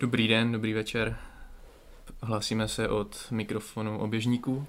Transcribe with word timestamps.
Dobrý 0.00 0.28
den, 0.28 0.52
dobrý 0.52 0.72
večer. 0.72 1.16
Hlásíme 2.22 2.68
se 2.68 2.88
od 2.88 3.26
mikrofonu 3.30 3.98
oběžníků. 3.98 4.66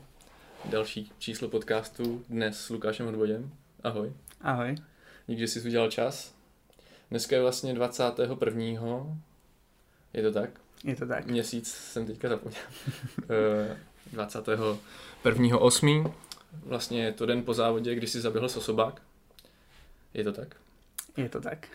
Další 0.65 1.11
číslo 1.19 1.49
podcastu 1.49 2.23
dnes 2.29 2.61
s 2.61 2.69
Lukášem 2.69 3.05
Hodvodem. 3.05 3.51
Ahoj. 3.83 4.13
Ahoj. 4.41 4.75
Díky, 5.27 5.39
že 5.39 5.47
jsi 5.47 5.61
udělal 5.67 5.91
čas. 5.91 6.35
Dneska 7.09 7.35
je 7.35 7.41
vlastně 7.41 7.73
21. 7.73 9.17
Je 10.13 10.23
to 10.23 10.31
tak? 10.31 10.49
Je 10.83 10.95
to 10.95 11.05
tak. 11.05 11.25
Měsíc 11.25 11.73
jsem 11.73 12.05
teďka 12.05 12.29
zapomněl. 12.29 12.61
21. 14.11 15.57
8. 15.57 16.13
Vlastně 16.65 17.03
je 17.03 17.11
to 17.11 17.25
den 17.25 17.43
po 17.43 17.53
závodě, 17.53 17.95
kdy 17.95 18.07
si 18.07 18.21
zaběhl 18.21 18.49
sosobák. 18.49 19.01
Je 20.13 20.23
to 20.23 20.31
tak? 20.31 20.55
Je 21.17 21.29
to 21.29 21.41
tak. 21.41 21.67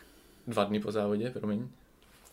Dva 0.47 0.65
dny 0.65 0.81
po 0.81 0.93
závodě, 0.93 1.31
promiň. 1.31 1.69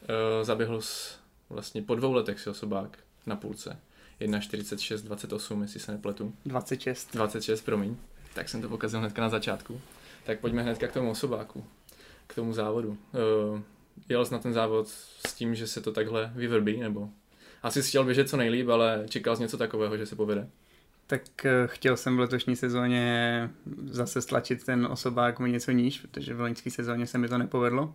Uh, 0.01 0.45
zaběhl 0.45 0.81
jsi 0.81 1.13
vlastně 1.49 1.81
po 1.81 1.95
dvou 1.95 2.13
letech 2.13 2.39
si 2.39 2.49
osobák 2.49 2.97
na 3.25 3.35
půlce. 3.35 3.79
1.46.28, 4.21 5.61
jestli 5.61 5.79
se 5.79 5.91
nepletu. 5.91 6.33
26. 6.45 7.09
26, 7.13 7.61
promiň. 7.61 7.95
Tak 8.33 8.49
jsem 8.49 8.61
to 8.61 8.69
pokazil 8.69 8.99
hnedka 8.99 9.21
na 9.21 9.29
začátku. 9.29 9.81
Tak 10.25 10.39
pojďme 10.39 10.63
hnedka 10.63 10.87
k 10.87 10.93
tomu 10.93 11.11
osobáku, 11.11 11.65
k 12.27 12.35
tomu 12.35 12.53
závodu. 12.53 12.89
Uh, 12.89 13.61
jel 14.09 14.25
jsi 14.25 14.33
na 14.33 14.39
ten 14.39 14.53
závod 14.53 14.87
s 15.27 15.33
tím, 15.33 15.55
že 15.55 15.67
se 15.67 15.81
to 15.81 15.91
takhle 15.91 16.31
vyvrbí, 16.35 16.79
nebo 16.79 17.09
asi 17.63 17.81
chtěl 17.81 18.03
běžet 18.03 18.29
co 18.29 18.37
nejlíp, 18.37 18.69
ale 18.69 19.05
čekal 19.09 19.35
jsi 19.35 19.41
něco 19.41 19.57
takového, 19.57 19.97
že 19.97 20.05
se 20.05 20.15
povede? 20.15 20.49
Tak 21.07 21.45
eh, 21.45 21.51
chtěl 21.65 21.97
jsem 21.97 22.17
v 22.17 22.19
letošní 22.19 22.55
sezóně 22.55 23.49
zase 23.85 24.21
stlačit 24.21 24.65
ten 24.65 24.85
osobák 24.85 25.39
o 25.39 25.45
něco 25.45 25.71
níž, 25.71 25.99
protože 25.99 26.33
v 26.33 26.39
loňské 26.39 26.71
sezóně 26.71 27.07
se 27.07 27.17
mi 27.17 27.27
to 27.27 27.37
nepovedlo. 27.37 27.93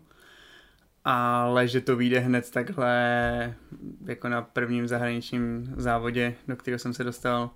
Ale 1.05 1.69
že 1.69 1.81
to 1.81 1.97
vyjde 1.97 2.19
hned 2.19 2.51
takhle 2.51 3.55
jako 4.05 4.29
na 4.29 4.43
prvním 4.43 4.89
zahraničním 4.89 5.75
závodě, 5.77 6.35
do 6.49 6.57
kterého 6.57 6.79
jsem 6.79 6.95
se 6.95 7.05
dostal, 7.05 7.51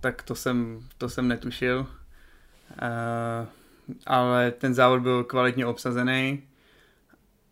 tak 0.00 0.22
to 0.22 0.34
jsem, 0.34 0.80
to 0.98 1.08
jsem 1.08 1.28
netušil. 1.28 1.80
Uh, 1.80 3.48
ale 4.06 4.50
ten 4.50 4.74
závod 4.74 5.02
byl 5.02 5.24
kvalitně 5.24 5.66
obsazený. 5.66 6.42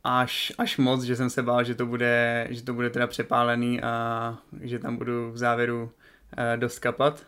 Až, 0.04 0.52
až 0.58 0.78
moc, 0.78 1.02
že 1.02 1.16
jsem 1.16 1.30
se 1.30 1.42
bál, 1.42 1.64
že 1.64 1.74
to 1.74 1.86
bude, 1.86 2.46
že 2.50 2.62
to 2.62 2.74
bude 2.74 2.90
teda 2.90 3.06
přepálený 3.06 3.82
a 3.82 4.38
že 4.60 4.78
tam 4.78 4.96
budu 4.96 5.32
v 5.32 5.38
závěru 5.38 5.82
uh, 5.82 5.90
dost 6.56 6.78
kapat 6.78 7.26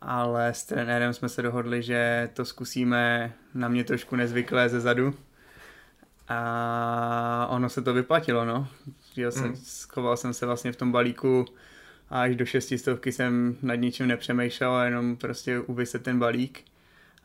ale 0.00 0.48
s 0.48 0.64
trenérem 0.64 1.14
jsme 1.14 1.28
se 1.28 1.42
dohodli, 1.42 1.82
že 1.82 2.30
to 2.34 2.44
zkusíme 2.44 3.32
na 3.54 3.68
mě 3.68 3.84
trošku 3.84 4.16
nezvyklé 4.16 4.68
ze 4.68 4.80
zadu. 4.80 5.14
A 6.28 7.46
ono 7.50 7.68
se 7.68 7.82
to 7.82 7.94
vyplatilo, 7.94 8.44
no. 8.44 8.68
Já 9.16 9.30
jsem, 9.30 9.48
mm. 9.48 9.56
Schoval 9.56 10.16
jsem 10.16 10.34
se 10.34 10.46
vlastně 10.46 10.72
v 10.72 10.76
tom 10.76 10.92
balíku 10.92 11.44
a 12.10 12.22
až 12.22 12.36
do 12.36 12.46
šestistovky 12.46 13.12
jsem 13.12 13.56
nad 13.62 13.74
ničím 13.74 14.06
nepřemýšlel, 14.06 14.80
jenom 14.80 15.16
prostě 15.16 15.60
uvyset 15.60 16.02
ten 16.02 16.18
balík. 16.18 16.64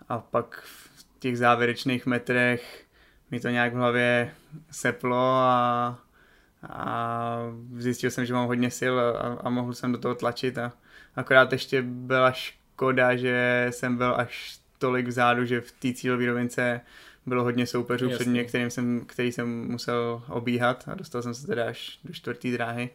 A 0.10 0.18
pak 0.18 0.62
v 0.64 1.06
těch 1.20 1.38
závěrečných 1.38 2.06
metrech 2.06 2.86
mi 3.32 3.40
to 3.40 3.50
nějak 3.50 3.74
v 3.74 3.78
hlavě 3.78 4.32
seplo 4.72 5.38
a, 5.38 6.00
a 6.70 7.38
zjistil 7.78 8.12
jsem, 8.12 8.26
že 8.26 8.34
mám 8.34 8.48
hodně 8.48 8.72
sil 8.80 8.96
a, 9.00 9.38
a 9.44 9.50
mohl 9.50 9.74
jsem 9.74 9.92
do 9.92 9.98
toho 9.98 10.16
tlačit 10.16 10.58
a 10.58 10.74
akorát 11.16 11.52
ještě 11.52 11.82
byla 11.82 12.32
škoda, 12.32 13.16
že 13.16 13.68
jsem 13.70 13.98
byl 13.98 14.16
až 14.18 14.60
tolik 14.78 15.08
vzadu, 15.08 15.46
že 15.46 15.62
v 15.62 15.72
té 15.72 15.94
cílové 15.94 16.26
rovince 16.26 16.82
bylo 17.26 17.44
hodně 17.44 17.68
soupeřů 17.68 18.06
Jasně. 18.06 18.16
před 18.16 18.30
mě, 18.30 18.44
kterým 18.44 18.70
jsem, 18.70 19.02
který 19.06 19.32
jsem 19.32 19.68
musel 19.72 20.24
obíhat 20.30 20.84
a 20.88 20.96
dostal 20.96 21.22
jsem 21.22 21.34
se 21.34 21.48
teda 21.48 21.68
až 21.68 22.00
do 22.04 22.14
čtvrté 22.14 22.52
dráhy. 22.52 22.90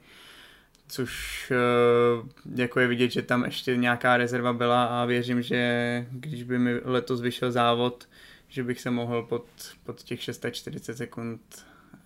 Což 0.88 1.52
eh, 1.52 2.62
jako 2.62 2.80
je 2.80 2.86
vidět, 2.86 3.10
že 3.10 3.22
tam 3.22 3.44
ještě 3.44 3.77
nějaká 3.77 4.16
rezerva 4.16 4.52
byla 4.52 4.84
a 4.84 5.04
věřím, 5.04 5.42
že 5.42 6.06
když 6.10 6.42
by 6.42 6.58
mi 6.58 6.81
letos 6.84 7.20
vyšel 7.20 7.53
závod, 7.53 8.09
že 8.48 8.64
bych 8.64 8.81
se 8.81 8.91
mohl 8.91 9.22
pod, 9.22 9.44
pod 9.84 10.03
těch 10.03 10.22
640 10.22 10.97
sekund 10.97 11.41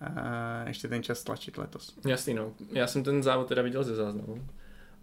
a 0.01 0.63
eh, 0.65 0.69
ještě 0.69 0.87
ten 0.87 1.03
čas 1.03 1.23
tlačit 1.23 1.57
letos. 1.57 1.95
Jasný, 2.07 2.33
no. 2.33 2.53
Já 2.71 2.87
jsem 2.87 3.03
ten 3.03 3.23
závod 3.23 3.47
teda 3.47 3.61
viděl 3.61 3.83
ze 3.83 3.95
záznamu. 3.95 4.47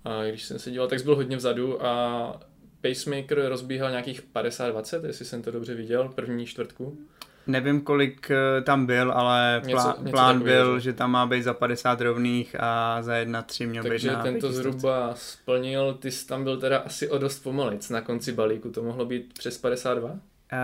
A 0.05 0.25
když 0.25 0.45
jsem 0.45 0.59
se 0.59 0.71
díval, 0.71 0.89
tak 0.89 1.05
byl 1.05 1.17
hodně 1.17 1.37
vzadu 1.37 1.87
a 1.87 2.41
pacemaker 2.81 3.49
rozbíhal 3.49 3.91
nějakých 3.91 4.22
50-20, 4.34 5.06
jestli 5.06 5.25
jsem 5.25 5.43
to 5.43 5.50
dobře 5.50 5.75
viděl, 5.75 6.09
první 6.15 6.47
čtvrtku. 6.47 6.99
Nevím, 7.47 7.81
kolik 7.81 8.31
eh, 8.31 8.62
tam 8.62 8.87
byl, 8.87 9.12
ale 9.12 9.61
plán, 9.61 9.87
něco, 9.87 10.03
něco 10.03 10.11
plán 10.11 10.43
byl, 10.43 10.81
že 10.81 10.93
tam 10.93 11.11
má 11.11 11.27
být 11.27 11.43
za 11.43 11.55
50 11.55 12.00
rovných 12.00 12.56
a 12.61 13.03
za 13.03 13.12
1-3 13.12 13.69
měl 13.69 13.84
Takže 13.84 14.09
být 14.09 14.15
na 14.15 14.22
tento 14.22 14.53
zhruba 14.53 15.15
splnil, 15.15 15.94
ty 15.94 16.11
jsi 16.11 16.27
tam 16.27 16.44
byl 16.44 16.61
teda 16.61 16.78
asi 16.78 17.11
o 17.11 17.19
dost 17.19 17.38
pomalic 17.38 17.91
na 17.91 18.00
konci 18.00 18.33
balíku, 18.33 18.71
to 18.71 18.83
mohlo 18.83 19.05
být 19.05 19.33
přes 19.33 19.59
52? 19.59 20.11
Uh, 20.11 20.19
eh, 20.53 20.56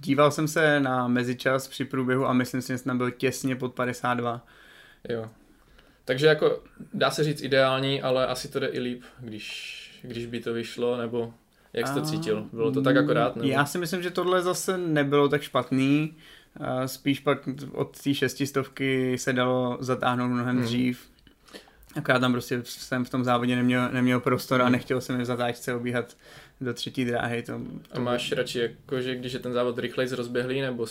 díval 0.00 0.30
jsem 0.30 0.48
se 0.48 0.80
na 0.80 1.08
mezičas 1.08 1.68
při 1.68 1.84
průběhu 1.84 2.26
a 2.26 2.32
myslím 2.32 2.62
si, 2.62 2.72
že 2.72 2.78
jsem 2.78 2.90
tam 2.90 2.98
byl 2.98 3.10
těsně 3.10 3.56
pod 3.56 3.74
52. 3.74 4.46
Jo. 5.08 5.30
Takže 6.04 6.26
jako 6.26 6.62
dá 6.94 7.10
se 7.10 7.24
říct 7.24 7.42
ideální, 7.42 8.02
ale 8.02 8.26
asi 8.26 8.48
to 8.48 8.60
jde 8.60 8.66
i 8.66 8.80
líp, 8.80 9.02
když, 9.20 10.00
když 10.02 10.26
by 10.26 10.40
to 10.40 10.52
vyšlo, 10.52 10.96
nebo 10.96 11.34
jak 11.72 11.88
jsi 11.88 11.94
to 11.94 12.02
cítil? 12.02 12.46
Bylo 12.52 12.72
to 12.72 12.82
tak 12.82 12.96
akorát? 12.96 13.36
Nebo? 13.36 13.48
Já 13.48 13.66
si 13.66 13.78
myslím, 13.78 14.02
že 14.02 14.10
tohle 14.10 14.42
zase 14.42 14.78
nebylo 14.78 15.28
tak 15.28 15.42
špatný. 15.42 16.14
Spíš 16.86 17.20
pak 17.20 17.48
od 17.72 18.00
té 18.00 18.14
šestistovky 18.14 19.18
se 19.18 19.32
dalo 19.32 19.78
zatáhnout 19.80 20.30
mnohem 20.30 20.56
hmm. 20.56 20.64
dřív. 20.64 21.10
Akorát 21.96 22.18
tam 22.18 22.32
prostě 22.32 22.60
jsem 22.64 23.04
v 23.04 23.10
tom 23.10 23.24
závodě 23.24 23.56
neměl, 23.56 23.88
neměl 23.92 24.20
prostor 24.20 24.60
a 24.60 24.64
hmm. 24.64 24.72
nechtěl 24.72 25.00
jsem 25.00 25.20
v 25.20 25.24
zatáčce 25.24 25.74
obíhat 25.74 26.16
do 26.60 26.74
třetí 26.74 27.04
dráhy. 27.04 27.42
To, 27.42 27.52
to... 27.52 27.96
A 27.96 28.00
máš 28.00 28.32
radši, 28.32 28.58
jako, 28.58 29.00
že 29.00 29.16
když 29.16 29.32
je 29.32 29.38
ten 29.38 29.52
závod 29.52 29.78
rychleji 29.78 30.14
rozběhlý, 30.14 30.60
nebo 30.60 30.86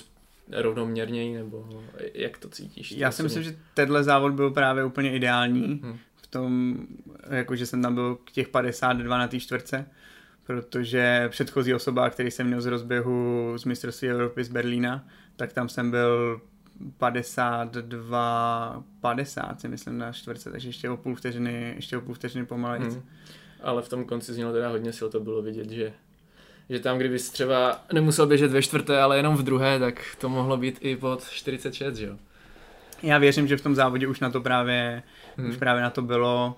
rovnoměrněji, 0.51 1.37
nebo 1.37 1.83
jak 2.13 2.37
to 2.37 2.49
cítíš? 2.49 2.91
Já 2.91 3.11
si 3.11 3.23
myslím, 3.23 3.43
že 3.43 3.55
tenhle 3.73 4.03
závod 4.03 4.33
byl 4.33 4.51
právě 4.51 4.85
úplně 4.85 5.15
ideální. 5.15 5.79
Hmm. 5.83 5.97
V 6.15 6.27
tom, 6.27 6.77
jako 7.29 7.55
že 7.55 7.65
jsem 7.65 7.81
tam 7.81 7.95
byl 7.95 8.15
k 8.15 8.31
těch 8.31 8.47
52 8.47 9.17
na 9.17 9.27
té 9.27 9.39
čtvrce 9.39 9.85
protože 10.47 11.27
předchozí 11.29 11.73
osoba, 11.73 12.09
který 12.09 12.31
jsem 12.31 12.47
měl 12.47 12.61
z 12.61 12.65
rozběhu 12.65 13.53
z 13.57 13.65
mistrovství 13.65 14.09
Evropy 14.09 14.43
z 14.43 14.49
Berlína, 14.49 15.07
tak 15.35 15.53
tam 15.53 15.69
jsem 15.69 15.91
byl 15.91 16.41
52, 16.97 18.83
50 19.01 19.61
si 19.61 19.67
myslím 19.67 19.97
na 19.97 20.11
čtvrce, 20.11 20.51
takže 20.51 20.69
ještě 20.69 20.89
o 20.89 20.97
půl 20.97 21.15
vteřiny, 21.15 21.73
ještě 21.75 21.97
o 21.97 22.01
půl 22.01 22.15
vteřiny 22.15 22.45
pomalejc. 22.45 22.93
Hmm. 22.93 23.03
Ale 23.61 23.81
v 23.81 23.89
tom 23.89 24.05
konci 24.05 24.33
znělo 24.33 24.53
teda 24.53 24.69
hodně 24.69 24.93
sil, 24.97 25.07
to 25.09 25.19
bylo 25.19 25.41
vidět, 25.41 25.69
že 25.69 25.93
že 26.69 26.79
tam, 26.79 26.97
kdyby 26.97 27.19
třeba 27.19 27.81
nemusel 27.93 28.27
běžet 28.27 28.51
ve 28.51 28.61
čtvrté, 28.61 29.01
ale 29.01 29.17
jenom 29.17 29.37
v 29.37 29.43
druhé, 29.43 29.79
tak 29.79 30.01
to 30.17 30.29
mohlo 30.29 30.57
být 30.57 30.77
i 30.81 30.95
pod 30.95 31.29
46, 31.29 31.95
že 31.95 32.05
jo? 32.05 32.17
Já 33.03 33.17
věřím, 33.17 33.47
že 33.47 33.57
v 33.57 33.61
tom 33.61 33.75
závodě 33.75 34.07
už 34.07 34.19
na 34.19 34.29
to 34.29 34.41
právě, 34.41 35.03
hmm. 35.37 35.49
už 35.49 35.57
právě 35.57 35.83
na 35.83 35.89
to 35.89 36.01
bylo 36.01 36.57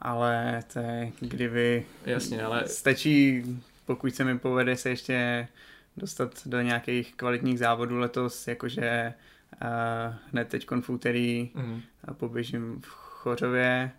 ale 0.00 0.62
to 0.72 0.78
je, 0.78 1.12
kdyby 1.20 1.86
Jasně, 2.06 2.42
ale... 2.42 2.68
stačí, 2.68 3.44
pokud 3.86 4.14
se 4.14 4.24
mi 4.24 4.38
povede 4.38 4.76
se 4.76 4.88
ještě 4.88 5.48
dostat 5.96 6.46
do 6.46 6.60
nějakých 6.60 7.14
kvalitních 7.14 7.58
závodů 7.58 7.98
letos, 7.98 8.48
jakože 8.48 9.14
uh, 9.62 10.14
hned 10.32 10.48
teď 10.48 10.66
v 10.80 10.90
úterý 10.90 11.50
mm. 11.54 11.82
poběžím 12.12 12.80
v 12.80 12.86
Chořově 12.86 13.90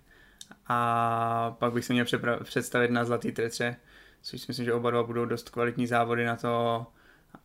a 0.67 1.55
pak 1.59 1.73
bych 1.73 1.85
se 1.85 1.93
měl 1.93 2.05
představit 2.43 2.91
na 2.91 3.05
Zlatý 3.05 3.31
tretře, 3.31 3.75
což 4.21 4.41
si 4.41 4.45
myslím, 4.47 4.65
že 4.65 4.73
oba 4.73 4.91
dva 4.91 5.03
budou 5.03 5.25
dost 5.25 5.49
kvalitní 5.49 5.87
závody 5.87 6.25
na 6.25 6.35
to, 6.35 6.85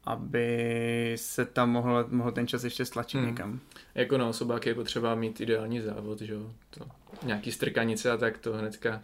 aby 0.05 1.13
se 1.17 1.45
tam 1.45 1.71
mohl, 1.71 2.07
mohl 2.09 2.33
ten 2.33 2.47
čas 2.47 2.65
ještě 2.65 2.85
stlačit 2.85 3.19
hmm. 3.19 3.29
někam. 3.29 3.61
Jako 3.95 4.19
na 4.19 4.27
osobák 4.27 4.67
je 4.67 4.75
potřeba 4.75 5.15
mít 5.15 5.41
ideální 5.41 5.81
závod, 5.81 6.21
že 6.21 6.33
jo? 6.33 6.51
To, 6.71 6.87
nějaký 7.23 7.53
strkanice 7.53 8.11
a 8.11 8.17
tak 8.17 8.39
to 8.39 8.53
hnedka 8.53 9.03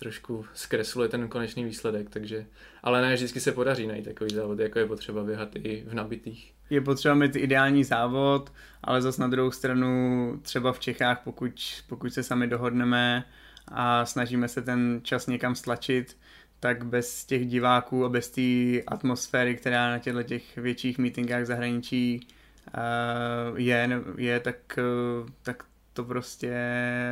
trošku 0.00 0.44
zkresluje 0.54 1.08
ten 1.08 1.28
konečný 1.28 1.64
výsledek, 1.64 2.10
takže, 2.10 2.46
ale 2.82 3.02
ne 3.02 3.14
vždycky 3.14 3.40
se 3.40 3.52
podaří 3.52 3.86
najít 3.86 4.04
takový 4.04 4.34
závod, 4.34 4.58
jako 4.58 4.78
je 4.78 4.86
potřeba 4.86 5.24
běhat 5.24 5.48
i 5.54 5.84
v 5.86 5.94
nabitých. 5.94 6.54
Je 6.70 6.80
potřeba 6.80 7.14
mít 7.14 7.36
ideální 7.36 7.84
závod, 7.84 8.52
ale 8.84 9.02
zase 9.02 9.22
na 9.22 9.28
druhou 9.28 9.50
stranu 9.50 10.40
třeba 10.42 10.72
v 10.72 10.78
Čechách, 10.78 11.20
pokud, 11.24 11.82
pokud 11.88 12.14
se 12.14 12.22
sami 12.22 12.46
dohodneme 12.46 13.24
a 13.68 14.06
snažíme 14.06 14.48
se 14.48 14.62
ten 14.62 15.00
čas 15.02 15.26
někam 15.26 15.54
stlačit, 15.54 16.16
tak 16.60 16.84
bez 16.84 17.24
těch 17.24 17.46
diváků 17.46 18.04
a 18.04 18.08
bez 18.08 18.30
té 18.30 18.82
atmosféry, 18.86 19.56
která 19.56 19.90
na 19.90 19.98
těchto 19.98 20.22
těch 20.22 20.56
větších 20.56 20.98
meetingách 20.98 21.44
zahraničí 21.46 22.28
uh, 22.74 23.58
je, 23.58 24.02
je 24.16 24.40
tak, 24.40 24.78
uh, 25.22 25.28
tak 25.42 25.62
to 25.92 26.04
prostě 26.04 26.46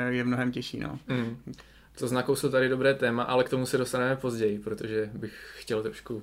je 0.08 0.24
mnohem 0.24 0.52
těžší. 0.52 0.80
No. 0.80 0.98
Mm. 1.08 1.52
To 1.98 2.08
znakou 2.08 2.36
jsou 2.36 2.50
tady 2.50 2.68
dobré 2.68 2.94
téma, 2.94 3.22
ale 3.22 3.44
k 3.44 3.48
tomu 3.48 3.66
se 3.66 3.78
dostaneme 3.78 4.16
později, 4.16 4.58
protože 4.58 5.10
bych 5.14 5.54
chtěl 5.56 5.82
trošku... 5.82 6.22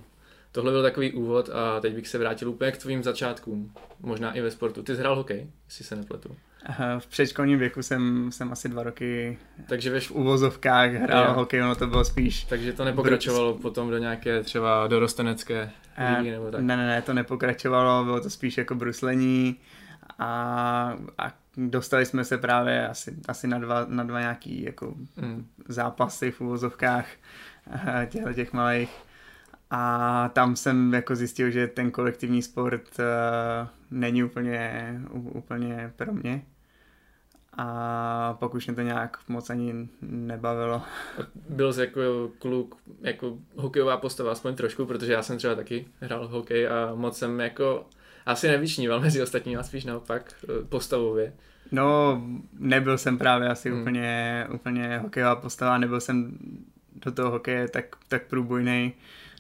Tohle 0.51 0.71
byl 0.71 0.83
takový 0.83 1.13
úvod 1.13 1.49
a 1.49 1.79
teď 1.79 1.95
bych 1.95 2.07
se 2.07 2.17
vrátil 2.17 2.49
úplně 2.49 2.71
k 2.71 2.77
tvým 2.77 3.03
začátkům, 3.03 3.73
možná 3.99 4.33
i 4.33 4.41
ve 4.41 4.51
sportu. 4.51 4.83
Ty 4.83 4.95
jsi 4.95 4.99
hrál 4.99 5.15
hokej, 5.15 5.47
jestli 5.65 5.85
se 5.85 5.95
nepletu. 5.95 6.35
V 6.99 7.07
předškolním 7.07 7.59
věku 7.59 7.83
jsem, 7.83 8.31
jsem 8.31 8.51
asi 8.51 8.69
dva 8.69 8.83
roky 8.83 9.37
takže 9.67 9.91
ve 9.91 9.99
v 9.99 10.11
uvozovkách 10.11 10.91
hrál 10.91 11.25
jo. 11.25 11.33
hokej, 11.33 11.63
ono 11.63 11.75
to 11.75 11.87
bylo 11.87 12.05
spíš... 12.05 12.43
Takže 12.43 12.73
to 12.73 12.85
nepokračovalo 12.85 13.53
br- 13.53 13.61
potom 13.61 13.89
do 13.89 13.97
nějaké 13.97 14.43
třeba 14.43 14.87
dorostenecké 14.87 15.71
ligy 16.17 16.31
nebo 16.31 16.51
tak? 16.51 16.61
Ne, 16.61 16.77
ne, 16.77 16.87
ne, 16.87 17.01
to 17.01 17.13
nepokračovalo, 17.13 18.03
bylo 18.03 18.19
to 18.19 18.29
spíš 18.29 18.57
jako 18.57 18.75
bruslení 18.75 19.55
a, 20.19 20.93
a 21.17 21.33
dostali 21.57 22.05
jsme 22.05 22.23
se 22.23 22.37
právě 22.37 22.87
asi, 22.87 23.15
asi 23.27 23.47
na, 23.47 23.59
dva, 23.59 23.85
na 23.89 24.03
dva 24.03 24.19
nějaký 24.19 24.63
jako 24.63 24.93
mm. 25.15 25.47
zápasy 25.67 26.31
v 26.31 26.41
uvozovkách 26.41 27.07
eh, 27.71 28.07
těchto 28.11 28.33
těch 28.33 28.53
malých 28.53 28.89
a 29.69 30.29
tam 30.33 30.55
jsem 30.55 30.93
jako 30.93 31.15
zjistil, 31.15 31.49
že 31.49 31.67
ten 31.67 31.91
kolektivní 31.91 32.41
sport 32.41 32.99
uh, 32.99 33.67
není 33.91 34.23
úplně, 34.23 35.01
úplně 35.11 35.93
pro 35.95 36.13
mě. 36.13 36.41
A 37.57 38.37
pak 38.39 38.53
už 38.53 38.67
mě 38.67 38.75
to 38.75 38.81
nějak 38.81 39.17
moc 39.27 39.49
ani 39.49 39.87
nebavilo. 40.01 40.81
Byl 41.49 41.73
jsi 41.73 41.81
jako 41.81 42.01
kluk, 42.39 42.75
jako 43.01 43.37
hokejová 43.55 43.97
postava 43.97 44.31
aspoň 44.31 44.55
trošku, 44.55 44.85
protože 44.85 45.13
já 45.13 45.23
jsem 45.23 45.37
třeba 45.37 45.55
taky 45.55 45.85
hrál 45.99 46.27
hokej 46.27 46.67
a 46.67 46.95
moc 46.95 47.17
jsem 47.17 47.39
jako 47.39 47.85
asi 48.25 48.47
nevyčníval 48.47 48.99
mezi 48.99 49.21
ostatními, 49.21 49.57
a 49.57 49.63
spíš 49.63 49.85
naopak 49.85 50.33
eh, 50.43 50.65
postavově. 50.69 51.33
No, 51.71 52.21
nebyl 52.59 52.97
jsem 52.97 53.17
právě 53.17 53.49
asi 53.49 53.71
hmm. 53.71 53.81
úplně, 53.81 54.47
úplně 54.53 54.97
hokejová 54.97 55.35
postava, 55.35 55.77
nebyl 55.77 55.99
jsem 55.99 56.37
do 57.05 57.11
toho 57.11 57.31
hokeje 57.31 57.67
tak, 57.67 57.85
tak 58.07 58.27
průbojnej. 58.27 58.91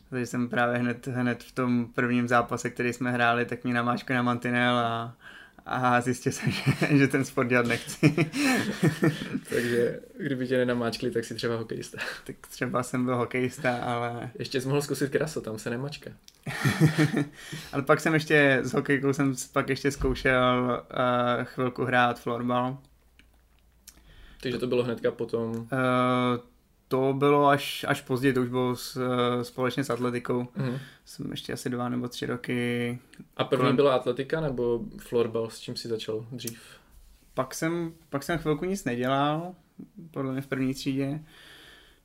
Takže 0.09 0.25
jsem 0.25 0.49
právě 0.49 0.77
hned, 0.77 1.07
hned 1.07 1.43
v 1.43 1.51
tom 1.51 1.87
prvním 1.95 2.27
zápase, 2.27 2.69
který 2.69 2.93
jsme 2.93 3.11
hráli, 3.11 3.45
tak 3.45 3.63
mě 3.63 3.73
namáčko 3.73 4.13
na 4.13 4.21
mantinel 4.21 4.77
a, 4.77 5.15
a 5.65 6.01
zjistil 6.01 6.31
jsem, 6.31 6.51
že, 6.51 6.63
že 6.97 7.07
ten 7.07 7.25
sport 7.25 7.47
dělat 7.47 7.65
nechci. 7.65 8.15
Takže 9.49 9.99
kdyby 10.17 10.47
tě 10.47 10.57
nenamáčkli, 10.57 11.11
tak 11.11 11.25
si 11.25 11.35
třeba 11.35 11.57
hokejista. 11.57 11.97
Tak 12.23 12.35
třeba 12.49 12.83
jsem 12.83 13.05
byl 13.05 13.15
hokejista, 13.15 13.77
ale... 13.77 14.29
Ještě 14.39 14.61
jsi 14.61 14.67
mohl 14.67 14.81
zkusit 14.81 15.11
kraso, 15.11 15.41
tam 15.41 15.59
se 15.59 15.69
nemačka. 15.69 16.11
ale 17.71 17.83
pak 17.83 17.99
jsem 17.99 18.13
ještě, 18.13 18.59
s 18.63 18.73
hokejkou 18.73 19.13
jsem 19.13 19.35
pak 19.51 19.69
ještě 19.69 19.91
zkoušel 19.91 20.83
uh, 20.91 21.43
chvilku 21.43 21.83
hrát 21.83 22.19
florbal. 22.19 22.77
Takže 24.41 24.57
to 24.57 24.67
bylo 24.67 24.83
hnedka 24.83 25.11
potom? 25.11 25.51
Uh, 25.51 25.67
to 26.87 27.13
bylo 27.13 27.47
až, 27.47 27.85
až 27.87 28.01
později, 28.01 28.33
to 28.33 28.41
už 28.41 28.49
bylo 28.49 28.75
s, 28.75 28.99
společně 29.41 29.83
s 29.83 29.89
atletikou. 29.89 30.47
Mm. 30.55 30.77
Jsem 31.05 31.31
ještě 31.31 31.53
asi 31.53 31.69
dva 31.69 31.89
nebo 31.89 32.07
tři 32.07 32.25
roky. 32.25 32.99
A 33.37 33.43
první 33.43 33.61
kolem... 33.61 33.75
byla 33.75 33.95
atletika 33.95 34.41
nebo 34.41 34.79
florbal, 34.97 35.49
s 35.49 35.59
čím 35.59 35.75
si 35.75 35.87
začal 35.87 36.25
dřív? 36.31 36.61
Pak 37.33 37.55
jsem, 37.55 37.93
pak 38.09 38.23
jsem 38.23 38.37
chvilku 38.37 38.65
nic 38.65 38.83
nedělal, 38.83 39.55
podle 40.11 40.31
mě 40.31 40.41
v 40.41 40.47
první 40.47 40.73
třídě. 40.73 41.19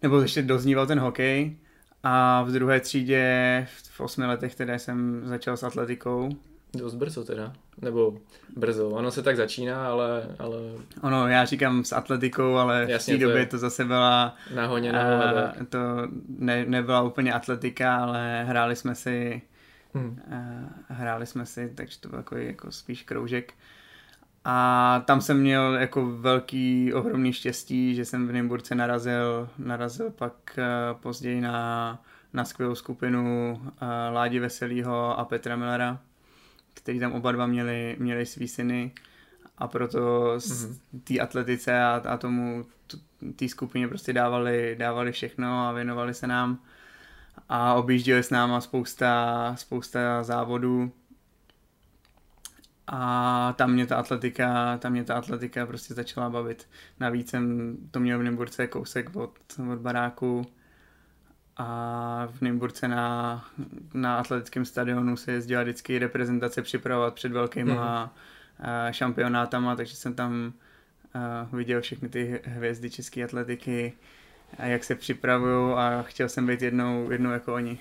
Nebo 0.02 0.20
ještě 0.20 0.42
dozníval 0.42 0.86
ten 0.86 1.00
hokej. 1.00 1.56
A 2.02 2.42
v 2.42 2.50
druhé 2.50 2.80
třídě, 2.80 3.66
v 3.90 4.00
osmi 4.00 4.26
letech 4.26 4.54
teda 4.54 4.74
jsem 4.74 5.22
začal 5.24 5.56
s 5.56 5.62
atletikou. 5.62 6.30
Dost 6.74 6.94
brzo 6.94 7.24
teda, 7.24 7.52
nebo 7.82 8.14
brzo, 8.56 8.88
ono 8.88 9.10
se 9.10 9.22
tak 9.22 9.36
začíná, 9.36 9.86
ale... 9.86 10.34
ale... 10.38 10.56
Ono, 11.02 11.28
já 11.28 11.44
říkám 11.44 11.84
s 11.84 11.92
atletikou, 11.92 12.54
ale 12.54 12.86
Jasně, 12.88 13.14
v 13.14 13.18
té 13.18 13.24
době 13.24 13.46
to, 13.46 13.58
zase 13.58 13.84
byla... 13.84 14.36
Nahoněno, 14.54 14.98
uh, 14.98 15.66
To 15.66 15.78
ne, 16.28 16.64
nebyla 16.64 17.02
úplně 17.02 17.32
atletika, 17.32 17.96
ale 17.96 18.44
hráli 18.44 18.76
jsme 18.76 18.94
si... 18.94 19.42
Hmm. 19.94 20.22
Uh, 20.26 20.68
hráli 20.88 21.26
jsme 21.26 21.46
si, 21.46 21.72
takže 21.74 22.00
to 22.00 22.08
byl 22.08 22.18
jako, 22.18 22.36
jako 22.36 22.72
spíš 22.72 23.02
kroužek. 23.02 23.54
A 24.44 25.02
tam 25.06 25.20
jsem 25.20 25.40
měl 25.40 25.74
jako 25.74 26.06
velký, 26.06 26.94
ohromný 26.94 27.32
štěstí, 27.32 27.94
že 27.94 28.04
jsem 28.04 28.28
v 28.28 28.32
Nymburce 28.32 28.74
narazil, 28.74 29.48
narazil 29.58 30.10
pak 30.10 30.58
uh, 30.58 31.00
později 31.00 31.40
na, 31.40 32.02
na 32.32 32.44
skvělou 32.44 32.74
skupinu 32.74 33.52
uh, 33.62 33.88
Ládi 34.12 34.38
Veselýho 34.38 35.18
a 35.18 35.24
Petra 35.24 35.56
Millera 35.56 35.98
který 36.82 37.00
tam 37.00 37.12
oba 37.12 37.32
dva 37.32 37.46
měli, 37.46 37.96
měli 37.98 38.26
svý 38.26 38.48
syny 38.48 38.92
a 39.58 39.68
proto 39.68 40.34
mm-hmm. 40.36 40.78
té 41.04 41.18
atletice 41.18 41.82
a, 41.82 42.02
a 42.08 42.16
tomu 42.16 42.64
té 43.36 43.48
skupině 43.48 43.88
prostě 43.88 44.12
dávali, 44.12 44.76
dávali 44.78 45.12
všechno 45.12 45.68
a 45.68 45.72
věnovali 45.72 46.14
se 46.14 46.26
nám 46.26 46.58
a 47.48 47.74
objížděli 47.74 48.22
s 48.22 48.30
náma 48.30 48.60
spousta, 48.60 49.54
spousta 49.58 50.22
závodů 50.22 50.92
a 52.86 53.52
tam 53.56 53.72
mě 53.72 53.86
ta 53.86 53.96
atletika, 53.96 54.78
tam 54.78 54.92
mě 54.92 55.04
ta 55.04 55.14
atletika 55.14 55.66
prostě 55.66 55.94
začala 55.94 56.30
bavit. 56.30 56.68
Navíc 57.00 57.30
jsem 57.30 57.76
to 57.90 58.00
měl 58.00 58.18
v 58.18 58.22
Nymburce 58.22 58.66
kousek 58.66 59.16
od, 59.16 59.34
od 59.72 59.78
baráku 59.78 60.46
a 61.60 62.28
v 62.32 62.40
Nymburce 62.40 62.88
na, 62.88 63.44
na 63.94 64.18
atletickém 64.18 64.64
stadionu 64.64 65.16
se 65.16 65.32
jezdila 65.32 65.62
vždycky 65.62 65.98
reprezentace 65.98 66.62
připravovat 66.62 67.14
před 67.14 67.32
velkýma 67.32 68.14
mm. 68.58 68.92
šampionátama, 68.92 69.76
takže 69.76 69.96
jsem 69.96 70.14
tam 70.14 70.52
uh, 71.52 71.58
viděl 71.58 71.80
všechny 71.80 72.08
ty 72.08 72.40
hvězdy 72.44 72.90
české 72.90 73.24
atletiky 73.24 73.92
a 74.58 74.66
jak 74.66 74.84
se 74.84 74.94
připravují 74.94 75.74
a 75.76 76.02
chtěl 76.02 76.28
jsem 76.28 76.46
být 76.46 76.62
jednou, 76.62 77.10
jednou 77.10 77.30
jako 77.30 77.54
oni. 77.54 77.78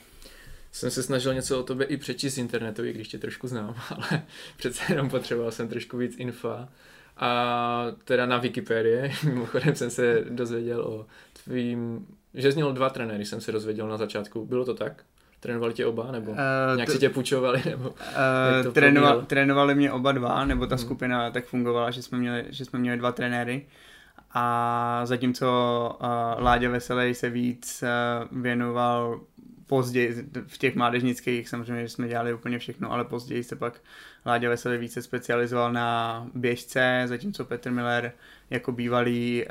Jsem 0.72 0.92
se 0.92 1.04
snažil 1.04 1.34
něco 1.34 1.60
o 1.60 1.64
tobě 1.64 1.88
i 1.88 1.98
přečíst 1.98 2.34
z 2.34 2.38
internetu, 2.38 2.86
i 2.86 2.94
když 2.94 3.08
tě 3.08 3.18
trošku 3.18 3.48
znám, 3.48 3.76
ale 3.90 4.24
přece 4.58 4.84
jenom 4.90 5.10
potřeboval 5.10 5.52
jsem 5.52 5.68
trošku 5.68 5.98
víc 5.98 6.16
infa. 6.18 6.70
A 7.18 7.86
teda 8.04 8.26
na 8.26 8.38
Wikipedii, 8.38 9.14
mimochodem 9.24 9.76
jsem 9.76 9.90
se 9.90 10.26
dozvěděl 10.30 10.82
o 10.82 11.06
tvým 11.44 12.08
že 12.34 12.52
jsi 12.52 12.56
měl 12.56 12.74
dva 12.74 12.90
trenéry, 12.90 13.26
jsem 13.26 13.42
se 13.42 13.52
dozvěděl 13.52 13.88
na 13.88 13.98
začátku. 13.98 14.46
Bylo 14.46 14.66
to 14.66 14.74
tak? 14.74 15.04
Trénovali 15.40 15.74
tě 15.74 15.86
oba, 15.86 16.12
nebo 16.12 16.32
uh, 16.32 16.38
nějak 16.76 16.90
t- 16.90 16.94
si 16.94 17.00
tě 17.00 17.10
půjčovali, 17.10 17.62
nebo 17.66 17.90
uh, 17.90 18.74
trénova, 18.74 19.22
Trénovali 19.22 19.76
mě 19.76 19.92
oba 19.92 20.12
dva, 20.12 20.46
nebo 20.46 20.68
ta 20.68 20.76
hmm. 20.76 20.86
skupina 20.86 21.32
tak 21.32 21.46
fungovala, 21.46 21.92
že 21.92 22.02
jsme 22.02 22.18
měli, 22.18 22.46
že 22.50 22.66
jsme 22.66 22.80
měli 22.80 22.98
dva 22.98 23.12
trenéry. 23.12 23.66
A 24.34 25.02
zatímco 25.04 25.98
uh, 26.02 26.44
Láďa 26.44 26.70
Veselý 26.70 27.16
se 27.16 27.30
víc 27.30 27.84
uh, 27.84 28.42
věnoval 28.42 29.22
později, 29.68 30.30
v 30.48 30.58
těch 30.58 30.76
mládežnických 30.76 31.50
samozřejmě, 31.50 31.82
že 31.82 31.90
jsme 31.90 32.08
dělali 32.08 32.34
úplně 32.34 32.60
všechno, 32.60 32.92
ale 32.92 33.04
později 33.04 33.44
se 33.44 33.56
pak 33.56 33.82
Láďa 34.26 34.50
Veselý 34.50 34.78
více 34.78 35.02
specializoval 35.02 35.74
na 35.74 36.28
běžce, 36.34 37.04
zatímco 37.06 37.46
Petr 37.46 37.72
Miller 37.72 38.12
jako 38.50 38.72
bývalý, 38.72 39.46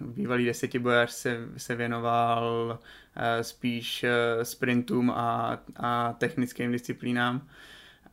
uh, 0.00 0.10
bývalý 0.10 0.44
desetibojař 0.44 1.10
se, 1.10 1.38
se 1.56 1.74
věnoval 1.74 2.78
uh, 3.16 3.22
spíš 3.42 4.04
uh, 4.04 4.42
sprintům 4.42 5.10
a, 5.10 5.58
a 5.76 6.12
technickým 6.12 6.72
disciplínám. 6.72 7.36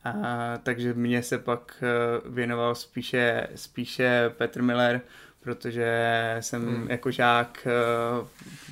Uh, 0.06 0.22
takže 0.62 0.94
mě 0.94 1.22
se 1.22 1.38
pak 1.38 1.84
věnoval 2.28 2.74
spíše, 2.74 3.48
spíše 3.54 4.30
Petr 4.36 4.62
Miller, 4.62 5.00
protože 5.40 6.10
jsem 6.40 6.66
hmm. 6.66 6.90
jako 6.90 7.10
žák 7.10 7.68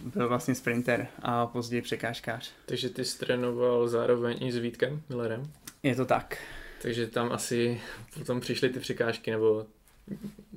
byl 0.04 0.28
vlastně 0.28 0.54
sprinter 0.54 1.06
a 1.22 1.46
později 1.46 1.82
překážkář. 1.82 2.52
Takže 2.66 2.88
ty 2.88 3.04
jsi 3.04 3.18
trénoval 3.18 3.88
zároveň 3.88 4.36
i 4.40 4.52
s 4.52 4.56
Vítkem 4.56 5.02
Millerem? 5.08 5.42
Je 5.82 5.96
to 5.96 6.04
tak. 6.04 6.38
Takže 6.82 7.06
tam 7.06 7.32
asi 7.32 7.80
potom 8.18 8.40
přišly 8.40 8.68
ty 8.68 8.80
překážky, 8.80 9.30
nebo 9.30 9.66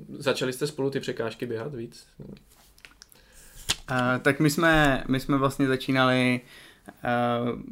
začali 0.09 0.53
jste 0.53 0.67
spolu 0.67 0.89
ty 0.89 0.99
překážky 0.99 1.45
běhat 1.45 1.75
víc? 1.75 2.07
Uh, 2.19 2.27
tak 4.21 4.39
my 4.39 4.49
jsme, 4.49 5.03
my 5.07 5.19
jsme 5.19 5.37
vlastně 5.37 5.67
začínali 5.67 6.41
uh, 6.87 6.91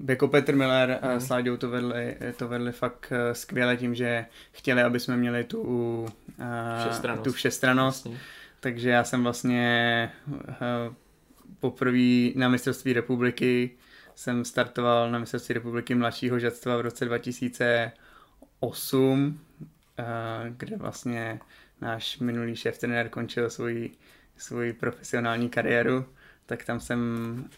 jako 0.09 0.27
Petr 0.27 0.55
Miller 0.55 0.99
uh, 1.03 1.09
s 1.11 1.29
Láďou 1.29 1.57
to 1.57 1.69
vedli, 1.69 2.17
to 2.37 2.47
vedli 2.47 2.71
fakt 2.71 3.11
uh, 3.11 3.17
skvěle 3.33 3.77
tím, 3.77 3.95
že 3.95 4.25
chtěli, 4.51 4.81
aby 4.81 4.99
jsme 4.99 5.17
měli 5.17 5.43
tu, 5.43 5.61
uh, 5.61 6.07
všestranost. 6.79 7.23
tu 7.23 7.31
všestranost. 7.31 8.05
Vlastně. 8.05 8.25
Takže 8.59 8.89
já 8.89 9.03
jsem 9.03 9.23
vlastně 9.23 10.11
uh, 10.27 10.35
poprvé 11.59 12.29
na 12.35 12.49
mistrovství 12.49 12.93
republiky 12.93 13.71
jsem 14.15 14.45
startoval 14.45 15.11
na 15.11 15.19
mistrovství 15.19 15.53
republiky 15.53 15.95
mladšího 15.95 16.39
žadstva 16.39 16.77
v 16.77 16.81
roce 16.81 17.05
2008, 17.05 19.39
uh, 19.99 20.05
kde 20.49 20.77
vlastně 20.77 21.39
náš 21.85 22.19
minulý 22.19 22.55
šéf 22.55 22.77
trenér 22.77 23.09
končil 23.09 23.49
svůj, 23.49 23.91
svůj 24.37 24.73
profesionální 24.73 25.49
kariéru, 25.49 26.05
tak 26.45 26.65
tam 26.65 26.79
jsem, 26.79 26.99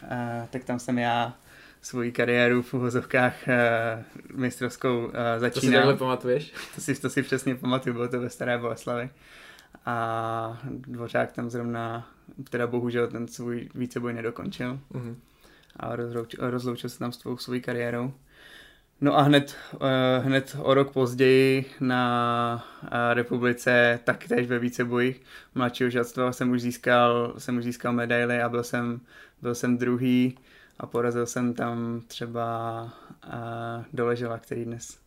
uh, 0.02 0.46
tak 0.50 0.64
tam 0.64 0.78
jsem 0.78 0.98
já 0.98 1.36
svoji 1.82 2.12
kariéru 2.12 2.62
v 2.62 2.74
uvozovkách 2.74 3.34
uh, 3.48 4.38
mistrovskou 4.40 5.06
uh, 5.06 5.12
začínal. 5.38 5.50
To 5.52 5.60
si 5.60 5.72
takhle 5.72 5.96
pamatuješ? 5.96 6.52
To 6.74 6.80
si, 6.80 7.00
to 7.00 7.10
si 7.10 7.22
přesně 7.22 7.54
pamatuju, 7.54 7.94
bylo 7.94 8.08
to 8.08 8.20
ve 8.20 8.30
Staré 8.30 8.58
Boleslavi. 8.58 9.10
A 9.86 10.60
Dvořák 10.64 11.32
tam 11.32 11.50
zrovna, 11.50 12.08
teda 12.50 12.66
bohužel 12.66 13.08
ten 13.08 13.28
svůj 13.28 13.68
víceboj 13.74 14.12
nedokončil. 14.12 14.80
Mm-hmm. 14.92 15.14
A 15.76 15.96
rozloučil, 15.96 16.50
rozloučil 16.50 16.90
se 16.90 16.98
tam 16.98 17.12
s 17.12 17.16
tvou 17.16 17.36
svojí 17.36 17.60
kariérou. 17.60 18.12
No 19.00 19.18
a 19.18 19.22
hned, 19.22 19.56
uh, 19.74 19.80
hned 20.24 20.56
o 20.62 20.74
rok 20.74 20.92
později 20.92 21.64
na 21.80 22.66
uh, 22.82 22.88
republice 23.14 24.00
taktéž 24.04 24.46
ve 24.46 24.58
vícebojích 24.58 25.22
mladšího 25.54 25.90
žadstva 25.90 26.32
jsem 26.32 26.50
už 26.50 26.60
získal, 26.60 27.34
jsem 27.38 27.56
už 27.56 27.64
získal 27.64 27.92
medaily 27.92 28.42
a 28.42 28.48
byl 28.48 28.64
jsem, 28.64 29.00
byl 29.42 29.54
jsem 29.54 29.78
druhý 29.78 30.38
a 30.78 30.86
porazil 30.86 31.26
jsem 31.26 31.54
tam 31.54 32.02
třeba 32.06 32.82
uh, 33.26 33.84
Doležela, 33.92 34.38
který 34.38 34.64
dnes 34.64 34.98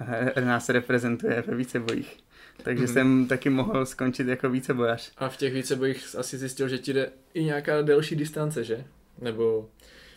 uh, 0.00 0.44
nás 0.44 0.68
reprezentuje 0.68 1.44
ve 1.46 1.54
vícebojích. 1.54 2.18
Takže 2.62 2.84
mm-hmm. 2.84 2.92
jsem 2.92 3.26
taky 3.28 3.50
mohl 3.50 3.86
skončit 3.86 4.26
jako 4.26 4.50
vícebojař. 4.50 5.12
A 5.16 5.28
v 5.28 5.36
těch 5.36 5.54
vícebojích 5.54 6.16
asi 6.18 6.38
zjistil, 6.38 6.68
že 6.68 6.78
ti 6.78 6.92
jde 6.92 7.10
i 7.34 7.44
nějaká 7.44 7.82
delší 7.82 8.16
distance, 8.16 8.64
že? 8.64 8.84
Nebo, 9.20 9.68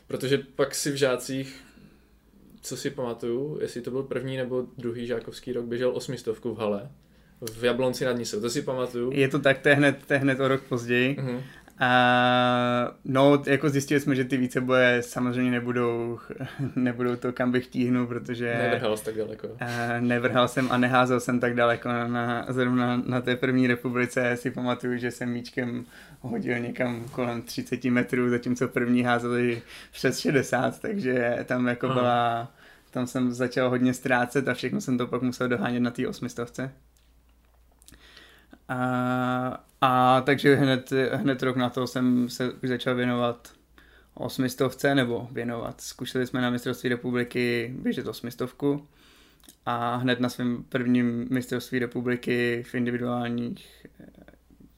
protože 0.08 0.38
pak 0.38 0.76
si 0.76 0.92
v 0.92 0.96
žácích 0.96 1.64
co 2.62 2.78
si 2.78 2.90
pamatuju, 2.90 3.58
jestli 3.62 3.82
to 3.82 3.92
byl 3.92 4.04
první 4.04 4.38
nebo 4.38 4.66
druhý 4.78 5.08
žákovský 5.08 5.54
rok, 5.54 5.66
běžel 5.66 5.96
osmistovku 5.96 6.54
v 6.54 6.58
hale 6.58 6.90
v 7.42 7.64
Jablonci 7.64 8.06
nad 8.06 8.18
Nisou, 8.18 8.42
to 8.42 8.50
si 8.50 8.62
pamatuju. 8.62 9.12
Je 9.14 9.28
to 9.28 9.40
tak, 9.40 9.60
to 9.60 9.70
je 9.70 9.76
hned, 9.76 9.98
to 10.08 10.14
je 10.14 10.20
hned 10.20 10.40
o 10.40 10.48
rok 10.48 10.62
později. 10.62 11.16
Mm-hmm. 11.16 11.42
A, 11.80 12.96
no, 13.06 13.44
jako 13.48 13.70
zjistili 13.70 14.00
jsme, 14.00 14.16
že 14.16 14.26
ty 14.26 14.38
víceboje 14.38 15.04
samozřejmě 15.04 15.52
nebudou, 15.52 16.20
nebudou 16.76 17.16
to, 17.16 17.34
kam 17.34 17.52
bych 17.52 17.68
tíhnul, 17.68 18.08
protože... 18.08 18.58
Nevrhal 18.58 18.98
jsi 18.98 19.06
tak 19.06 19.16
daleko. 19.16 19.48
A, 19.60 20.00
nevrhal 20.00 20.48
jsem 20.48 20.72
a 20.72 20.78
neházel 20.78 21.20
jsem 21.20 21.40
tak 21.40 21.56
daleko 21.56 21.90
na, 21.90 22.08
na, 22.08 22.46
zrovna 22.50 23.04
na 23.06 23.22
té 23.22 23.36
první 23.36 23.68
republice. 23.68 24.38
Si 24.38 24.52
pamatuju, 24.52 24.98
že 24.98 25.12
jsem 25.12 25.30
míčkem 25.30 25.86
hodil 26.22 26.60
někam 26.60 27.06
kolem 27.12 27.42
30 27.42 27.84
metrů, 27.84 28.30
zatímco 28.30 28.68
první 28.68 29.04
házeli 29.04 29.62
přes 29.92 30.20
60, 30.20 30.80
takže 30.82 31.46
tam 31.46 31.68
jako 31.68 31.86
Aha. 31.86 31.96
byla... 31.96 32.52
Tam 32.92 33.08
jsem 33.08 33.34
začal 33.34 33.70
hodně 33.70 33.94
ztrácet 33.94 34.48
a 34.48 34.54
všechno 34.54 34.82
jsem 34.82 34.98
to 34.98 35.08
pak 35.08 35.22
musel 35.22 35.48
dohánět 35.48 35.84
na 35.84 35.92
té 35.92 36.08
osmistovce. 36.08 36.72
A, 38.70 39.64
a 39.82 40.22
takže 40.22 40.56
hned, 40.56 40.94
hned 41.14 41.44
rok 41.44 41.56
na 41.56 41.70
to 41.70 41.88
jsem 41.88 42.30
se 42.30 42.52
už 42.52 42.70
začal 42.70 42.96
věnovat 42.96 43.54
osmistovce, 44.14 44.96
nebo 44.96 45.28
věnovat. 45.32 45.82
Zkušeli 45.82 46.28
jsme 46.28 46.42
na 46.42 46.50
mistrovství 46.50 46.90
republiky 46.90 47.74
běžet 47.78 48.08
osmistovku 48.08 48.88
a 49.66 49.96
hned 49.96 50.20
na 50.20 50.30
svém 50.30 50.64
prvním 50.64 51.28
mistrovství 51.30 51.80
republiky 51.80 52.64
v 52.68 52.76
individuálních 52.76 53.86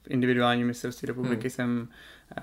individuální 0.08 0.64
mistrovství 0.64 1.06
republiky 1.06 1.42
hmm. 1.42 1.50
jsem, 1.50 1.88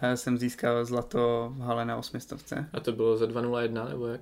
eh, 0.02 0.18
jsem 0.18 0.38
získal 0.38 0.86
zlato 0.86 1.54
v 1.56 1.62
hale 1.62 1.86
na 1.86 1.98
osmistovce. 1.98 2.70
A 2.74 2.80
to 2.80 2.92
bylo 2.92 3.18
za 3.18 3.26
2.01 3.26 3.90
nebo 3.90 4.08
jak? 4.08 4.22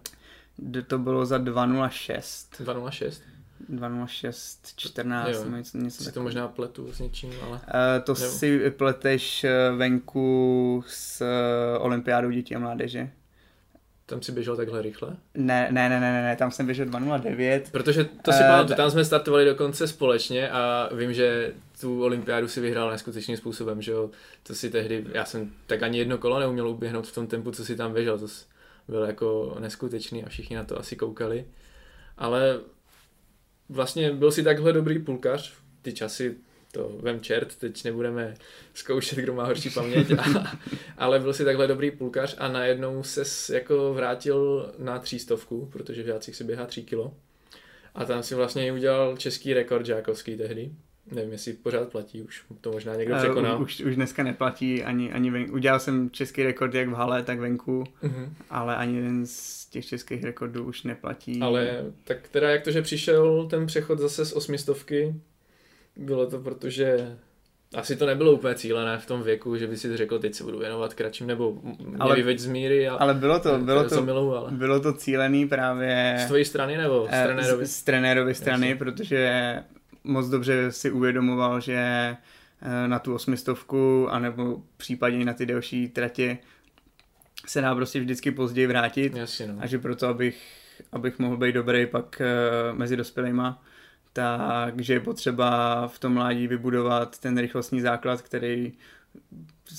To 0.87 0.99
bylo 0.99 1.25
za 1.25 1.37
2.06. 1.37 2.65
2.06? 2.65 3.21
206, 3.69 4.73
14, 4.75 5.29
jo, 5.29 5.49
něco, 5.49 5.77
něco 5.77 6.03
si 6.03 6.11
to 6.11 6.23
možná 6.23 6.47
pletu 6.47 6.93
s 6.93 6.99
něčím, 6.99 7.33
ale... 7.43 7.51
Uh, 7.55 8.03
to 8.03 8.13
nebo... 8.13 8.31
si 8.31 8.69
pleteš 8.69 9.43
eh, 9.43 9.71
venku 9.71 10.83
s 10.87 11.21
uh, 11.21 11.85
olympiádou 11.85 12.29
dětí 12.29 12.55
a 12.55 12.59
mládeže. 12.59 13.11
Tam 14.09 14.21
si 14.21 14.31
běžel 14.31 14.55
takhle 14.55 14.81
rychle? 14.81 15.15
Ne, 15.33 15.67
ne, 15.71 15.89
ne, 15.89 15.99
ne, 15.99 16.21
ne, 16.23 16.35
tam 16.35 16.51
jsem 16.51 16.65
běžel 16.65 16.85
2.09. 16.85 17.61
Protože 17.71 18.03
to 18.03 18.31
si 18.31 18.39
uh, 18.39 18.47
pamatuju, 18.47 18.75
tam 18.75 18.91
jsme 18.91 19.05
startovali 19.05 19.45
dokonce 19.45 19.87
společně 19.87 20.49
a 20.49 20.89
vím, 20.95 21.13
že 21.13 21.53
tu 21.81 22.03
olympiádu 22.03 22.47
si 22.47 22.61
vyhrál 22.61 22.91
neskutečným 22.91 23.37
způsobem, 23.37 23.81
že 23.81 23.91
jo. 23.91 24.09
To 24.43 24.55
si 24.55 24.69
tehdy, 24.69 25.05
já 25.13 25.25
jsem 25.25 25.51
tak 25.67 25.83
ani 25.83 25.97
jedno 25.97 26.17
kolo 26.17 26.39
neuměl 26.39 26.69
uběhnout 26.69 27.07
v 27.07 27.15
tom 27.15 27.27
tempu, 27.27 27.51
co 27.51 27.65
si 27.65 27.75
tam 27.75 27.93
běžel, 27.93 28.19
to 28.19 28.27
bylo 28.87 29.05
jako 29.05 29.57
neskutečný 29.59 30.23
a 30.23 30.29
všichni 30.29 30.55
na 30.55 30.63
to 30.63 30.79
asi 30.79 30.95
koukali. 30.95 31.45
Ale 32.17 32.59
vlastně 33.69 34.11
byl 34.11 34.31
si 34.31 34.43
takhle 34.43 34.73
dobrý 34.73 34.99
půlkař, 34.99 35.53
ty 35.81 35.93
časy 35.93 36.37
to 36.71 36.91
vem 36.99 37.21
čert, 37.21 37.55
teď 37.55 37.83
nebudeme 37.83 38.33
zkoušet, 38.73 39.19
kdo 39.19 39.33
má 39.33 39.45
horší 39.45 39.69
paměť, 39.69 40.11
a, 40.11 40.57
ale 40.97 41.19
byl 41.19 41.33
si 41.33 41.45
takhle 41.45 41.67
dobrý 41.67 41.91
půlkař 41.91 42.35
a 42.37 42.47
najednou 42.47 43.03
se 43.03 43.23
jako 43.53 43.93
vrátil 43.93 44.71
na 44.79 44.99
třístovku, 44.99 45.69
protože 45.71 46.03
v 46.03 46.05
Žácích 46.05 46.35
si 46.35 46.43
běhá 46.43 46.65
tři 46.65 46.83
kilo 46.83 47.13
a 47.95 48.05
tam 48.05 48.23
si 48.23 48.35
vlastně 48.35 48.73
udělal 48.73 49.17
český 49.17 49.53
rekord 49.53 49.85
žákovský 49.85 50.37
tehdy. 50.37 50.71
Nevím, 51.11 51.31
jestli 51.31 51.53
pořád 51.53 51.89
platí, 51.89 52.21
už 52.21 52.43
to 52.61 52.71
možná 52.71 52.95
někdo 52.95 53.15
eh, 53.15 53.17
překonal. 53.17 53.55
Uh, 53.55 53.61
už, 53.61 53.79
už 53.79 53.95
dneska 53.95 54.23
neplatí 54.23 54.83
ani, 54.83 55.11
ani 55.11 55.31
ven... 55.31 55.45
Udělal 55.51 55.79
jsem 55.79 56.09
český 56.09 56.43
rekord 56.43 56.73
jak 56.73 56.89
v 56.89 56.93
hale, 56.93 57.23
tak 57.23 57.39
venku, 57.39 57.83
uh-huh. 58.03 58.29
ale 58.49 58.75
ani 58.75 58.95
jeden 58.95 59.25
z 59.25 59.65
těch 59.65 59.85
českých 59.85 60.23
rekordů 60.23 60.63
už 60.63 60.83
neplatí. 60.83 61.41
Ale 61.41 61.85
tak 62.03 62.27
teda 62.27 62.49
jak 62.49 62.63
to, 62.63 62.71
že 62.71 62.81
přišel 62.81 63.47
ten 63.47 63.65
přechod 63.65 63.99
zase 63.99 64.25
z 64.25 64.33
osmistovky, 64.33 65.15
bylo 65.99 66.27
to 66.27 66.39
protože 66.39 67.17
asi 67.75 67.95
to 67.95 68.05
nebylo 68.05 68.31
úplně 68.31 68.55
cílené 68.55 68.97
v 68.97 69.05
tom 69.05 69.23
věku, 69.23 69.57
že 69.57 69.67
by 69.67 69.77
si 69.77 69.97
řekl, 69.97 70.19
teď 70.19 70.35
se 70.35 70.43
budu 70.43 70.59
věnovat 70.59 70.93
kratším, 70.93 71.27
nebo 71.27 71.61
ale, 71.99 72.15
vyveď 72.15 72.39
z 72.39 72.47
míry. 72.47 72.87
A, 72.87 72.95
ale 72.95 73.13
bylo 73.13 73.39
to, 73.39 73.57
bylo 73.57 73.89
to, 73.89 74.01
milu, 74.01 74.35
ale... 74.35 74.51
bylo 74.51 74.79
to 74.79 74.93
cílený 74.93 75.47
právě... 75.47 76.17
Z 76.19 76.25
tvojí 76.25 76.45
strany 76.45 76.77
nebo 76.77 77.07
z 77.07 77.23
trenérovy? 77.23 77.65
Z, 77.65 77.75
z 77.75 77.83
trenérovy 77.83 78.35
strany, 78.35 78.69
Jasně. 78.69 78.75
protože 78.75 79.55
moc 80.03 80.27
dobře 80.27 80.71
si 80.71 80.91
uvědomoval, 80.91 81.59
že 81.59 81.75
eh, 81.75 82.87
na 82.87 82.99
tu 82.99 83.13
osmistovku, 83.13 84.07
anebo 84.09 84.61
případně 84.77 85.25
na 85.25 85.33
ty 85.33 85.45
delší 85.45 85.89
tratě 85.89 86.37
se 87.47 87.61
dá 87.61 87.75
prostě 87.75 87.99
vždycky 87.99 88.31
později 88.31 88.67
vrátit. 88.67 89.15
Jasně, 89.15 89.47
no. 89.47 89.55
A 89.59 89.67
že 89.67 89.79
proto, 89.79 90.07
abych, 90.07 90.43
abych 90.91 91.19
mohl 91.19 91.37
být 91.37 91.51
dobrý 91.51 91.85
pak 91.85 92.21
uh, 92.21 92.77
mezi 92.77 92.97
dospělýma, 92.97 93.63
takže 94.13 94.93
je 94.93 94.99
potřeba 94.99 95.87
v 95.87 95.99
tom 95.99 96.13
mládí 96.13 96.47
vybudovat 96.47 97.19
ten 97.19 97.37
rychlostní 97.37 97.81
základ, 97.81 98.21
který 98.21 98.73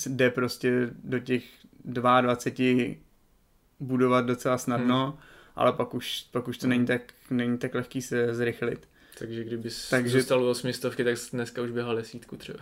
jde 0.06 0.30
prostě 0.30 0.90
do 1.04 1.18
těch 1.18 1.44
22 1.84 2.94
budovat 3.80 4.26
docela 4.26 4.58
snadno, 4.58 5.06
hmm. 5.06 5.18
ale 5.56 5.72
pak 5.72 5.94
už, 5.94 6.26
pak 6.30 6.48
už 6.48 6.58
to 6.58 6.66
hmm. 6.66 6.70
není, 6.70 6.86
tak, 6.86 7.02
není 7.30 7.58
tak 7.58 7.74
lehký 7.74 8.02
se 8.02 8.34
zrychlit. 8.34 8.88
Takže 9.20 9.44
kdyby 9.44 9.68
Takže... 9.90 10.18
zůstal 10.18 10.42
u 10.42 10.48
osmistovky, 10.48 11.04
tak 11.04 11.16
dneska 11.32 11.62
už 11.62 11.70
běhal 11.70 11.96
desítku 11.96 12.36
třeba. 12.36 12.58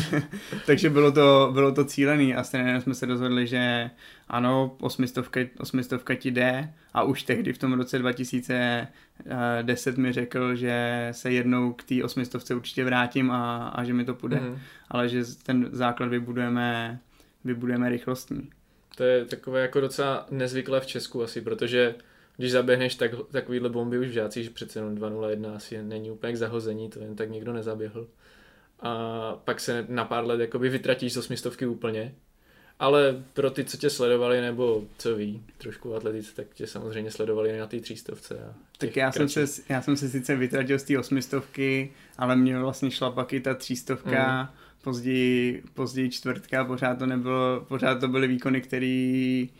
Takže 0.66 0.90
bylo 0.90 1.12
to, 1.12 1.50
bylo 1.52 1.72
to 1.72 1.84
cílený 1.84 2.34
a 2.34 2.44
stejně 2.44 2.80
jsme 2.80 2.94
se 2.94 3.06
rozhodli, 3.06 3.46
že 3.46 3.90
ano, 4.28 4.76
osmistovka, 4.80 5.40
osmistovka 5.58 6.14
ti 6.14 6.30
jde 6.30 6.72
a 6.94 7.02
už 7.02 7.22
tehdy 7.22 7.52
v 7.52 7.58
tom 7.58 7.72
roce 7.72 7.98
2010 7.98 9.98
mi 9.98 10.12
řekl, 10.12 10.56
že 10.56 11.08
se 11.12 11.32
jednou 11.32 11.72
k 11.72 11.82
té 11.82 12.04
osmistovce 12.04 12.54
určitě 12.54 12.84
vrátím 12.84 13.30
a, 13.30 13.68
a 13.68 13.84
že 13.84 13.94
mi 13.94 14.04
to 14.04 14.14
půjde, 14.14 14.40
mm. 14.40 14.58
ale 14.88 15.08
že 15.08 15.22
ten 15.42 15.68
základ 15.72 16.06
vybudujeme, 16.06 16.98
vybudujeme 17.44 17.88
rychlostní. 17.88 18.50
To 18.96 19.04
je 19.04 19.24
takové 19.24 19.60
jako 19.60 19.80
docela 19.80 20.26
nezvyklé 20.30 20.80
v 20.80 20.86
Česku 20.86 21.22
asi, 21.22 21.40
protože 21.40 21.94
když 22.38 22.52
zaběhneš 22.52 22.94
tak, 22.94 23.10
takovýhle 23.30 23.68
bomby 23.68 23.98
už 23.98 24.06
v 24.06 24.12
žácích, 24.12 24.44
že 24.44 24.50
přece 24.50 24.78
jenom 24.78 24.94
2.01 24.94 25.54
asi 25.54 25.82
není 25.82 26.10
úplně 26.10 26.32
k 26.32 26.36
zahození, 26.36 26.90
to 26.90 27.00
jen 27.00 27.16
tak 27.16 27.30
někdo 27.30 27.52
nezaběhl. 27.52 28.06
A 28.80 29.40
pak 29.44 29.60
se 29.60 29.86
na 29.88 30.04
pár 30.04 30.26
let 30.26 30.40
jakoby 30.40 30.68
vytratíš 30.68 31.12
z 31.12 31.16
osmistovky 31.16 31.66
úplně. 31.66 32.14
Ale 32.78 33.24
pro 33.32 33.50
ty, 33.50 33.64
co 33.64 33.76
tě 33.76 33.90
sledovali, 33.90 34.40
nebo 34.40 34.84
co 34.98 35.16
ví, 35.16 35.42
trošku 35.58 35.94
atletice, 35.94 36.34
tak 36.34 36.46
tě 36.54 36.66
samozřejmě 36.66 37.10
sledovali 37.10 37.58
na 37.58 37.66
té 37.66 37.80
třístovce. 37.80 38.38
A 38.38 38.54
tak 38.78 38.96
já 38.96 39.12
jsem, 39.12 39.28
se, 39.28 39.44
já 39.68 39.82
jsem 39.82 39.96
se 39.96 40.08
sice 40.08 40.36
vytratil 40.36 40.78
z 40.78 40.82
té 40.82 40.98
osmistovky, 40.98 41.92
ale 42.18 42.36
mě 42.36 42.58
vlastně 42.58 42.90
šla 42.90 43.10
pak 43.10 43.32
i 43.32 43.40
ta 43.40 43.54
třístovka, 43.54 44.42
mm. 44.42 44.48
později, 44.82 45.62
později 45.74 46.10
čtvrtka, 46.10 46.64
pořád 46.64 46.98
to 46.98 47.06
nebylo, 47.06 47.64
pořád 47.68 48.00
to 48.00 48.08
byly 48.08 48.28
výkony, 48.28 48.60
který, 48.60 49.50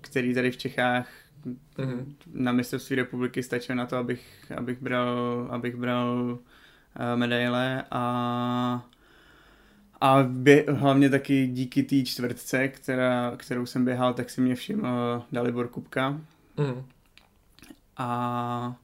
který 0.00 0.34
tady 0.34 0.50
v 0.50 0.56
Čechách 0.56 1.21
mm-hmm. 1.46 2.14
na 2.32 2.52
mistrovství 2.52 2.96
republiky 2.96 3.42
stačilo 3.42 3.76
na 3.76 3.86
to, 3.86 3.96
abych, 3.96 4.52
abych 4.56 4.82
bral, 4.82 5.48
abych 5.50 5.76
bral 5.76 6.38
uh, 6.38 7.18
medaile 7.18 7.84
a 7.90 8.86
a 10.04 10.22
bě, 10.22 10.64
hlavně 10.68 11.10
taky 11.10 11.46
díky 11.46 11.82
té 11.82 12.02
čtvrtce, 12.02 12.68
která, 12.68 13.32
kterou 13.36 13.66
jsem 13.66 13.84
běhal, 13.84 14.14
tak 14.14 14.30
si 14.30 14.40
mě 14.40 14.54
všiml 14.54 15.24
Dalibor 15.32 15.68
Kupka. 15.68 16.10
Mm. 16.56 16.84
A 17.96 18.76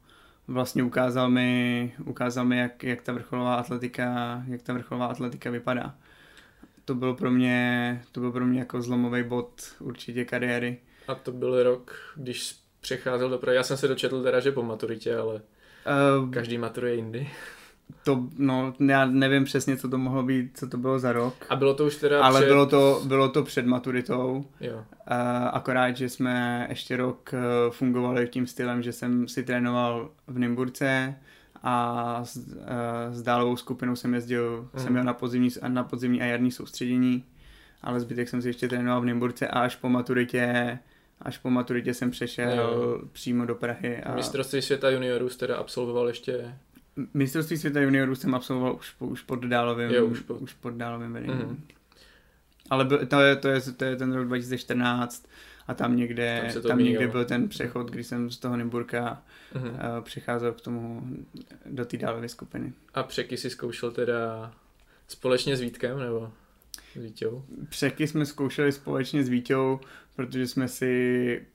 vlastně 0.47 0.83
ukázal 0.83 1.29
mi, 1.29 1.93
ukázal 2.05 2.45
mi 2.45 2.57
jak, 2.57 2.83
jak, 2.83 3.01
ta 3.01 3.13
vrcholová 3.13 3.55
atletika, 3.55 4.43
jak 4.47 4.61
ta 4.61 4.73
vrcholová 4.73 5.05
atletika 5.05 5.49
vypadá. 5.49 5.95
To 6.85 6.95
byl 6.95 7.13
pro 7.13 7.31
mě, 7.31 8.01
to 8.11 8.19
byl 8.19 8.31
pro 8.31 8.45
mě 8.45 8.59
jako 8.59 8.81
zlomový 8.81 9.23
bod 9.23 9.75
určitě 9.79 10.25
kariéry. 10.25 10.77
A 11.09 11.15
to 11.15 11.31
byl 11.31 11.63
rok, 11.63 11.95
když 12.15 12.55
přecházel 12.81 13.29
do 13.29 13.51
Já 13.51 13.63
jsem 13.63 13.77
se 13.77 13.87
dočetl 13.87 14.23
teda, 14.23 14.39
že 14.39 14.51
po 14.51 14.63
maturitě, 14.63 15.17
ale 15.17 15.35
uh, 15.35 16.29
každý 16.31 16.57
maturuje 16.57 16.95
jindy. 16.95 17.29
To, 18.03 18.27
no, 18.37 18.73
já 18.87 19.05
nevím 19.05 19.43
přesně, 19.43 19.77
co 19.77 19.89
to 19.89 19.97
mohlo 19.97 20.23
být, 20.23 20.57
co 20.57 20.67
to 20.67 20.77
bylo 20.77 20.99
za 20.99 21.11
rok. 21.11 21.33
A 21.49 21.55
bylo 21.55 21.73
to 21.73 21.85
už 21.85 21.95
teda 21.95 22.23
Ale 22.23 22.39
před... 22.39 22.47
bylo 22.47 22.65
to, 22.65 23.01
bylo 23.05 23.29
to 23.29 23.43
před 23.43 23.65
maturitou. 23.65 24.45
Jo. 24.61 24.75
Uh, 24.75 24.83
akorát, 25.51 25.97
že 25.97 26.09
jsme 26.09 26.65
ještě 26.69 26.97
rok 26.97 27.33
uh, 27.33 27.73
fungovali 27.73 28.27
tím 28.27 28.47
stylem, 28.47 28.81
že 28.81 28.93
jsem 28.93 29.27
si 29.27 29.43
trénoval 29.43 30.11
v 30.27 30.39
Nymburce 30.39 31.15
a 31.63 32.23
s, 32.23 32.37
uh, 32.37 32.53
s 33.11 33.21
dálovou 33.21 33.57
skupinou 33.57 33.95
jsem 33.95 34.13
jezdil, 34.13 34.69
mm. 34.73 34.79
jsem 34.79 34.91
měl 34.91 35.03
na 35.03 35.13
podzimní, 35.13 35.49
na 35.67 35.83
podzimní 35.83 36.21
a 36.21 36.25
jarní 36.25 36.51
soustředění, 36.51 37.23
ale 37.81 37.99
zbytek 37.99 38.29
jsem 38.29 38.41
si 38.41 38.49
ještě 38.49 38.67
trénoval 38.67 39.01
v 39.01 39.05
Nymburce 39.05 39.47
a 39.47 39.59
až 39.59 39.75
po 39.75 39.89
maturitě 39.89 40.79
až 41.21 41.37
po 41.37 41.49
maturitě 41.49 41.93
jsem 41.93 42.11
přešel 42.11 42.57
jo. 42.57 43.01
přímo 43.11 43.45
do 43.45 43.55
Prahy. 43.55 44.03
A... 44.03 44.15
Mistrovství 44.15 44.61
světa 44.61 44.89
juniorů 44.89 45.29
jste 45.29 45.47
teda 45.47 45.59
absolvoval 45.59 46.07
ještě? 46.07 46.55
Mistrovství 47.13 47.57
světa 47.57 47.81
juniorů 47.81 48.15
jsem 48.15 48.35
absolvoval 48.35 48.75
už, 48.75 48.95
už 48.99 49.21
pod 49.21 49.45
dálovým, 49.45 49.89
jo, 49.89 50.05
už, 50.05 50.19
po... 50.19 50.33
už 50.33 50.53
pod 50.53 50.73
dálovým 50.73 51.13
vedením. 51.13 51.37
Mm-hmm. 51.37 51.57
Ale 52.69 52.85
to 52.85 53.21
je, 53.21 53.35
to, 53.35 53.47
je, 53.47 53.61
to 53.61 53.85
je 53.85 53.95
ten 53.95 54.13
rok 54.13 54.27
2014 54.27 55.27
a 55.67 55.73
tam 55.73 55.97
někde, 55.97 56.49
tam, 56.53 56.61
tam 56.61 56.79
někde 56.79 57.07
byl 57.07 57.25
ten 57.25 57.49
přechod, 57.49 57.91
kdy 57.91 58.03
jsem 58.03 58.29
z 58.29 58.37
toho 58.37 58.57
Nymburka 58.57 59.23
mm-hmm. 59.53 59.69
uh, 59.69 60.03
přicházel 60.03 60.53
k 60.53 60.61
tomu 60.61 61.07
do 61.65 61.85
té 61.85 61.97
dálové 61.97 62.29
skupiny. 62.29 62.73
A 62.93 63.03
překy 63.03 63.37
si 63.37 63.49
zkoušel 63.49 63.91
teda 63.91 64.51
společně 65.07 65.57
s 65.57 65.61
Vítkem, 65.61 65.99
nebo 65.99 66.31
s 66.93 67.01
Vítěou? 67.01 67.43
Překy 67.69 68.07
jsme 68.07 68.25
zkoušeli 68.25 68.71
společně 68.71 69.23
s 69.23 69.29
Vítěou, 69.29 69.79
protože 70.19 70.47
jsme 70.47 70.67
si 70.67 71.45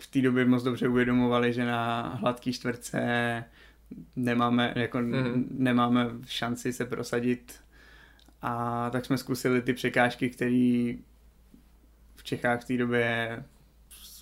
v 0.00 0.06
té 0.06 0.20
době 0.20 0.44
moc 0.44 0.62
dobře 0.62 0.88
uvědomovali, 0.88 1.52
že 1.52 1.64
na 1.64 2.02
hladký 2.02 2.52
čtvrtce 2.52 3.44
nemáme, 4.16 4.74
jako 4.76 4.98
mm-hmm. 4.98 5.44
nemáme 5.50 6.10
šanci 6.26 6.72
se 6.72 6.86
prosadit 6.86 7.60
a 8.42 8.90
tak 8.90 9.04
jsme 9.04 9.18
zkusili 9.18 9.62
ty 9.62 9.72
překážky, 9.72 10.30
které 10.30 10.94
v 12.16 12.22
Čechách 12.22 12.62
v 12.62 12.64
té 12.64 12.76
době 12.76 13.44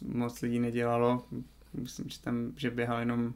moc 0.03 0.41
lidí 0.41 0.59
nedělalo. 0.59 1.27
Myslím, 1.75 2.09
že 2.09 2.21
tam, 2.21 2.53
že 2.57 2.71
běhal 2.71 2.99
jenom 2.99 3.35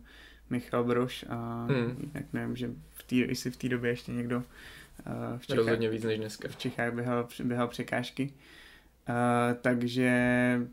Michal 0.51 0.85
Broš 0.85 1.25
a 1.29 1.67
hmm. 1.71 1.97
jinak 2.01 2.25
nevím, 2.33 2.57
že 2.57 2.71
v 2.95 3.03
tý, 3.03 3.19
jestli 3.19 3.51
v 3.51 3.57
té 3.57 3.69
době 3.69 3.91
ještě 3.91 4.13
někdo 4.13 4.37
uh, 4.37 5.39
v 5.39 5.47
Čechách, 5.47 5.59
Rozhodně 5.59 5.91
víc 5.91 6.05
než 6.05 6.19
dneska. 6.19 6.49
V 6.49 6.57
Čechách 6.57 6.95
běhal, 6.95 7.29
běhal 7.45 7.69
překážky. 7.69 8.33
Uh, 9.09 9.55
takže 9.61 10.11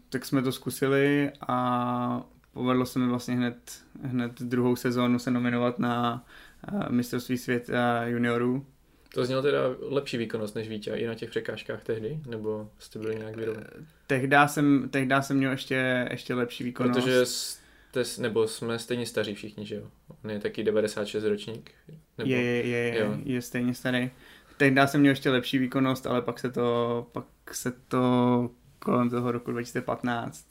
tak 0.09 0.25
jsme 0.25 0.41
to 0.41 0.51
zkusili 0.51 1.31
a 1.47 2.23
povedlo 2.53 2.85
se 2.85 2.99
mi 2.99 3.07
vlastně 3.07 3.35
hned, 3.35 3.83
hned 4.01 4.41
druhou 4.41 4.75
sezónu 4.75 5.19
se 5.19 5.31
nominovat 5.31 5.79
na 5.79 6.25
uh, 6.73 6.89
mistrovství 6.89 7.37
světa 7.37 8.05
juniorů 8.05 8.65
to 9.13 9.25
znělo 9.25 9.41
teda 9.41 9.59
lepší 9.79 10.17
výkonnost 10.17 10.55
než 10.55 10.69
Vítě 10.69 10.91
i 10.91 11.07
na 11.07 11.15
těch 11.15 11.29
překážkách 11.29 11.83
tehdy? 11.83 12.19
Nebo 12.27 12.69
jste 12.79 12.99
byli 12.99 13.15
nějak 13.15 13.35
vyrovnaní? 13.35 13.67
Tehdy 14.07 14.37
jsem, 14.45 14.89
tehdy 14.89 15.15
jsem 15.21 15.37
měl 15.37 15.51
ještě, 15.51 16.07
ještě 16.11 16.33
lepší 16.33 16.63
výkonnost. 16.63 16.99
Protože 16.99 17.25
jste, 17.25 18.03
nebo 18.17 18.47
jsme 18.47 18.79
stejně 18.79 19.05
staří 19.05 19.35
všichni, 19.35 19.65
že 19.65 19.75
jo? 19.75 19.83
On 20.23 20.31
je 20.31 20.39
taky 20.39 20.63
96 20.63 21.23
ročník. 21.23 21.71
Nebo... 22.17 22.29
Je, 22.29 22.41
je, 22.41 22.67
je, 22.67 22.93
je, 22.95 23.09
je 23.23 23.41
stejně 23.41 23.73
starý. 23.73 24.11
Tehdy 24.57 24.81
jsem 24.85 25.01
měl 25.01 25.11
ještě 25.11 25.29
lepší 25.29 25.57
výkonnost, 25.57 26.07
ale 26.07 26.21
pak 26.21 26.39
se 26.39 26.51
to, 26.51 27.07
pak 27.11 27.25
se 27.55 27.71
to 27.71 28.49
kolem 28.79 29.09
toho 29.09 29.31
roku 29.31 29.51
2015 29.51 30.47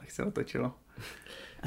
lehce 0.00 0.24
otočilo. 0.24 0.74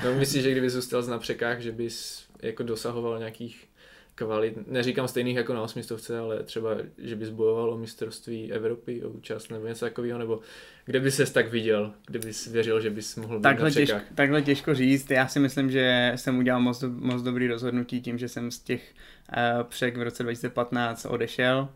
No 0.06 0.16
myslíš, 0.16 0.44
že 0.44 0.52
kdyby 0.52 0.70
zůstal 0.70 1.04
na 1.04 1.20
překách, 1.20 1.60
že 1.60 1.72
bys 1.72 2.26
jako 2.42 2.64
dosahoval 2.64 3.20
nějakých 3.20 3.68
kvalit, 4.16 4.68
neříkám 4.68 5.08
stejných 5.08 5.36
jako 5.36 5.54
na 5.54 5.62
osmistovce, 5.62 6.20
ale 6.20 6.44
třeba, 6.44 6.78
že 6.98 7.16
bys 7.16 7.30
bojoval 7.30 7.74
o 7.74 7.78
mistrovství 7.78 8.52
Evropy, 8.52 9.04
o 9.04 9.10
účast 9.10 9.50
nebo 9.50 9.68
něco 9.68 9.86
takového, 9.86 10.20
nebo 10.20 10.40
kde 10.86 11.00
bys 11.00 11.16
ses 11.16 11.32
tak 11.32 11.52
viděl, 11.52 11.94
kde 12.08 12.20
bys 12.20 12.48
věřil, 12.48 12.82
že 12.82 12.90
bys 12.90 13.16
mohl 13.16 13.40
být 13.40 13.44
takhle 13.44 13.70
na 13.70 13.74
těžko, 13.74 14.00
takhle 14.16 14.42
těžko 14.42 14.74
říct, 14.74 15.12
já 15.12 15.28
si 15.28 15.40
myslím, 15.40 15.72
že 15.72 16.14
jsem 16.16 16.38
udělal 16.38 16.62
moc, 16.62 16.84
moc 16.90 17.22
dobrý 17.22 17.48
rozhodnutí 17.48 18.02
tím, 18.02 18.18
že 18.18 18.30
jsem 18.30 18.52
z 18.52 18.60
těch 18.60 18.94
uh, 19.38 19.64
přek 19.64 19.98
v 19.98 20.02
roce 20.02 20.24
2015 20.24 21.06
odešel, 21.06 21.70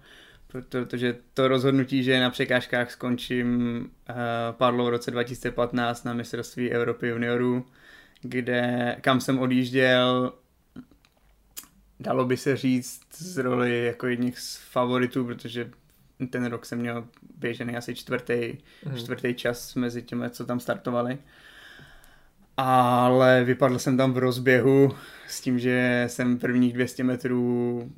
protože 0.62 1.18
to 1.34 1.48
rozhodnutí, 1.48 2.04
že 2.04 2.20
na 2.20 2.30
překážkách 2.30 2.92
skončím, 2.92 3.80
uh, 4.10 4.16
padlo 4.52 4.86
v 4.86 4.90
roce 4.90 5.12
2015 5.12 6.04
na 6.04 6.14
mistrovství 6.14 6.72
Evropy 6.72 7.08
juniorů, 7.08 7.66
kde, 8.22 8.96
kam 9.02 9.22
jsem 9.22 9.40
odjížděl 9.40 10.34
dalo 12.00 12.26
by 12.26 12.38
se 12.38 12.58
říct 12.58 13.02
z 13.18 13.38
roli 13.38 13.86
jako 13.86 14.08
jedních 14.08 14.40
z 14.40 14.58
favoritů, 14.58 15.26
protože 15.26 15.72
ten 16.30 16.46
rok 16.46 16.66
jsem 16.66 16.80
měl 16.80 17.08
běžený 17.38 17.78
asi 17.78 17.96
čtvrtý, 17.96 18.58
mm. 18.86 18.98
čtvrtý 18.98 19.34
čas 19.34 19.76
mezi 19.76 20.04
těmi, 20.04 20.30
co 20.30 20.46
tam 20.46 20.60
startovali. 20.60 21.18
Ale 22.58 23.44
vypadl 23.44 23.80
jsem 23.80 23.98
tam 23.98 24.14
v 24.14 24.18
rozběhu 24.18 24.96
s 25.28 25.42
tím, 25.42 25.60
že 25.60 26.04
jsem 26.08 26.38
prvních 26.38 26.74
200 26.74 27.04
metrů 27.04 27.92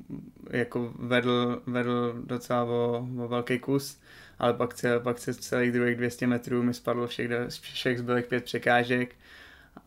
jako 0.50 0.92
vedl, 0.98 1.62
vedl 1.66 2.22
docela 2.24 2.64
o, 2.64 3.08
o 3.18 3.28
velký 3.28 3.58
kus, 3.58 4.00
ale 4.38 4.54
pak, 4.54 4.74
cel, 4.74 5.00
pak 5.00 5.18
se 5.18 5.34
celých 5.34 5.72
druhých 5.72 5.96
200 5.96 6.26
metrů 6.26 6.62
mi 6.62 6.74
spadlo 6.74 7.06
všech, 7.06 7.30
všech 7.48 7.98
zbylých 7.98 8.26
pět 8.26 8.44
překážek. 8.44 9.14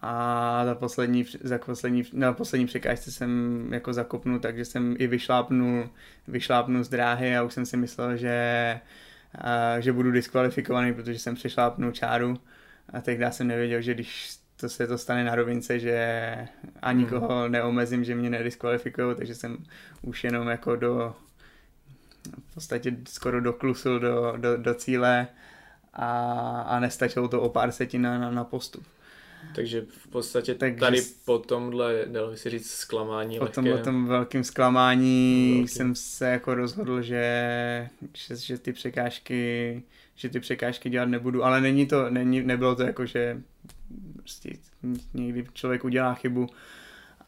A 0.01 0.65
za 0.65 0.75
poslední, 0.75 1.25
za 1.43 1.57
poslední, 1.57 2.03
na 2.13 2.34
poslední 2.34 2.65
překážce 2.65 3.12
jsem 3.12 3.67
jako 3.73 3.93
zakopnul, 3.93 4.39
takže 4.39 4.65
jsem 4.65 4.95
i 4.99 5.07
vyšlápnul, 5.07 5.89
vyšlápnul 6.27 6.84
z 6.84 6.89
dráhy 6.89 7.38
a 7.38 7.43
už 7.43 7.53
jsem 7.53 7.65
si 7.65 7.77
myslel, 7.77 8.17
že, 8.17 8.79
že 9.79 9.93
budu 9.93 10.12
diskvalifikovaný, 10.12 10.93
protože 10.93 11.19
jsem 11.19 11.36
přešlápnul 11.36 11.91
čáru. 11.91 12.38
A 12.93 13.01
tehdy 13.01 13.25
jsem 13.29 13.47
nevěděl, 13.47 13.81
že 13.81 13.93
když 13.93 14.40
to 14.62 14.69
se 14.69 14.88
to 14.88 14.97
stane 14.97 15.24
na 15.24 15.36
rovince, 15.36 15.80
že 15.80 15.97
ani 16.82 17.04
hmm. 17.04 17.13
nikoho 17.13 17.47
neomezím, 17.47 18.04
že 18.04 18.15
mě 18.15 18.30
nediskvalifikují, 18.30 19.15
takže 19.15 19.36
jsem 19.36 19.58
už 20.02 20.24
jenom 20.24 20.47
jako 20.47 20.76
do 20.76 21.15
v 22.50 22.54
podstatě 22.54 22.97
skoro 23.08 23.41
doklusil 23.41 24.00
do, 24.00 24.34
do, 24.38 24.58
do 24.58 24.74
cíle 24.74 25.28
a, 25.93 26.08
a 26.62 26.80
nestačilo 26.80 27.28
to 27.28 27.41
o 27.41 27.50
pár 27.50 27.71
setin 27.71 28.02
na, 28.02 28.32
na, 28.32 28.43
postup. 28.43 28.84
Takže 29.56 29.86
v 29.89 30.08
podstatě 30.08 30.56
Takže 30.56 30.80
tady 30.80 31.02
po 31.26 31.39
tomhle, 31.39 32.06
dalo 32.06 32.32
by 32.32 32.38
si 32.38 32.50
říct, 32.50 32.71
zklamání 32.71 33.39
Po 33.39 33.47
tomhle 33.47 33.78
tom 33.78 34.08
velkým 34.08 34.43
zklamání 34.43 35.54
velký. 35.56 35.67
jsem 35.67 35.95
se 35.95 36.28
jako 36.30 36.56
rozhodl, 36.56 37.02
že, 37.02 37.89
že, 38.13 38.36
že 38.36 38.58
ty 38.58 38.74
překážky 38.74 39.84
že 40.15 40.30
ty 40.30 40.39
překážky 40.39 40.89
dělat 40.89 41.06
nebudu, 41.06 41.43
ale 41.43 41.62
není 41.62 41.88
to, 41.88 42.10
není, 42.10 42.41
nebylo 42.41 42.76
to 42.76 42.84
jako, 42.84 43.06
že 43.06 43.41
prostě 44.31 44.49
někdy 45.13 45.45
člověk 45.53 45.83
udělá 45.83 46.13
chybu, 46.13 46.47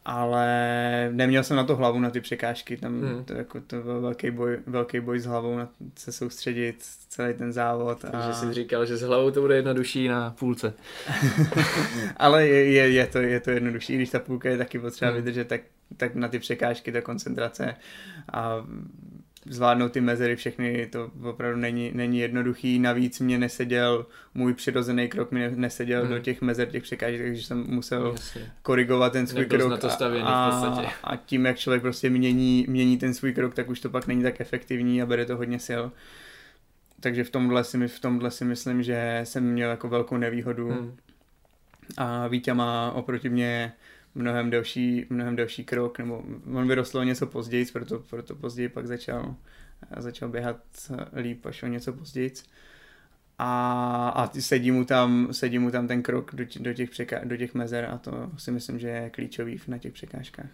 ale 0.04 0.48
neměl 1.12 1.44
jsem 1.44 1.56
na 1.56 1.64
to 1.64 1.76
hlavu, 1.76 2.00
na 2.00 2.10
ty 2.10 2.20
překážky, 2.20 2.76
tam 2.76 3.00
hmm. 3.00 3.24
to, 3.24 3.34
jako, 3.34 3.60
to 3.60 3.82
byl 3.82 4.00
velký 4.00 4.30
boj, 4.30 4.58
velký 4.66 5.00
boj 5.00 5.18
s 5.18 5.26
hlavou, 5.26 5.56
na 5.56 5.68
se 5.96 6.12
soustředit 6.12 6.76
celý 7.08 7.34
ten 7.34 7.52
závod. 7.52 8.00
Takže 8.00 8.28
a... 8.28 8.32
jsi 8.32 8.52
říkal, 8.52 8.86
že 8.86 8.96
s 8.96 9.02
hlavou 9.02 9.30
to 9.30 9.40
bude 9.40 9.56
jednodušší 9.56 10.08
na 10.08 10.30
půlce. 10.30 10.74
ale 12.16 12.48
je, 12.48 12.72
je, 12.72 12.90
je, 12.90 13.06
to, 13.06 13.18
je 13.18 13.40
to 13.40 13.50
jednodušší, 13.50 13.94
když 13.94 14.10
ta 14.10 14.18
půlka 14.18 14.48
je 14.48 14.58
taky 14.58 14.78
potřeba 14.78 15.10
hmm. 15.10 15.20
vydržet, 15.20 15.48
tak, 15.48 15.60
tak 15.96 16.14
na 16.14 16.28
ty 16.28 16.38
překážky, 16.38 16.92
ta 16.92 17.00
koncentrace 17.00 17.74
a 18.32 18.66
zvládnout 19.46 19.92
ty 19.92 20.00
mezery 20.00 20.36
všechny, 20.36 20.86
to 20.86 21.10
opravdu 21.22 21.60
není, 21.60 21.90
není 21.94 22.18
jednoduchý. 22.18 22.78
Navíc 22.78 23.20
mě 23.20 23.38
neseděl, 23.38 24.06
můj 24.34 24.54
přirozený 24.54 25.08
krok 25.08 25.32
mi 25.32 25.50
neseděl 25.54 26.00
hmm. 26.00 26.10
do 26.10 26.18
těch 26.18 26.42
mezer, 26.42 26.68
těch 26.68 26.82
překážek, 26.82 27.22
takže 27.22 27.42
jsem 27.42 27.64
musel 27.68 28.12
Jasně. 28.12 28.52
korigovat 28.62 29.12
ten 29.12 29.26
svůj 29.26 29.42
Nebyl 29.42 29.58
krok. 29.58 29.80
To 29.80 29.90
stavěný 29.90 30.24
a, 30.26 30.84
a 31.04 31.16
tím, 31.16 31.46
jak 31.46 31.58
člověk 31.58 31.82
prostě 31.82 32.10
mění, 32.10 32.66
mění 32.68 32.98
ten 32.98 33.14
svůj 33.14 33.32
krok, 33.32 33.54
tak 33.54 33.68
už 33.68 33.80
to 33.80 33.90
pak 33.90 34.06
není 34.06 34.22
tak 34.22 34.40
efektivní 34.40 35.02
a 35.02 35.06
bere 35.06 35.26
to 35.26 35.36
hodně 35.36 35.58
sil. 35.68 35.82
Takže 37.00 37.24
v 37.24 37.30
tomhle 37.30 37.64
si, 37.64 37.88
v 37.88 38.00
tomhle 38.00 38.30
si 38.30 38.44
myslím, 38.44 38.82
že 38.82 39.20
jsem 39.24 39.44
měl 39.44 39.70
jako 39.70 39.88
velkou 39.88 40.16
nevýhodu. 40.16 40.70
Hmm. 40.70 40.96
A 41.96 42.28
Vítě 42.28 42.54
má 42.54 42.92
oproti 42.92 43.28
mě 43.28 43.72
mnohem 44.14 44.50
delší, 44.50 45.06
mnohem 45.10 45.36
delší 45.36 45.64
krok, 45.64 45.98
nebo 45.98 46.22
on 46.54 46.68
vyrostl 46.68 46.98
o 46.98 47.02
něco 47.02 47.26
později, 47.26 47.66
proto, 47.66 47.98
proto 48.10 48.34
později 48.34 48.68
pak 48.68 48.86
začal, 48.86 49.34
začal 49.96 50.28
běhat 50.28 50.56
líp 51.16 51.46
až 51.46 51.62
o 51.62 51.66
něco 51.66 51.92
později. 51.92 52.32
A, 53.38 54.08
a 54.08 54.40
sedí, 54.40 54.70
mu 54.70 54.84
tam, 54.84 55.28
sedí 55.32 55.58
mu 55.58 55.70
tam 55.70 55.88
ten 55.88 56.02
krok 56.02 56.34
do, 56.34 56.44
do, 56.60 56.74
těch 56.74 56.90
překá, 56.90 57.20
do 57.24 57.36
těch 57.36 57.54
mezer 57.54 57.84
a 57.84 57.98
to 57.98 58.30
si 58.36 58.50
myslím, 58.50 58.78
že 58.78 58.88
je 58.88 59.10
klíčový 59.10 59.60
na 59.68 59.78
těch 59.78 59.92
překážkách. 59.92 60.50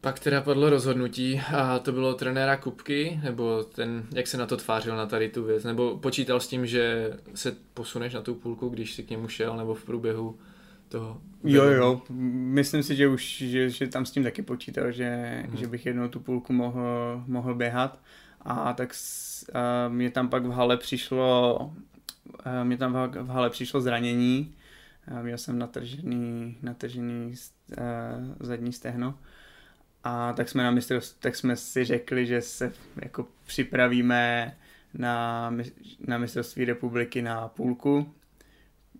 Pak 0.00 0.18
teda 0.18 0.40
padlo 0.40 0.70
rozhodnutí 0.70 1.40
a 1.54 1.78
to 1.78 1.92
bylo 1.92 2.14
trenéra 2.14 2.56
Kupky, 2.56 3.20
nebo 3.22 3.62
ten, 3.62 4.06
jak 4.14 4.26
se 4.26 4.36
na 4.36 4.46
to 4.46 4.56
tvářil 4.56 4.96
na 4.96 5.06
tady 5.06 5.28
tu 5.28 5.44
věc, 5.44 5.64
nebo 5.64 5.98
počítal 5.98 6.40
s 6.40 6.48
tím, 6.48 6.66
že 6.66 7.12
se 7.34 7.56
posuneš 7.74 8.14
na 8.14 8.20
tu 8.22 8.34
půlku, 8.34 8.68
když 8.68 8.94
si 8.94 9.02
k 9.02 9.10
němu 9.10 9.28
šel, 9.28 9.56
nebo 9.56 9.74
v 9.74 9.84
průběhu 9.84 10.38
toho? 10.88 11.20
Jo, 11.44 11.64
jo, 11.64 12.02
myslím 12.28 12.82
si, 12.82 12.96
že 12.96 13.08
už, 13.08 13.38
že, 13.38 13.70
že 13.70 13.86
tam 13.86 14.06
s 14.06 14.10
tím 14.10 14.22
taky 14.22 14.42
počítal, 14.42 14.92
že, 14.92 15.42
hmm. 15.46 15.56
že 15.56 15.66
bych 15.66 15.86
jednou 15.86 16.08
tu 16.08 16.20
půlku 16.20 16.52
mohl, 16.52 17.22
mohl 17.26 17.54
běhat. 17.54 17.98
A 18.40 18.72
tak 18.72 18.94
a 19.54 19.88
mě 19.88 20.10
tam 20.10 20.28
pak 20.28 20.44
v 20.44 20.50
hale 20.50 20.76
přišlo, 20.76 21.72
mě 22.62 22.76
tam 22.76 22.92
v 23.12 23.28
hale 23.28 23.50
přišlo 23.50 23.80
zranění. 23.80 24.54
A 25.16 25.22
měl 25.22 25.38
jsem 25.38 25.58
natržený, 25.58 26.56
natržený 26.62 27.34
a, 27.34 27.82
zadní 28.40 28.72
stehno. 28.72 29.18
A 30.04 30.32
tak 30.32 30.48
jsme, 30.48 30.62
na 30.62 30.70
mistrovství, 30.70 31.18
tak 31.20 31.36
jsme 31.36 31.56
si 31.56 31.84
řekli, 31.84 32.26
že 32.26 32.40
se 32.42 32.72
jako 33.02 33.26
připravíme 33.46 34.56
na, 34.94 35.50
na 36.06 36.18
mistrovství 36.18 36.64
republiky 36.64 37.22
na 37.22 37.48
půlku, 37.48 38.14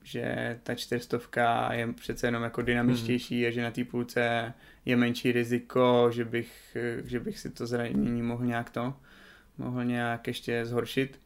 že 0.07 0.59
ta 0.63 0.75
čtyřstovka 0.75 1.73
je 1.73 1.93
přece 1.93 2.27
jenom 2.27 2.43
jako 2.43 2.63
dynamičtější 2.63 3.41
hmm. 3.41 3.49
a 3.49 3.51
že 3.51 3.63
na 3.63 3.71
té 3.71 3.85
půlce 3.85 4.53
je 4.85 4.97
menší 4.97 5.33
riziko, 5.33 6.11
že 6.13 6.25
bych, 6.25 6.77
že 7.05 7.21
bych 7.21 7.39
si 7.39 7.51
to 7.51 7.67
zranění 7.67 8.23
mohl 8.23 8.45
nějak 8.45 8.71
to, 8.71 8.95
mohl 9.59 9.85
nějak 9.85 10.27
ještě 10.27 10.67
zhoršit. 10.67 11.21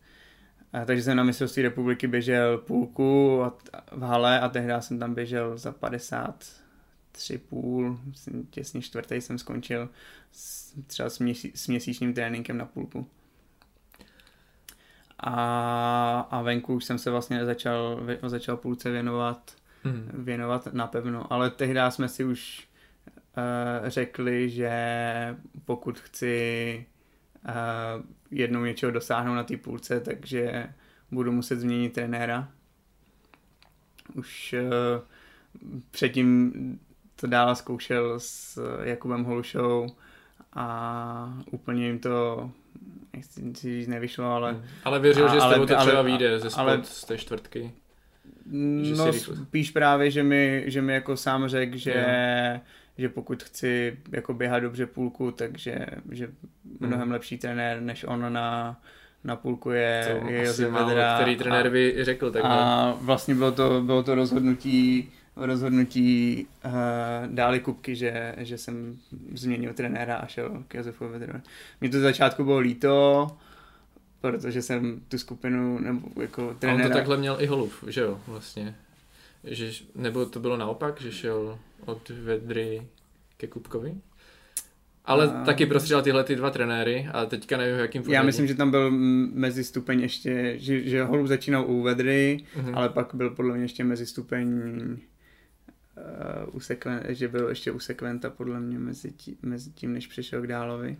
A 0.72 0.84
takže 0.84 1.02
jsem 1.02 1.16
na 1.16 1.22
mistrovství 1.22 1.62
republiky 1.62 2.06
běžel 2.06 2.58
půlku 2.58 3.42
a, 3.42 3.58
v 3.92 4.02
hale 4.02 4.40
a 4.40 4.48
tehdy 4.48 4.72
jsem 4.80 4.98
tam 4.98 5.14
běžel 5.14 5.58
za 5.58 5.72
50 5.72 6.44
tři 7.12 7.38
půl, 7.38 8.00
těsně 8.50 8.82
čtvrtý 8.82 9.14
jsem 9.14 9.38
skončil 9.38 9.88
s, 10.32 10.72
třeba 10.86 11.10
s, 11.10 11.18
měsí, 11.18 11.52
s 11.54 11.68
měsíčním 11.68 12.14
tréninkem 12.14 12.58
na 12.58 12.64
půlku. 12.64 13.06
A, 15.22 16.20
a 16.30 16.42
venku 16.42 16.74
už 16.74 16.84
jsem 16.84 16.98
se 16.98 17.10
vlastně 17.10 17.44
začal, 17.44 18.00
začal 18.22 18.56
půlce 18.56 18.90
věnovat, 18.90 19.56
hmm. 19.84 20.10
věnovat 20.14 20.68
napevno, 20.72 21.32
ale 21.32 21.50
tehdy 21.50 21.80
jsme 21.88 22.08
si 22.08 22.24
už 22.24 22.68
uh, 23.36 23.88
řekli, 23.88 24.50
že 24.50 24.72
pokud 25.64 25.98
chci 25.98 26.86
uh, 27.48 27.52
jednou 28.30 28.64
něčeho 28.64 28.92
dosáhnout 28.92 29.34
na 29.34 29.44
té 29.44 29.56
půlce, 29.56 30.00
takže 30.00 30.72
budu 31.10 31.32
muset 31.32 31.60
změnit 31.60 31.92
trenéra. 31.92 32.48
Už 34.14 34.54
uh, 34.58 35.80
předtím 35.90 36.52
to 37.16 37.26
dál 37.26 37.54
zkoušel 37.54 38.20
s 38.20 38.60
Jakubem 38.82 39.24
Holušou 39.24 39.86
a 40.52 41.38
úplně 41.50 41.86
jim 41.86 41.98
to 41.98 42.50
nechci 43.20 43.78
říct 43.80 43.88
nevyšlo, 43.88 44.24
ale... 44.24 44.52
Hmm. 44.52 44.62
Ale 44.84 44.98
věřil, 44.98 45.28
a, 45.28 45.34
že 45.34 45.40
z 45.40 45.54
toho 45.54 45.66
to 45.66 45.76
třeba 45.76 46.02
vyjde 46.02 46.38
ze 46.38 46.50
spod, 46.50 46.60
ale, 46.60 46.80
z 46.82 47.04
té 47.04 47.18
čtvrtky. 47.18 47.72
Že 48.82 48.94
no 48.94 49.12
spíš 49.12 49.70
právě, 49.70 50.10
že 50.10 50.22
mi, 50.22 50.64
že 50.66 50.82
mi 50.82 50.92
jako 50.92 51.16
sám 51.16 51.48
řekl, 51.48 51.76
že, 51.76 52.06
že 52.98 53.08
pokud 53.08 53.42
chci 53.42 53.96
jako 54.12 54.34
běhat 54.34 54.62
dobře 54.62 54.86
půlku, 54.86 55.30
takže 55.30 55.86
že 56.10 56.30
mnohem 56.80 57.02
hmm. 57.02 57.12
lepší 57.12 57.38
trenér 57.38 57.80
než 57.80 58.04
on 58.04 58.32
na, 58.32 58.80
na 59.24 59.36
půlku 59.36 59.70
je, 59.70 60.20
je 60.28 60.46
Josef 60.46 60.70
Vedra. 60.70 61.14
Který 61.14 61.36
trenér 61.36 61.70
by 61.70 62.04
řekl 62.04 62.30
takhle. 62.30 62.50
A 62.50 62.94
vlastně 63.00 63.34
bylo 63.34 63.52
to, 63.52 63.82
bylo 63.82 64.02
to 64.02 64.14
rozhodnutí 64.14 65.12
rozhodnutí 65.46 66.46
uh, 66.64 66.72
dáli 67.26 67.60
kubky, 67.60 67.96
že, 67.96 68.34
že 68.38 68.58
jsem 68.58 68.96
změnil 69.34 69.74
trenéra 69.74 70.16
a 70.16 70.26
šel 70.26 70.64
k 70.68 70.74
Josefu 70.74 71.08
Vedrovi. 71.08 71.40
Mně 71.80 71.90
to 71.90 71.98
z 71.98 72.02
začátku 72.02 72.44
bylo 72.44 72.58
líto, 72.58 73.26
protože 74.20 74.62
jsem 74.62 75.00
tu 75.08 75.18
skupinu 75.18 75.78
nebo 75.78 76.22
jako 76.22 76.54
trenéra... 76.58 76.82
A 76.82 76.86
on 76.86 76.92
to 76.92 76.98
takhle 76.98 77.16
měl 77.16 77.36
i 77.40 77.46
Holub, 77.46 77.72
že 77.86 78.00
jo, 78.00 78.20
vlastně. 78.26 78.74
Že, 79.44 79.70
nebo 79.94 80.26
to 80.26 80.40
bylo 80.40 80.56
naopak, 80.56 81.00
že 81.00 81.12
šel 81.12 81.58
od 81.84 82.08
Vedry 82.08 82.82
ke 83.36 83.46
Kubkovi? 83.46 83.94
Ale 85.04 85.28
a... 85.28 85.44
taky 85.44 85.66
prostřídal 85.66 86.02
tyhle 86.02 86.24
ty 86.24 86.36
dva 86.36 86.50
trenéry 86.50 87.08
a 87.12 87.26
teďka 87.26 87.56
nevím, 87.56 87.76
v 87.76 87.80
jakým 87.80 88.02
pořadí. 88.02 88.14
Já 88.14 88.22
myslím, 88.22 88.46
že 88.46 88.54
tam 88.54 88.70
byl 88.70 88.90
mezi 88.90 89.64
stupeň 89.64 90.00
ještě, 90.00 90.54
že, 90.58 90.82
že 90.88 91.04
Holub 91.04 91.26
začínal 91.26 91.64
u 91.66 91.82
Vedry, 91.82 92.44
uh-huh. 92.56 92.76
ale 92.76 92.88
pak 92.88 93.14
byl 93.14 93.30
podle 93.30 93.54
mě 93.54 93.64
ještě 93.64 93.84
mezi 93.84 94.06
stupeň 94.06 94.48
uh, 96.48 96.54
u 96.54 96.60
sekven, 96.60 97.02
že 97.08 97.28
byl 97.28 97.48
ještě 97.48 97.72
u 97.72 97.78
sekventa 97.78 98.30
podle 98.30 98.60
mě 98.60 98.78
mezi, 98.78 99.10
tí, 99.12 99.36
mezi 99.42 99.70
tím, 99.70 99.92
než 99.92 100.06
přišel 100.06 100.42
k 100.42 100.46
Dálovi. 100.46 100.96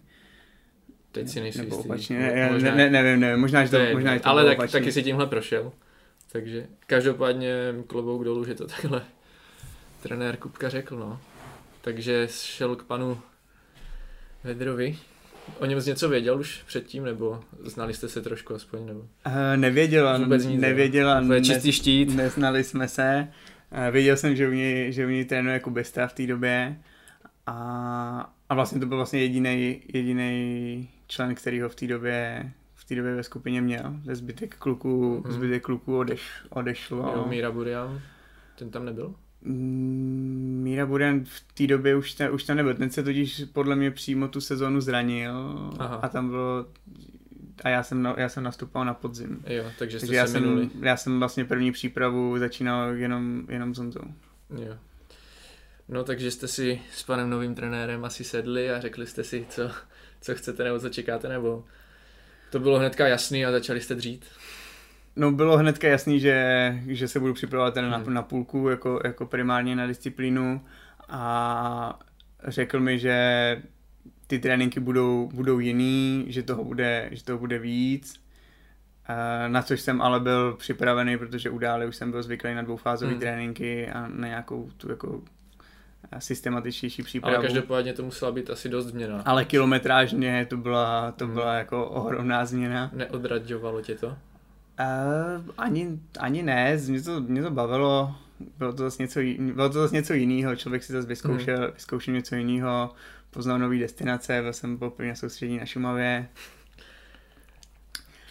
Teď 1.12 1.28
si 1.28 1.40
nejsem 1.40 1.64
Nebo 1.64 1.76
opačně, 1.76 2.18
ne, 2.18 2.50
možná, 2.52 2.74
ne, 2.74 2.90
nevím, 2.90 3.20
nevím, 3.20 3.40
možná, 3.40 3.64
že 3.64 3.70
to, 3.70 3.76
to 3.76 3.92
možná, 3.92 4.14
že 4.14 4.20
to 4.20 4.28
Ale 4.28 4.44
tak, 4.44 4.58
opačně. 4.58 4.80
taky 4.80 4.92
si 4.92 5.02
tímhle 5.02 5.26
prošel. 5.26 5.72
Takže 6.32 6.66
každopádně 6.86 7.54
klobouk 7.86 8.24
dolů, 8.24 8.44
že 8.44 8.54
to 8.54 8.66
takhle 8.66 9.02
trenér 10.02 10.36
Kupka 10.36 10.68
řekl, 10.68 10.96
no. 10.96 11.20
Takže 11.80 12.28
šel 12.30 12.76
k 12.76 12.84
panu 12.84 13.20
Vedrovi. 14.44 14.98
O 15.58 15.66
něm 15.66 15.78
něco 15.86 16.08
věděl 16.08 16.40
už 16.40 16.62
předtím, 16.66 17.04
nebo 17.04 17.40
znali 17.64 17.94
jste 17.94 18.08
se 18.08 18.22
trošku 18.22 18.54
aspoň? 18.54 18.86
Nebo? 18.86 19.00
Uh, 19.00 19.06
nevěděl, 19.56 20.18
Vůbec 20.18 20.44
nic, 20.44 20.60
nevěděl, 20.60 21.24
ne, 21.24 21.40
čistý 21.40 21.72
štít. 21.72 22.14
Neznali 22.14 22.64
jsme 22.64 22.88
se. 22.88 23.28
Věděl 23.90 24.16
jsem, 24.16 24.37
že 24.37 24.48
u 24.48 24.52
něj, 24.52 24.92
že 24.92 25.06
u 25.06 25.09
něj 25.09 25.24
trénuje 25.24 25.61
Kubista 25.61 26.06
v 26.06 26.12
té 26.12 26.26
době 26.26 26.76
a, 27.46 28.33
a 28.48 28.54
vlastně 28.54 28.80
to 28.80 28.87
byl 28.87 28.96
vlastně 28.96 29.20
jediný 29.20 29.83
jediný 29.94 30.88
člen, 31.06 31.35
který 31.35 31.61
ho 31.61 31.68
v 31.68 31.74
té 31.74 31.87
době 31.87 32.50
v 32.74 32.85
té 32.85 32.94
době 32.94 33.14
ve 33.14 33.22
skupině 33.22 33.61
měl. 33.61 33.96
Ze 34.04 34.14
zbytek 34.14 34.56
kluků, 34.56 35.22
hmm. 35.24 35.33
zbytek 35.33 35.62
kluků 35.62 35.98
odeš, 35.98 36.30
odešlo. 36.50 37.12
Jo, 37.16 37.26
Míra 37.28 37.50
Burian, 37.50 38.00
ten 38.59 38.70
tam 38.70 38.85
nebyl? 38.85 39.14
Mm, 39.42 40.61
Míra 40.62 40.87
Burian 40.87 41.24
v 41.24 41.44
té 41.54 41.66
době 41.66 41.96
už, 41.96 42.14
ta, 42.14 42.30
už 42.30 42.44
tam 42.44 42.56
nebyl. 42.56 42.74
Ten 42.74 42.90
se 42.90 43.02
totiž 43.02 43.42
podle 43.52 43.76
mě 43.76 43.90
přímo 43.90 44.28
tu 44.28 44.40
sezónu 44.40 44.80
zranil 44.80 45.35
Aha. 45.78 45.96
a 45.96 46.09
tam 46.09 46.28
bylo 46.28 46.66
a 47.64 47.68
já 47.68 47.82
jsem, 47.82 48.14
já 48.16 48.28
jsem 48.28 48.44
nastupoval 48.44 48.86
na 48.86 48.94
podzim. 48.94 49.44
Jo, 49.46 49.64
takže, 49.78 50.00
takže 50.00 50.14
já, 50.14 50.26
jsem, 50.26 50.42
minuli. 50.42 50.70
já 50.80 50.96
jsem 50.96 51.18
vlastně 51.18 51.44
první 51.44 51.72
přípravu 51.72 52.38
začínal 52.38 52.94
jenom, 52.94 53.46
jenom 53.48 53.74
s 53.74 53.78
Honzou. 53.78 54.04
Jo. 54.50 54.76
No 55.88 56.04
takže 56.04 56.30
jste 56.30 56.48
si 56.48 56.80
s 56.92 57.02
panem 57.02 57.30
novým 57.30 57.54
trenérem 57.54 58.04
asi 58.04 58.24
sedli 58.24 58.70
a 58.70 58.80
řekli 58.80 59.06
jste 59.06 59.24
si, 59.24 59.46
co, 59.48 59.70
co 60.20 60.34
chcete 60.34 60.64
nebo 60.64 60.78
co 60.78 60.88
čekáte, 60.88 61.28
nebo 61.28 61.64
to 62.50 62.58
bylo 62.58 62.78
hnedka 62.78 63.08
jasný 63.08 63.46
a 63.46 63.50
začali 63.50 63.80
jste 63.80 63.94
dřít? 63.94 64.24
No 65.16 65.32
bylo 65.32 65.56
hnedka 65.56 65.88
jasný, 65.88 66.20
že, 66.20 66.74
že 66.86 67.08
se 67.08 67.20
budu 67.20 67.34
připravovat 67.34 67.76
hmm. 67.76 67.90
na, 67.90 67.98
na 67.98 68.22
půlku 68.22 68.68
jako, 68.68 69.00
jako 69.04 69.26
primárně 69.26 69.76
na 69.76 69.86
disciplínu 69.86 70.64
a 71.08 71.98
řekl 72.44 72.80
mi, 72.80 72.98
že 72.98 73.62
ty 74.30 74.38
tréninky 74.38 74.80
budou, 74.80 75.28
budou 75.34 75.58
jiný, 75.58 76.24
že 76.28 76.42
toho 76.42 76.64
bude, 76.64 77.08
že 77.12 77.24
toho 77.24 77.38
bude 77.38 77.58
víc. 77.58 78.20
Na 79.48 79.62
což 79.62 79.80
jsem 79.80 80.02
ale 80.02 80.20
byl 80.20 80.52
připravený, 80.52 81.18
protože 81.18 81.50
udále 81.50 81.86
už 81.86 81.96
jsem 81.96 82.10
byl 82.10 82.22
zvyklý 82.22 82.54
na 82.54 82.62
dvoufázové 82.62 83.10
hmm. 83.10 83.20
tréninky 83.20 83.88
a 83.88 84.08
na 84.08 84.28
nějakou 84.28 84.70
tu 84.76 84.90
jako 84.90 85.22
systematičtější 86.18 87.02
přípravu. 87.02 87.36
Ale 87.36 87.44
každopádně 87.44 87.92
to 87.92 88.02
musela 88.02 88.32
být 88.32 88.50
asi 88.50 88.68
dost 88.68 88.86
změna. 88.86 89.22
Ale 89.24 89.44
kilometrážně 89.44 90.46
to 90.50 90.56
byla, 90.56 91.12
to 91.12 91.24
hmm. 91.24 91.34
byla 91.34 91.54
jako 91.54 91.86
ohromná 91.86 92.46
změna. 92.46 92.90
Neodraďovalo 92.92 93.82
tě 93.82 93.94
to? 93.94 94.06
Uh, 94.06 94.14
ani, 95.58 95.98
ani 96.18 96.42
ne, 96.42 96.78
mě 96.88 97.02
to, 97.02 97.20
mě 97.20 97.42
to 97.42 97.50
bavilo, 97.50 98.14
bylo 98.58 98.72
to 98.72 98.82
zase 98.82 99.02
něco, 99.02 99.20
bylo 99.54 99.68
to 99.68 99.78
zase 99.78 99.94
něco 99.94 100.14
jiného, 100.14 100.56
člověk 100.56 100.82
si 100.82 100.92
zase 100.92 101.08
vyzkoušel, 101.08 101.58
hmm. 101.58 101.70
vyzkoušel 101.74 102.14
něco 102.14 102.34
jiného, 102.34 102.90
poznal 103.30 103.58
nové 103.58 103.78
destinace, 103.78 104.42
byl 104.42 104.52
jsem 104.52 104.78
poprvé 104.78 105.08
na 105.08 105.14
soustředí 105.14 105.58
na 105.58 105.66
Šumavě. 105.66 106.28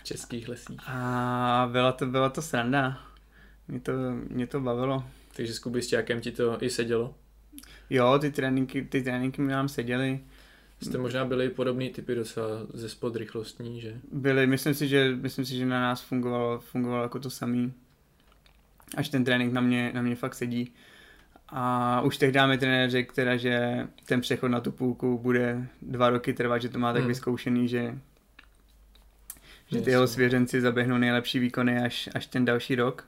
V 0.02 0.04
českých 0.04 0.48
lesích. 0.48 0.80
A 0.88 1.70
byla 1.72 1.92
to, 1.92 2.06
byla 2.06 2.30
to 2.30 2.42
sranda. 2.42 3.00
Mě 3.68 3.80
to, 3.80 3.92
mě 4.30 4.48
to 4.48 4.60
bavilo. 4.60 5.04
Takže 5.36 5.54
s 5.54 5.60
Kubistějákem 5.60 6.22
ti 6.22 6.32
to 6.32 6.64
i 6.64 6.70
sedělo? 6.70 7.16
Jo, 7.90 8.20
ty 8.20 8.32
tréninky, 8.32 8.82
ty 8.82 9.02
tréninky 9.02 9.42
mi 9.42 9.52
nám 9.52 9.70
seděly. 9.70 10.20
Jste 10.82 10.98
možná 10.98 11.26
byli 11.26 11.50
podobný 11.50 11.90
typy 11.90 12.16
docela 12.16 12.48
ze 12.74 12.90
spod 12.90 13.16
rychlostní, 13.16 13.82
že? 13.82 14.02
Byli, 14.12 14.48
myslím 14.48 14.74
si, 14.74 14.88
že, 14.88 15.16
myslím 15.16 15.46
si, 15.46 15.58
že 15.58 15.66
na 15.66 15.82
nás 15.82 16.02
fungovalo, 16.02 16.60
fungovalo 16.60 17.04
jako 17.04 17.20
to 17.20 17.30
samý. 17.30 17.74
Až 18.98 19.10
ten 19.10 19.24
trénink 19.24 19.54
na 19.54 19.62
mě, 19.62 19.92
na 19.94 20.02
mě 20.02 20.16
fakt 20.16 20.36
sedí. 20.36 20.74
A 21.52 22.02
už 22.02 22.18
tehdy 22.18 22.40
mi 22.46 22.58
trenér 22.58 22.90
řekl, 22.90 23.14
teda, 23.16 23.38
že 23.38 23.88
ten 24.06 24.22
přechod 24.22 24.48
na 24.48 24.60
tu 24.60 24.72
půlku 24.72 25.18
bude 25.18 25.68
dva 25.82 26.10
roky 26.10 26.34
trvat, 26.34 26.62
že 26.62 26.70
to 26.70 26.80
má 26.80 26.94
tak 26.94 27.02
hmm. 27.02 27.08
vyzkoušený, 27.08 27.68
že, 27.68 27.96
že 29.68 29.82
ty 29.82 29.92
jeho 29.92 30.08
svěřenci 30.08 30.62
zaběhnou 30.62 30.98
nejlepší 30.98 31.40
výkony 31.40 31.80
až, 31.80 32.10
až 32.16 32.26
ten 32.26 32.46
další 32.46 32.76
rok. 32.76 33.06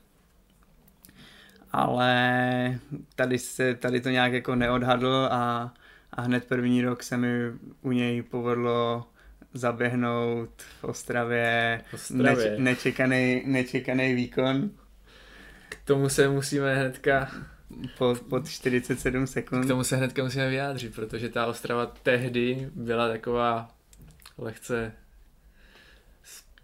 Ale 1.72 2.80
tady, 3.16 3.38
se, 3.38 3.76
tady 3.76 4.02
to 4.02 4.10
nějak 4.10 4.34
jako 4.34 4.56
neodhadl 4.56 5.28
a, 5.32 5.74
a 6.14 6.22
hned 6.22 6.46
první 6.46 6.82
rok 6.82 7.04
se 7.04 7.18
mi 7.18 7.30
u 7.82 7.92
něj 7.92 8.22
povedlo 8.22 9.08
zaběhnout 9.54 10.50
v 10.80 10.84
Ostravě, 10.84 11.82
Ostravě. 11.94 12.50
Neč, 12.50 12.60
nečekaný, 12.60 13.44
nečekaný 13.46 14.14
výkon. 14.14 14.70
K 15.70 15.78
tomu 15.86 16.10
se 16.10 16.30
musíme 16.30 16.76
hnedka 16.76 17.32
po, 17.98 18.16
pod 18.30 18.50
47 18.50 19.28
sekund. 19.28 19.66
K 19.66 19.68
tomu 19.68 19.84
se 19.84 19.96
hnedka 19.96 20.24
musíme 20.24 20.50
vyjádřit, 20.50 20.96
protože 20.96 21.30
ta 21.30 21.46
Ostrava 21.46 21.86
tehdy 22.04 22.70
byla 22.76 23.08
taková 23.08 23.70
lehce, 24.38 24.92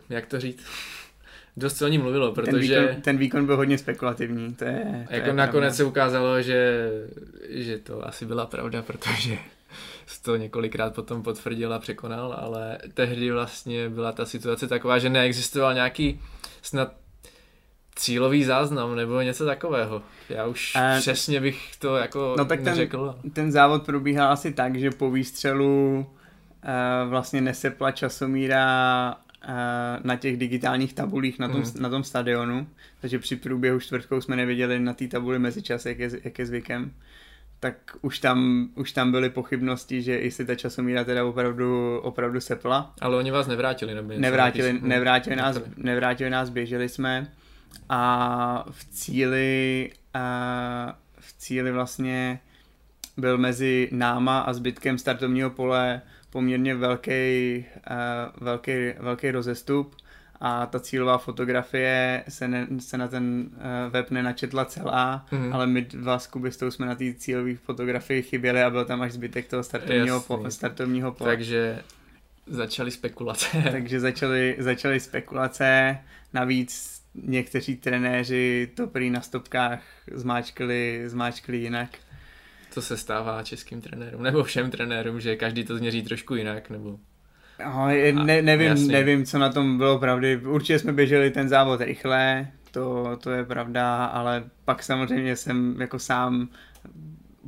jak 0.09 0.25
to 0.25 0.39
říct, 0.39 0.65
dost 1.57 1.77
se 1.77 1.85
o 1.85 1.87
ní 1.87 1.97
mluvilo, 1.97 2.33
protože... 2.33 2.75
Ten 2.75 2.87
výkon, 2.87 3.01
ten 3.01 3.17
výkon 3.17 3.45
byl 3.45 3.55
hodně 3.55 3.77
spekulativní, 3.77 4.55
to 4.55 4.65
je... 4.65 5.05
To 5.07 5.13
jako 5.13 5.27
je 5.27 5.33
nakonec 5.33 5.61
pravda. 5.61 5.73
se 5.75 5.83
ukázalo, 5.83 6.41
že, 6.41 6.89
že 7.49 7.77
to 7.77 8.07
asi 8.07 8.25
byla 8.25 8.45
pravda, 8.45 8.81
protože 8.81 9.37
to 10.21 10.35
několikrát 10.35 10.95
potom 10.95 11.23
potvrdil 11.23 11.73
a 11.73 11.79
překonal, 11.79 12.35
ale 12.39 12.77
tehdy 12.93 13.31
vlastně 13.31 13.89
byla 13.89 14.11
ta 14.11 14.25
situace 14.25 14.67
taková, 14.67 14.99
že 14.99 15.09
neexistoval 15.09 15.73
nějaký 15.73 16.21
snad 16.61 16.93
cílový 17.97 18.43
záznam 18.43 18.95
nebo 18.95 19.21
něco 19.21 19.45
takového. 19.45 20.01
Já 20.29 20.45
už 20.45 20.75
A- 20.75 20.97
přesně 20.99 21.41
bych 21.41 21.75
to 21.79 21.95
jako 21.97 22.35
No 22.37 22.45
tak 22.45 22.59
ten- 22.59 22.65
neřekl. 22.65 23.15
Ten 23.33 23.51
závod 23.51 23.85
probíhal 23.85 24.31
asi 24.31 24.53
tak, 24.53 24.75
že 24.79 24.91
po 24.91 25.11
výstřelu 25.11 26.05
uh, 26.63 27.09
vlastně 27.09 27.41
nesepla 27.41 27.91
časomíra 27.91 29.15
uh, 29.47 29.53
na 30.03 30.15
těch 30.15 30.37
digitálních 30.37 30.93
tabulích 30.93 31.39
na 31.39 31.47
tom, 31.47 31.59
Mhm. 31.61 31.71
na 31.81 31.89
tom 31.89 32.03
stadionu, 32.03 32.67
takže 33.01 33.19
při 33.19 33.35
průběhu 33.35 33.79
čtvrtkou 33.79 34.21
jsme 34.21 34.35
neviděli 34.35 34.79
na 34.79 34.93
té 34.93 35.07
tabuli 35.07 35.39
mezičas, 35.39 35.85
jak 35.85 35.99
je, 35.99 36.09
jak 36.23 36.39
je 36.39 36.45
zvykem. 36.45 36.91
Tak 37.59 37.75
už 38.01 38.19
tam, 38.19 38.69
už 38.75 38.91
tam 38.91 39.11
byly 39.11 39.29
pochybnosti, 39.29 40.01
že 40.01 40.11
jestli 40.11 40.45
ta 40.45 40.55
časomíra 40.55 41.03
teda 41.03 41.25
opravdu, 41.25 41.99
opravdu 41.99 42.39
sepla. 42.39 42.93
Ale 43.01 43.17
oni 43.17 43.31
vás 43.31 43.47
nevrátili 43.47 43.93
nebo 43.95 44.09
něco? 44.11 44.21
Nevrátili, 44.21 44.67
Nějaký- 44.71 44.87
nevrátili, 44.87 45.35
nás, 45.35 45.59
nevrátili 45.77 46.29
nás, 46.29 46.49
běželi 46.49 46.89
jsme 46.89 47.31
a 47.89 48.65
v 48.71 48.85
cíli, 48.85 49.91
a 50.13 50.97
v 51.19 51.33
cíli 51.37 51.71
vlastně 51.71 52.39
byl 53.17 53.37
mezi 53.37 53.89
náma 53.91 54.39
a 54.39 54.53
zbytkem 54.53 54.97
startovního 54.97 55.49
pole 55.49 56.01
poměrně 56.29 56.75
velký, 56.75 57.65
velký, 58.41 58.71
velký 58.99 59.31
rozestup 59.31 59.95
a 60.41 60.65
ta 60.65 60.79
cílová 60.79 61.17
fotografie 61.17 62.23
se, 62.29 62.47
ne, 62.47 62.67
se 62.79 62.97
na 62.97 63.07
ten 63.07 63.49
web 63.89 64.11
nenačetla 64.11 64.65
celá, 64.65 65.25
Mhm. 65.31 65.53
ale 65.53 65.67
my 65.67 65.81
dva 65.81 66.19
s 66.19 66.27
Kubistou 66.27 66.71
jsme 66.71 66.85
na 66.85 66.95
té 66.95 67.13
cílové 67.13 67.55
fotografii 67.55 68.21
chyběli 68.21 68.63
a 68.63 68.69
byl 68.69 68.85
tam 68.85 69.01
až 69.01 69.11
zbytek 69.11 69.47
toho 69.47 69.63
startovního, 69.63 70.21
po, 70.21 70.43
startovního 70.51 71.11
pole. 71.11 71.29
Takže 71.29 71.79
začaly 72.47 72.91
spekulace. 72.91 73.47
Takže 73.71 73.99
začaly, 73.99 74.55
začaly 74.59 74.99
spekulace, 74.99 75.97
navíc 76.33 76.96
někteří 77.23 77.75
trenéři 77.75 78.69
to 78.75 78.87
prý 78.87 79.09
na 79.09 79.21
stopkách 79.21 79.81
zmáčkli, 80.13 81.03
zmáčkli 81.05 81.57
jinak. 81.57 81.89
To 82.73 82.81
se 82.81 82.97
stává 82.97 83.43
českým 83.43 83.81
trenérům, 83.81 84.23
nebo 84.23 84.43
všem 84.43 84.71
trenérům, 84.71 85.19
že 85.21 85.35
každý 85.35 85.63
to 85.63 85.77
změří 85.77 86.01
trošku 86.01 86.35
jinak, 86.35 86.69
nebo... 86.69 86.99
No, 87.65 87.87
ne, 88.25 88.41
nevím, 88.41 88.67
jasně. 88.67 88.91
nevím, 88.93 89.25
co 89.25 89.39
na 89.39 89.49
tom 89.49 89.77
bylo 89.77 89.99
pravdy. 89.99 90.37
Určitě 90.37 90.79
jsme 90.79 90.93
běželi 90.93 91.31
ten 91.31 91.49
závod 91.49 91.81
rychle, 91.81 92.47
to, 92.71 93.17
to 93.23 93.31
je 93.31 93.45
pravda, 93.45 94.05
ale 94.05 94.43
pak 94.65 94.83
samozřejmě 94.83 95.35
jsem 95.35 95.75
jako 95.81 95.99
sám 95.99 96.49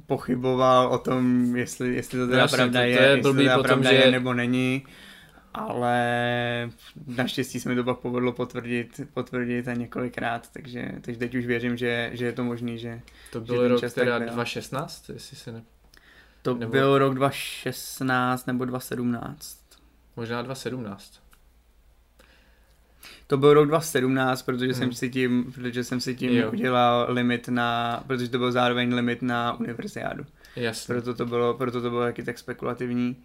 pochyboval 0.05 0.87
o 0.87 0.97
tom, 0.97 1.55
jestli, 1.55 1.95
jestli 1.95 2.19
to 2.19 2.27
teda 2.27 2.41
Jasně, 2.41 2.57
pravda 2.57 2.79
to- 2.79 2.83
to 2.85 2.89
je, 2.89 3.01
je 3.01 3.07
jestli 3.07 3.21
to 3.21 3.33
teda 3.33 3.55
potom, 3.55 3.63
pravda 3.67 3.89
že- 3.89 3.95
je 3.97 4.11
nebo 4.11 4.33
není. 4.33 4.83
Ale 5.53 6.71
naštěstí 7.07 7.59
se 7.59 7.69
mi 7.69 7.75
to 7.75 7.83
pak 7.83 7.99
povedlo 7.99 8.31
potvrdit, 8.31 9.01
potvrdit 9.13 9.67
a 9.67 9.73
několikrát, 9.73 10.49
takže, 10.53 10.91
takže 11.01 11.19
teď 11.19 11.35
už 11.35 11.45
věřím, 11.45 11.77
že, 11.77 12.09
že 12.13 12.25
je 12.25 12.31
to 12.31 12.43
možný, 12.43 12.77
že 12.79 13.01
To 13.31 13.39
Že 13.39 13.45
byl 13.45 13.61
ten 13.61 13.71
rok 13.71 13.79
čas 13.79 13.93
teda 13.93 14.19
byl. 14.19 14.27
2016, 14.29 15.09
jestli 15.09 15.37
se 15.37 15.51
ne... 15.51 15.63
to 16.41 16.53
Nebo- 16.55 16.71
byl 16.71 16.97
rok 16.97 17.15
2016 17.15 18.47
nebo 18.47 18.65
2017. 18.65 19.59
Možná 20.15 20.41
2017. 20.41 21.19
To 23.27 23.37
byl 23.37 23.53
rok 23.53 23.67
2017, 23.67 24.41
protože 24.41 24.65
Hmm. 24.65 24.73
jsem 24.75 24.93
si 24.93 25.09
tím, 25.09 25.51
protože 25.55 25.83
jsem 25.83 25.99
si 26.01 26.15
tím 26.15 26.31
Jo. 26.37 26.51
udělal 26.51 27.05
limit 27.09 27.47
na, 27.47 28.03
protože 28.07 28.29
to 28.29 28.37
byl 28.37 28.51
zároveň 28.51 28.93
limit 28.95 29.21
na 29.21 29.53
univerziádu. 29.59 30.25
Jasně. 30.55 30.93
Proto 30.93 31.13
to 31.13 31.25
bylo, 31.25 31.53
proto 31.53 31.81
to 31.81 31.89
bylo 31.89 32.01
taky 32.01 32.23
tak 32.23 32.37
spekulativní. 32.39 33.17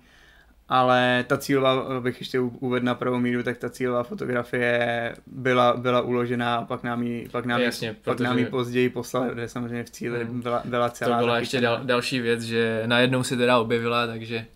Ale 0.68 1.24
ta 1.28 1.38
cílová, 1.38 1.72
abych 1.96 2.20
ještě 2.20 2.40
uvedl 2.40 2.86
na 2.86 2.94
pravou 2.94 3.18
míru, 3.18 3.42
tak 3.42 3.58
ta 3.58 3.70
cílová 3.70 4.02
fotografie 4.02 5.14
byla, 5.26 5.76
byla 5.76 6.00
uložená 6.00 6.56
a 6.56 6.64
pak 6.64 6.82
nám 6.82 7.02
ji, 7.02 7.28
pak 7.28 7.46
nám, 7.46 7.60
Jasně, 7.60 7.96
pak 8.04 8.20
nám 8.20 8.38
ji 8.38 8.44
protože- 8.44 8.50
později 8.50 8.88
poslali, 8.90 9.30
kde 9.34 9.48
samozřejmě 9.48 9.84
v 9.84 9.90
cíli 9.90 10.24
Hmm. 10.24 10.40
byla, 10.40 10.62
byla 10.64 10.88
To 10.88 10.94
celá. 10.94 11.18
byla 11.18 11.38
ještě 11.38 11.60
dal, 11.60 11.80
další 11.84 12.20
věc, 12.20 12.42
že 12.42 12.82
najednou 12.86 13.22
se 13.22 13.36
teda 13.36 13.58
objevila, 13.58 14.06
takže 14.06 14.46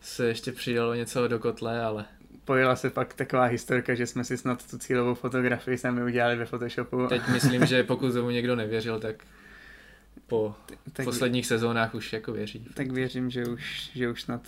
se 0.00 0.26
ještě 0.26 0.52
přidalo 0.52 0.94
něco 0.94 1.28
do 1.28 1.38
kotle, 1.38 1.82
ale 1.84 2.04
Pojela 2.44 2.76
se 2.76 2.90
pak 2.90 3.14
taková 3.14 3.44
historka, 3.44 3.94
že 3.94 4.06
jsme 4.06 4.24
si 4.24 4.36
snad 4.36 4.70
tu 4.70 4.78
cílovou 4.78 5.14
fotografii 5.14 5.78
sami 5.78 6.02
udělali 6.02 6.36
ve 6.36 6.44
Photoshopu. 6.46 7.06
teď 7.08 7.22
myslím, 7.28 7.66
že 7.66 7.82
pokud 7.82 8.12
tomu 8.12 8.30
někdo 8.30 8.56
nevěřil, 8.56 9.00
tak 9.00 9.16
po 10.26 10.54
tak, 10.92 11.04
posledních 11.06 11.46
sezónách 11.46 11.94
už 11.94 12.12
jako 12.12 12.32
věří. 12.32 12.66
tak 12.74 12.90
věřím, 12.90 13.30
že 13.30 13.46
už, 13.46 13.90
že 13.94 14.10
už 14.10 14.22
snad 14.22 14.40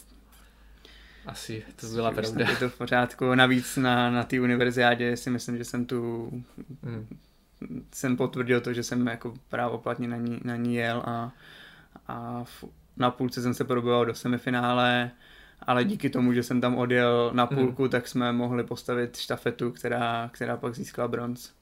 Asi 1.27 1.65
to 1.81 1.87
byla 1.87 2.11
pravda. 2.11 2.51
Je 2.51 2.57
to 2.57 2.69
v 2.69 2.79
pořádku. 2.79 3.35
Navíc 3.35 3.77
na, 3.77 4.11
na 4.11 4.23
té 4.25 4.41
univerziádě 4.41 5.17
si 5.17 5.31
myslím, 5.31 5.59
že 5.59 5.65
jsem 5.65 5.87
tu 5.87 6.31
Hmm. 6.85 7.07
jsem 7.95 8.17
potvrdil 8.17 8.61
to, 8.61 8.73
že 8.73 8.83
jsem 8.83 9.07
jako 9.07 9.35
právoplatně 9.49 10.09
na 10.09 10.17
ní, 10.17 10.41
na 10.45 10.57
ní 10.57 10.75
jel 10.77 11.03
a, 11.07 11.33
a 12.09 12.45
v, 12.45 12.65
na 12.97 13.11
půlce 13.11 13.43
jsem 13.43 13.55
se 13.55 13.65
proboval 13.65 14.05
do 14.07 14.15
semifinále, 14.15 15.11
ale 15.61 15.85
díky 15.85 16.11
tomu, 16.11 16.33
že 16.33 16.43
jsem 16.43 16.61
tam 16.61 16.77
odjel 16.79 17.31
na 17.35 17.45
Mhm. 17.45 17.55
půlku, 17.57 17.89
tak 17.89 18.09
jsme 18.09 18.33
mohli 18.33 18.65
postavit 18.65 19.17
štafetu, 19.17 19.71
která, 19.71 20.31
která 20.33 20.57
pak 20.57 20.75
získala 20.75 21.09
bronz. 21.09 21.53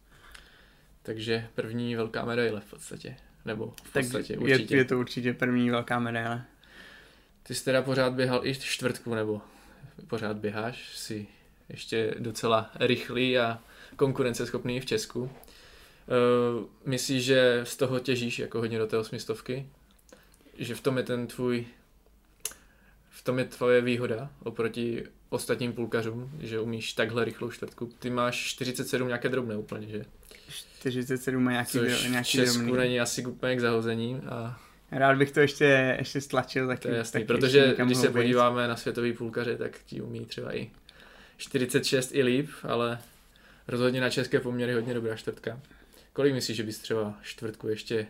Takže 1.02 1.46
první 1.54 1.96
velká 1.96 2.24
medaile 2.24 2.60
v 2.60 2.70
podstatě. 2.70 3.16
Nebo 3.44 3.74
v 3.84 3.92
Tak 3.92 4.02
podstatě 4.04 4.32
je, 4.32 4.38
určitě. 4.38 4.76
je 4.76 4.84
to 4.84 4.98
určitě 4.98 5.34
první 5.34 5.70
velká 5.70 5.98
medaile. 5.98 6.42
Ty 7.42 7.54
jsi 7.54 7.64
teda 7.64 7.82
pořád 7.82 8.12
běhal 8.12 8.46
i 8.46 8.54
čtvrtku, 8.54 9.14
nebo 9.14 9.42
pořád 10.06 10.36
běháš, 10.36 10.96
jsi 10.96 11.26
ještě 11.68 12.14
docela 12.18 12.70
rychlý 12.80 13.38
a 13.38 13.58
konkurenceschopný 13.96 14.80
v 14.80 14.86
Česku. 14.86 15.22
Uh, 15.22 15.30
myslíš, 16.84 17.24
že 17.24 17.60
z 17.64 17.76
toho 17.76 17.98
těžíš 18.00 18.38
jako 18.38 18.58
hodně 18.58 18.78
do 18.78 18.86
té 18.86 18.98
osmistovky? 18.98 19.66
Že 20.58 20.74
v 20.74 20.80
tom 20.80 20.96
je 20.98 21.02
ten 21.02 21.26
tvůj 21.26 21.66
v 23.10 23.22
tom 23.24 23.38
je 23.38 23.44
tvoje 23.44 23.80
výhoda 23.80 24.30
oproti 24.42 25.04
ostatním 25.28 25.72
půlkařům, 25.72 26.30
že 26.40 26.60
umíš 26.60 26.92
takhle 26.92 27.24
rychlou 27.24 27.50
čtvrtku. 27.50 27.92
Ty 27.98 28.10
máš 28.10 28.36
47 28.44 29.08
nějaké 29.08 29.28
drobné 29.28 29.56
úplně, 29.56 29.88
že? 29.88 30.04
47 30.48 31.44
má 31.44 31.50
nějaký, 31.50 31.70
Což 31.70 31.92
dro- 31.92 32.06
v 32.06 32.10
nějaký 32.10 32.30
Česku 32.30 32.58
drobný. 32.58 32.76
není 32.78 33.00
asi 33.00 33.26
úplně 33.26 33.56
k 33.56 33.60
zahození 33.60 34.16
a 34.28 34.60
Rád 34.94 35.16
bych 35.18 35.30
to 35.30 35.40
ještě, 35.40 35.96
ještě 35.98 36.20
stlačil. 36.20 36.66
Taky, 36.66 36.82
To 36.82 36.88
je 36.88 36.96
jasný, 36.96 37.20
taky 37.20 37.24
protože 37.26 37.74
když 37.84 37.96
se 37.98 38.02
hlouběji. 38.02 38.12
podíváme 38.12 38.68
na 38.68 38.76
světový 38.76 39.12
půlkaře, 39.12 39.56
tak 39.56 39.78
ti 39.86 40.00
umí 40.00 40.26
třeba 40.26 40.56
i 40.56 40.70
46 41.36 42.10
i 42.14 42.22
líp, 42.22 42.50
ale 42.62 42.98
rozhodně 43.68 44.00
na 44.00 44.10
české 44.10 44.40
poměry 44.40 44.74
hodně 44.74 44.94
dobrá 44.94 45.16
čtvrtka. 45.16 45.60
Kolik 46.12 46.34
myslíš, 46.34 46.56
že 46.56 46.62
bys 46.62 46.78
třeba 46.78 47.14
čtvrtku 47.22 47.68
ještě 47.68 48.06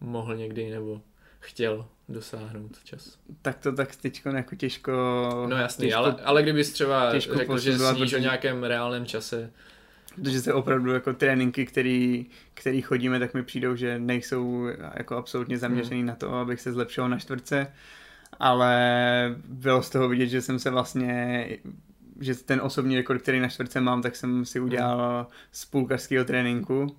mohl 0.00 0.36
někdy 0.36 0.70
nebo 0.70 1.00
chtěl 1.40 1.86
dosáhnout 2.08 2.84
čas? 2.84 3.18
Tak 3.42 3.58
to 3.58 3.72
tak 3.72 3.96
teď 3.96 4.22
jako 4.34 4.56
těžko... 4.56 4.92
No 5.48 5.56
jasný, 5.56 5.86
těžko, 5.86 5.98
ale, 5.98 6.16
ale 6.24 6.42
kdybys 6.42 6.72
třeba 6.72 7.18
řekl, 7.18 7.58
že 7.58 7.78
sníš 7.78 8.12
o 8.12 8.18
nějakém 8.18 8.64
reálném 8.64 9.06
čase, 9.06 9.50
Protože 10.22 10.42
se 10.42 10.52
opravdu 10.52 10.92
jako 10.92 11.12
tréninky, 11.12 11.66
který, 11.66 12.26
který 12.54 12.82
chodíme, 12.82 13.18
tak 13.18 13.34
mi 13.34 13.42
přijdou, 13.42 13.76
že 13.76 13.98
nejsou 13.98 14.66
jako 14.94 15.16
absolutně 15.16 15.58
zaměřený 15.58 16.00
Hmm. 16.00 16.06
na 16.06 16.14
to, 16.14 16.34
abych 16.34 16.60
se 16.60 16.72
zlepšil 16.72 17.08
na 17.08 17.18
čtvrtce, 17.18 17.72
ale 18.40 19.36
bylo 19.48 19.82
z 19.82 19.90
toho 19.90 20.08
vidět, 20.08 20.26
že 20.26 20.42
jsem 20.42 20.58
se 20.58 20.70
vlastně 20.70 21.48
že 22.20 22.34
ten 22.34 22.60
osobní 22.60 22.96
rekord, 22.96 23.22
který 23.22 23.40
na 23.40 23.48
čtvrtce 23.48 23.80
mám, 23.80 24.02
tak 24.02 24.16
jsem 24.16 24.44
si 24.44 24.60
udělal 24.60 25.26
z 25.52 25.64
půlkařského 25.64 26.24
tréninku. 26.24 26.96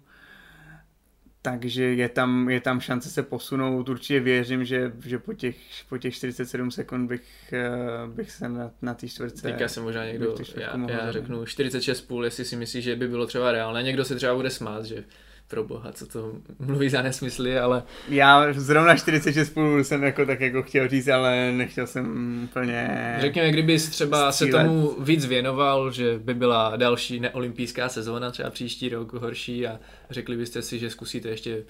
Takže 1.41 1.83
je 1.83 2.09
tam, 2.09 2.49
je 2.49 2.61
tam 2.61 2.79
šance 2.79 3.09
se 3.09 3.23
posunout. 3.23 3.89
Určitě 3.89 4.19
věřím, 4.19 4.65
že, 4.65 4.91
že 5.05 5.19
po, 5.19 5.33
těch, 5.33 5.55
po 5.89 5.97
těch 5.97 6.15
47 6.15 6.71
sekund 6.71 7.07
bych, 7.07 7.53
eh, 7.53 7.69
bych 8.07 8.31
se 8.31 8.49
na, 8.49 8.71
na 8.81 8.93
té 8.93 9.07
čtvrtce... 9.07 9.41
teďka 9.41 9.67
se 9.67 9.81
možná 9.81 10.05
někdo, 10.05 10.35
já, 10.55 10.77
já 10.89 11.11
řeknu 11.11 11.43
46,5, 11.43 12.23
jestli 12.23 12.45
si 12.45 12.55
myslíš, 12.55 12.83
že 12.83 12.95
by 12.95 13.07
bylo 13.07 13.27
třeba 13.27 13.51
reálné. 13.51 13.83
Někdo 13.83 14.05
se 14.05 14.15
třeba 14.15 14.35
bude 14.35 14.49
smát, 14.49 14.85
že 14.85 15.03
pro 15.47 15.63
boha, 15.63 15.91
co 15.91 16.05
to 16.05 16.33
mluví 16.59 16.89
za 16.89 17.01
nesmysly, 17.01 17.59
ale 17.59 17.83
Já 18.09 18.53
zrovna 18.53 18.95
46 18.95 19.49
půl 19.49 19.83
jsem 19.83 20.03
jako 20.03 20.25
tak 20.25 20.41
jako 20.41 20.63
chtěl 20.63 20.87
říct, 20.87 21.07
ale 21.07 21.51
nechtěl 21.51 21.87
jsem 21.87 22.39
úplně... 22.43 23.15
Řekněme, 23.19 23.51
kdybys 23.51 23.89
třeba 23.89 24.31
se 24.31 24.45
střílet. 24.45 24.63
tomu 24.63 24.95
víc 24.99 25.25
věnoval, 25.25 25.91
že 25.91 26.19
by 26.19 26.33
byla 26.33 26.75
další 26.77 27.19
neolympijská 27.19 27.89
sezóna, 27.89 28.31
třeba 28.31 28.49
příští 28.49 28.89
rok 28.89 29.13
horší 29.13 29.67
a 29.67 29.79
řekli 30.09 30.37
byste 30.37 30.61
si, 30.61 30.79
že 30.79 30.89
zkusíte 30.89 31.29
ještě 31.29 31.63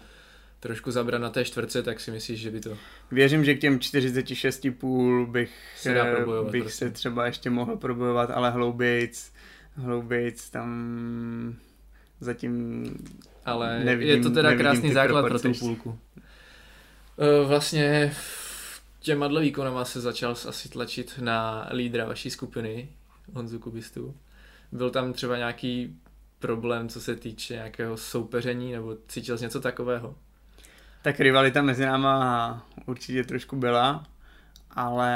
trošku 0.59 0.91
zabrat 0.91 1.21
na 1.21 1.29
té 1.29 1.45
čtvrce, 1.45 1.83
tak 1.83 1.99
si 1.99 2.11
myslíš, 2.11 2.39
že 2.39 2.51
by 2.51 2.59
to... 2.59 2.77
Věřím, 3.11 3.45
že 3.45 3.53
k 3.53 3.59
těm 3.59 3.79
46,5 3.79 5.31
bych, 5.31 5.51
Se 5.77 5.93
dá 5.93 6.05
probojovat 6.15 6.51
bych 6.51 6.63
prostě. 6.63 6.85
se 6.85 6.91
třeba 6.91 7.25
ještě 7.25 7.49
mohl 7.49 7.75
probojovat, 7.75 8.31
ale 8.31 8.51
hloubějc, 8.51 9.31
hloubějc 9.75 10.49
tam 10.49 11.55
zatím 12.19 12.83
Ale 13.45 13.79
Nevidím- 13.83 14.15
je 14.17 14.23
to 14.23 14.29
teda 14.31 14.55
krásný 14.55 14.93
základ 14.93 15.27
pro 15.27 15.39
tu 15.39 15.53
půlku. 15.53 15.99
E, 17.19 17.45
Vlastně 17.45 18.13
těma 18.99 19.27
dle 19.27 19.41
výkonama 19.41 19.85
se 19.85 20.01
začal 20.01 20.31
asi 20.47 20.69
tlačit 20.69 21.19
na 21.21 21.69
lídra 21.73 22.05
vaší 22.05 22.29
skupiny, 22.29 22.89
Honzu 23.33 23.59
Kubistu. 23.59 24.15
Byl 24.71 24.89
tam 24.89 25.13
třeba 25.13 25.37
nějaký 25.37 25.95
problém, 26.39 26.89
co 26.89 27.01
se 27.01 27.15
týče 27.15 27.53
nějakého 27.53 27.97
soupeření, 27.97 28.71
nebo 28.71 28.97
cítil 29.07 29.37
jsi 29.37 29.43
něco 29.43 29.61
takového? 29.61 30.15
Tak 31.01 31.19
rivalita 31.19 31.61
mezi 31.61 31.85
náma 31.85 32.65
určitě 32.85 33.23
trošku 33.23 33.55
byla, 33.55 34.03
ale 34.71 35.11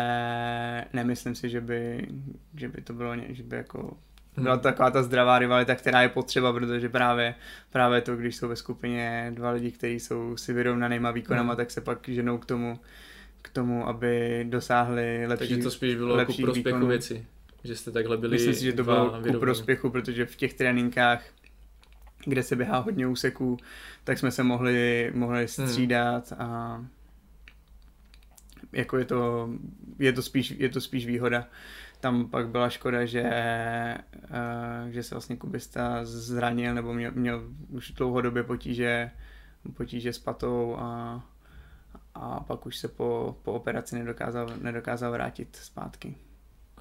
nemyslím 0.93 1.35
si, 1.35 1.49
že 1.49 1.61
by, 1.61 2.07
že 2.55 2.67
by 2.67 2.81
to 2.81 2.93
bylo, 2.93 3.13
že 3.29 3.43
by 3.43 3.55
jako 3.55 3.97
byla 4.37 4.57
to 4.57 4.63
taková 4.63 4.91
ta 4.91 5.03
zdravá 5.03 5.39
rivalita, 5.39 5.75
která 5.75 6.01
je 6.01 6.09
potřeba, 6.09 6.53
protože 6.53 6.89
právě, 6.89 7.35
právě 7.71 8.01
to, 8.01 8.15
když 8.15 8.35
jsou 8.35 8.47
ve 8.47 8.55
skupině 8.55 9.31
dva 9.35 9.51
lidi, 9.51 9.71
kteří 9.71 9.99
jsou 9.99 10.37
si 10.37 10.53
vyrovnanýma 10.53 11.11
výkonama, 11.11 11.53
Hmm. 11.53 11.57
tak 11.57 11.71
se 11.71 11.81
pak 11.81 12.09
ženou 12.09 12.37
k 12.37 12.45
tomu, 12.45 12.79
k 13.41 13.49
tomu, 13.49 13.87
aby 13.87 14.45
dosáhli 14.49 15.27
lepší, 15.27 15.47
Takže 15.49 15.63
to 15.63 15.71
spíš 15.71 15.95
bylo 15.95 16.25
ku 16.25 16.33
prospěchu 16.33 16.53
výkonů. 16.53 16.87
věci. 16.87 17.25
Že 17.63 17.75
jste 17.75 17.91
takhle 17.91 18.17
byli 18.17 18.31
Myslím 18.31 18.53
si, 18.53 18.63
že 18.63 18.73
to 18.73 18.83
bylo 18.83 19.21
ku 19.31 19.39
prospěchu, 19.39 19.89
protože 19.89 20.25
v 20.25 20.35
těch 20.35 20.53
tréninkách, 20.53 21.23
kde 22.25 22.43
se 22.43 22.55
běhá 22.55 22.77
hodně 22.77 23.07
úseků, 23.07 23.57
tak 24.03 24.17
jsme 24.19 24.31
se 24.31 24.43
mohli, 24.43 25.11
mohli 25.15 25.47
střídat 25.47 26.33
a 26.37 26.81
jako 28.71 28.97
je 28.97 29.05
to, 29.05 29.49
je 29.99 30.13
to, 30.13 30.21
spíš, 30.21 30.53
je 30.57 30.69
to 30.69 30.81
spíš 30.81 31.05
výhoda. 31.05 31.47
Tam 32.01 32.29
pak 32.29 32.49
byla 32.49 32.69
škoda, 32.69 33.05
že, 33.05 33.23
eh, 33.23 33.97
že 34.89 35.03
se 35.03 35.15
vlastně 35.15 35.35
Kubista 35.35 36.05
zranil 36.05 36.73
nebo 36.73 36.93
měl, 36.93 37.11
měl 37.11 37.43
už 37.69 37.91
dlouhodobě 37.91 38.43
potíže, 38.43 39.11
potíže 39.73 40.13
s 40.13 40.19
patou 40.19 40.75
a, 40.79 41.21
a 42.15 42.39
pak 42.39 42.65
už 42.65 42.77
se 42.77 42.87
po, 42.87 43.37
po 43.43 43.53
operaci 43.53 43.95
nedokázal, 43.95 44.49
nedokázal 44.61 45.11
vrátit 45.11 45.55
zpátky. 45.55 46.15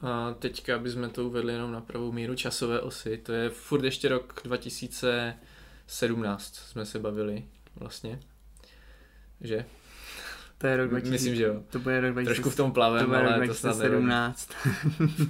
A 0.03 0.35
teďka, 0.39 0.81
jsme 0.85 1.09
to 1.09 1.27
uvedli 1.27 1.53
jenom 1.53 1.73
na 1.73 1.81
pravou 1.81 2.13
míru 2.13 2.35
časové 2.35 2.81
osy, 2.81 3.19
to 3.19 3.33
je 3.33 3.51
furt 3.51 3.85
ještě 3.85 4.09
rok 4.09 4.41
2017 4.45 6.55
jsme 6.55 6.87
se 6.87 6.99
bavili 6.99 7.45
vlastně. 7.77 8.21
Že? 9.41 9.65
To 10.61 10.67
je 10.67 10.77
rok 10.77 10.91
2000, 10.91 11.13
Myslím, 11.13 11.35
že 11.35 11.45
jo. 11.45 11.63
To 11.71 11.79
bude 11.79 12.01
rok 12.01 12.13
2000, 12.13 12.35
Trošku 12.35 12.51
v 12.51 12.57
tom 12.57 12.71
to 12.71 12.75
plavem, 12.75 13.11
rok 13.11 13.15
ale 13.15 13.47
to 13.47 13.55
snad. 13.55 13.77
2017. 13.77 14.51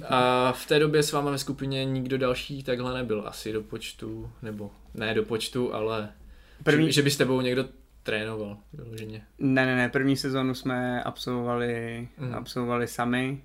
A 0.09 0.51
v 0.51 0.65
té 0.65 0.79
době 0.79 1.03
s 1.03 1.11
váma 1.11 1.31
ve 1.31 1.37
skupině 1.37 1.85
nikdo 1.85 2.17
další 2.17 2.63
takhle 2.63 2.93
nebyl 2.93 3.23
asi 3.27 3.53
do 3.53 3.61
počtu, 3.61 4.31
nebo 4.41 4.71
ne 4.93 5.13
do 5.13 5.23
počtu, 5.23 5.73
ale 5.73 6.09
První, 6.63 6.85
že, 6.85 6.91
že 6.91 7.01
by 7.01 7.11
s 7.11 7.17
tebou 7.17 7.41
někdo 7.41 7.65
trénoval 8.03 8.57
vyloženě. 8.73 9.25
Ne, 9.39 9.65
ne, 9.65 9.75
ne, 9.75 9.89
první 9.89 10.17
sezónu 10.17 10.53
jsme 10.53 11.03
absolvovali, 11.03 12.07
mm. 12.17 12.33
absolvovali 12.35 12.87
sami 12.87 13.41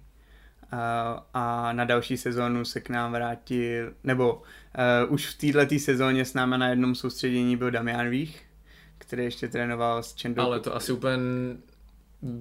a, 0.71 1.27
a 1.35 1.73
na 1.73 1.85
další 1.85 2.17
sezónu 2.17 2.65
se 2.65 2.81
k 2.81 2.89
nám 2.89 3.13
vrátil, 3.13 3.93
nebo 4.05 4.35
uh, 4.35 5.13
už 5.13 5.27
v 5.27 5.53
této 5.53 5.79
sezóně 5.79 6.25
s 6.25 6.35
námi 6.35 6.59
na 6.59 6.69
jednom 6.69 6.95
soustředění 6.95 7.57
byl 7.57 7.71
Damian 7.71 8.09
Vích, 8.09 8.47
který 8.99 9.25
ještě 9.25 9.49
trénoval 9.49 10.03
s 10.03 10.15
Čendou. 10.15 10.43
Ale 10.43 10.61
to 10.61 10.77
asi 10.77 10.93
úplně 10.93 11.17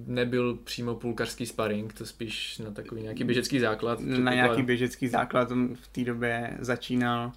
nebyl 0.06 0.54
přímo 0.64 0.94
půlkařský 0.94 1.46
sparring, 1.46 1.92
to 1.92 2.06
spíš 2.06 2.58
na 2.58 2.70
takový 2.70 3.02
nějaký 3.02 3.24
běžecký 3.24 3.60
základ. 3.60 4.00
na 4.00 4.34
nějaký 4.34 4.62
běžecký 4.62 5.08
základ 5.08 5.50
on 5.50 5.74
v 5.74 5.88
té 5.88 6.04
době 6.04 6.56
začínal 6.60 7.32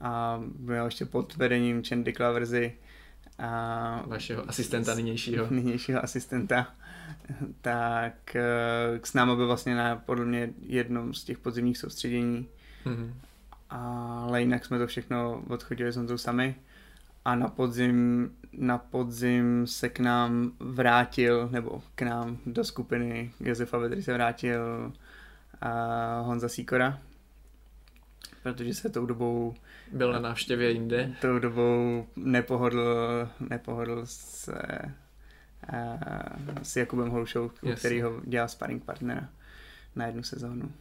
a 0.00 0.40
byl 0.44 0.84
ještě 0.84 1.04
pod 1.04 1.36
vedením 1.36 1.82
Čendy 1.82 2.12
Klaverzy 2.12 2.74
a 3.38 4.02
Vašeho 4.06 4.48
asistenta 4.48 4.94
nynějšího. 4.94 5.46
nynějšího 5.50 6.04
asistenta, 6.04 6.74
tak 7.60 8.36
eh, 8.36 9.00
s 9.04 9.14
námi 9.14 9.36
byl 9.36 9.46
vlastně 9.46 9.74
na 9.74 9.96
podle 9.96 10.24
mě 10.24 10.50
jednom 10.62 11.14
z 11.14 11.24
těch 11.24 11.38
podzimních 11.38 11.78
soustředění, 11.78 12.48
Mhm. 12.84 13.14
ale 13.70 14.40
jinak 14.42 14.64
jsme 14.64 14.78
to 14.78 14.86
všechno 14.86 15.44
odchodili 15.48 15.92
s 15.92 15.96
Honzou 15.96 16.18
sami 16.18 16.54
a 17.24 17.34
na 17.34 17.48
podzim, 17.48 18.30
na 18.52 18.78
podzim 18.78 19.66
se 19.66 19.88
k 19.88 19.98
nám 20.00 20.52
vrátil, 20.60 21.48
nebo 21.48 21.82
k 21.94 22.02
nám 22.02 22.38
do 22.46 22.64
skupiny 22.64 23.32
Josefa 23.40 23.78
Vedry 23.78 24.02
se 24.02 24.12
vrátil 24.12 24.92
a 25.60 26.20
Honza 26.20 26.48
Sikora, 26.48 26.98
protože 28.42 28.74
se 28.74 28.88
tou 28.88 29.06
dobou 29.06 29.54
Byl 29.92 30.12
na 30.12 30.18
návštěvě 30.20 30.70
jinde. 30.70 31.12
tou 31.20 31.38
dobou 31.38 32.06
nepohodl, 32.16 33.28
nepohodl 33.50 34.00
se 34.04 34.62
a, 35.72 35.98
s 36.62 36.76
Jakubem 36.76 37.08
Holušou, 37.10 37.46
u 37.46 37.50
Jasně. 37.68 37.74
kterýho 37.74 38.20
dělal 38.24 38.48
sparring 38.48 38.84
partnera 38.84 39.28
na 39.96 40.06
jednu 40.06 40.22
sezónu. 40.22 40.72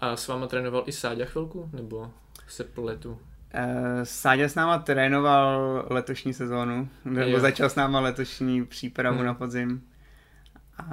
A 0.00 0.16
s 0.16 0.28
váma 0.28 0.46
trénoval 0.46 0.84
i 0.86 0.92
Sáďa 0.92 1.24
chvilku? 1.24 1.70
Nebo 1.72 2.12
se 2.48 2.64
pletu? 2.64 3.18
Eh, 3.56 4.00
Sáďa 4.06 4.48
s 4.48 4.54
náma 4.54 4.78
trénoval 4.78 5.86
letošní 5.90 6.34
sezónu, 6.34 6.88
nebo 7.04 7.40
začal 7.40 7.70
s 7.70 7.74
náma 7.74 8.00
letošní 8.00 8.66
přípravu 8.66 9.16
Hmm. 9.16 9.26
na 9.26 9.34
podzim, 9.34 9.82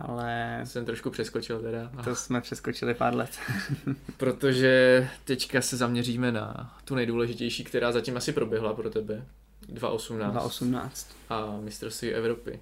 ale 0.08 0.62
Jsem 0.64 0.86
trošku 0.86 1.10
přeskočil 1.10 1.60
teda. 1.62 1.92
to 2.04 2.16
jsme 2.16 2.42
přeskočili 2.42 2.94
pár 2.94 3.16
let. 3.16 3.30
Protože 4.18 5.08
teďka 5.26 5.62
se 5.62 5.78
zaměříme 5.78 6.32
na 6.32 6.76
tu 6.86 6.96
nejdůležitější, 6.96 7.64
která 7.64 7.92
zatím 7.92 8.18
asi 8.18 8.34
proběhla 8.34 8.74
pro 8.74 8.90
tebe. 8.90 9.26
2018 9.68 10.32
2018. 10.32 11.16
a 11.30 11.58
mistrovství 11.62 12.14
Evropy. 12.14 12.60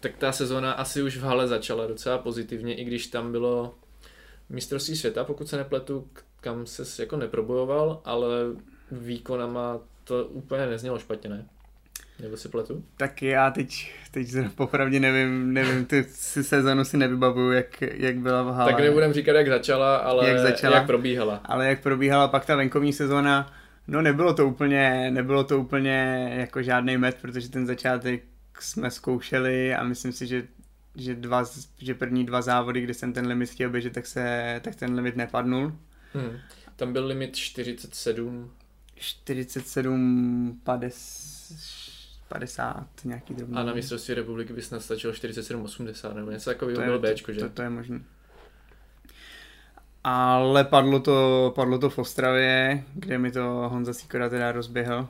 Tak 0.00 0.16
ta 0.16 0.32
sezóna 0.32 0.72
asi 0.72 1.02
už 1.02 1.16
v 1.16 1.22
hale 1.22 1.48
začala 1.48 1.86
docela 1.86 2.18
pozitivně, 2.18 2.74
i 2.74 2.84
když 2.84 3.06
tam 3.06 3.32
bylo 3.32 3.74
mistrovství 4.48 4.96
světa, 4.96 5.24
pokud 5.24 5.48
se 5.48 5.56
nepletu, 5.56 6.08
kam 6.40 6.66
se 6.66 7.02
jako 7.02 7.16
neprobojoval, 7.16 8.00
ale 8.04 8.28
výkonama 8.92 9.78
to 10.04 10.24
úplně 10.24 10.66
neznělo 10.66 10.98
špatně, 10.98 11.30
ne? 11.30 11.44
Nebo 12.22 12.36
si 12.36 12.48
pletu? 12.48 12.84
Tak 12.96 13.22
já 13.22 13.50
teď, 13.50 13.92
teď 14.10 14.28
popravdě 14.54 15.00
nevím, 15.00 15.52
nevím, 15.52 15.86
tu 15.86 15.96
si 16.08 16.44
sezónu 16.44 16.84
si 16.84 16.96
nevybavuju, 16.96 17.52
jak, 17.52 17.82
jak 17.82 18.16
byla 18.18 18.42
v 18.42 18.46
hale. 18.46 18.72
Tak 18.72 18.82
nebudem 18.82 19.12
říkat, 19.12 19.32
jak 19.32 19.48
začala, 19.48 19.96
ale 19.96 20.28
Jak 20.28 20.38
začala? 20.38 20.76
jak 20.76 20.86
probíhala. 20.86 21.40
Ale 21.44 21.68
jak 21.68 21.82
probíhala 21.82 22.28
pak 22.28 22.46
ta 22.46 22.56
venkovní 22.56 22.92
sezóna, 22.92 23.52
no 23.88 24.02
nebylo 24.02 24.34
to 24.34 24.46
úplně, 24.46 25.10
nebylo 25.10 25.44
to 25.44 25.58
úplně 25.58 26.30
jako 26.36 26.62
žádný 26.62 26.96
met, 26.96 27.16
protože 27.22 27.48
ten 27.48 27.66
začátek 27.66 28.22
jsme 28.60 28.90
zkoušeli 28.90 29.74
a 29.74 29.84
myslím 29.84 30.12
si, 30.12 30.26
že 30.26 30.42
že, 30.96 31.14
dva, 31.14 31.44
že 31.78 31.94
první 31.94 32.26
dva 32.26 32.42
závody, 32.42 32.80
kde 32.80 32.94
jsem 32.94 33.12
ten 33.12 33.26
limit 33.26 33.50
chtěl 33.50 33.70
běžet, 33.70 33.92
tak, 33.92 34.06
se, 34.06 34.60
tak 34.64 34.74
ten 34.74 34.94
limit 34.94 35.16
nepadnul. 35.16 35.72
Hmm. 36.14 36.38
Tam 36.76 36.92
byl 36.92 37.06
limit 37.06 37.36
47, 37.36 38.50
47, 39.00 40.60
50, 40.64 41.56
50 42.28 42.86
nějaký 43.04 43.34
drobný. 43.34 43.56
a 43.56 43.62
na 43.62 43.74
mistrovství 43.74 44.14
republiky 44.14 44.52
by 44.52 44.62
snad 44.62 44.82
stačilo 44.82 45.12
47,80 45.12 46.14
nebo 46.14 46.30
něco 46.30 46.50
takového 46.50 46.76
to 46.76 46.84
bylo 46.84 47.06
je, 47.06 47.14
Bčko, 47.14 47.32
že? 47.32 47.40
To, 47.40 47.48
to 47.48 47.62
je 47.62 47.70
možný. 47.70 48.04
Ale 50.04 50.64
padlo 50.64 51.00
to, 51.00 51.52
padlo 51.54 51.78
to 51.78 51.90
v 51.90 51.98
Ostravě, 51.98 52.84
kde 52.94 53.18
mi 53.18 53.32
to 53.32 53.44
Honza 53.44 53.92
Sikora 53.92 54.28
teda 54.28 54.52
rozběhl. 54.52 55.08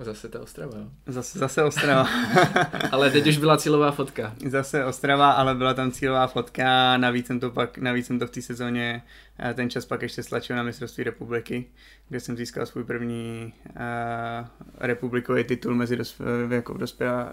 Zase 0.00 0.28
ta 0.28 0.40
Ostrava, 0.40 0.78
jo. 0.78 0.90
Zase, 1.06 1.38
zase 1.38 1.62
Ostrava. 1.62 2.08
Ale 2.92 3.10
teď 3.10 3.26
už 3.26 3.38
byla 3.38 3.56
cílová 3.56 3.90
fotka. 3.90 4.34
Zase 4.46 4.84
Ostrava, 4.84 5.32
ale 5.32 5.54
byla 5.54 5.74
tam 5.74 5.90
cílová 5.90 6.26
fotka, 6.26 6.96
navíc 6.96 7.26
jsem 7.26 7.40
to 7.40 7.50
pak, 7.50 7.78
navíc 7.78 8.06
jsem 8.06 8.18
to 8.18 8.26
v 8.26 8.30
té 8.30 8.42
sezóně, 8.42 9.02
eh, 9.38 9.54
ten 9.54 9.70
čas 9.70 9.86
pak 9.86 10.02
ještě 10.02 10.22
stlačil 10.22 10.56
na 10.56 10.62
mistrovství 10.62 11.04
republiky, 11.04 11.66
kde 12.08 12.20
jsem 12.20 12.36
získal 12.36 12.66
svůj 12.66 12.84
první 12.84 13.52
uh, 13.70 14.46
republikový 14.78 15.44
titul 15.44 15.74
mezi 15.74 15.96
dosp- 15.96 16.52
jako 16.52 16.74
dospělá 16.76 17.32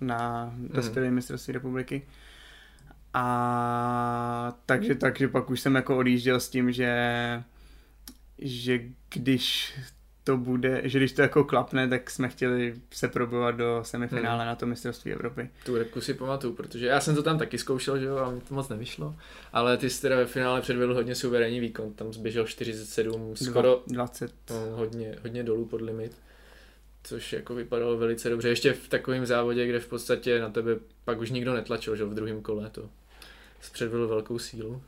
na 0.00 0.52
dospělé 0.56 1.10
mistrovství 1.10 1.52
republiky. 1.52 2.02
A 3.14 4.58
takže, 4.66 4.94
takže 4.94 5.28
pak 5.28 5.50
už 5.50 5.60
jsem 5.60 5.74
jako 5.74 5.96
odjížděl 5.96 6.40
s 6.40 6.48
tím, 6.48 6.72
že 6.72 7.44
že 8.38 8.80
když 9.10 9.74
to 10.24 10.36
bude, 10.36 10.80
že 10.84 10.98
když 10.98 11.12
to 11.12 11.22
jako 11.22 11.44
klapne, 11.44 11.88
tak 11.88 12.10
jsme 12.10 12.28
chtěli 12.28 12.74
se 12.92 13.08
probovat 13.08 13.54
do 13.56 13.80
semifinále 13.82 14.38
Hmm. 14.38 14.46
na 14.46 14.54
to 14.54 14.66
mistrovství 14.66 15.12
Evropy. 15.12 15.50
Tu 15.64 15.76
repku 15.78 16.00
si 16.00 16.14
pamatuju, 16.14 16.52
protože 16.54 16.86
já 16.86 17.00
jsem 17.00 17.14
to 17.14 17.22
tam 17.22 17.38
taky 17.38 17.58
zkoušel, 17.58 17.98
že 17.98 18.04
jo, 18.06 18.16
a 18.16 18.30
mi 18.30 18.40
to 18.40 18.54
moc 18.54 18.68
nevyšlo. 18.68 19.16
Ale 19.52 19.76
ty 19.76 19.90
jsi 19.90 20.02
teda 20.02 20.16
ve 20.16 20.26
finále 20.26 20.60
předvedl 20.60 20.94
hodně 20.94 21.14
suverénní 21.14 21.60
výkon, 21.60 21.92
tam 21.92 22.12
zběžel 22.12 22.46
47, 22.46 23.36
skoro 23.36 23.82
20. 23.86 24.32
no, 24.50 24.76
hodně, 24.76 25.16
hodně 25.22 25.42
dolů 25.42 25.64
pod 25.64 25.80
limit. 25.80 26.12
což 27.02 27.32
jako 27.32 27.54
vypadalo 27.54 27.96
velice 27.98 28.28
dobře. 28.30 28.48
Ještě 28.48 28.72
v 28.72 28.88
takovém 28.88 29.26
závodě, 29.26 29.66
kde 29.66 29.80
v 29.80 29.86
podstatě 29.88 30.40
na 30.40 30.48
tebe 30.50 30.76
pak 31.04 31.20
už 31.20 31.30
nikdo 31.30 31.54
netlačil, 31.54 31.96
že 31.96 32.04
v 32.04 32.14
druhém 32.14 32.42
kole 32.42 32.70
to 32.70 32.90
předvedl 33.72 34.08
velkou 34.08 34.38
sílu. 34.38 34.82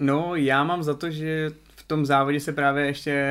No, 0.00 0.36
já 0.36 0.64
mám 0.64 0.82
za 0.82 0.94
to, 0.94 1.10
že 1.10 1.50
tom 1.88 2.06
závodě 2.06 2.40
se 2.40 2.52
právě 2.52 2.86
ještě 2.86 3.24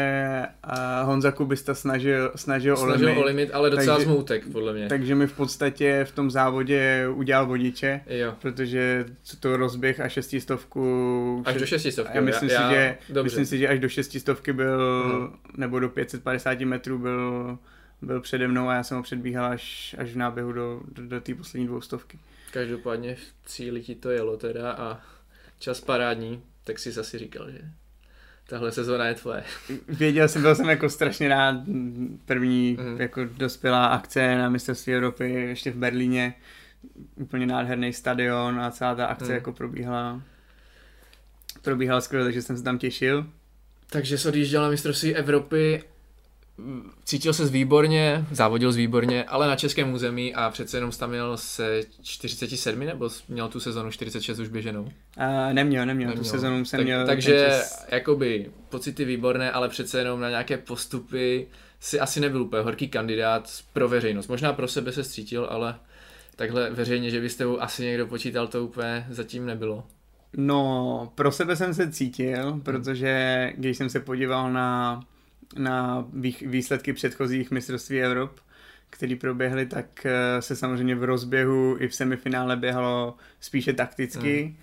uh, 0.66 1.08
Honza 1.08 1.32
Kubista 1.32 1.76
snažil, 1.76 2.32
snažil, 2.36 2.78
snažil 2.78 3.00
o 3.00 3.06
limit. 3.06 3.18
o 3.22 3.24
limit, 3.24 3.50
ale 3.54 3.70
docela 3.70 3.96
takže, 3.96 4.06
zmoutek, 4.12 4.48
podle 4.52 4.74
mě. 4.74 4.88
Takže 4.88 5.16
mi 5.16 5.28
v 5.28 5.34
podstatě 5.34 6.06
v 6.10 6.12
tom 6.12 6.32
závodě 6.32 7.08
udělal 7.14 7.46
vodiče, 7.46 8.02
jo. 8.08 8.34
protože 8.42 9.06
to 9.40 9.58
rozběh 9.58 10.00
a 10.00 10.10
šestistovku... 10.10 11.44
Až 11.46 11.56
do 11.56 11.66
šestistovky, 11.66 12.18
já 12.18 12.22
myslím, 12.22 12.50
já, 12.50 12.58
si, 12.58 12.64
já, 12.64 12.72
že, 12.74 12.98
dobře. 13.10 13.24
myslím 13.24 13.46
si, 13.46 13.58
že 13.58 13.68
až 13.68 13.80
do 13.80 13.90
šestistovky 13.90 14.54
byl, 14.54 15.04
Mhm. 15.08 15.38
nebo 15.58 15.80
do 15.80 15.90
550 15.90 16.60
metrů 16.62 16.98
byl, 17.00 17.58
byl 18.02 18.22
přede 18.22 18.48
mnou 18.48 18.70
a 18.70 18.74
já 18.76 18.84
jsem 18.84 18.98
ho 18.98 19.04
předbíhal 19.04 19.46
až, 19.46 19.96
až 20.00 20.10
v 20.14 20.18
náběhu 20.18 20.52
do, 20.52 20.82
do, 20.92 21.08
do 21.08 21.22
té 21.22 21.36
poslední 21.36 21.68
dvoustovky. 21.68 22.20
Každopádně 22.54 23.16
v 23.16 23.34
cíli 23.46 23.82
ti 23.82 23.96
to 23.96 24.10
jelo 24.10 24.38
teda 24.38 24.72
a 24.72 25.02
čas 25.60 25.82
parádní, 25.82 26.42
tak 26.64 26.80
jsi 26.80 27.00
asi 27.00 27.18
říkal, 27.18 27.52
že 27.52 27.60
tahle 28.48 28.72
sezóna 28.72 29.06
je 29.08 29.14
tvoje. 29.16 29.44
Věděl 29.88 30.28
jsem, 30.28 30.42
byl 30.42 30.56
jsem 30.56 30.70
jako 30.70 30.90
strašně 30.90 31.28
rád, 31.28 31.56
první 32.26 32.78
Mhm. 32.80 33.02
jako 33.02 33.26
dospělá 33.26 33.86
akce 33.86 34.36
na 34.38 34.50
mistrovství 34.50 34.94
Evropy 34.94 35.32
ještě 35.32 35.72
v 35.72 35.76
Berlíně, 35.76 36.34
úplně 37.16 37.46
nádherný 37.48 37.94
stadion 37.94 38.60
a 38.60 38.72
celá 38.72 38.96
ta 38.96 39.06
akce 39.06 39.26
Mhm. 39.26 39.34
jako 39.34 39.54
probíhala 39.54 40.22
probíhala 41.62 42.02
skvěle, 42.02 42.26
takže 42.26 42.42
jsem 42.42 42.58
se 42.58 42.64
tam 42.64 42.78
těšil. 42.78 43.26
Takže 43.90 44.18
jsi 44.18 44.28
odjížděl 44.28 44.62
na 44.62 44.70
mistrovství 44.70 45.16
Evropy, 45.16 45.84
cítil 47.04 47.34
se 47.34 47.46
výborně, 47.46 48.26
závodil 48.32 48.72
z 48.72 48.76
výborně, 48.76 49.24
ale 49.24 49.48
na 49.48 49.56
českém 49.56 49.94
území 49.94 50.36
a 50.36 50.50
přece 50.50 50.78
jenom 50.78 50.92
tam 50.92 51.10
měl 51.10 51.38
se 51.38 51.82
47 52.02 52.80
nebo 52.80 53.10
měl 53.30 53.48
tu 53.48 53.60
sezonu 53.60 53.92
46 53.92 54.40
už 54.40 54.48
běženou? 54.48 54.90
A 55.18 55.54
neměl, 55.54 55.86
neměl, 55.86 56.14
tu 56.14 56.24
sezonu 56.24 56.66
jsem 56.66 56.78
tak, 56.78 56.86
měl. 56.86 57.06
Takže 57.06 57.46
čas- 57.50 57.86
jakoby 57.92 58.52
pocity 58.70 59.06
výborné, 59.06 59.52
ale 59.52 59.70
přece 59.70 60.00
jenom 60.00 60.20
na 60.20 60.30
nějaké 60.30 60.58
postupy 60.58 61.48
si 61.80 62.00
asi 62.00 62.20
nebyl 62.20 62.42
úplně 62.42 62.64
horký 62.64 62.88
kandidát 62.88 63.50
pro 63.74 63.90
veřejnost. 63.90 64.28
Možná 64.28 64.54
pro 64.54 64.68
sebe 64.68 64.92
se 64.92 65.04
cítil, 65.04 65.48
ale 65.50 65.76
takhle 66.36 66.70
veřejně, 66.70 67.10
že 67.10 67.22
byste 67.22 67.46
asi 67.60 67.84
někdo 67.84 68.08
počítal, 68.08 68.48
to 68.48 68.66
úplně 68.66 69.06
zatím 69.10 69.46
nebylo. 69.46 69.84
No, 70.38 71.12
pro 71.16 71.32
sebe 71.32 71.56
jsem 71.56 71.74
se 71.74 71.92
cítil, 71.92 72.62
protože 72.64 73.54
když 73.58 73.78
jsem 73.78 73.90
se 73.90 74.00
podíval 74.00 74.54
na, 74.54 75.00
na 75.58 76.06
vý- 76.14 76.38
výsledky 76.48 76.94
předchozích 76.94 77.52
mistrovství 77.52 78.02
Evrop, 78.02 78.40
které 78.90 79.16
proběhly, 79.16 79.66
tak 79.66 80.06
eh, 80.06 80.42
se 80.42 80.56
samozřejmě 80.56 80.96
v 80.96 81.04
rozběhu 81.04 81.78
i 81.80 81.88
v 81.88 81.96
semifinále 81.96 82.56
běhalo 82.58 83.18
spíše 83.40 83.74
takticky 83.74 84.44
Hmm. 84.44 84.56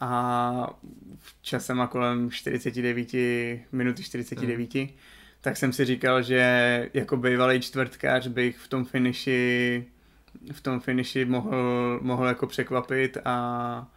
a 0.00 0.76
v 1.18 1.42
časem 1.42 1.80
a 1.80 1.86
kolem 1.86 2.30
49, 2.30 3.64
minuty 3.72 4.02
49, 4.02 4.74
Hmm. 4.74 4.88
tak 5.40 5.56
jsem 5.56 5.72
si 5.72 5.84
říkal, 5.84 6.22
že 6.22 6.90
jako 6.94 7.16
bývalý 7.16 7.60
čtvrtkář 7.60 8.26
bych 8.26 8.56
v 8.58 8.68
tom 8.68 8.84
finiši 8.84 9.84
v 10.52 10.60
tom 10.60 10.80
finiši 10.80 11.24
mohl, 11.24 11.98
mohl 12.02 12.26
jako 12.26 12.46
překvapit 12.46 13.18
a, 13.24 13.88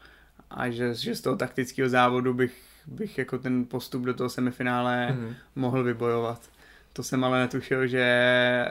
a 0.49 0.69
že, 0.69 0.93
že 0.93 1.15
z 1.15 1.21
toho 1.21 1.35
taktického 1.35 1.89
závodu 1.89 2.33
bych, 2.33 2.53
bych 2.87 3.17
jako 3.17 3.37
ten 3.37 3.65
postup 3.65 4.03
do 4.03 4.13
toho 4.13 4.29
semifinále 4.29 5.07
Mhm. 5.11 5.35
mohl 5.55 5.83
vybojovat. 5.83 6.49
To 6.93 7.03
jsem 7.03 7.23
ale 7.23 7.39
netušil, 7.39 7.87
že, 7.87 8.05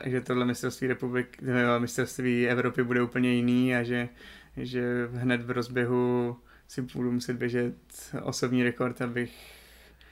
že 0.05 0.21
tohle 0.21 0.45
mistrovství 0.47 0.89
republik, 0.89 1.43
mistrovství 1.79 2.49
Evropy 2.49 2.83
bude 2.85 3.03
úplně 3.03 3.33
jiný 3.35 3.77
a 3.77 3.83
že, 3.83 4.09
že 4.57 5.09
hned 5.13 5.43
v 5.43 5.51
rozběhu 5.51 6.37
si 6.69 6.83
budu 6.83 7.13
muset 7.13 7.37
běžet 7.37 7.75
osobní 8.23 8.63
rekord, 8.63 9.03
abych 9.03 9.33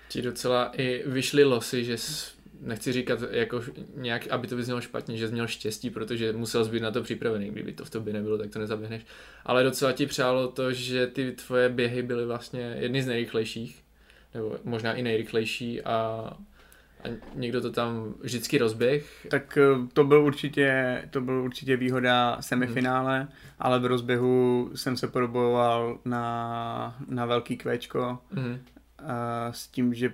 Ti 0.09 0.23
docela 0.23 0.73
i 0.77 1.03
vyšly 1.07 1.45
losy, 1.45 1.85
že 1.85 1.99
jsi, 1.99 2.31
nechci 2.61 2.93
říkat 2.93 3.19
jako 3.31 3.63
nějak, 3.97 4.29
aby 4.29 4.47
to 4.47 4.57
vyznělo 4.57 4.81
špatně, 4.81 5.17
že 5.17 5.27
jsi 5.29 5.33
měl 5.33 5.47
štěstí, 5.47 5.91
protože 5.91 6.33
musel 6.33 6.65
jsi 6.65 6.71
být 6.71 6.83
na 6.83 6.91
to 6.91 7.03
připravený, 7.03 7.51
kdyby 7.51 7.73
to 7.73 7.85
v 7.85 7.91
tobě 7.91 8.13
nebylo, 8.13 8.39
tak 8.39 8.51
to 8.51 8.59
nezaběhneš. 8.59 9.07
Ale 9.45 9.65
docela 9.65 9.93
ti 9.93 10.07
přálo 10.07 10.49
to, 10.49 10.73
že 10.73 11.07
ty 11.07 11.33
tvoje 11.33 11.69
běhy 11.69 12.03
byly 12.03 12.27
vlastně 12.27 12.77
jedny 12.81 13.03
z 13.03 13.07
nejrychlejších, 13.07 13.83
nebo 14.35 14.57
možná 14.65 14.93
i 14.95 15.03
nejrychlejší 15.03 15.83
a, 15.83 15.93
a 17.05 17.09
někdo 17.35 17.61
to 17.61 17.73
tam 17.73 18.15
vždycky 18.21 18.59
rozběh. 18.59 19.27
Tak 19.31 19.59
eh, 19.59 19.87
to 19.93 20.05
byl 20.05 20.25
určitě, 20.25 21.03
to 21.11 21.21
byl 21.21 21.35
určitě 21.43 21.77
výhoda 21.77 22.37
semifinále, 22.41 23.19
Mhm. 23.21 23.29
ale 23.59 23.79
v 23.81 23.87
rozběhu 23.87 24.71
jsem 24.75 24.97
se 24.97 25.09
probojoval 25.09 25.99
na, 26.05 26.97
na 27.09 27.27
velký 27.27 27.57
kvéčko 27.57 28.19
Mhm. 28.33 28.61
a 28.99 29.53
s 29.53 29.67
tím, 29.67 29.95
že 29.95 30.13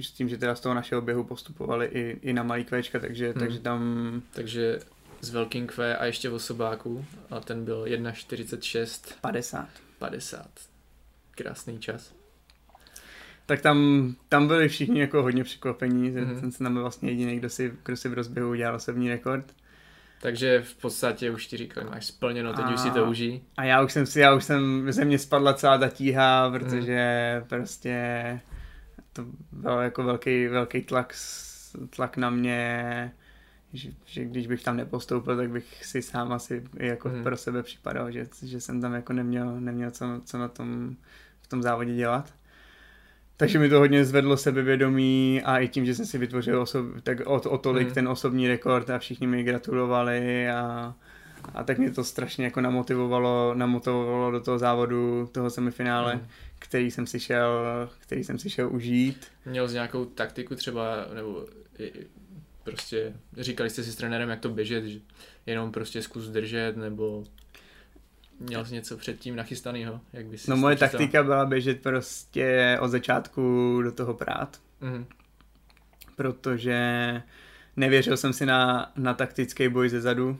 s 0.00 0.10
tím, 0.10 0.28
že 0.28 0.38
teda 0.38 0.54
z 0.54 0.60
toho 0.60 0.74
našeho 0.74 1.00
běhu 1.02 1.24
postupovali 1.24 1.86
i, 1.86 2.18
i 2.22 2.32
na 2.32 2.42
malý 2.42 2.64
kvéčka, 2.64 2.98
takže, 3.00 3.30
Hmm. 3.30 3.38
takže 3.40 3.58
tam 3.60 4.22
Takže 4.32 4.78
s 5.20 5.30
velkým 5.30 5.66
Q 5.66 5.96
a 5.96 6.04
ještě 6.04 6.28
v 6.28 6.34
osobáku 6.34 7.04
a 7.30 7.40
ten 7.40 7.64
byl 7.64 7.84
1.46 7.86 9.14
50. 9.20 9.68
50. 9.98 10.48
Krásný 11.30 11.78
čas. 11.78 12.12
Tak 13.48 13.60
tam, 13.60 14.08
tam 14.28 14.46
byli 14.46 14.68
všichni 14.68 15.00
jako 15.00 15.22
hodně 15.22 15.44
překvapení, 15.44 16.12
že 16.12 16.20
Mhm. 16.20 16.40
ten 16.40 16.52
jsem 16.52 16.64
tam 16.64 16.72
byl 16.72 16.82
vlastně 16.82 17.10
jediný, 17.10 17.36
kdo 17.38 17.48
si, 17.50 17.72
kdo 17.84 17.96
si 17.96 18.08
v 18.08 18.12
rozběhu 18.14 18.50
udělal 18.50 18.74
osobní 18.74 19.08
rekord. 19.08 19.44
Takže 20.20 20.62
v 20.62 20.74
podstatě 20.74 21.30
už 21.30 21.46
ti 21.46 21.56
říkali, 21.56 21.86
máš 21.90 22.06
splněno, 22.06 22.52
teď 22.52 22.64
A- 22.64 22.74
už 22.74 22.80
si 22.80 22.90
to 22.90 23.04
užij. 23.04 23.40
A 23.56 23.64
já 23.64 23.82
už 23.82 23.92
jsem 23.92 24.06
si, 24.06 24.20
já 24.20 24.34
už 24.34 24.44
jsem, 24.44 24.92
ze 24.92 25.04
mě 25.04 25.18
spadla 25.18 25.54
celá 25.54 25.78
ta 25.78 25.88
tíha, 25.88 26.50
protože 26.50 27.00
Mhm. 27.38 27.48
prostě 27.48 27.96
to 29.12 29.24
byl 29.52 29.72
jako 29.78 30.02
velký, 30.02 30.46
velký 30.46 30.82
tlak, 30.82 31.14
tlak 31.96 32.16
na 32.16 32.30
mě, 32.30 33.12
že, 33.72 33.90
že 34.06 34.24
když 34.24 34.46
bych 34.46 34.62
tam 34.62 34.76
nepostoupil, 34.76 35.36
tak 35.36 35.50
bych 35.50 35.84
si 35.84 36.02
sám 36.02 36.32
asi 36.32 36.64
jako 36.76 37.08
Mhm. 37.08 37.22
pro 37.22 37.36
sebe 37.36 37.62
připadal, 37.62 38.10
že, 38.10 38.26
že 38.42 38.60
jsem 38.60 38.80
tam 38.80 38.94
jako 38.94 39.12
neměl, 39.12 39.60
neměl 39.60 39.90
co, 39.90 40.04
co 40.24 40.38
na 40.38 40.48
tom, 40.48 40.96
v 41.42 41.46
tom 41.48 41.62
závodě 41.62 41.94
dělat. 41.94 42.32
Takže 43.40 43.58
mi 43.58 43.68
to 43.68 43.78
hodně 43.78 44.04
zvedlo 44.04 44.36
sebevědomí 44.36 45.42
a 45.44 45.58
i 45.58 45.68
tím, 45.68 45.86
že 45.86 45.94
jsem 45.94 46.06
si 46.06 46.18
vytvořil 46.18 46.60
osob, 46.60 46.86
tak 47.02 47.18
o, 47.26 47.34
o 47.34 47.58
tolik 47.58 47.86
Mhm. 47.86 47.94
ten 47.94 48.08
osobní 48.08 48.48
rekord 48.48 48.90
a 48.90 48.98
všichni 48.98 49.26
mi 49.26 49.42
gratulovali 49.42 50.50
a, 50.50 50.94
a 51.54 51.64
tak 51.64 51.78
mě 51.78 51.90
to 51.90 52.04
strašně 52.04 52.44
jako 52.44 52.60
namotivovalo, 52.60 53.54
namotivovalo 53.54 54.30
do 54.30 54.40
toho 54.40 54.58
závodu, 54.58 55.28
toho 55.32 55.50
semifinále, 55.50 56.14
Mhm. 56.14 56.26
který 56.58 56.90
jsem 56.90 57.06
si 57.06 57.20
šel, 57.20 57.50
který 57.98 58.24
jsem 58.24 58.38
si 58.38 58.50
šel 58.50 58.68
užít. 58.72 59.26
Měl 59.46 59.68
jsi 59.68 59.74
nějakou 59.74 60.04
taktiku 60.04 60.54
třeba, 60.54 61.06
nebo 61.14 61.46
prostě 62.64 63.12
říkali 63.36 63.70
jste 63.70 63.82
si 63.82 63.92
s 63.92 63.96
trenérem, 63.96 64.28
jak 64.28 64.40
to 64.40 64.48
běžet, 64.48 64.84
že 64.84 64.98
jenom 65.46 65.72
prostě 65.72 66.02
zkus 66.02 66.28
držet, 66.28 66.76
nebo 66.76 67.24
měl 68.40 68.64
jsi 68.64 68.74
něco 68.74 68.96
předtím 68.96 69.36
nachystanýho, 69.36 70.00
jak 70.12 70.26
bys 70.26 70.46
No 70.46 70.56
moje 70.56 70.76
přistal? 70.76 70.98
taktika 71.00 71.22
byla 71.22 71.46
běžet 71.46 71.82
prostě 71.82 72.78
od 72.80 72.88
začátku 72.88 73.80
do 73.84 73.92
toho 73.92 74.14
prát, 74.14 74.60
Mhm. 74.80 75.06
protože 76.16 76.82
nevěřil 77.76 78.16
jsem 78.16 78.32
si 78.32 78.46
na, 78.46 78.92
na 78.96 79.14
taktický 79.14 79.68
boj 79.68 79.88
ze 79.88 80.00
zadu. 80.00 80.38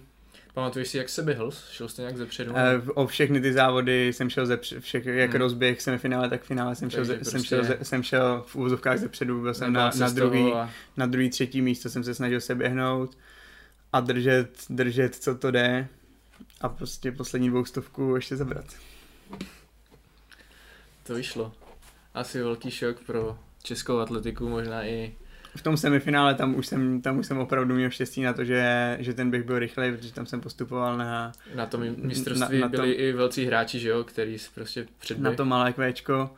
Pamatuješ 0.54 0.88
si, 0.88 0.98
jak 0.98 1.08
se 1.08 1.22
běhl? 1.22 1.50
Šel 1.70 1.88
jsi 1.88 2.00
nějak 2.00 2.16
zepředu? 2.16 2.52
Eh, 2.56 2.82
O 2.94 3.06
všechny 3.06 3.40
ty 3.40 3.52
závody 3.52 4.12
jsem 4.12 4.30
šel 4.30 4.46
ze 4.46 4.56
všech, 4.80 5.06
jak 5.06 5.30
Hmm. 5.30 5.40
rozběh 5.40 5.82
semifinále, 5.82 6.28
tak 6.30 6.42
finále 6.42 6.74
jsem 6.74 6.90
šel, 6.90 7.04
ze, 7.04 7.12
jsem, 7.14 7.20
prostě- 7.32 7.48
šel 7.48 7.64
ze, 7.64 7.78
jsem 7.82 8.02
šel 8.02 8.44
v 8.46 8.56
úvozovkách 8.56 8.98
ze 8.98 9.08
předu, 9.08 9.40
byl 9.42 9.54
jsem 9.54 9.72
na, 9.72 9.90
na, 9.98 10.08
druhý, 10.08 10.52
a- 10.52 10.70
na 10.96 11.06
druhý, 11.06 11.30
třetí 11.30 11.62
místo 11.62 11.88
jsem 11.90 12.04
se 12.04 12.14
snažil 12.14 12.40
se 12.40 12.54
běhnout 12.54 13.18
a 13.92 14.00
držet, 14.00 14.50
držet, 14.70 15.14
co 15.14 15.34
to 15.34 15.50
jde 15.50 15.88
a 16.60 16.68
prostě 16.68 17.12
poslední 17.12 17.48
dvoustovku 17.48 18.12
ještě 18.16 18.36
zabrat. 18.36 18.64
To 21.06 21.14
vyšlo. 21.14 21.52
Asi 22.14 22.42
velký 22.42 22.70
šok 22.70 23.00
pro 23.06 23.38
českou 23.62 23.98
atletiku, 23.98 24.48
možná 24.48 24.84
i 24.86 25.14
V 25.56 25.62
tom 25.62 25.76
semifinále 25.76 26.34
tam 26.34 26.54
už 26.54 26.66
jsem, 26.66 27.02
tam 27.02 27.18
už 27.18 27.26
jsem 27.26 27.38
opravdu 27.38 27.74
měl 27.74 27.90
štěstí 27.90 28.22
na 28.22 28.32
to, 28.32 28.44
že, 28.44 28.96
že 29.00 29.14
ten 29.14 29.30
běh 29.30 29.42
byl 29.44 29.58
rychlej, 29.58 29.92
protože 29.96 30.12
tam 30.12 30.26
jsem 30.26 30.40
postupoval 30.40 30.96
na, 30.98 31.32
na 31.54 31.66
tom 31.66 31.80
mistrovství 31.96 32.58
Na- 32.60 32.66
na 32.66 32.68
byli 32.68 32.94
tom- 32.94 33.00
i 33.04 33.12
velcí 33.12 33.44
hráči, 33.44 33.78
že 33.78 33.88
jo, 33.88 34.04
který 34.04 34.38
s- 34.38 34.48
prostě 34.48 34.80
na 34.80 34.86
předběh. 34.98 35.36
to 35.36 35.44
malé 35.44 35.72
kvéčko, 35.72 36.30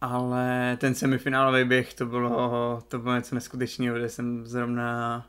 ale 0.00 0.76
ten 0.80 0.94
semifinálový 0.94 1.64
běh, 1.64 1.94
to 1.94 2.06
bylo, 2.06 2.82
to 2.88 2.98
bylo 2.98 3.14
něco 3.16 3.34
neskutečného, 3.34 3.96
kde 3.98 4.08
jsem 4.08 4.46
zrovna, 4.46 5.26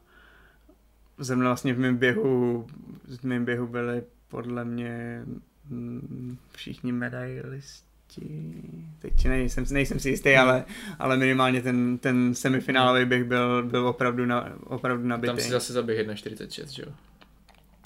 zrovna 1.17 1.45
vlastně 1.49 1.73
v 1.73 1.79
mém 1.79 1.97
běhu, 1.97 2.67
v 3.07 3.23
mém 3.23 3.45
běhu 3.45 3.67
byli 3.67 4.03
podle 4.36 4.65
mě 4.65 5.23
mm, 5.69 6.38
všichni 6.51 6.91
medailisti, 6.91 8.53
teď 8.99 9.25
nejsem, 9.25 9.65
nejsem 9.71 9.99
si 9.99 10.09
jistý, 10.09 10.29
hmm. 10.29 10.39
ale, 10.39 10.65
ale 10.99 11.17
minimálně 11.17 11.61
ten, 11.61 11.97
ten 11.97 12.36
semifinálový 12.36 13.05
běh 13.05 13.23
byl, 13.23 13.63
byl 13.63 13.88
opravdu, 13.88 14.25
na, 14.25 14.53
opravdu 14.63 15.07
nabitý. 15.07 15.27
Tam 15.27 15.39
si 15.39 15.49
zase 15.49 15.73
zaběh 15.73 16.07
1.46, 16.07 16.67
že 16.67 16.83
jo? 16.83 16.91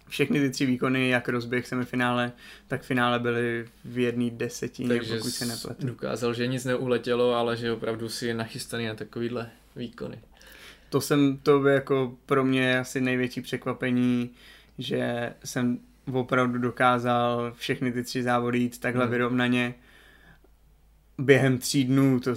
Všechny 0.07 0.39
ty 0.39 0.49
tři 0.49 0.65
výkony, 0.65 1.09
jak 1.09 1.29
rozběh 1.29 1.67
semifinále, 1.67 2.31
tak 2.67 2.83
finále 2.83 3.19
byly 3.19 3.65
v 3.85 3.97
jedné 3.97 4.29
desetině, 4.29 4.89
Takže 4.89 5.17
pokud 5.17 5.29
se 5.29 5.45
nepletu. 5.45 5.87
dokázal, 5.87 6.33
že 6.33 6.47
nic 6.47 6.65
neuletělo, 6.65 7.33
ale 7.33 7.57
že 7.57 7.71
opravdu 7.71 8.09
si 8.09 8.27
je 8.27 8.33
nachystaný 8.33 8.85
na 8.85 8.95
takovýhle 8.95 9.49
výkony. 9.75 10.19
To 10.89 11.01
jsem, 11.01 11.37
to 11.37 11.59
by 11.59 11.71
jako 11.71 12.17
pro 12.25 12.43
mě 12.43 12.79
asi 12.79 13.01
největší 13.01 13.41
překvapení, 13.41 14.29
že 14.77 15.33
jsem 15.43 15.79
opravdu 16.13 16.59
dokázal 16.59 17.53
všechny 17.55 17.91
ty 17.91 18.03
tři 18.03 18.23
závody 18.23 18.59
jít 18.59 18.79
takhle 18.79 19.03
hmm. 19.03 19.11
vyrovnaně 19.11 19.75
během 21.19 21.57
tří 21.57 21.85
dnů, 21.85 22.19
to 22.19 22.33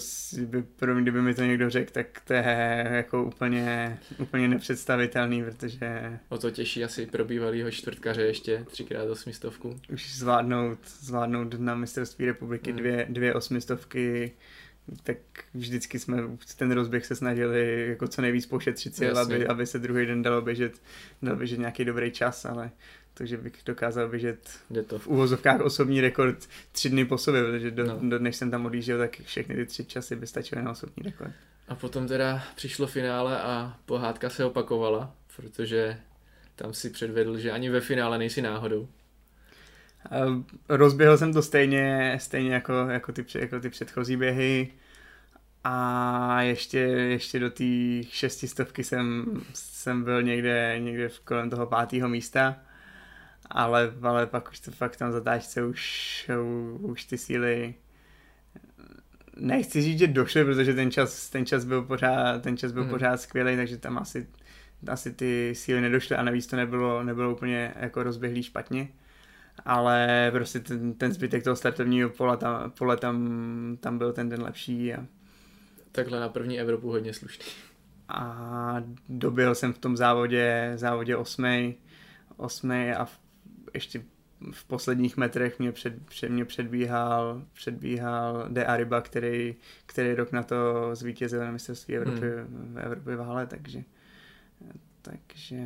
by, 0.46 0.62
pro 0.62 0.94
mě, 0.94 1.02
kdyby 1.02 1.22
mi 1.22 1.34
to 1.34 1.42
někdo 1.42 1.70
řekl, 1.70 1.92
tak 1.92 2.06
to 2.24 2.32
je 2.32 2.86
jako 2.90 3.24
úplně, 3.24 3.98
úplně 4.18 4.48
nepředstavitelný, 4.48 5.42
protože... 5.42 6.18
O 6.28 6.38
to 6.38 6.50
těší 6.50 6.84
asi 6.84 7.06
pro 7.06 7.24
bývalýho 7.24 7.70
čtvrtkaře 7.70 8.22
ještě 8.22 8.64
třikrát 8.70 9.10
osmistovku. 9.10 9.80
Už 9.92 10.14
zvládnout, 10.14 10.78
zvládnout 11.00 11.54
na 11.58 11.74
mistrovství 11.74 12.26
republiky 12.26 12.70
hmm. 12.70 12.78
dvě, 12.78 13.06
dvě 13.10 13.34
osmistovky, 13.34 14.32
tak 15.02 15.16
vždycky 15.54 15.98
jsme 15.98 16.18
ten 16.56 16.72
rozběh 16.72 17.06
se 17.06 17.16
snažili 17.16 17.88
jako 17.88 18.08
co 18.08 18.22
nejvíc 18.22 18.46
pošetřit 18.46 18.96
si, 18.96 19.10
aby, 19.10 19.46
aby 19.46 19.66
se 19.66 19.78
druhý 19.78 20.06
den 20.06 20.22
dalo 20.22 20.42
běžet, 20.42 20.82
dalo 21.22 21.36
běžet 21.36 21.58
nějaký 21.58 21.84
dobrý 21.84 22.10
čas, 22.10 22.44
ale 22.44 22.70
to, 23.14 23.26
že 23.26 23.36
bych 23.36 23.52
dokázal 23.66 24.08
běžet 24.08 24.50
to. 24.86 24.98
v 24.98 25.06
úvozovkách 25.06 25.60
osobní 25.60 26.00
rekord 26.00 26.48
tři 26.72 26.90
dny 26.90 27.04
po 27.04 27.18
sobě, 27.18 27.42
protože 27.44 27.70
do, 27.70 27.84
no. 27.86 27.98
do, 28.02 28.18
než 28.18 28.36
jsem 28.36 28.50
tam 28.50 28.66
odjížděl, 28.66 28.98
tak 28.98 29.20
všechny 29.20 29.54
ty 29.54 29.66
tři 29.66 29.84
časy 29.84 30.16
by 30.16 30.26
stačily 30.26 30.62
na 30.62 30.70
osobní 30.70 31.02
rekord. 31.02 31.32
A 31.68 31.74
potom 31.74 32.08
teda 32.08 32.42
přišlo 32.54 32.86
finále 32.86 33.42
a 33.42 33.76
pohádka 33.86 34.30
se 34.30 34.44
opakovala, 34.44 35.14
protože 35.36 35.98
tam 36.56 36.74
si 36.74 36.90
předvedl, 36.90 37.38
že 37.38 37.50
ani 37.50 37.70
ve 37.70 37.80
finále 37.80 38.18
nejsi 38.18 38.42
náhodou. 38.42 38.88
Rozběhl 40.68 41.18
jsem 41.18 41.32
to 41.32 41.42
stejně, 41.42 42.16
stejně 42.20 42.54
jako, 42.54 42.72
jako, 42.72 43.12
ty, 43.12 43.24
jako 43.34 43.60
ty 43.60 43.70
předchozí 43.70 44.16
běhy 44.16 44.72
a 45.64 46.42
ještě, 46.42 46.78
ještě 46.78 47.38
do 47.38 47.50
té 47.50 47.64
šestistovky 48.10 48.84
jsem, 48.84 49.24
jsem 49.54 50.04
byl 50.04 50.22
někde, 50.22 50.76
někde 50.78 51.08
v 51.08 51.20
kolem 51.20 51.50
toho 51.50 51.66
pátého 51.66 52.08
místa 52.08 52.56
ale, 53.52 53.92
ale 54.02 54.26
pak 54.26 54.50
už 54.50 54.60
to 54.60 54.70
fakt 54.70 54.96
tam 54.96 55.12
zatáčce 55.12 55.64
už, 55.64 56.30
už 56.80 57.04
ty 57.04 57.18
síly 57.18 57.74
nechci 59.36 59.82
říct, 59.82 59.98
že 59.98 60.06
došly, 60.06 60.44
protože 60.44 60.74
ten 60.74 60.90
čas, 60.90 61.30
ten 61.30 61.46
čas 61.46 61.64
byl 61.64 61.82
pořád, 61.82 62.42
ten 62.42 62.56
čas 62.56 62.72
byl 62.72 62.82
hmm. 62.82 62.90
pořád 62.90 63.20
skvělý, 63.20 63.56
takže 63.56 63.76
tam 63.76 63.98
asi, 63.98 64.26
asi 64.88 65.12
ty 65.12 65.52
síly 65.56 65.80
nedošly 65.80 66.16
a 66.16 66.22
navíc 66.22 66.46
to 66.46 66.56
nebylo, 66.56 67.02
nebylo 67.02 67.32
úplně 67.32 67.74
jako 67.80 68.02
rozběhlý 68.02 68.42
špatně. 68.42 68.88
Ale 69.64 70.28
prostě 70.32 70.60
ten, 70.60 70.94
ten 70.94 71.12
zbytek 71.12 71.44
toho 71.44 71.56
startovního 71.56 72.10
pole, 72.10 72.36
tam, 72.36 72.70
pole 72.70 72.96
tam, 72.96 73.76
tam 73.80 73.98
byl 73.98 74.12
ten 74.12 74.28
den 74.28 74.42
lepší. 74.42 74.94
A... 74.94 75.06
Takhle 75.92 76.20
na 76.20 76.28
první 76.28 76.60
Evropu 76.60 76.90
hodně 76.90 77.14
slušný. 77.14 77.44
A 78.08 78.76
dobil 79.08 79.54
jsem 79.54 79.72
v 79.72 79.78
tom 79.78 79.96
závodě, 79.96 80.72
závodě 80.76 81.16
osmej, 81.16 81.74
osmej 82.36 82.94
a 82.94 83.04
v 83.04 83.21
ještě 83.74 84.02
v 84.52 84.64
posledních 84.64 85.16
metrech 85.16 85.58
mě, 85.58 85.72
před, 85.72 86.06
před, 86.06 86.28
mě 86.28 86.44
předbíhal, 86.44 87.42
předbíhal 87.52 88.46
De 88.48 88.66
Ariba, 88.66 89.00
který, 89.00 89.54
který 89.86 90.14
rok 90.14 90.32
na 90.32 90.42
to 90.42 90.90
zvítězil 90.94 91.40
na 91.40 91.50
mistrovství 91.50 91.96
Evropy, 91.96 92.20
hmm. 92.20 92.78
Evropy 92.82 93.16
v 93.16 93.20
Hale, 93.20 93.46
takže 93.46 93.84
takže 95.02 95.56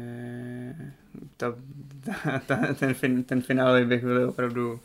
ta, 1.36 1.57
ta, 2.24 2.38
ta, 2.46 2.74
ten, 2.74 2.94
fin, 2.94 3.24
ten 3.24 3.42
finále 3.42 3.84
bych 3.84 4.04
byl 4.04 4.28
opravdu 4.28 4.80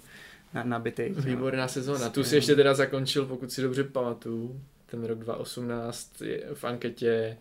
na, 0.53 0.63
nabitý. 0.63 1.03
Výborná 1.09 1.67
sezóna. 1.67 2.09
Tu 2.09 2.23
si 2.23 2.35
ještě 2.35 2.55
teda 2.55 2.73
zakončil, 2.73 3.25
pokud 3.25 3.51
si 3.51 3.61
dobře 3.61 3.83
pamatuju, 3.83 4.61
ten 4.85 5.03
rok 5.03 5.19
2018 5.19 6.23
v 6.53 6.63
anketě 6.63 7.37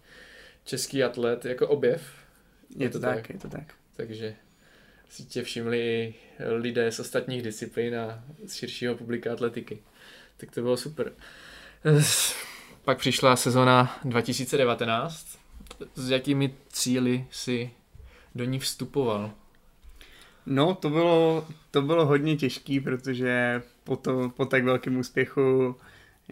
Český 0.65 1.05
atlet 1.05 1.45
jako 1.45 1.69
objev. 1.69 2.03
Je, 2.77 2.85
je 2.85 2.91
to, 2.91 2.99
to 2.99 3.07
tak, 3.07 3.17
tak, 3.17 3.31
je 3.31 3.39
to 3.39 3.49
tak. 3.49 3.75
Takže 3.97 4.35
si 5.11 5.25
tě 5.25 5.43
všimli 5.43 6.15
lidé 6.39 6.93
z 6.93 7.01
ostatních 7.01 7.43
disciplín 7.43 7.97
a 7.99 8.25
z 8.47 8.55
širšího 8.55 8.95
publika 8.95 9.33
atletiky. 9.33 9.79
Tak 10.37 10.51
to 10.51 10.61
bylo 10.61 10.77
super. 10.77 11.13
Pak 12.85 12.99
přišla 12.99 13.37
sezona 13.37 14.01
2019. 14.05 15.39
S 15.95 16.11
jakými 16.11 16.55
cíly 16.69 17.27
si 17.31 17.71
do 18.35 18.45
ní 18.45 18.59
vstupoval? 18.59 19.33
No, 20.47 20.75
to 20.75 20.91
bylo, 20.91 21.47
to 21.71 21.83
bylo 21.83 22.07
hodně 22.07 22.37
těžký, 22.37 22.81
protože 22.81 23.63
po, 23.85 23.97
to, 23.97 24.33
po 24.37 24.47
tak 24.47 24.65
velkém 24.65 24.97
úspěchu 24.97 25.77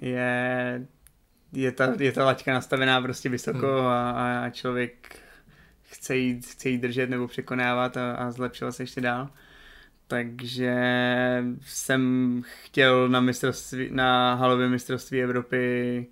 je, 0.01 0.87
je, 1.53 1.72
ta, 1.72 1.95
je 1.99 2.12
ta 2.12 2.24
laťka 2.24 2.53
nastavená 2.53 3.01
prostě 3.01 3.29
vysoko 3.29 3.66
hmm. 3.66 3.87
a, 3.87 4.41
a 4.41 4.51
člověk 4.51 5.20
chce 5.89 6.16
jít, 6.16 6.47
chce 6.47 6.68
jít 6.68 6.78
držet 6.78 7.11
nebo 7.11 7.28
překonávat 7.28 7.97
a, 7.97 8.12
a 8.12 8.30
zlepšovat 8.30 8.72
se 8.72 8.82
ještě 8.82 9.01
dál. 9.01 9.28
Takže 10.07 10.74
jsem 11.61 12.43
chtěl 12.64 13.09
na, 13.09 13.20
mistrovství, 13.20 13.89
na 13.93 14.34
halovém 14.34 14.70
mistrovství 14.70 15.22
Evropy 15.22 16.07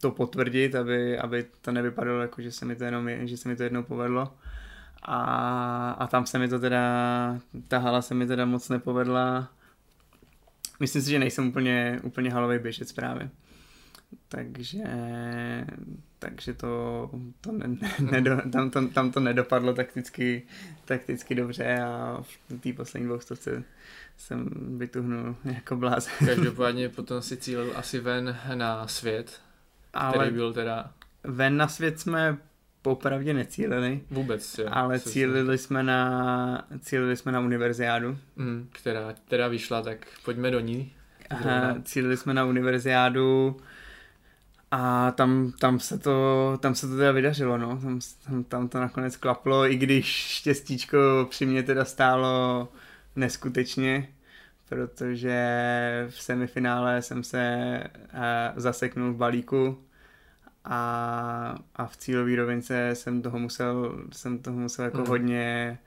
to 0.00 0.10
potvrdit, 0.10 0.74
aby, 0.74 1.18
aby 1.18 1.46
to 1.60 1.72
nevypadalo 1.72 2.20
jako, 2.20 2.42
že 2.42 2.52
se 2.52 2.64
mi 2.64 2.76
to, 2.76 2.84
jenom, 2.84 3.08
že 3.24 3.36
se 3.36 3.48
mi 3.48 3.56
to 3.56 3.62
jednou 3.62 3.82
povedlo. 3.82 4.34
A, 5.02 5.90
a 5.98 6.06
tam 6.06 6.26
se 6.26 6.38
mi 6.38 6.48
to 6.48 6.58
teda, 6.58 6.80
ta 7.68 7.78
hala 7.78 8.02
se 8.02 8.14
mi 8.14 8.26
teda 8.26 8.44
moc 8.44 8.68
nepovedla. 8.68 9.48
Myslím 10.80 11.02
si, 11.02 11.10
že 11.10 11.18
nejsem 11.18 11.48
úplně, 11.48 12.00
úplně 12.02 12.30
halový 12.30 12.58
běžec 12.58 12.92
právě. 12.92 13.30
Takže 14.28 14.82
takže 16.18 16.54
to, 16.54 17.10
to 17.40 17.52
ne, 17.52 17.76
ne, 18.00 18.42
tam, 18.52 18.70
to, 18.70 18.88
tam 18.88 19.12
to 19.12 19.20
nedopadlo 19.20 19.74
takticky, 19.74 20.42
takticky 20.84 21.34
dobře 21.34 21.80
a 21.80 22.18
v 22.22 22.60
té 22.60 22.72
poslední 22.72 23.08
dvou 23.08 23.20
stovce 23.20 23.64
jsem 24.16 24.48
vytuhnul 24.78 25.36
jako 25.44 25.76
blázen. 25.76 26.12
Každopádně 26.26 26.88
potom 26.88 27.22
si 27.22 27.36
cílil 27.36 27.72
asi 27.74 28.00
ven 28.00 28.36
na 28.54 28.88
svět, 28.88 29.40
ale 29.94 30.16
který 30.16 30.30
byl 30.30 30.52
teda... 30.52 30.92
Ven 31.24 31.56
na 31.56 31.68
svět 31.68 32.00
jsme 32.00 32.38
popravdě 32.82 33.34
necílili. 33.34 34.00
Vůbec, 34.10 34.58
jo. 34.58 34.68
Ale 34.70 35.00
cílili 35.00 35.58
jsme, 35.58 35.82
na, 35.82 36.68
cílili 36.80 37.16
jsme 37.16 37.32
na 37.32 37.40
univerziádu. 37.40 38.18
Mm, 38.36 38.68
která, 38.72 39.14
která 39.26 39.48
vyšla, 39.48 39.82
tak 39.82 40.06
pojďme 40.24 40.50
do 40.50 40.60
ní. 40.60 40.92
Aha, 41.30 41.76
cílili 41.84 42.16
jsme 42.16 42.34
na 42.34 42.44
univerziádu 42.44 43.56
a 44.70 45.10
tam, 45.10 45.52
tam, 45.60 45.80
se 45.80 45.98
to, 45.98 46.58
tam 46.60 46.74
se 46.74 46.88
to 46.88 46.96
teda 46.96 47.12
vydařilo, 47.12 47.58
no. 47.58 47.78
Tam, 47.82 48.00
tam, 48.24 48.44
tam 48.44 48.68
to 48.68 48.80
nakonec 48.80 49.16
klaplo, 49.16 49.70
i 49.70 49.76
když 49.76 50.06
štěstíčko 50.06 51.26
při 51.30 51.46
mě 51.46 51.62
teda 51.62 51.84
stálo 51.84 52.68
neskutečně, 53.16 54.08
protože 54.68 55.36
v 56.10 56.22
semifinále 56.22 57.02
jsem 57.02 57.24
se 57.24 57.82
uh, 58.14 58.20
zaseknul 58.56 59.12
v 59.12 59.16
balíku 59.16 59.78
a, 60.64 61.58
a 61.76 61.86
v 61.86 61.96
cílové 61.96 62.36
rovince 62.36 62.90
jsem 62.94 63.22
toho 63.22 63.38
musel, 63.38 63.98
jsem 64.12 64.38
toho 64.38 64.58
musel 64.58 64.84
jako 64.84 64.98
mm. 64.98 65.06
hodně, 65.06 65.78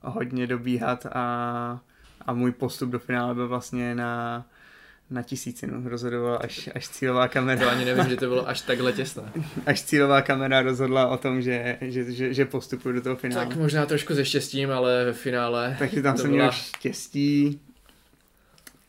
hodně 0.00 0.46
dobíhat 0.46 1.06
a, 1.06 1.80
a 2.26 2.32
můj 2.32 2.52
postup 2.52 2.90
do 2.90 2.98
finále 2.98 3.34
byl 3.34 3.48
vlastně 3.48 3.94
na 3.94 4.44
na 5.10 5.22
tisícinu 5.22 5.88
rozhodovala 5.88 6.36
až, 6.36 6.68
až 6.74 6.88
cílová 6.88 7.28
kamera. 7.28 7.60
To 7.60 7.70
ani 7.70 7.84
nevím, 7.84 8.08
že 8.08 8.16
to 8.16 8.28
bylo 8.28 8.48
až 8.48 8.60
takhle 8.60 8.92
těsné. 8.92 9.22
Až 9.66 9.82
cílová 9.82 10.22
kamera 10.22 10.62
rozhodla 10.62 11.06
o 11.06 11.16
tom, 11.16 11.42
že, 11.42 11.78
že, 11.80 12.12
že, 12.12 12.34
že 12.34 12.44
postupuju 12.44 12.94
do 12.94 13.00
toho 13.00 13.16
finále. 13.16 13.46
Tak 13.46 13.56
možná 13.56 13.86
trošku 13.86 14.14
ze 14.14 14.24
štěstím, 14.24 14.70
ale 14.70 15.04
ve 15.04 15.12
finále... 15.12 15.76
Takže 15.78 16.02
tam 16.02 16.16
jsem 16.16 16.30
byla... 16.30 16.42
měl 16.42 16.52
štěstí. 16.52 17.60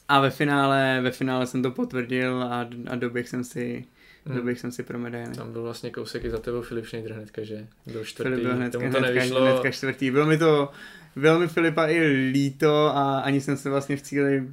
A 0.07 0.19
ve 0.19 0.29
finále, 0.29 0.99
ve 1.01 1.11
finále 1.11 1.47
jsem 1.47 1.63
to 1.63 1.71
potvrdil 1.71 2.43
a, 2.43 2.67
a 2.87 2.95
doběh 2.95 3.29
jsem 3.29 3.43
si 3.43 3.85
Hmm. 4.25 4.35
Doběh 4.35 4.59
jsem 4.59 4.71
si 4.71 4.83
pro 4.83 4.99
medaily. 4.99 5.35
Tam 5.35 5.51
byl 5.51 5.63
vlastně 5.63 5.89
kousek 5.89 6.25
i 6.25 6.29
za 6.29 6.37
tebou 6.37 6.61
Filip 6.61 6.85
Schneider 6.85 7.13
hnedka, 7.13 7.43
že? 7.43 7.67
Byl 7.85 8.03
čtvrtý, 8.05 8.29
Filip 8.29 8.43
byl 8.43 8.55
hnedka, 8.55 8.79
tomu 8.79 8.91
to 8.91 8.99
hnedka, 8.99 9.15
nevyšlo. 9.15 9.41
hnedka 9.41 9.71
čtvrtý. 9.71 10.11
Bylo 10.11 10.25
mi 10.25 10.37
to 10.37 10.71
velmi 11.15 11.47
Filipa 11.47 11.87
i 11.87 11.99
líto 12.31 12.87
a 12.95 13.19
ani 13.19 13.41
jsem 13.41 13.57
se 13.57 13.69
vlastně 13.69 13.97
v 13.97 14.01
cíli 14.01 14.47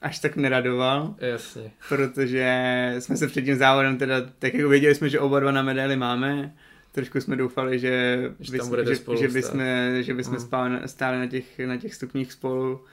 až 0.00 0.18
tak 0.18 0.36
neradoval. 0.36 1.14
Jasně. 1.18 1.70
Protože 1.88 2.94
jsme 2.98 3.16
se 3.16 3.26
před 3.26 3.42
tím 3.42 3.56
závodem 3.56 3.98
teda, 3.98 4.20
tak 4.38 4.54
jako 4.54 4.68
věděli 4.68 4.94
jsme, 4.94 5.08
že 5.08 5.20
oba 5.20 5.40
dva 5.40 5.52
na 5.52 5.62
medaily 5.62 5.96
máme, 5.96 6.54
trošku 6.92 7.20
jsme 7.20 7.36
doufali, 7.36 7.78
že, 7.78 8.22
že, 8.40 8.52
bys, 8.52 8.62
že, 8.88 8.96
spolu 8.96 9.18
že, 9.18 9.28
bychom, 9.28 9.60
že 10.00 10.14
bychom 10.14 10.34
hmm. 10.34 10.46
stáli, 10.46 10.78
stáli 10.86 11.18
na 11.18 11.26
těch, 11.26 11.58
na 11.58 11.76
těch 11.76 11.94
stupních 11.94 12.32
spolu 12.32 12.84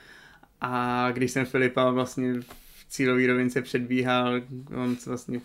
a 0.62 1.12
když 1.12 1.32
jsem 1.32 1.46
Filipa 1.46 1.92
vlastně 1.92 2.34
v 2.42 2.86
cílové 2.90 3.28
rovince 3.28 3.62
předbíhal, 3.62 4.42
on 4.76 4.98
vlastně 5.06 5.40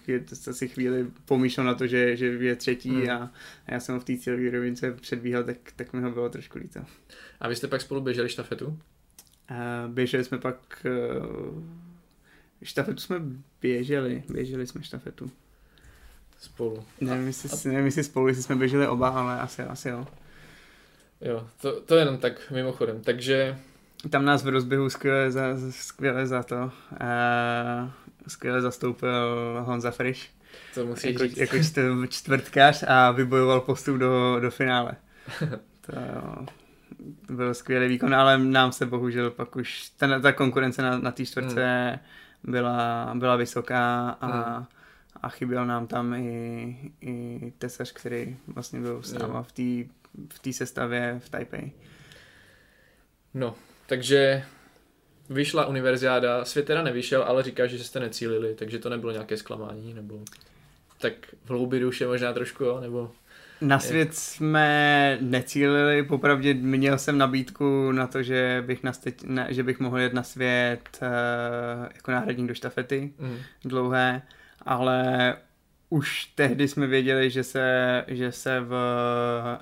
asi 0.51 0.69
chvíli 0.69 1.07
pomýšlel 1.25 1.67
na 1.67 1.75
to, 1.75 1.87
že, 1.87 2.17
že 2.17 2.27
je 2.27 2.57
třetí 2.57 2.91
hmm. 2.91 3.11
a, 3.11 3.33
a 3.67 3.73
já 3.73 3.81
jsem 3.81 3.95
ho 3.95 4.01
v 4.01 4.05
té 4.05 4.17
cílové 4.17 4.51
rovince 4.51 4.93
předbíhal, 4.93 5.45
tak, 5.45 5.57
tak 5.77 5.93
mi 5.93 6.03
ho 6.03 6.11
bylo 6.11 6.29
trošku 6.29 6.59
líto. 6.59 6.81
A 7.41 7.49
vy 7.49 7.57
jste 7.57 7.69
pak 7.69 7.81
spolu 7.81 8.01
běželi 8.01 8.29
štafetu? 8.29 8.79
Běželi 9.89 10.25
jsme 10.25 10.39
pak, 10.39 10.87
uh, 11.21 11.63
štafetu 12.63 13.01
jsme 13.01 13.17
běželi, 13.61 14.23
běželi 14.29 14.67
jsme 14.67 14.83
štafetu. 14.83 15.31
Spolu. 16.41 16.85
Nevím, 17.01 17.27
jestli, 17.27 17.71
nevím, 17.71 17.87
jestli 17.87 18.05
spolu, 18.05 18.29
jestli 18.29 18.43
jsme 18.43 18.57
běželi 18.57 18.89
oba, 18.89 19.09
ale 19.09 19.41
asi, 19.41 19.63
asi 19.63 19.89
jo. 19.89 20.07
Jo, 21.21 21.49
to, 21.61 21.81
to 21.81 21.97
jenom 21.97 22.19
tak 22.19 22.51
mimochodem. 22.51 23.01
Takže 23.01 23.59
tam 24.11 24.25
nás 24.25 24.45
v 24.45 24.49
rozběhu 24.49 24.91
skvěle 24.91 25.31
za, 25.31 25.43
skvěle 25.71 26.27
za 26.27 26.43
to. 26.43 26.57
Uh, 26.57 27.91
skvěle 28.29 28.61
zastoupil 28.61 29.11
Honza 29.65 29.91
Frisch. 29.91 30.29
To 30.75 30.87
musí 30.87 31.13
jako, 31.13 31.23
říct. 31.25 31.37
jako 31.37 31.57
čtvrtkař 32.09 32.85
a 32.89 33.11
vybojoval 33.11 33.61
postup 33.61 33.97
do, 33.97 34.41
do 34.41 34.51
finále. 34.51 34.97
to, 35.87 35.93
to 35.93 36.62
byl 37.31 37.55
skvělý 37.55 37.89
výkon, 37.89 38.15
ale 38.15 38.39
nám 38.39 38.73
se 38.73 38.87
bohužel 38.87 39.31
pak 39.31 39.57
už 39.57 39.89
ten, 39.89 40.23
ta 40.23 40.33
konkurence 40.33 40.83
na, 40.83 40.99
na 40.99 41.13
té 41.13 41.27
čtvrtce 41.27 41.89
hmm. 41.89 42.53
byla, 42.53 43.13
byla 43.15 43.37
vysoká 43.37 44.11
a, 44.11 44.27
hmm. 44.27 44.67
a 45.23 45.29
chyběl 45.29 45.67
nám 45.67 45.87
tam 45.87 46.15
i, 46.15 46.93
i 47.01 47.53
tesař, 47.59 47.93
který 47.93 48.37
vlastně 48.47 48.81
byl 48.81 49.03
s 49.03 49.13
náma 49.13 49.43
v 49.43 49.53
té 49.53 49.93
v 50.29 50.39
té 50.39 50.53
sestavě 50.53 51.21
v 51.25 51.29
Taipei. 51.29 51.73
No, 53.35 53.55
takže 53.87 54.45
vyšla 55.31 55.67
univerziáda, 55.67 56.45
svět 56.45 56.67
teda 56.67 56.83
nevyšel, 56.83 57.23
ale 57.23 57.43
říká, 57.43 57.67
že 57.67 57.85
jste 57.85 58.01
necílili, 58.01 58.55
takže 58.55 58.79
to 58.79 58.89
nebylo 58.89 59.13
nějaké 59.13 59.37
zklamání, 59.37 59.95
nebo 59.95 60.21
tak 60.99 61.13
v 61.45 61.51
hloubi 61.51 61.81
duše 61.81 62.07
možná 62.07 62.33
trošku, 62.33 62.65
jo, 62.65 62.81
nebo... 62.81 63.13
Na 63.63 63.79
svět 63.79 64.15
jsme 64.15 65.19
necílili, 65.21 66.03
popravdě 66.03 66.55
měl 66.55 66.99
jsem 66.99 67.19
nabídku 67.19 67.93
na 67.93 68.07
to, 68.07 68.23
že 68.23 68.65
bych, 68.67 68.83
na 68.83 68.93
steť, 68.93 69.25
na, 69.27 69.53
že 69.53 69.63
bych 69.63 69.81
mohl 69.81 69.99
jet 69.99 70.13
na 70.13 70.23
svět 70.23 70.99
uh, 71.03 71.09
jako 71.95 72.11
náhradník 72.11 72.49
do 72.49 72.55
štafety 72.55 73.13
mm. 73.19 73.37
dlouhé, 73.65 74.23
ale 74.63 75.37
už 75.91 76.25
tehdy 76.25 76.69
jsme 76.69 76.87
věděli, 76.87 77.31
že 77.31 77.45
se, 77.45 78.05
že 78.09 78.33
se 78.33 78.61
v 78.61 78.75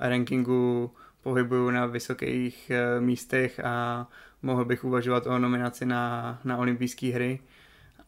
rankingu 0.00 0.90
pohybuju 1.22 1.70
na 1.70 1.86
vysokých 1.86 2.70
uh, 2.70 3.04
místech 3.04 3.60
a 3.64 4.06
mohl 4.42 4.64
bych 4.64 4.84
uvažovat 4.84 5.26
o 5.26 5.38
nominaci 5.38 5.86
na, 5.86 6.38
na 6.44 6.56
olympijské 6.56 7.06
hry. 7.06 7.40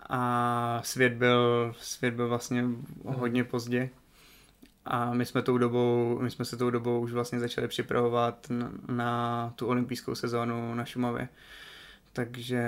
A 0.09 0.81
svět 0.85 1.13
byl, 1.13 1.75
svět 1.79 2.15
byl 2.15 2.29
vlastně 2.29 2.65
hodně 3.05 3.45
pozdě 3.45 3.91
a 4.85 5.15
my 5.15 5.27
jsme, 5.27 5.43
tou 5.43 5.59
dobou, 5.59 6.19
my 6.23 6.31
jsme 6.31 6.45
se 6.45 6.57
tou 6.57 6.71
dobou 6.71 7.01
už 7.01 7.13
vlastně 7.13 7.41
začali 7.41 7.69
připravovat 7.69 8.47
na, 8.51 8.71
na 8.89 9.53
tu 9.57 9.67
olympijskou 9.67 10.15
sezónu 10.15 10.75
na 10.75 10.85
Šumavě. 10.85 11.29
Takže 12.13 12.63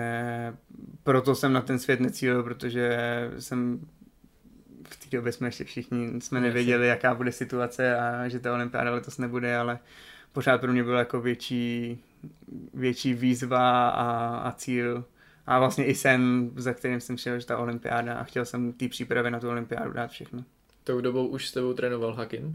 proto 1.03 1.35
jsem 1.35 1.53
na 1.53 1.61
ten 1.61 1.79
svět 1.79 2.01
necílil, 2.01 2.43
protože 2.43 2.99
jsem 3.39 3.81
v 4.89 4.97
té 4.97 5.17
době 5.17 5.33
jsme 5.33 5.49
ještě 5.49 5.65
všichni 5.65 6.21
jsme 6.21 6.41
nevěděli, 6.41 6.89
jaká 6.89 7.15
bude 7.15 7.33
situace 7.33 7.97
a 7.99 8.29
že 8.29 8.41
ta 8.41 8.55
olympiáda 8.55 8.91
letos 8.91 9.19
nebude, 9.19 9.57
ale 9.57 9.79
pořád 10.33 10.61
pro 10.61 10.73
mě 10.73 10.85
byl 10.85 10.95
jako 10.97 11.21
větší, 11.21 11.99
větší 12.75 13.15
výzva 13.15 13.89
a, 13.89 14.37
a 14.37 14.53
cíl 14.53 15.05
a 15.47 15.59
vlastně 15.59 15.85
i 15.87 15.95
sen, 15.95 16.51
za 16.57 16.73
kterým 16.73 17.01
jsem 17.01 17.19
šel, 17.19 17.41
že 17.41 17.47
ta 17.47 17.59
olympiáda 17.59 18.15
a 18.15 18.25
chtěl 18.25 18.45
jsem 18.45 18.73
té 18.73 18.89
přípravy 18.89 19.31
na 19.31 19.41
tu 19.41 19.49
olympiádu 19.49 19.93
dát 19.93 20.11
všechno. 20.11 20.45
Tou 20.85 21.01
dobou 21.01 21.27
už 21.27 21.49
s 21.49 21.53
tebou 21.53 21.73
trénoval 21.73 22.15
Hakin? 22.15 22.45
Uh, 22.45 22.55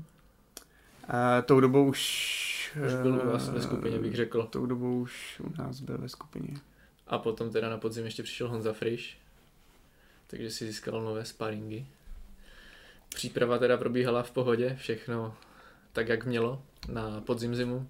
tou 1.45 1.59
dobou 1.59 1.85
už... 1.85 2.49
Už 2.85 2.93
byl 2.93 3.21
u 3.25 3.31
vás 3.31 3.49
ve 3.49 3.61
skupině, 3.61 3.99
bych 3.99 4.15
řekl. 4.15 4.43
Tou 4.43 4.65
dobou 4.65 5.01
už 5.01 5.41
u 5.43 5.61
nás 5.61 5.79
byl 5.79 5.97
ve 5.97 6.09
skupině. 6.09 6.57
A 7.07 7.17
potom 7.17 7.49
teda 7.49 7.69
na 7.69 7.77
podzim 7.77 8.05
ještě 8.05 8.23
přišel 8.23 8.49
Honza 8.49 8.73
Frisch, 8.73 9.05
takže 10.27 10.51
si 10.51 10.65
získal 10.65 11.01
nové 11.01 11.25
sparingy. 11.25 11.85
Příprava 13.15 13.57
teda 13.57 13.77
probíhala 13.77 14.23
v 14.23 14.31
pohodě, 14.31 14.75
všechno 14.79 15.35
tak, 15.93 16.07
jak 16.07 16.25
mělo 16.25 16.61
na 16.91 17.21
podzim 17.21 17.55
zimu. 17.55 17.89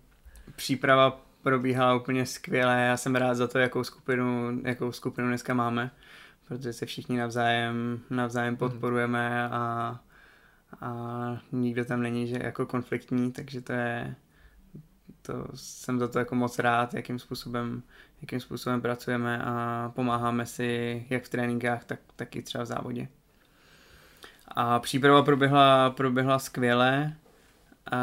Příprava 0.56 1.22
probíhala 1.44 1.96
úplně 1.96 2.26
skvěle, 2.26 2.82
já 2.82 2.98
jsem 2.98 3.16
rád 3.16 3.36
za 3.36 3.48
to, 3.48 3.60
jakou 3.60 3.84
skupinu, 3.84 4.60
jakou 4.64 4.92
skupinu 4.92 5.28
dneska 5.28 5.54
máme, 5.54 5.92
protože 6.48 6.74
se 6.74 6.86
všichni 6.86 7.18
navzájem, 7.18 8.00
navzájem 8.10 8.54
mhm. 8.54 8.58
podporujeme 8.58 9.50
a, 9.50 10.00
a 10.82 11.42
nikdo 11.52 11.86
tam 11.86 12.02
není 12.02 12.28
že 12.28 12.40
jako 12.44 12.66
konfliktní, 12.66 13.32
takže 13.32 13.62
to 13.62 13.74
je, 13.74 14.16
to 15.22 15.48
jsem 15.56 16.00
za 16.00 16.08
to 16.08 16.20
jako 16.20 16.36
moc 16.36 16.60
rád, 16.60 16.94
jakým 16.94 17.20
způsobem, 17.20 17.84
jakým 18.22 18.40
způsobem 18.40 18.82
pracujeme 18.82 19.42
a 19.44 19.92
pomáháme 19.96 20.46
si 20.46 21.06
jak 21.10 21.24
v 21.24 21.30
tréninkách, 21.30 21.86
tak, 21.86 22.00
tak 22.16 22.36
i 22.36 22.42
třeba 22.42 22.64
v 22.64 22.68
závodě. 22.68 23.08
A 24.48 24.80
příprava 24.80 25.24
proběhla, 25.24 25.90
proběhla 25.90 26.40
skvěle. 26.40 27.14
A 27.92 27.98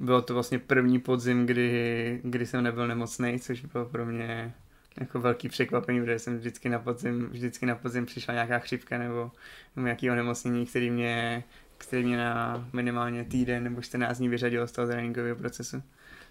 bylo 0.00 0.22
to 0.22 0.34
vlastně 0.34 0.58
první 0.58 0.98
podzim, 0.98 1.46
kdy, 1.46 2.20
kdy 2.24 2.46
jsem 2.46 2.62
nebyl 2.64 2.88
nemocný, 2.88 3.40
což 3.40 3.64
bylo 3.64 3.84
pro 3.86 4.06
mě 4.06 4.54
jako 5.00 5.20
velký 5.20 5.48
překvapení, 5.48 6.00
protože 6.00 6.18
jsem 6.18 6.38
vždycky 6.38 6.68
na 6.68 6.78
podzim, 6.78 7.26
vždycky 7.26 7.66
na 7.66 7.74
podzim 7.74 8.06
přišla 8.06 8.34
nějaká 8.34 8.58
chřipka 8.58 8.98
nebo, 8.98 9.30
nebo 9.76 9.86
nějaký 9.86 10.10
onemocnění, 10.10 10.66
který 10.66 10.90
mě, 10.90 11.44
který 11.78 12.04
mě 12.04 12.16
na 12.16 12.68
minimálně 12.72 13.24
týden 13.24 13.64
nebo 13.64 13.82
14 13.82 14.18
dní 14.18 14.28
vyřadilo 14.28 14.66
z 14.66 14.72
toho 14.72 14.88
tréninkového 14.88 15.36
procesu, 15.36 15.82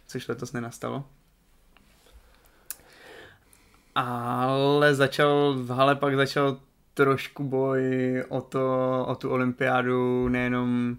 což 0.07 0.27
letos 0.27 0.53
nenastalo. 0.53 1.05
Ale 3.95 4.95
začal, 4.95 5.53
v 5.53 5.69
hale 5.69 5.95
pak 5.95 6.15
začal 6.15 6.59
trošku 6.93 7.43
boj 7.43 7.81
o, 8.29 8.41
to, 8.41 9.05
o 9.07 9.15
tu 9.15 9.29
olympiádu, 9.29 10.27
nejenom, 10.27 10.97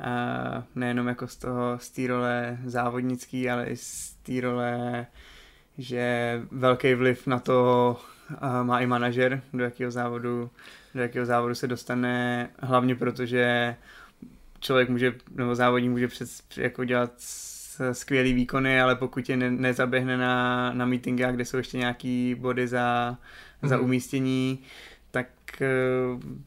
uh, 0.00 0.62
nejenom 0.74 1.08
jako 1.08 1.28
z 1.28 1.36
toho, 1.36 1.78
z 1.78 1.90
té 1.90 2.06
role 2.06 2.58
závodnický, 2.64 3.50
ale 3.50 3.66
i 3.66 3.76
z 3.76 4.14
té 4.22 4.40
role, 4.40 5.06
že 5.78 6.40
velký 6.50 6.94
vliv 6.94 7.26
na 7.26 7.38
to 7.38 7.96
uh, 8.30 8.66
má 8.66 8.80
i 8.80 8.86
manažer, 8.86 9.42
do 9.52 9.64
jakého 9.64 9.90
závodu, 9.90 10.50
do 10.94 11.02
jakého 11.02 11.26
závodu 11.26 11.54
se 11.54 11.66
dostane, 11.66 12.48
hlavně 12.58 12.94
protože 12.94 13.76
člověk 14.60 14.88
může, 14.88 15.14
nebo 15.30 15.54
závodník 15.54 15.90
může 15.90 16.08
před, 16.08 16.28
jako 16.56 16.84
dělat 16.84 17.12
skvělý 17.92 18.32
výkony, 18.32 18.80
ale 18.80 18.96
pokud 18.96 19.28
je 19.28 19.36
ne, 19.36 19.50
nezaběhne 19.50 20.16
na, 20.16 20.72
na 20.72 20.86
meetingách, 20.86 21.34
kde 21.34 21.44
jsou 21.44 21.56
ještě 21.56 21.78
nějaký 21.78 22.34
body 22.34 22.68
za, 22.68 23.16
mm. 23.62 23.68
za 23.68 23.76
mhm. 23.76 23.84
umístění, 23.84 24.58
tak, 25.10 25.26
eh, 25.60 25.66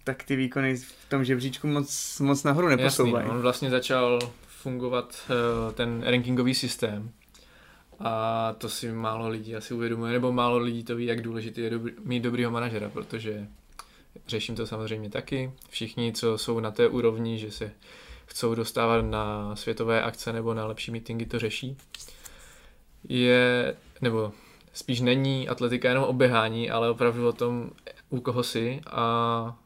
tak 0.03 0.23
ty 0.23 0.35
výkony 0.35 0.75
v 0.75 1.09
tom 1.09 1.23
žebříčku 1.23 1.67
moc, 1.67 2.19
moc 2.19 2.43
nahoru 2.43 2.67
neposouvají. 2.67 3.29
on 3.29 3.41
vlastně 3.41 3.69
začal 3.69 4.19
fungovat 4.47 5.15
eh, 5.29 5.73
ten 5.73 6.03
rankingový 6.05 6.53
systém 6.53 7.11
a 8.03 8.55
to 8.57 8.69
si 8.69 8.91
málo 8.91 9.29
lidí 9.29 9.55
asi 9.55 9.73
uvědomuje, 9.73 10.13
nebo 10.13 10.31
málo 10.31 10.57
lidí 10.57 10.83
to 10.83 10.95
ví, 10.95 11.05
jak 11.05 11.21
důležité 11.21 11.61
je 11.61 11.69
dobrý, 11.69 11.93
mít 12.03 12.19
dobrýho 12.19 12.51
manažera, 12.51 12.89
protože 12.89 13.47
řeším 14.27 14.55
to 14.55 14.67
samozřejmě 14.67 15.09
taky. 15.09 15.51
Všichni, 15.69 16.13
co 16.13 16.37
jsou 16.37 16.59
na 16.59 16.71
té 16.71 16.87
úrovni, 16.87 17.37
že 17.37 17.51
se 17.51 17.71
chcou 18.25 18.55
dostávat 18.55 19.01
na 19.01 19.55
světové 19.55 20.03
akce 20.03 20.33
nebo 20.33 20.53
na 20.53 20.65
lepší 20.65 20.91
meetingy, 20.91 21.25
to 21.25 21.39
řeší. 21.39 21.77
Je, 23.09 23.75
nebo 24.01 24.31
spíš 24.73 25.01
není 25.01 25.49
atletika 25.49 25.89
jenom 25.89 26.03
o 26.03 26.13
běhání, 26.13 26.71
ale 26.71 26.89
opravdu 26.89 27.27
o 27.27 27.33
tom, 27.33 27.69
u 28.09 28.19
koho 28.21 28.43
jsi 28.43 28.81
a 28.87 29.57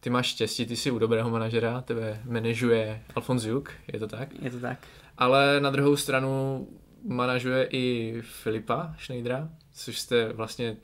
ty 0.00 0.10
máš 0.10 0.26
štěstí, 0.26 0.66
ty 0.66 0.76
jsi 0.76 0.90
u 0.90 0.98
dobrého 0.98 1.30
manažera, 1.30 1.80
tebe 1.80 2.20
manažuje 2.24 3.02
Alfons 3.14 3.44
Juk, 3.44 3.70
je 3.92 3.98
to 3.98 4.06
tak? 4.06 4.28
Je 4.42 4.50
to 4.50 4.60
tak. 4.60 4.78
Ale 5.18 5.60
na 5.60 5.70
druhou 5.70 5.96
stranu 5.96 6.66
manažuje 7.04 7.68
i 7.70 8.16
Filipa 8.20 8.94
Schneidera, 8.98 9.48
což 9.72 9.98
jste 9.98 10.32
vlastně, 10.32 10.76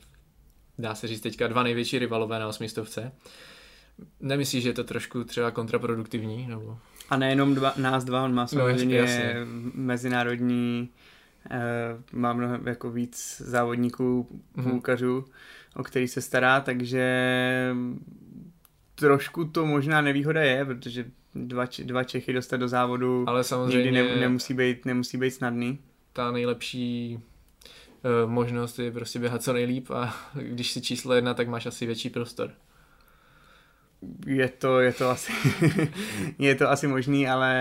dá 0.77 0.95
se 0.95 1.07
říct 1.07 1.21
teďka, 1.21 1.47
dva 1.47 1.63
největší 1.63 1.99
rivalové 1.99 2.39
na 2.39 2.47
osmistovce. 2.47 3.11
Nemyslíš, 4.19 4.63
že 4.63 4.69
je 4.69 4.73
to 4.73 4.83
trošku 4.83 5.23
třeba 5.23 5.51
kontraproduktivní? 5.51 6.47
Nebo... 6.47 6.77
A 7.09 7.17
nejenom 7.17 7.55
dva, 7.55 7.73
nás 7.77 8.03
dva, 8.03 8.23
on 8.23 8.33
má 8.33 8.41
no, 8.41 8.47
samozřejmě 8.47 9.01
no, 9.01 9.71
mezinárodní 9.73 10.89
Eh, 11.51 11.97
má 12.11 12.33
mnohem 12.33 12.67
jako 12.67 12.91
víc 12.91 13.41
závodníků, 13.45 14.27
mhm. 14.55 14.69
půlkařů, 14.69 15.19
mm-hmm. 15.19 15.79
o 15.81 15.83
který 15.83 16.07
se 16.07 16.21
stará, 16.21 16.61
takže 16.61 17.05
trošku 18.95 19.45
to 19.45 19.65
možná 19.65 20.01
nevýhoda 20.01 20.41
je, 20.41 20.65
protože 20.65 21.05
dva, 21.35 21.65
dva 21.83 22.03
Čechy 22.03 22.33
dostat 22.33 22.57
do 22.57 22.67
závodu 22.67 23.25
Ale 23.27 23.43
samozřejmě 23.43 23.91
nikdy 23.91 23.91
ne, 23.91 24.15
nemusí, 24.15 24.53
být, 24.53 24.85
nemusí 24.85 25.17
být 25.17 25.31
snadný. 25.31 25.79
Ta 26.13 26.31
nejlepší 26.31 27.19
možnost 28.25 28.79
je 28.79 28.91
prostě 28.91 29.19
běhat 29.19 29.43
co 29.43 29.53
nejlíp 29.53 29.91
a 29.91 30.15
když 30.33 30.71
si 30.71 30.81
číslo 30.81 31.13
jedna, 31.13 31.33
tak 31.33 31.47
máš 31.47 31.65
asi 31.65 31.85
větší 31.85 32.09
prostor. 32.09 32.51
Je 34.25 34.49
to, 34.49 34.79
je 34.79 34.93
to 34.93 35.09
asi, 35.09 35.33
je 36.39 36.55
to 36.55 36.69
asi 36.69 36.87
možný, 36.87 37.27
ale 37.27 37.53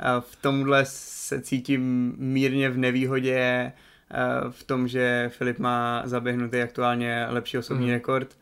eh, 0.00 0.04
v 0.20 0.36
tomhle 0.36 0.84
se 0.84 1.40
cítím 1.42 2.14
mírně 2.18 2.70
v 2.70 2.78
nevýhodě 2.78 3.38
eh, 3.38 3.72
v 4.50 4.64
tom, 4.64 4.88
že 4.88 5.30
Filip 5.34 5.58
má 5.58 6.02
zaběhnutý 6.04 6.62
aktuálně 6.62 7.26
lepší 7.28 7.58
osobní 7.58 7.86
mm. 7.86 7.92
rekord 7.92 8.36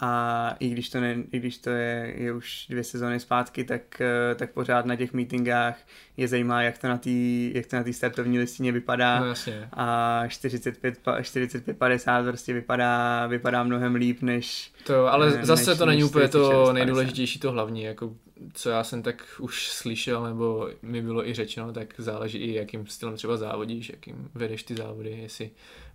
a 0.00 0.54
i 0.60 0.68
když 0.68 0.90
to, 0.90 1.00
ne, 1.00 1.16
i 1.32 1.38
když 1.38 1.58
to 1.58 1.70
je, 1.70 2.14
je 2.16 2.32
už 2.32 2.66
dvě 2.70 2.84
sezóny 2.84 3.20
zpátky, 3.20 3.64
tak, 3.64 4.00
eh, 4.00 4.34
tak 4.34 4.50
pořád 4.50 4.86
na 4.86 4.96
těch 4.96 5.12
meetingách 5.12 5.78
je 6.16 6.28
zajímá, 6.28 6.62
jak 6.62 6.78
to 6.78 6.88
na 6.88 6.98
té 6.98 7.10
jak 7.54 7.66
to 7.66 7.76
na 7.76 7.82
té 7.82 7.92
startovní 7.92 8.38
listině 8.38 8.72
vypadá 8.72 9.20
no, 9.20 9.26
jasně. 9.26 9.68
a 9.72 10.22
45, 10.28 10.98
45 11.22 11.78
50 11.78 12.22
prostě 12.22 12.52
vypadá, 12.52 13.26
vypadá 13.26 13.62
mnohem 13.62 13.94
líp 13.94 14.22
než 14.22 14.72
to, 14.84 15.12
ale 15.12 15.30
ne, 15.30 15.44
zase 15.44 15.70
než, 15.70 15.78
to 15.78 15.86
není 15.86 16.04
úplně 16.04 16.28
to 16.28 16.72
nejdůležitější, 16.72 17.38
to 17.38 17.52
hlavní, 17.52 17.82
jako 17.82 18.12
co 18.52 18.70
já 18.70 18.84
jsem 18.84 19.02
tak 19.02 19.24
už 19.38 19.68
slyšel, 19.68 20.24
nebo 20.24 20.68
mi 20.82 21.02
bylo 21.02 21.28
i 21.28 21.34
řečeno, 21.34 21.72
tak 21.72 21.94
záleží 21.98 22.38
i 22.38 22.54
jakým 22.54 22.86
stylem 22.86 23.16
třeba 23.16 23.36
závodíš, 23.36 23.88
jakým 23.88 24.30
vedeš 24.34 24.62
ty 24.62 24.74
závody, 24.74 25.18
jestli 25.22 25.50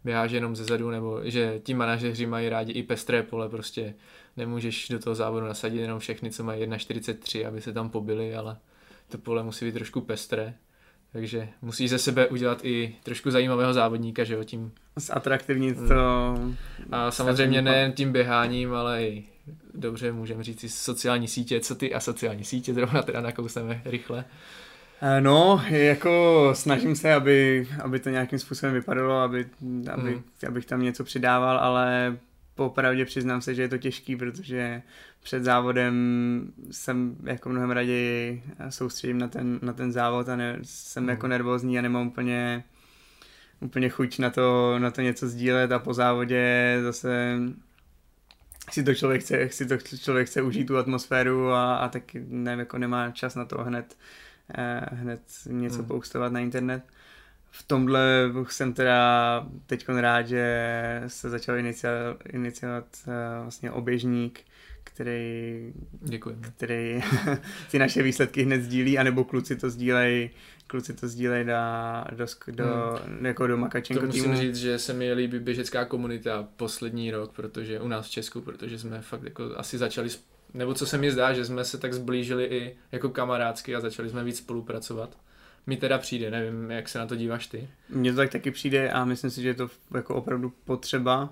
běháš 0.08 0.32
jenom 0.32 0.55
ze 0.55 0.64
zadu, 0.64 0.89
nebo 0.89 1.22
že 1.24 1.60
ti 1.64 1.74
manažeři 1.74 2.26
mají 2.26 2.49
rádi 2.49 2.72
i 2.72 2.84
pestré 2.84 3.24
pole, 3.24 3.49
prostě 3.49 3.93
nemůžeš 4.38 4.88
do 4.89 4.99
toho 4.99 5.16
závodu 5.16 5.45
nasadit 5.45 5.80
jenom 5.80 5.99
všechny, 5.99 6.32
co 6.32 6.43
mají 6.43 6.64
1,43, 6.66 7.47
aby 7.47 7.62
se 7.62 7.74
tam 7.74 7.89
pobili, 7.89 8.36
ale 8.36 8.58
to 9.10 9.18
pole 9.18 9.43
musí 9.43 9.66
být 9.66 9.72
trošku 9.72 10.01
pestré, 10.01 10.53
takže 11.12 11.49
musíš 11.62 11.89
ze 11.89 11.99
sebe 11.99 12.28
udělat 12.28 12.66
i 12.66 12.95
trošku 13.03 13.32
zajímavého 13.32 13.74
závodníka, 13.74 14.24
že 14.24 14.34
jo, 14.34 14.43
tím. 14.43 14.72
Zatraktivnit 14.95 15.78
hmm. 15.78 15.88
to. 15.88 16.39
A 16.91 17.12
samozřejmě 17.12 17.62
ne 17.62 17.93
tím 17.95 18.12
běháním, 18.12 18.74
ale 18.74 19.03
i 19.03 19.26
dobře 19.74 20.12
můžeme 20.12 20.43
říct 20.43 20.64
i 20.64 20.70
sociální 20.70 21.28
sítě, 21.28 21.60
co 21.60 21.76
ty 21.76 21.93
a 21.93 21.99
sociální 21.99 22.43
sítě, 22.43 22.74
zrovna 22.74 23.01
teda 23.01 23.22
nakousneme 23.22 23.82
rychle. 23.86 24.26
Eh, 25.02 25.22
no, 25.22 25.62
jako 25.68 26.50
snažím 26.54 26.95
se, 26.95 27.14
aby, 27.14 27.68
aby 27.84 28.00
to 28.00 28.10
nějakým 28.10 28.39
způsobem 28.39 28.74
vypadalo, 28.74 29.20
aby, 29.20 29.45
aby, 29.93 30.12
hmm. 30.12 30.24
abych 30.48 30.66
tam 30.66 30.82
něco 30.82 31.04
přidával, 31.04 31.58
ale 31.58 32.18
popravdě 32.56 33.06
přiznám 33.06 33.41
se, 33.41 33.56
že 33.56 33.62
je 33.62 33.70
to 33.70 33.78
těžký, 33.78 34.16
protože 34.16 34.82
před 35.24 35.43
závodem 35.43 35.93
jsem 36.72 37.16
jako 37.24 37.50
mnohem 37.50 37.72
raději 37.72 38.43
soustředím 38.70 39.18
na 39.18 39.28
ten, 39.28 39.60
na 39.62 39.74
ten 39.74 39.91
závod 39.91 40.30
a 40.30 40.36
ne, 40.36 40.60
jsem 40.64 41.04
hmm. 41.04 41.10
jako 41.10 41.28
nervózní 41.28 41.80
a 41.80 41.82
nemám 41.82 42.08
úplně, 42.08 42.64
úplně 43.60 43.89
chuť 43.89 44.20
na 44.20 44.30
to, 44.30 44.76
na 44.80 44.91
to 44.91 45.02
něco 45.02 45.28
sdílet 45.28 45.72
a 45.72 45.80
po 45.80 45.93
závodě 45.93 46.78
zase 46.84 47.39
si 48.72 48.84
to 48.84 48.95
člověk 48.95 49.22
chce, 49.22 49.50
si 49.50 49.66
to 49.66 49.78
člověk 49.78 50.28
chce 50.28 50.41
užít 50.41 50.68
tu 50.68 50.78
atmosféru 50.78 51.52
a, 51.52 51.76
a 51.76 51.88
taky 51.89 52.26
ne, 52.28 52.56
jako 52.60 52.78
nemá 52.78 53.12
čas 53.12 53.36
na 53.36 53.45
to 53.45 53.58
hned, 53.58 53.98
eh, 53.98 54.26
hned 54.91 55.22
něco 55.50 55.78
hmm. 55.78 55.88
poustovat 55.88 56.32
na 56.32 56.39
internet. 56.39 56.84
V 57.52 57.64
tomhle 57.64 58.32
jsem 58.50 58.74
teda 58.74 59.48
teď 59.66 59.89
rád, 59.89 60.28
že 60.28 61.04
se 61.08 61.30
začal 61.30 61.58
iniciovat, 61.58 62.18
iniciovat 62.30 62.86
uh, 63.08 63.14
vlastně 63.41 63.72
oběžník, 63.72 64.39
který, 64.84 65.74
Děkujeme. 65.91 66.41
který 66.58 67.02
ty 67.72 67.80
naše 67.80 68.04
výsledky 68.04 68.43
hned 68.43 68.62
sdílí, 68.62 68.98
anebo 68.98 69.24
kluci 69.24 69.56
to 69.56 69.70
sdílejí 69.70 70.30
kluci 70.68 70.93
to 70.93 71.08
sdílejí 71.08 71.45
do, 71.45 71.54
do, 72.12 72.26
do, 72.48 73.00
hmm. 73.06 73.26
jako 73.26 73.48
do 73.48 73.58
Makačenko 73.58 74.02
to 74.02 74.08
musím 74.08 74.36
říct, 74.36 74.56
že 74.56 74.80
se 74.80 74.93
mi 74.93 75.14
líbí 75.14 75.39
běžecká 75.39 75.86
komunita 75.86 76.48
poslední 76.56 77.12
rok, 77.12 77.34
protože 77.34 77.80
u 77.80 77.88
nás 77.88 78.08
v 78.08 78.10
Česku, 78.12 78.41
protože 78.41 78.80
jsme 78.80 79.02
fakt 79.02 79.24
jako 79.24 79.43
asi 79.56 79.78
začali, 79.78 80.10
nebo 80.54 80.74
co 80.74 80.86
se 80.86 80.98
mi 80.98 81.12
zdá, 81.12 81.34
že 81.34 81.45
jsme 81.45 81.66
se 81.66 81.78
tak 81.78 81.93
zblížili 81.93 82.45
i 82.45 82.76
jako 82.91 83.10
kamarádsky 83.10 83.76
a 83.76 83.80
začali 83.80 84.10
jsme 84.10 84.24
víc 84.24 84.38
spolupracovat. 84.38 85.18
Mi 85.68 85.78
teda 85.78 85.98
přijde, 85.98 86.32
nevím, 86.32 86.72
jak 86.72 86.89
se 86.89 87.00
na 87.00 87.06
to 87.06 87.16
díváš 87.16 87.48
ty. 87.48 87.70
Mně 87.89 88.12
to 88.12 88.18
tak 88.18 88.30
taky 88.30 88.52
přijde 88.52 88.91
a 88.91 89.06
myslím 89.06 89.32
si, 89.32 89.41
že 89.41 89.48
je 89.48 89.54
to 89.54 89.70
jako 89.95 90.16
opravdu 90.16 90.54
potřeba 90.66 91.30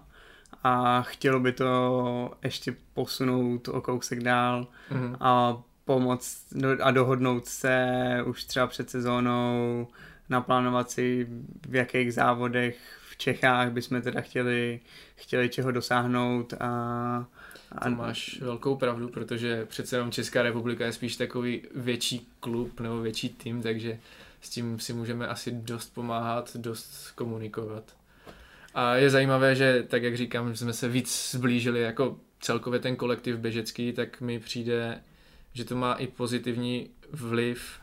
a 0.63 1.01
chtělo 1.01 1.39
by 1.39 1.51
to 1.51 2.31
ještě 2.43 2.75
posunout 2.93 3.67
o 3.67 3.81
kousek 3.81 4.23
dál 4.23 4.67
mm-hmm. 4.91 5.17
a 5.19 5.61
pomoct 5.85 6.53
a 6.81 6.91
dohodnout 6.91 7.45
se 7.45 7.97
už 8.25 8.43
třeba 8.43 8.67
před 8.67 8.89
sezónou, 8.89 9.87
naplánovat 10.29 10.91
si 10.91 11.27
v 11.67 11.75
jakých 11.75 12.13
závodech 12.13 12.77
v 13.09 13.17
Čechách 13.17 13.71
bychom 13.71 14.01
teda 14.01 14.21
chtěli, 14.21 14.79
chtěli 15.15 15.49
čeho 15.49 15.71
dosáhnout 15.71 16.53
a, 16.59 17.25
a... 17.71 17.89
To 17.89 17.95
máš 17.95 18.39
velkou 18.41 18.75
pravdu, 18.75 19.09
protože 19.09 19.65
přece 19.65 19.95
jenom 19.95 20.11
Česká 20.11 20.41
republika 20.41 20.85
je 20.85 20.93
spíš 20.93 21.15
takový 21.15 21.61
větší 21.75 22.27
klub 22.39 22.79
nebo 22.79 23.01
větší 23.01 23.29
tým, 23.29 23.61
takže 23.61 23.99
s 24.41 24.49
tím 24.49 24.79
si 24.79 24.93
můžeme 24.93 25.27
asi 25.27 25.51
dost 25.51 25.93
pomáhat, 25.93 26.55
dost 26.55 27.11
komunikovat. 27.11 27.83
A 28.73 28.95
je 28.95 29.09
zajímavé, 29.09 29.55
že 29.55 29.83
tak 29.87 30.03
jak 30.03 30.17
říkám, 30.17 30.51
že 30.51 30.57
jsme 30.57 30.73
se 30.73 30.87
víc 30.89 31.31
zblížili 31.31 31.81
jako 31.81 32.17
celkově 32.39 32.79
ten 32.79 32.95
kolektiv 32.95 33.37
běžecký, 33.37 33.93
tak 33.93 34.21
mi 34.21 34.39
přijde, 34.39 35.01
že 35.53 35.65
to 35.65 35.75
má 35.75 35.93
i 35.93 36.07
pozitivní 36.07 36.89
vliv 37.11 37.79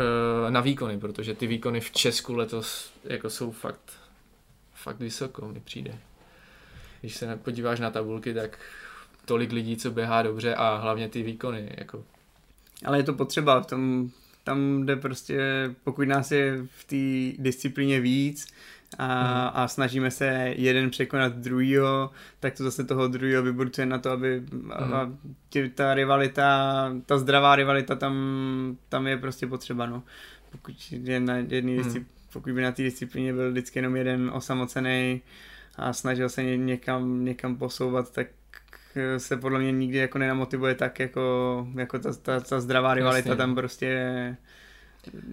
uh, 0.00 0.50
na 0.50 0.60
výkony, 0.60 0.98
protože 0.98 1.34
ty 1.34 1.46
výkony 1.46 1.80
v 1.80 1.90
Česku 1.90 2.34
letos 2.34 2.92
jako 3.04 3.30
jsou 3.30 3.50
fakt, 3.50 3.92
fakt 4.74 4.98
vysoko, 4.98 5.48
mi 5.48 5.60
přijde. 5.60 5.98
Když 7.00 7.16
se 7.16 7.36
podíváš 7.36 7.80
na 7.80 7.90
tabulky, 7.90 8.34
tak 8.34 8.58
tolik 9.24 9.52
lidí, 9.52 9.76
co 9.76 9.90
běhá 9.90 10.22
dobře 10.22 10.54
a 10.54 10.76
hlavně 10.76 11.08
ty 11.08 11.22
výkony. 11.22 11.70
Jako. 11.78 12.04
Ale 12.84 12.98
je 12.98 13.02
to 13.02 13.14
potřeba 13.14 13.60
v 13.60 13.66
tom, 13.66 14.10
tam 14.44 14.86
jde 14.86 14.96
prostě, 14.96 15.40
pokud 15.84 16.08
nás 16.08 16.30
je 16.30 16.66
v 16.70 16.84
té 16.84 17.42
disciplíně 17.42 18.00
víc, 18.00 18.46
a, 18.98 19.04
hmm. 19.04 19.50
a 19.54 19.68
snažíme 19.68 20.10
se 20.10 20.54
jeden 20.56 20.90
překonat 20.90 21.32
druhýho, 21.32 22.10
tak 22.40 22.56
to 22.56 22.64
zase 22.64 22.84
toho 22.84 23.08
druhého 23.08 23.42
vyburcuje 23.42 23.86
na 23.86 23.98
to, 23.98 24.10
aby 24.10 24.42
hmm. 24.52 24.72
a 24.72 25.12
tě, 25.48 25.68
ta 25.74 25.94
rivalita, 25.94 26.92
ta 27.06 27.18
zdravá 27.18 27.56
rivalita 27.56 27.94
tam, 27.94 28.14
tam 28.88 29.06
je 29.06 29.16
prostě 29.16 29.46
potřeba, 29.46 29.86
no. 29.86 30.02
Pokud, 30.52 30.74
je 30.90 31.20
na 31.20 31.36
jedný 31.36 31.78
hmm. 31.78 32.06
pokud 32.32 32.52
by 32.52 32.62
na 32.62 32.72
té 32.72 32.82
disciplíně 32.82 33.32
byl 33.32 33.50
vždycky 33.50 33.78
jenom 33.78 33.96
jeden 33.96 34.30
osamocený 34.34 35.22
a 35.80 35.92
snažil 35.92 36.28
se 36.28 36.44
někam, 36.44 37.24
někam 37.24 37.56
posouvat, 37.56 38.12
tak 38.12 38.26
se 39.18 39.36
podle 39.36 39.58
mě 39.58 39.72
nikdy 39.72 39.98
jako 39.98 40.18
nenamotivuje 40.18 40.74
tak, 40.74 40.98
jako, 40.98 41.66
jako 41.74 41.98
ta, 41.98 42.12
ta, 42.22 42.40
ta 42.40 42.60
zdravá 42.60 42.94
rivalita 42.94 43.28
Jasně. 43.28 43.36
tam 43.36 43.54
prostě 43.54 44.36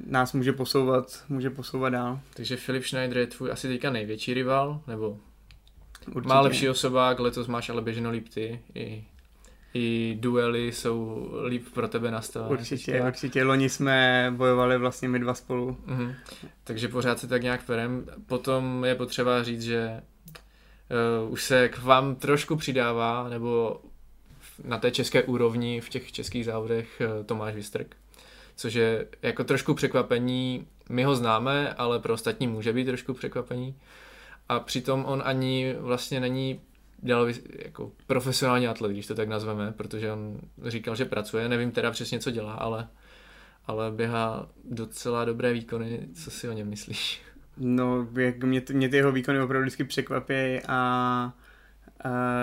nás 0.08 0.34
může 0.34 0.54
posouvat, 0.54 1.24
může 1.30 1.50
posouvat 1.50 1.94
dál. 1.94 2.20
Takže 2.34 2.58
Filip 2.58 2.84
Schneider 2.84 3.18
je 3.18 3.28
tvůj 3.28 3.52
asi 3.52 3.68
teďka 3.68 3.90
největší 3.90 4.34
rival, 4.34 4.82
nebo 4.88 5.20
Určitě. 6.08 6.28
má 6.28 6.42
lepší 6.42 6.70
osobák, 6.70 7.20
letos 7.20 7.48
máš 7.48 7.70
ale 7.70 7.82
běženo 7.82 8.12
líp 8.12 8.30
ty, 8.30 8.60
i, 8.76 9.06
i 9.74 10.18
duely 10.20 10.72
jsou 10.72 11.30
líp 11.48 11.66
pro 11.74 11.88
tebe 11.88 12.12
nastavené. 12.12 12.52
Určitě, 12.52 12.92
teďka. 12.92 13.08
určitě, 13.08 13.44
loni 13.44 13.70
jsme 13.70 14.28
bojovali 14.36 14.78
vlastně 14.78 15.08
my 15.10 15.20
dva 15.20 15.34
spolu. 15.34 15.78
Mhm. 15.86 16.14
Takže 16.64 16.88
pořád 16.88 17.20
se 17.20 17.28
tak 17.28 17.44
nějak 17.44 17.66
perem. 17.66 18.06
Potom 18.26 18.86
je 18.86 18.96
potřeba 18.96 19.44
říct, 19.44 19.62
že 19.62 20.02
uh, 21.24 21.32
už 21.32 21.44
se 21.44 21.70
k 21.70 21.84
vám 21.84 22.16
trošku 22.16 22.56
přidává, 22.56 23.30
nebo 23.30 23.82
na 24.64 24.78
té 24.78 24.92
české 24.92 25.24
úrovni 25.24 25.82
v 25.82 25.90
těch 25.90 26.12
českých 26.12 26.46
závodech 26.46 27.02
uh, 27.02 27.26
Tomáš 27.26 27.56
Vystrk 27.56 27.96
což 28.58 28.74
je 28.74 29.08
jako 29.22 29.44
trošku 29.44 29.74
překvapení. 29.74 30.68
My 30.90 31.04
ho 31.04 31.16
známe, 31.16 31.74
ale 31.74 32.00
pro 32.00 32.14
ostatní 32.14 32.48
může 32.48 32.74
být 32.74 32.86
trošku 32.86 33.14
překvapení. 33.14 33.76
A 34.50 34.60
přitom 34.60 35.06
on 35.06 35.22
ani 35.26 35.76
vlastně 35.80 36.20
není 36.20 36.62
dělal 36.98 37.28
jako 37.66 37.92
profesionální 38.08 38.68
atlet, 38.68 38.92
když 38.92 39.08
to 39.08 39.16
tak 39.16 39.30
nazveme, 39.30 39.72
protože 39.72 40.12
on 40.12 40.40
říkal, 40.66 40.96
že 40.96 41.06
pracuje, 41.06 41.50
nevím 41.50 41.72
teda 41.72 41.92
přesně, 41.92 42.20
co 42.20 42.32
dělá, 42.32 42.54
ale, 42.54 42.88
ale 43.66 43.92
běhá 43.92 44.50
docela 44.64 45.26
dobré 45.26 45.54
výkony, 45.54 46.08
co 46.24 46.32
si 46.32 46.50
o 46.50 46.52
něm 46.54 46.70
myslíš? 46.70 47.22
No, 47.58 48.08
jak 48.18 48.44
mě, 48.44 48.62
mě 48.74 48.90
ty 48.90 48.98
jeho 48.98 49.12
výkony 49.12 49.42
opravdu 49.42 49.66
vždycky 49.66 49.84
překvapí 49.84 50.60
a 50.68 51.34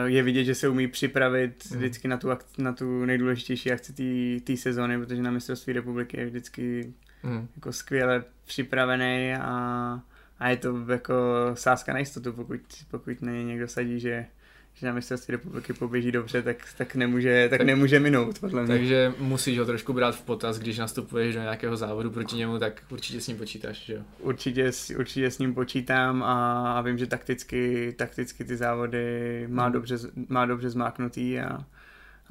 je 0.05 0.23
vidět, 0.23 0.45
že 0.45 0.55
se 0.55 0.69
umí 0.69 0.89
připravit 0.89 1.71
mm. 1.71 1.77
vždycky 1.77 2.09
na 2.09 2.17
tu, 2.17 2.29
na 2.59 2.73
tu 2.73 3.05
nejdůležitější 3.05 3.73
akci 3.73 4.41
té 4.45 4.57
sezóny, 4.57 4.99
protože 4.99 5.23
na 5.23 5.31
mistrovství 5.31 5.73
republiky 5.73 6.21
je 6.21 6.27
vždycky 6.27 6.95
mm. 7.23 7.49
jako 7.57 7.73
skvěle 7.73 8.25
připravený 8.45 9.35
a, 9.35 10.01
a 10.39 10.49
je 10.49 10.57
to 10.57 10.85
jako 10.89 11.15
sázka 11.55 11.93
na 11.93 11.99
jistotu, 11.99 12.33
pokud, 12.33 12.61
pokud 12.91 13.23
na 13.23 13.33
někdo 13.33 13.69
sadí, 13.69 14.01
že, 14.01 14.27
že 14.75 14.87
na 14.87 14.93
mistrovství 14.93 15.33
republiky 15.33 15.73
poběží 15.73 16.13
dobře, 16.13 16.43
tak, 16.43 16.57
tak, 16.79 16.95
nemůže, 16.95 17.47
tak, 17.51 17.59
tak 17.59 17.67
nemůže 17.67 18.01
minout, 18.01 18.39
podle 18.39 18.63
mě. 18.63 18.75
Takže 18.75 19.13
musíš 19.19 19.59
ho 19.59 19.65
trošku 19.65 19.93
brát 19.93 20.17
v 20.17 20.23
potaz, 20.23 20.59
když 20.59 20.79
nastupuješ 20.79 21.35
do 21.35 21.41
nějakého 21.41 21.77
závodu 21.77 22.11
proti 22.11 22.37
němu, 22.37 22.59
tak 22.59 22.83
určitě 22.91 23.21
s 23.21 23.29
ním 23.29 23.37
počítáš, 23.37 23.85
že 23.85 23.95
jo? 23.95 24.03
Určitě, 24.19 24.71
určitě 24.99 25.31
s 25.31 25.39
ním 25.39 25.55
počítám 25.55 26.23
a, 26.23 26.73
a 26.73 26.81
vím, 26.81 26.99
že 26.99 27.07
takticky, 27.07 27.93
takticky 27.99 28.45
ty 28.45 28.57
závody 28.57 29.47
má, 29.49 29.65
hmm. 29.65 29.73
dobře, 29.73 29.97
má 30.29 30.47
dobře 30.47 30.71
zmáknutý 30.71 31.41
a, 31.41 31.67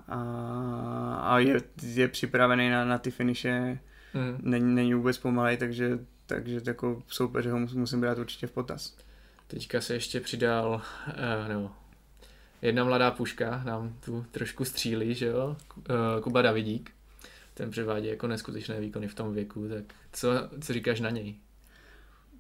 a, 0.08 0.18
a 1.24 1.40
je, 1.40 1.62
je 1.84 2.08
připravený 2.08 2.70
na, 2.70 2.86
na 2.86 2.98
ty 2.98 3.12
finiše, 3.12 3.80
hmm. 4.14 4.38
není, 4.42 4.76
není 4.76 4.94
vůbec 4.94 5.18
pomalej, 5.18 5.58
takže, 5.58 6.00
takže 6.26 6.62
jako 6.68 7.04
soupeře 7.08 7.52
ho 7.52 7.60
musím 7.60 8.02
brát 8.02 8.18
určitě 8.18 8.48
v 8.48 8.52
potaz. 8.52 8.98
Teďka 9.48 9.82
se 9.82 9.94
ještě 9.94 10.20
přidal, 10.20 10.82
uh, 11.08 11.48
nebo 11.48 11.72
jedna 12.64 12.84
mladá 12.84 13.12
puška 13.12 13.62
nám 13.66 13.96
tu 14.06 14.26
trošku 14.32 14.66
střílí, 14.66 15.14
že 15.14 15.26
jo, 15.26 15.58
uh, 15.78 16.22
Kuba 16.22 16.42
Davidík. 16.42 16.92
Ten 17.54 17.72
předvádí 17.72 18.08
jako 18.08 18.28
neskutečné 18.28 18.80
výkony 18.80 19.08
v 19.08 19.16
tom 19.16 19.34
věku, 19.34 19.70
tak 19.70 19.84
co, 20.12 20.30
co 20.62 20.74
říkáš 20.74 21.00
na 21.00 21.10
něj? 21.10 21.36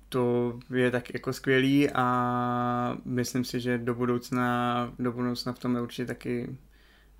To 0.10 0.60
je 0.70 0.92
tak 0.92 1.14
jako 1.14 1.34
skvělý 1.34 1.90
a 1.90 2.98
myslím 3.06 3.46
si, 3.46 3.60
že 3.60 3.78
do 3.78 3.96
budoucna, 3.96 4.94
do 5.00 5.12
budoucna 5.12 5.54
v 5.54 5.60
tom 5.60 5.76
je 5.76 5.82
určitě 5.82 6.06
taky 6.06 6.58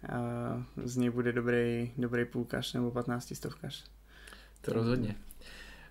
uh, 0.10 0.64
z 0.84 0.98
něj 0.98 1.10
bude 1.10 1.32
dobrý, 1.32 1.92
dobrý 1.98 2.26
půlkař 2.26 2.74
nebo 2.74 2.92
15 2.92 3.36
stovkař. 3.36 3.84
To 4.62 4.74
rozhodně. 4.74 5.16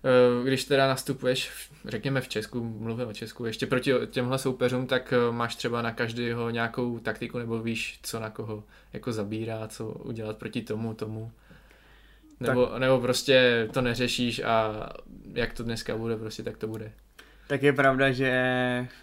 Eh, 0.05 0.43
když 0.43 0.63
teda 0.63 0.87
nastupuješ, 0.87 1.51
řekněme 1.85 2.21
v 2.21 2.27
Česku, 2.27 2.63
mluvím 2.63 3.07
o 3.07 3.13
Česku, 3.13 3.45
ještě 3.45 3.67
proti 3.67 3.93
těmhle 4.11 4.39
soupeřům, 4.39 4.87
tak 4.87 5.13
eh, 5.13 5.31
máš 5.31 5.55
třeba 5.55 5.81
na 5.81 5.91
každého 5.91 6.49
nějakou 6.49 6.99
taktiku 6.99 7.37
nebo 7.37 7.59
víš, 7.59 7.99
co 8.03 8.19
na 8.19 8.29
koho 8.29 8.63
jako 8.93 9.11
zabírá, 9.11 9.67
co 9.67 9.87
udělat 9.87 10.37
proti 10.37 10.61
tomu, 10.61 10.93
tomu. 10.93 11.31
Nebo, 12.39 12.65
tak. 12.65 12.79
nebo 12.79 12.99
prostě 12.99 13.67
to 13.73 13.81
neřešíš 13.81 14.39
a 14.39 14.89
jak 15.33 15.53
to 15.53 15.63
dneska 15.63 15.97
bude, 15.97 16.17
prostě 16.17 16.43
tak 16.43 16.57
to 16.57 16.67
bude. 16.67 16.91
Tak 17.47 17.63
je 17.63 17.73
pravda, 17.73 18.11
že 18.11 18.31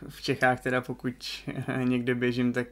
v 0.08 0.22
Čechách 0.22 0.60
teda 0.60 0.80
pokud 0.80 1.14
někde 1.84 2.14
běžím, 2.14 2.52
tak 2.52 2.66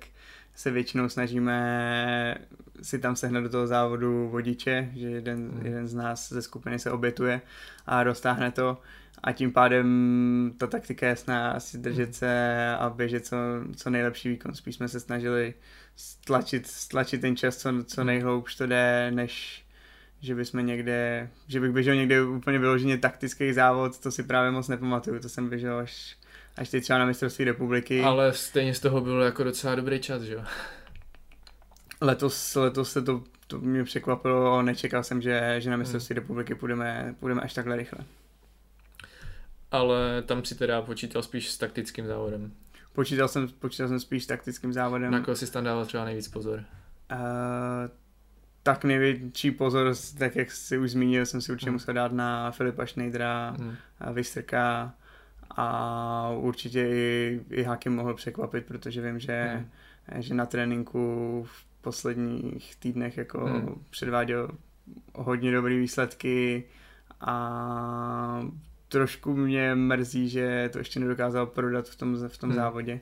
se 0.59 0.71
většinou 0.71 1.09
snažíme 1.09 2.35
si 2.83 2.99
tam 2.99 3.17
sehnat 3.17 3.43
do 3.43 3.49
toho 3.49 3.67
závodu 3.67 4.29
vodiče, 4.29 4.91
že 4.95 5.07
jeden, 5.07 5.39
mm. 5.39 5.67
jeden 5.67 5.89
z 5.89 5.95
nás 5.95 6.29
ze 6.29 6.43
skupiny 6.43 6.79
se 6.79 6.91
obětuje 6.91 7.41
a 7.87 8.03
roztáhne 8.03 8.51
to 8.51 8.83
a 9.23 9.33
tím 9.33 9.53
pádem 9.53 10.53
ta 10.59 10.67
taktika 10.67 11.07
je 11.07 11.11
jasná, 11.11 11.51
asi 11.51 11.79
držet 11.79 12.15
se 12.15 12.57
a 12.79 12.91
běžet 12.91 13.27
co, 13.27 13.37
co 13.77 13.91
nejlepší 13.91 14.29
výkon. 14.29 14.55
Spíš 14.55 14.75
jsme 14.75 14.89
se 14.89 15.01
snažili 15.01 15.55
stlačit, 15.97 16.67
stlačit 16.67 17.21
ten 17.21 17.37
čas 17.37 17.57
co, 17.57 17.73
co 17.85 18.05
nejhloubš 18.05 18.57
to 18.57 18.67
jde, 18.67 19.11
než 19.11 19.65
že 20.21 20.35
bychom 20.35 20.67
někde, 20.67 21.31
že 21.49 21.61
bych 21.61 21.71
běžel 21.71 21.95
někde 21.95 22.23
úplně 22.23 22.59
vyloženě 22.59 22.99
taktický 22.99 23.53
závod, 23.53 23.99
to 23.99 24.11
si 24.11 24.23
právě 24.23 24.51
moc 24.51 24.69
nepamatuju, 24.69 25.21
to 25.21 25.29
jsem 25.29 25.49
běžel 25.49 25.79
až, 25.79 26.17
až 26.59 26.69
teď 26.69 26.83
třeba 26.83 26.99
na 26.99 27.07
mistrovství 27.07 27.45
republiky. 27.45 28.03
Ale 28.03 28.33
stejně 28.33 28.75
z 28.75 28.81
toho 28.81 29.01
bylo 29.01 29.23
jako 29.23 29.45
docela 29.45 29.75
dobrý 29.75 30.01
čas, 30.01 30.23
že 30.23 30.35
jo? 30.35 30.45
Letos, 32.01 32.55
letos 32.55 32.93
se 32.93 33.03
to, 33.03 33.25
to 33.47 33.59
mě 33.59 33.85
překvapilo, 33.85 34.63
nečekal 34.63 35.03
jsem, 35.03 35.23
že, 35.23 35.57
že 35.59 35.71
na 35.71 35.77
mistrovství 35.77 36.15
hmm. 36.15 36.23
republiky 36.23 36.55
půjdeme, 36.55 37.15
půjdeme 37.21 37.41
až 37.41 37.55
takhle 37.55 37.77
rychle. 37.77 38.05
Ale 39.71 40.23
tam 40.23 40.45
si 40.45 40.55
teda 40.55 40.83
počítal 40.83 41.23
spíš 41.23 41.51
s 41.51 41.59
taktickým 41.59 42.07
závodem. 42.07 42.53
Počítal 42.93 43.29
jsem, 43.29 43.49
počítal 43.49 43.89
jsem 43.89 44.01
spíš 44.01 44.25
s 44.25 44.27
taktickým 44.27 44.73
závodem. 44.73 45.11
Na 45.11 45.21
koho 45.21 45.37
si 45.37 45.53
tam 45.53 45.65
dával 45.65 45.87
třeba 45.87 46.05
nejvíc 46.05 46.29
pozor? 46.29 46.65
Uh, 47.13 47.19
tak 48.63 48.85
největší 48.85 49.51
pozor, 49.51 49.95
tak 50.19 50.37
jak 50.37 50.51
si 50.51 50.79
už 50.79 50.91
zmínil, 50.91 51.27
jsem 51.27 51.41
si 51.41 51.53
určitě 51.53 51.71
hmm. 51.71 51.75
musel 51.75 51.95
dát 51.95 52.13
na 52.13 52.51
Filipa 52.51 52.87
Schneidera, 52.87 53.57
hmm. 53.59 53.77
Vystrka 54.13 54.95
a 55.51 56.31
určitě 56.37 56.81
i, 56.81 57.41
i 57.51 57.63
Hakim 57.63 57.95
mohl 57.95 58.15
překvapit, 58.15 58.67
protože 58.67 59.03
vím, 59.03 59.19
že, 59.19 59.45
hmm. 59.55 60.23
že 60.23 60.35
na 60.35 60.47
tréninku 60.47 61.47
v 61.49 61.65
posledních 61.81 62.77
týdnech 62.77 63.17
jako 63.17 63.45
hmm. 63.45 63.85
předváděl 63.91 64.51
hodně 65.15 65.53
dobré 65.53 65.77
výsledky 65.77 66.65
a 67.21 68.47
trošku 68.89 69.35
mě 69.35 69.75
mrzí, 69.75 70.29
že 70.29 70.69
to 70.73 70.79
ještě 70.79 71.01
nedokázal 71.01 71.47
prodat 71.47 71.89
v 71.89 71.97
tom, 71.97 72.29
v 72.29 72.39
tom 72.39 72.51
hmm. 72.51 72.57
závodě. 72.57 73.01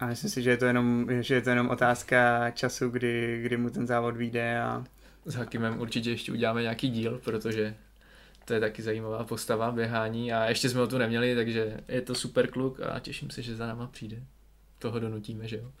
A 0.00 0.06
myslím 0.06 0.30
si, 0.30 0.42
že 0.42 0.50
je 0.50 0.56
to 0.56 0.64
jenom, 0.64 1.06
že 1.20 1.34
je 1.34 1.42
to 1.42 1.50
jenom 1.50 1.68
otázka 1.68 2.50
času, 2.50 2.88
kdy, 2.88 3.42
kdy 3.42 3.56
mu 3.56 3.70
ten 3.70 3.86
závod 3.86 4.16
vyjde 4.16 4.60
a... 4.60 4.84
S 5.26 5.34
Hakimem 5.34 5.80
určitě 5.80 6.10
ještě 6.10 6.32
uděláme 6.32 6.62
nějaký 6.62 6.90
díl, 6.90 7.20
protože 7.24 7.76
to 8.44 8.54
je 8.54 8.60
taky 8.60 8.82
zajímavá 8.82 9.24
postava 9.24 9.72
běhání 9.72 10.32
a 10.32 10.44
ještě 10.44 10.68
jsme 10.68 10.80
ho 10.80 10.86
tu 10.86 10.98
neměli, 10.98 11.34
takže 11.34 11.80
je 11.88 12.02
to 12.02 12.14
super 12.14 12.50
kluk 12.50 12.80
a 12.80 12.98
těším 12.98 13.30
se, 13.30 13.42
že 13.42 13.56
za 13.56 13.66
náma 13.66 13.86
přijde. 13.86 14.22
Toho 14.78 14.98
donutíme, 14.98 15.48
že 15.48 15.56
jo. 15.56 15.72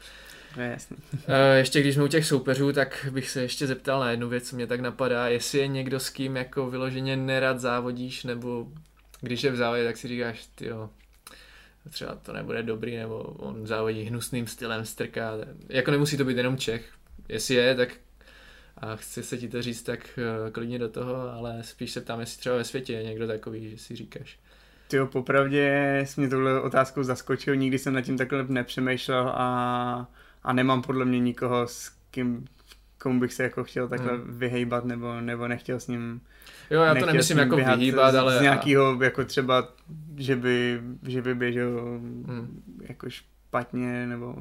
Je 0.56 0.66
jasný. 0.66 0.96
Eh, 1.26 1.58
ještě 1.58 1.80
když 1.80 1.94
jsme 1.94 2.04
u 2.04 2.08
těch 2.08 2.26
soupeřů, 2.26 2.72
tak 2.72 3.06
bych 3.10 3.30
se 3.30 3.42
ještě 3.42 3.66
zeptal 3.66 4.00
na 4.00 4.10
jednu 4.10 4.28
věc, 4.28 4.48
co 4.48 4.56
mě 4.56 4.66
tak 4.66 4.80
napadá, 4.80 5.28
jestli 5.28 5.58
je 5.58 5.66
někdo 5.66 6.00
s 6.00 6.10
kým 6.10 6.36
jako 6.36 6.70
vyloženě 6.70 7.16
nerad 7.16 7.60
závodíš, 7.60 8.24
nebo 8.24 8.66
když 9.20 9.42
je 9.42 9.50
v 9.50 9.56
závodě, 9.56 9.84
tak 9.84 9.96
si 9.96 10.08
říkáš, 10.08 10.46
ty 10.54 10.66
jo, 10.66 10.90
třeba 11.90 12.14
to 12.14 12.32
nebude 12.32 12.62
dobrý, 12.62 12.96
nebo 12.96 13.18
on 13.20 13.66
závodí 13.66 14.02
hnusným 14.02 14.46
stylem, 14.46 14.84
strká, 14.84 15.32
jako 15.68 15.90
nemusí 15.90 16.16
to 16.16 16.24
být 16.24 16.36
jenom 16.36 16.56
Čech, 16.56 16.92
jestli 17.28 17.54
je, 17.54 17.74
tak 17.74 17.88
a 18.76 18.96
chci 18.96 19.22
se 19.22 19.38
ti 19.38 19.48
to 19.48 19.62
říct, 19.62 19.82
tak 19.82 20.18
eh, 20.18 20.50
klidně 20.50 20.78
do 20.78 20.88
toho, 20.88 21.30
ale 21.32 21.62
spíš 21.62 21.90
se 21.90 22.00
ptám, 22.00 22.20
jestli 22.20 22.40
třeba 22.40 22.56
ve 22.56 22.64
světě 22.64 22.92
je 22.92 23.02
někdo 23.02 23.26
takový, 23.26 23.70
že 23.70 23.78
si 23.78 23.96
říkáš. 23.96 24.38
Ty 24.88 24.96
jo, 24.96 25.06
popravdě 25.06 26.00
jsi 26.04 26.20
mě 26.20 26.30
touhle 26.30 26.60
otázkou 26.60 27.02
zaskočil, 27.02 27.56
nikdy 27.56 27.78
jsem 27.78 27.94
nad 27.94 28.02
tím 28.02 28.18
takhle 28.18 28.44
nepřemýšlel 28.48 29.28
a 29.28 30.08
a 30.44 30.52
nemám 30.52 30.82
podle 30.82 31.04
mě 31.04 31.20
nikoho, 31.20 31.66
s 31.66 31.92
kým, 32.10 32.44
komu 32.98 33.20
bych 33.20 33.32
se 33.32 33.42
jako 33.42 33.64
chtěl 33.64 33.88
takhle 33.88 34.12
hmm. 34.12 34.38
vyhejbat 34.38 34.84
nebo, 34.84 35.20
nebo 35.20 35.48
nechtěl 35.48 35.80
s 35.80 35.86
ním 35.86 36.20
Jo, 36.70 36.82
já 36.82 36.94
to 36.94 37.06
nemyslím 37.06 37.38
jako 37.38 37.56
vyhýbat, 37.56 38.14
ale... 38.14 38.38
Z 38.38 38.42
nějakého, 38.42 39.02
jako 39.02 39.24
třeba, 39.24 39.68
že 40.16 40.36
by, 40.36 40.80
že 41.02 41.22
by 41.22 41.34
běžel 41.34 41.80
hmm. 42.26 42.62
jako 42.88 43.10
špatně, 43.10 44.06
nebo 44.06 44.36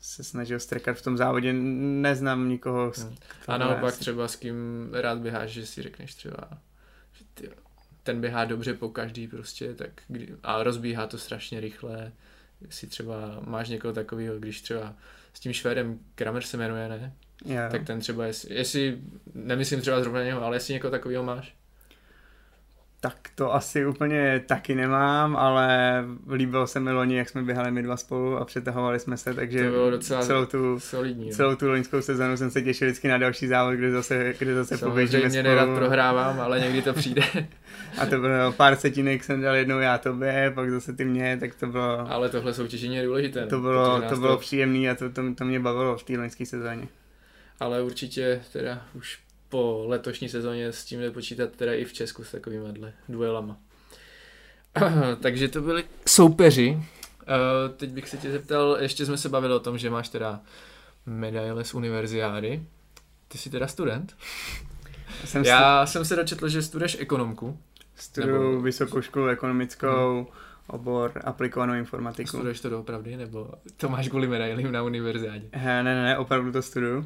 se 0.00 0.24
snažil 0.24 0.60
strekat 0.60 0.96
v 0.96 1.02
tom 1.02 1.16
závodě, 1.16 1.52
neznám 1.52 2.48
nikoho. 2.48 2.92
Hmm. 2.96 3.16
A 3.48 3.58
naopak 3.58 3.96
třeba 3.96 4.28
s 4.28 4.36
kým 4.36 4.88
rád 4.92 5.18
běháš, 5.18 5.50
že 5.50 5.66
si 5.66 5.82
řekneš 5.82 6.14
třeba, 6.14 6.48
že 7.12 7.24
ty, 7.34 7.50
ten 8.02 8.20
běhá 8.20 8.44
dobře 8.44 8.74
po 8.74 8.88
každý 8.88 9.28
prostě, 9.28 9.74
tak 9.74 9.90
kdy, 10.08 10.34
a 10.42 10.62
rozbíhá 10.62 11.06
to 11.06 11.18
strašně 11.18 11.60
rychle, 11.60 12.12
jestli 12.60 12.88
třeba 12.88 13.40
máš 13.46 13.68
někoho 13.68 13.94
takového, 13.94 14.38
když 14.38 14.62
třeba 14.62 14.94
s 15.32 15.40
tím 15.40 15.52
Švédem 15.52 15.98
Kramer 16.14 16.42
se 16.42 16.56
jmenuje, 16.56 16.88
ne? 16.88 17.12
Yeah. 17.44 17.72
Tak 17.72 17.86
ten 17.86 18.00
třeba, 18.00 18.26
jestli, 18.26 18.54
jestli, 18.54 18.98
nemyslím 19.34 19.80
třeba 19.80 20.00
zrovna 20.00 20.24
něho, 20.24 20.42
ale 20.42 20.56
jestli 20.56 20.74
někoho 20.74 20.90
takového 20.90 21.24
máš? 21.24 21.56
Tak 23.00 23.28
to 23.34 23.54
asi 23.54 23.86
úplně 23.86 24.42
taky 24.46 24.74
nemám, 24.74 25.36
ale 25.36 26.04
líbilo 26.32 26.66
se 26.66 26.80
mi 26.80 26.92
loni, 26.92 27.16
jak 27.16 27.28
jsme 27.28 27.42
běhali 27.42 27.70
my 27.70 27.82
dva 27.82 27.96
spolu 27.96 28.36
a 28.36 28.44
přetahovali 28.44 29.00
jsme 29.00 29.16
se, 29.16 29.34
takže 29.34 29.64
to 29.64 29.70
bylo 29.70 29.90
docela 29.90 30.22
celou 30.22 30.44
tu, 30.44 30.80
solidní, 30.80 31.30
celou 31.30 31.54
tu 31.54 31.68
loňskou 31.68 32.02
sezonu 32.02 32.36
jsem 32.36 32.50
se 32.50 32.62
těšil 32.62 32.88
vždycky 32.88 33.08
na 33.08 33.18
další 33.18 33.46
závod, 33.46 33.74
kde 33.74 33.90
zase, 33.90 34.34
kde 34.38 34.54
zase 34.54 34.78
poběžíme 34.78 35.30
spolu. 35.30 35.42
nerad 35.42 35.68
prohrávám, 35.74 36.40
ale 36.40 36.60
někdy 36.60 36.82
to 36.82 36.92
přijde. 36.92 37.22
a 37.98 38.06
to 38.06 38.18
bylo 38.18 38.52
pár 38.52 38.76
setinek 38.76 39.24
jsem 39.24 39.40
dal 39.40 39.54
jednou 39.54 39.78
já 39.78 39.98
tobě, 39.98 40.52
pak 40.54 40.70
zase 40.70 40.92
ty 40.92 41.04
mě, 41.04 41.36
tak 41.40 41.54
to 41.54 41.66
bylo... 41.66 42.12
Ale 42.12 42.28
tohle 42.28 42.54
soutěžení 42.54 42.96
je 42.96 43.06
důležité. 43.06 43.46
To 43.46 43.60
bylo, 43.60 44.02
to 44.08 44.16
bylo 44.16 44.32
to... 44.32 44.40
příjemné 44.40 44.90
a 44.90 44.94
to, 44.94 45.10
to, 45.10 45.34
to, 45.34 45.44
mě 45.44 45.60
bavilo 45.60 45.96
v 45.96 46.02
té 46.02 46.18
loňské 46.18 46.46
sezóně. 46.46 46.88
Ale 47.60 47.82
určitě 47.82 48.40
teda 48.52 48.82
už 48.94 49.18
po 49.48 49.84
letošní 49.86 50.28
sezóně 50.28 50.72
s 50.72 50.84
tím 50.84 51.00
počítat 51.12 51.50
teda 51.56 51.74
i 51.74 51.84
v 51.84 51.92
Česku 51.92 52.24
s 52.24 52.30
takovými 52.30 52.92
duelama. 53.08 53.56
Takže 55.20 55.48
to 55.48 55.60
byli 55.60 55.84
soupeři. 56.06 56.70
Uh, 56.76 57.76
teď 57.76 57.90
bych 57.90 58.08
se 58.08 58.16
tě 58.16 58.30
zeptal, 58.30 58.76
ještě 58.80 59.06
jsme 59.06 59.16
se 59.16 59.28
bavili 59.28 59.54
o 59.54 59.60
tom, 59.60 59.78
že 59.78 59.90
máš 59.90 60.08
teda 60.08 60.40
medaile 61.06 61.64
z 61.64 61.74
univerziády. 61.74 62.62
Ty 63.28 63.38
jsi 63.38 63.50
teda 63.50 63.66
student? 63.66 64.16
Jsem 65.24 65.44
Já 65.44 65.86
stu... 65.86 65.92
jsem 65.92 66.04
se 66.04 66.16
dočetl, 66.16 66.48
že 66.48 66.62
studuješ 66.62 66.96
ekonomku. 67.00 67.58
Studuju 67.96 68.50
nebo... 68.50 68.62
vysokou 68.62 69.00
školu 69.00 69.26
ekonomickou, 69.26 70.16
hmm. 70.16 70.26
obor 70.66 71.12
aplikovanou 71.24 71.74
informatiku. 71.74 72.28
Studuješ 72.28 72.60
to 72.60 72.70
doopravdy, 72.70 73.16
nebo 73.16 73.50
to 73.76 73.88
máš 73.88 74.08
kvůli 74.08 74.28
medailím 74.28 74.72
na 74.72 74.82
univerziádě? 74.82 75.48
Ne, 75.56 75.82
ne, 75.82 76.02
ne, 76.02 76.18
opravdu 76.18 76.52
to 76.52 76.62
studuju 76.62 77.04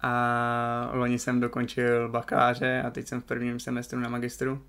a 0.00 0.90
loni 0.92 1.18
jsem 1.18 1.40
dokončil 1.40 2.08
bakaláře 2.08 2.82
a 2.86 2.90
teď 2.90 3.06
jsem 3.06 3.20
v 3.20 3.24
prvním 3.24 3.60
semestru 3.60 4.00
na 4.00 4.08
magistru. 4.08 4.62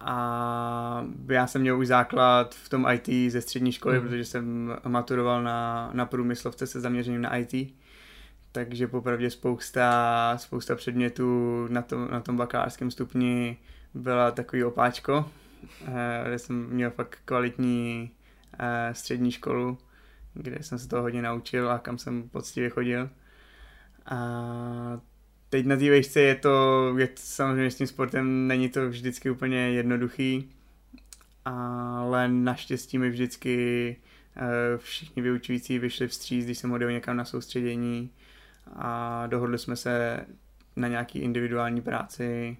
a 0.00 1.06
já 1.28 1.46
jsem 1.46 1.60
měl 1.60 1.78
už 1.78 1.86
základ 1.86 2.54
v 2.54 2.68
tom 2.68 2.86
IT 2.92 3.32
ze 3.32 3.40
střední 3.40 3.72
školy, 3.72 4.00
mm. 4.00 4.08
protože 4.08 4.24
jsem 4.24 4.76
maturoval 4.88 5.42
na, 5.42 5.90
na 5.92 6.06
průmyslovce 6.06 6.66
se 6.66 6.80
zaměřením 6.80 7.22
na 7.22 7.36
IT. 7.36 7.74
Takže 8.52 8.86
popravdě 8.86 9.30
spousta, 9.30 10.34
spousta 10.38 10.74
předmětů 10.74 11.66
na 11.68 11.82
tom, 11.82 12.08
na 12.10 12.20
tom 12.20 12.36
bakalářském 12.36 12.90
stupni 12.90 13.56
byla 13.94 14.30
takový 14.30 14.64
opáčko, 14.64 15.30
eh, 15.86 16.24
kde 16.26 16.38
jsem 16.38 16.66
měl 16.66 16.90
fakt 16.90 17.18
kvalitní 17.24 18.10
eh, 18.58 18.94
střední 18.94 19.32
školu, 19.32 19.78
kde 20.34 20.62
jsem 20.62 20.78
se 20.78 20.88
to 20.88 21.02
hodně 21.02 21.22
naučil 21.22 21.70
a 21.70 21.78
kam 21.78 21.98
jsem 21.98 22.28
poctivě 22.28 22.70
chodil. 22.70 23.10
A 24.06 25.00
teď 25.50 25.66
na 25.66 25.76
té 25.76 25.90
vejšce 25.90 26.20
je 26.20 26.34
to, 26.34 26.94
je 26.98 27.06
to 27.06 27.14
samozřejmě 27.16 27.70
s 27.70 27.76
tím 27.76 27.86
sportem 27.86 28.46
není 28.46 28.68
to 28.68 28.88
vždycky 28.88 29.30
úplně 29.30 29.70
jednoduchý, 29.70 30.50
ale 31.44 32.28
naštěstí 32.28 32.98
mi 32.98 33.10
vždycky 33.10 33.96
eh, 34.36 34.78
všichni 34.78 35.22
vyučující 35.22 35.78
vyšli 35.78 36.08
vstříc, 36.08 36.44
když 36.44 36.58
jsem 36.58 36.72
odjel 36.72 36.92
někam 36.92 37.16
na 37.16 37.24
soustředění 37.24 38.10
a 38.76 39.26
dohodli 39.26 39.58
jsme 39.58 39.76
se 39.76 40.20
na 40.76 40.88
nějaký 40.88 41.18
individuální 41.18 41.80
práci, 41.80 42.56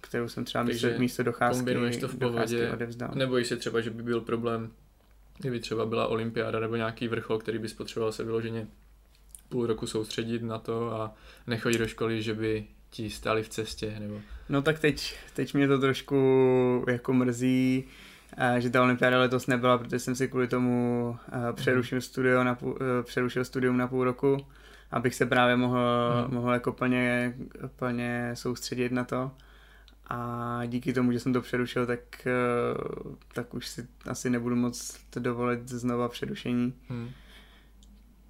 kterou 0.00 0.28
jsem 0.28 0.44
třeba 0.44 0.64
místo, 0.64 0.88
místo 0.98 1.22
docházky, 1.22 1.58
kombinuješ 1.58 1.96
to 1.96 2.08
v 2.08 2.18
pohodě, 2.18 2.72
nebojíš 3.14 3.46
se 3.46 3.56
třeba, 3.56 3.80
že 3.80 3.90
by 3.90 4.02
byl 4.02 4.20
problém, 4.20 4.70
kdyby 5.38 5.60
třeba 5.60 5.86
byla 5.86 6.06
olympiáda 6.06 6.60
nebo 6.60 6.76
nějaký 6.76 7.08
vrchol, 7.08 7.38
který 7.38 7.58
by 7.58 7.68
spotřeboval 7.68 8.12
se 8.12 8.24
vyloženě 8.24 8.66
půl 9.48 9.66
roku 9.66 9.86
soustředit 9.86 10.42
na 10.42 10.58
to 10.58 10.92
a 10.92 11.14
nechodit 11.46 11.80
do 11.80 11.86
školy, 11.86 12.22
že 12.22 12.34
by 12.34 12.66
ti 12.90 13.10
stáli 13.10 13.42
v 13.42 13.48
cestě, 13.48 13.96
nebo... 13.98 14.20
No 14.48 14.62
tak 14.62 14.78
teď, 14.78 15.18
teď 15.34 15.54
mě 15.54 15.68
to 15.68 15.78
trošku 15.78 16.84
jako 16.88 17.12
mrzí, 17.12 17.84
eh, 18.38 18.60
že 18.60 18.70
ta 18.70 18.82
olympiáda 18.82 19.18
letos 19.18 19.46
nebyla, 19.46 19.78
protože 19.78 19.98
jsem 19.98 20.14
si 20.14 20.28
kvůli 20.28 20.48
tomu 20.48 21.16
eh, 21.28 21.52
přerušil, 21.52 22.00
studio 22.00 22.44
na 22.44 22.54
půl, 22.54 22.78
eh, 22.80 23.02
přerušil 23.02 23.44
studium 23.44 23.76
na 23.76 23.88
půl 23.88 24.04
roku, 24.04 24.46
abych 24.90 25.14
se 25.14 25.26
právě 25.26 25.56
mohl, 25.56 25.80
hmm. 26.24 26.34
mohl 26.34 26.52
jako 26.52 26.72
plně, 26.72 27.34
plně 27.76 28.30
soustředit 28.34 28.92
na 28.92 29.04
to. 29.04 29.30
A 30.10 30.60
díky 30.66 30.92
tomu, 30.92 31.12
že 31.12 31.20
jsem 31.20 31.32
to 31.32 31.40
přerušil, 31.40 31.86
tak, 31.86 32.28
tak 33.34 33.54
už 33.54 33.68
si 33.68 33.86
asi 34.06 34.30
nebudu 34.30 34.56
moc 34.56 34.96
dovolit 35.18 35.68
znova 35.68 36.08
přerušení. 36.08 36.74
Hmm 36.88 37.10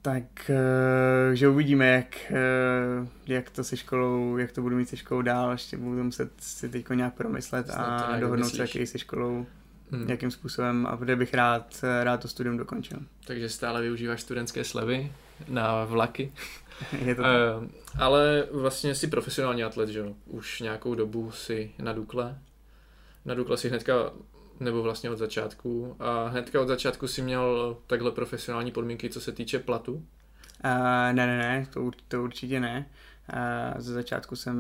tak 0.04 0.50
eh, 0.50 1.36
že 1.36 1.48
uvidíme, 1.48 1.86
jak, 1.86 2.32
eh, 2.32 3.08
jak 3.26 3.50
to 3.50 3.64
se 3.64 3.76
školou, 3.76 4.36
jak 4.36 4.52
to 4.52 4.62
budu 4.62 4.76
mít 4.76 4.88
se 4.88 4.96
školou 4.96 5.22
dál, 5.22 5.52
ještě 5.52 5.76
budu 5.76 6.04
muset 6.04 6.30
si 6.38 6.68
teď 6.68 6.88
nějak 6.88 7.14
promyslet 7.14 7.70
a 7.70 8.16
dohodnout 8.20 8.54
se, 8.54 8.62
jaký 8.62 8.86
se 8.86 8.98
školou, 8.98 9.46
hmm. 9.90 10.10
jakým 10.10 10.30
způsobem 10.30 10.86
a 10.90 10.96
kde 10.96 11.16
bych 11.16 11.34
rád, 11.34 11.84
rád 12.02 12.22
to 12.22 12.28
studium 12.28 12.56
dokončil. 12.56 12.98
Takže 13.26 13.48
stále 13.48 13.82
využíváš 13.82 14.20
studentské 14.20 14.64
slevy 14.64 15.12
na 15.48 15.84
vlaky. 15.84 16.32
Je 17.04 17.14
to 17.14 17.22
tak. 17.22 17.32
Ale 17.98 18.46
vlastně 18.52 18.94
jsi 18.94 19.06
profesionální 19.06 19.64
atlet, 19.64 19.88
že 19.88 19.98
jo? 19.98 20.14
Už 20.26 20.60
nějakou 20.60 20.94
dobu 20.94 21.30
si 21.30 21.70
na 21.78 21.92
Dukle. 21.92 22.38
Na 23.24 23.34
Dukle 23.34 23.56
si 23.56 23.68
hnedka 23.68 23.94
nebo 24.60 24.82
vlastně 24.82 25.10
od 25.10 25.18
začátku. 25.18 25.96
A 25.98 26.28
hnedka 26.28 26.60
od 26.60 26.68
začátku 26.68 27.08
si 27.08 27.22
měl 27.22 27.76
takhle 27.86 28.10
profesionální 28.10 28.70
podmínky, 28.70 29.10
co 29.10 29.20
se 29.20 29.32
týče 29.32 29.58
platu? 29.58 29.92
Uh, 29.92 30.02
ne, 31.12 31.26
ne, 31.26 31.38
ne, 31.38 31.66
to, 31.70 31.90
to 32.08 32.22
určitě 32.22 32.60
ne. 32.60 32.90
Uh, 33.32 33.80
ze 33.80 33.92
začátku 33.92 34.36
jsem 34.36 34.56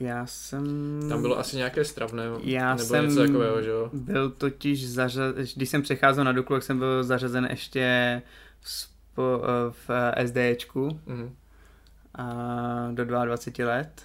já 0.00 0.26
jsem... 0.26 0.64
Tam 1.08 1.22
bylo 1.22 1.38
asi 1.38 1.56
nějaké 1.56 1.84
stravné, 1.84 2.24
já 2.42 2.74
nebo 2.74 2.88
jsem 2.88 3.08
něco 3.08 3.20
takového, 3.20 3.62
že 3.62 3.70
jo? 3.70 3.90
byl 3.92 4.30
totiž 4.30 4.88
zařazen, 4.88 5.44
když 5.56 5.68
jsem 5.68 5.82
přecházel 5.82 6.24
na 6.24 6.32
Duklu, 6.32 6.56
tak 6.56 6.62
jsem 6.62 6.78
byl 6.78 7.04
zařazen 7.04 7.48
ještě 7.50 8.22
v, 8.60 8.70
spo, 8.70 9.42
v 9.70 9.90
SDčku 10.24 10.88
mm-hmm. 10.88 11.30
a 12.14 12.88
do 12.92 13.04
22 13.04 13.66
let 13.66 14.02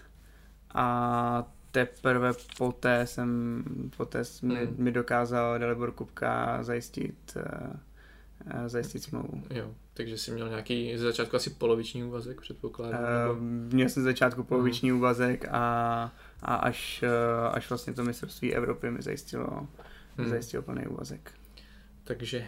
a 0.73 1.47
teprve 1.85 2.33
poté 2.57 3.07
jsem, 3.07 3.63
poté 3.97 4.23
mi, 4.41 4.65
mm. 4.65 4.75
mi 4.77 4.91
dokázal 4.91 5.59
Dalibor 5.59 5.91
Kupka 5.91 6.63
zajistit, 6.63 7.37
uh, 7.37 8.67
zajistit 8.67 9.03
smlouvu. 9.03 9.43
Jo, 9.49 9.71
takže 9.93 10.17
jsi 10.17 10.31
měl 10.31 10.49
nějaký, 10.49 10.97
ze 10.97 11.03
začátku 11.03 11.35
asi 11.35 11.49
poloviční 11.49 12.03
úvazek, 12.03 12.41
předpokládám? 12.41 13.01
Uh, 13.31 13.37
měl 13.73 13.89
jsem 13.89 14.03
ze 14.03 14.09
začátku 14.09 14.43
poloviční 14.43 14.91
mm. 14.91 14.97
úvazek 14.97 15.45
a, 15.51 15.63
a 16.41 16.55
až, 16.55 17.03
uh, 17.03 17.55
až 17.55 17.69
vlastně 17.69 17.93
to 17.93 18.03
mistrovství 18.03 18.55
Evropy 18.55 18.91
mi 18.91 19.01
zajistilo, 19.01 19.67
mm. 20.17 20.29
zajistilo 20.29 20.63
plný 20.63 20.87
úvazek. 20.87 21.31
Takže 22.03 22.45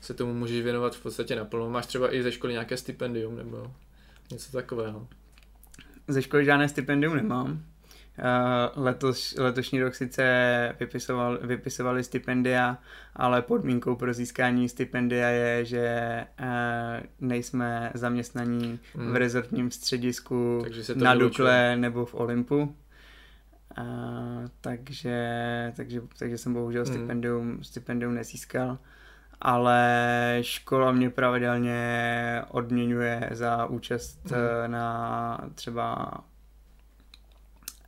se 0.00 0.14
tomu 0.14 0.34
můžeš 0.34 0.62
věnovat 0.62 0.96
v 0.96 1.02
podstatě 1.02 1.36
naplno. 1.36 1.70
Máš 1.70 1.86
třeba 1.86 2.14
i 2.14 2.22
ze 2.22 2.32
školy 2.32 2.52
nějaké 2.52 2.76
stipendium 2.76 3.36
nebo 3.36 3.72
něco 4.30 4.52
takového? 4.52 5.08
Ze 6.08 6.22
školy 6.22 6.44
žádné 6.44 6.68
stipendium 6.68 7.16
nemám. 7.16 7.62
Eh, 8.18 8.70
letos, 8.76 9.34
letošní 9.38 9.80
rok 9.80 9.94
sice 9.94 10.76
vypisoval, 10.80 11.38
vypisovali 11.42 12.04
stipendia, 12.04 12.78
ale 13.16 13.42
podmínkou 13.42 13.96
pro 13.96 14.12
získání 14.12 14.68
stipendia 14.68 15.28
je, 15.28 15.64
že 15.64 15.86
eh, 16.38 17.02
nejsme 17.20 17.90
zaměstnaní 17.94 18.80
hmm. 18.94 19.12
v 19.12 19.16
rezortním 19.16 19.70
středisku 19.70 20.64
na 20.94 21.14
Dukle 21.14 21.76
nebo 21.76 22.04
v 22.04 22.14
Olympu. 22.14 22.76
A, 23.76 23.82
eh, 23.82 24.48
takže, 24.60 25.72
takže, 25.76 26.02
takže 26.18 26.38
jsem 26.38 26.54
bohužel 26.54 26.84
hmm. 26.84 26.94
stipendium, 26.94 27.64
stipendium 27.64 28.14
nezískal 28.14 28.78
ale 29.44 30.38
škola 30.40 30.92
mě 30.92 31.10
pravidelně 31.10 32.42
odměňuje 32.48 33.28
za 33.32 33.66
účast 33.66 34.30
hmm. 34.30 34.72
na 34.72 35.38
třeba 35.54 36.12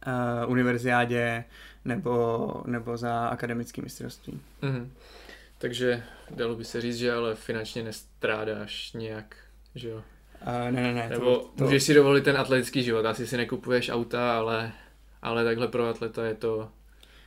uh, 0.07 0.51
univerziádě 0.51 1.45
nebo, 1.85 2.53
nebo 2.67 2.97
za 2.97 3.27
akademické 3.27 3.83
mistrovství. 3.83 4.41
Mm-hmm. 4.63 4.89
Takže 5.59 6.03
dalo 6.31 6.57
by 6.57 6.65
se 6.65 6.81
říct, 6.81 6.97
že 6.97 7.13
ale 7.13 7.35
finančně 7.35 7.83
nestrádáš 7.83 8.93
nějak, 8.93 9.37
že 9.75 9.89
jo? 9.89 9.97
Uh, 9.97 10.71
ne, 10.71 10.83
ne, 10.83 10.95
ne. 10.95 11.09
Nebo 11.09 11.37
to, 11.37 11.49
to... 11.57 11.65
můžeš 11.65 11.83
si 11.83 11.95
dovolit 11.95 12.25
ten 12.25 12.37
atletický 12.37 12.83
život, 12.83 13.07
asi 13.07 13.27
si 13.27 13.37
nekupuješ 13.37 13.91
auta, 13.91 14.39
ale, 14.39 14.73
ale 15.23 15.45
takhle 15.45 15.69
pro 15.69 15.89
atleta 15.89 16.25
je 16.25 16.35
to 16.35 16.69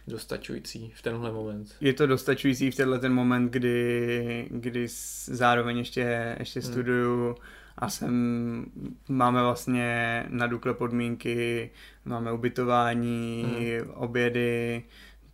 dostačující 0.08 0.92
v 0.96 1.02
tenhle 1.02 1.32
moment. 1.32 1.76
Je 1.82 1.94
to 1.94 2.08
dostačující 2.08 2.72
v 2.72 2.76
tenhle 2.76 3.00
ten 3.00 3.14
moment, 3.14 3.52
kdy, 3.52 4.48
kdy 4.50 4.88
zároveň 5.26 5.78
ještě, 5.78 6.36
ještě 6.40 6.60
hmm. 6.60 6.72
studuju 6.72 7.36
a 7.78 7.90
jsem, 7.90 8.66
máme 9.10 9.42
vlastně 9.42 10.24
na 10.30 10.48
Dukle 10.48 10.74
podmínky, 10.74 11.70
máme 12.06 12.32
ubytování, 12.32 13.46
hmm. 13.48 13.92
obědy, 13.94 14.84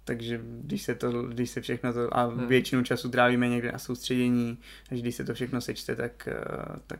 takže 0.04 0.42
když 0.44 0.82
se, 0.82 0.96
to, 0.96 1.24
když 1.24 1.50
se 1.50 1.62
všechno 1.62 1.94
to, 1.94 2.18
a 2.18 2.24
hmm. 2.24 2.48
většinu 2.48 2.84
času 2.84 3.10
trávíme 3.10 3.50
někde 3.50 3.72
na 3.72 3.80
soustředění, 3.80 4.58
až 4.92 5.02
když 5.02 5.16
se 5.16 5.24
to 5.24 5.34
všechno 5.34 5.62
sečte, 5.62 5.96
tak, 5.96 6.28
eh, 6.28 6.80
tak 6.88 7.00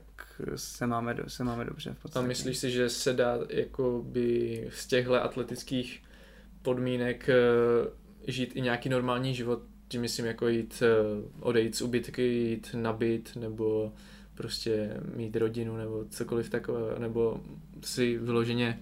se 0.56 0.88
máme, 0.88 1.16
se 1.28 1.44
máme 1.44 1.66
dobře. 1.66 1.94
V 1.94 2.02
podstatě. 2.02 2.26
A 2.26 2.28
myslíš 2.28 2.58
si, 2.58 2.72
že 2.72 2.90
se 2.90 3.14
dá 3.14 3.38
jako 3.50 4.04
by 4.06 4.68
z 4.74 4.88
těchto 4.88 5.24
atletických 5.24 6.04
podmínek 6.62 7.30
eh, 7.30 8.32
žít 8.32 8.52
i 8.56 8.62
nějaký 8.62 8.90
normální 8.90 9.36
život, 9.36 9.62
tím 9.88 10.02
myslím 10.02 10.26
jako 10.26 10.48
jít, 10.48 10.84
eh, 10.86 11.30
odejít 11.40 11.76
z 11.76 11.82
ubytky, 11.82 12.22
jít 12.22 12.70
na 12.74 12.94
byt, 12.94 13.36
nebo 13.36 13.94
prostě 14.36 14.98
mít 15.16 15.36
rodinu 15.36 15.78
nebo 15.78 16.06
cokoliv 16.10 16.50
takového, 16.50 17.00
nebo 17.00 17.42
si 17.82 18.18
vyloženě 18.18 18.80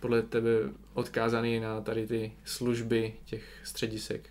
podle 0.00 0.22
tebe 0.22 0.50
odkázaný 0.94 1.60
na 1.60 1.80
tady 1.80 2.06
ty 2.06 2.32
služby 2.44 3.12
těch 3.24 3.60
středisek? 3.64 4.28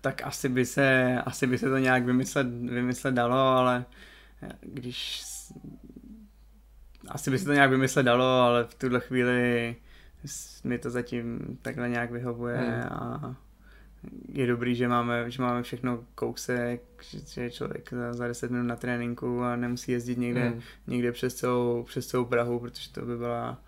Tak 0.00 0.22
asi 0.22 0.48
by 0.48 0.66
se, 0.66 1.18
asi 1.24 1.46
by 1.46 1.58
se 1.58 1.70
to 1.70 1.78
nějak 1.78 2.04
vymyslet, 2.04 2.46
vymyslet 2.46 3.14
dalo, 3.14 3.36
ale 3.36 3.84
když 4.60 5.22
asi 7.08 7.30
by 7.30 7.38
se 7.38 7.44
to 7.44 7.52
nějak 7.52 7.70
vymyslet 7.70 8.02
dalo, 8.02 8.24
ale 8.24 8.64
v 8.64 8.74
tuhle 8.74 9.00
chvíli 9.00 9.76
mi 10.64 10.78
to 10.78 10.90
zatím 10.90 11.58
takhle 11.62 11.88
nějak 11.88 12.10
vyhovuje 12.10 12.56
hmm. 12.56 12.82
a 12.82 13.36
je 14.28 14.46
dobrý, 14.46 14.74
že 14.74 14.88
máme, 14.88 15.30
že 15.30 15.42
máme 15.42 15.62
všechno 15.62 16.04
kousek, 16.14 16.82
že 17.26 17.42
je 17.42 17.50
člověk 17.50 17.92
za, 17.92 18.12
za 18.12 18.28
10 18.28 18.50
minut 18.50 18.66
na 18.66 18.76
tréninku 18.76 19.42
a 19.42 19.56
nemusí 19.56 19.92
jezdit 19.92 20.18
někde, 20.18 20.48
hmm. 20.48 20.60
někde 20.86 21.12
přes, 21.12 21.34
celou, 21.34 21.82
přes 21.82 22.06
celou 22.06 22.24
Prahu, 22.24 22.60
protože 22.60 22.90
to 22.90 23.02
by 23.02 23.16
byla 23.16 23.62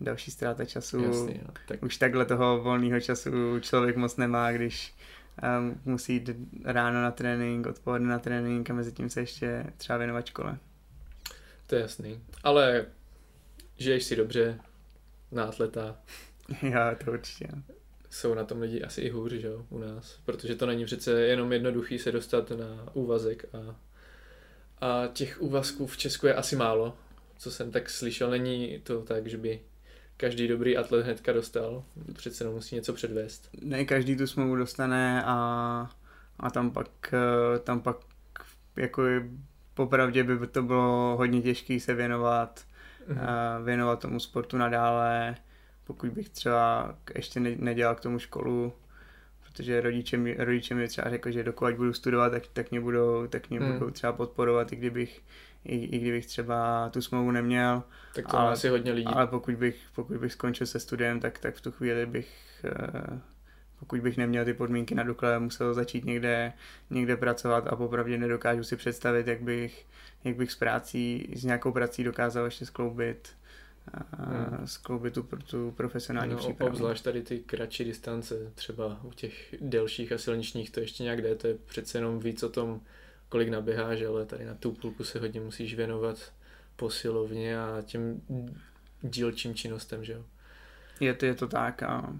další 0.00 0.30
ztráta 0.30 0.64
času. 0.64 1.02
Jasný, 1.02 1.40
no. 1.46 1.54
tak... 1.68 1.82
Už 1.82 1.96
takhle 1.96 2.24
toho 2.24 2.62
volného 2.62 3.00
času 3.00 3.60
člověk 3.60 3.96
moc 3.96 4.16
nemá, 4.16 4.52
když 4.52 4.94
um, 5.58 5.80
musí 5.84 6.12
jít 6.12 6.30
ráno 6.64 7.02
na 7.02 7.10
trénink, 7.10 7.66
odpoledne 7.66 8.08
na 8.08 8.18
trénink 8.18 8.70
a 8.70 8.74
mezi 8.74 8.92
tím 8.92 9.10
se 9.10 9.20
ještě 9.20 9.66
třeba 9.76 9.98
věnovat 9.98 10.26
škole. 10.26 10.58
To 11.66 11.74
je 11.74 11.80
jasný. 11.80 12.20
Ale 12.44 12.86
žiješ 13.76 14.04
si 14.04 14.16
dobře 14.16 14.58
na 15.32 15.44
atleta. 15.44 15.96
Já, 16.62 16.94
to 16.94 17.12
určitě. 17.12 17.48
Jsou 18.16 18.34
na 18.34 18.44
tom 18.44 18.60
lidi 18.60 18.82
asi 18.82 19.00
i 19.00 19.10
hůř, 19.10 19.32
že 19.32 19.46
jo, 19.46 19.66
u 19.70 19.78
nás. 19.78 20.18
Protože 20.24 20.54
to 20.54 20.66
není 20.66 20.84
přece 20.84 21.20
jenom 21.20 21.52
jednoduchý 21.52 21.98
se 21.98 22.12
dostat 22.12 22.50
na 22.50 22.88
úvazek 22.92 23.44
a, 23.54 23.76
a 24.86 25.06
těch 25.06 25.42
úvazků 25.42 25.86
v 25.86 25.96
Česku 25.96 26.26
je 26.26 26.34
asi 26.34 26.56
málo. 26.56 26.96
Co 27.38 27.50
jsem 27.50 27.70
tak 27.70 27.90
slyšel, 27.90 28.30
není 28.30 28.80
to 28.82 29.02
tak, 29.02 29.26
že 29.26 29.36
by 29.36 29.60
každý 30.16 30.48
dobrý 30.48 30.76
atlet 30.76 31.04
hnedka 31.04 31.32
dostal. 31.32 31.84
Přece 32.12 32.44
jenom 32.44 32.54
musí 32.54 32.74
něco 32.74 32.92
předvést. 32.92 33.48
Ne, 33.62 33.84
každý 33.84 34.16
tu 34.16 34.26
smlouvu 34.26 34.56
dostane 34.56 35.24
a, 35.24 35.90
a 36.38 36.50
tam 36.50 36.70
pak, 36.70 37.14
eh, 37.14 37.58
tam 37.58 37.80
pak 37.80 37.96
jako 38.76 39.02
popravdě 39.74 40.24
by 40.24 40.46
to 40.46 40.62
bylo 40.62 41.16
hodně 41.16 41.42
těžké 41.42 41.80
se 41.80 41.94
věnovat, 41.94 42.64
mm-hmm. 43.08 43.64
věnovat 43.64 44.00
tomu 44.00 44.20
sportu 44.20 44.56
nadále, 44.56 45.36
pokud 45.86 46.10
bych 46.10 46.28
třeba 46.28 46.94
ještě 47.14 47.40
nedělal 47.40 47.94
k 47.94 48.00
tomu 48.00 48.18
školu, 48.18 48.72
protože 49.46 49.80
rodiče 49.80 50.16
mi, 50.16 50.36
rodiče 50.38 50.74
mi 50.74 50.88
třeba 50.88 51.10
řekli, 51.10 51.32
že 51.32 51.42
dokud 51.42 51.74
budu 51.74 51.92
studovat, 51.92 52.30
tak, 52.30 52.42
tak 52.52 52.70
mě, 52.70 52.80
budou, 52.80 53.26
tak 53.26 53.50
mě 53.50 53.60
mm. 53.60 53.72
budou 53.72 53.90
třeba 53.90 54.12
podporovat, 54.12 54.72
i 54.72 54.76
kdybych, 54.76 55.22
i, 55.64 55.76
i 55.76 55.98
kdybych 55.98 56.26
třeba 56.26 56.90
tu 56.90 57.02
smlouvu 57.02 57.30
neměl. 57.30 57.82
Tak 58.14 58.28
to 58.28 58.38
ale, 58.38 58.52
asi 58.52 58.68
hodně 58.68 58.92
lidí. 58.92 59.06
Ale 59.14 59.26
pokud 59.26 59.54
bych, 59.54 59.76
pokud 59.94 60.16
bych 60.16 60.32
skončil 60.32 60.66
se 60.66 60.80
studiem, 60.80 61.20
tak, 61.20 61.38
tak 61.38 61.54
v 61.54 61.60
tu 61.60 61.72
chvíli 61.72 62.06
bych 62.06 62.64
eh, 62.64 63.20
pokud 63.78 64.00
bych 64.00 64.16
neměl 64.16 64.44
ty 64.44 64.54
podmínky 64.54 64.94
na 64.94 65.02
Dukle, 65.02 65.38
musel 65.38 65.74
začít 65.74 66.04
někde, 66.04 66.52
někde 66.90 67.16
pracovat 67.16 67.66
a 67.66 67.76
popravdě 67.76 68.18
nedokážu 68.18 68.64
si 68.64 68.76
představit, 68.76 69.26
jak 69.26 69.42
bych, 69.42 69.86
jak 70.24 70.36
bych 70.36 70.52
s 70.52 70.56
prací, 70.56 71.32
s 71.36 71.44
nějakou 71.44 71.72
prací 71.72 72.04
dokázal 72.04 72.44
ještě 72.44 72.66
skloubit 72.66 73.28
hmm. 74.16 74.66
skloubit 74.66 75.14
tu, 75.14 75.22
tu 75.22 75.70
profesionální 75.70 76.32
no, 76.32 76.38
přípravu. 76.38 76.72
Obzvlášť 76.72 77.04
tady 77.04 77.22
ty 77.22 77.38
kratší 77.38 77.84
distance, 77.84 78.52
třeba 78.54 79.00
u 79.02 79.12
těch 79.12 79.54
delších 79.60 80.12
a 80.12 80.18
silničních 80.18 80.70
to 80.70 80.80
ještě 80.80 81.02
nějak 81.02 81.22
jde, 81.22 81.34
to 81.34 81.46
je 81.46 81.54
přece 81.54 81.98
jenom 81.98 82.18
víc 82.18 82.42
o 82.42 82.48
tom, 82.48 82.80
kolik 83.28 83.48
naběháš, 83.48 84.02
ale 84.02 84.26
tady 84.26 84.44
na 84.44 84.54
tu 84.54 84.72
půlku 84.72 85.04
se 85.04 85.18
hodně 85.18 85.40
musíš 85.40 85.74
věnovat 85.74 86.32
posilovně 86.76 87.60
a 87.60 87.82
těm 87.82 88.20
dílčím 89.02 89.54
činnostem, 89.54 90.04
že 90.04 90.12
jo? 90.12 90.24
Je 91.00 91.14
to, 91.14 91.26
je 91.26 91.34
to 91.34 91.48
tak 91.48 91.82
a 91.82 92.14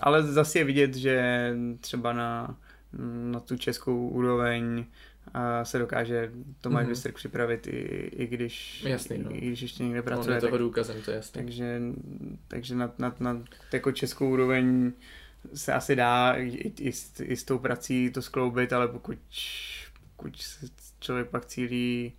ale 0.00 0.22
zase 0.22 0.58
je 0.58 0.64
vidět, 0.64 0.94
že 0.94 1.54
třeba 1.80 2.12
na, 2.12 2.56
na 3.30 3.40
tu 3.40 3.56
českou 3.56 4.08
úroveň 4.08 4.84
se 5.62 5.78
dokáže 5.78 6.32
Tomáš 6.60 6.84
mm-hmm. 6.84 6.88
Vystrk 6.88 7.14
připravit 7.14 7.66
i, 7.66 7.70
i, 8.16 8.26
když, 8.26 8.84
Jasný, 8.84 9.18
no. 9.18 9.34
i, 9.34 9.38
i 9.38 9.46
když 9.46 9.62
ještě 9.62 9.82
někde 9.82 10.02
pracuje. 10.02 10.28
On 10.28 10.34
je 10.34 10.40
toho 10.40 10.58
důkazem, 10.58 11.02
to 11.02 11.10
je 11.10 11.16
jasný. 11.16 11.42
Takže, 11.42 11.80
takže 12.48 12.74
na, 12.74 12.94
na, 12.98 13.14
na 13.20 13.44
jako 13.72 13.92
českou 13.92 14.30
úroveň 14.30 14.92
se 15.54 15.72
asi 15.72 15.96
dá 15.96 16.32
i, 16.32 16.72
i, 16.80 16.92
s, 16.92 17.20
i 17.20 17.36
s 17.36 17.44
tou 17.44 17.58
prací 17.58 18.10
to 18.10 18.22
skloubit, 18.22 18.72
ale 18.72 18.88
pokud, 18.88 19.18
pokud 20.16 20.36
člověk 21.00 21.28
pak 21.28 21.46
cílí 21.46 22.12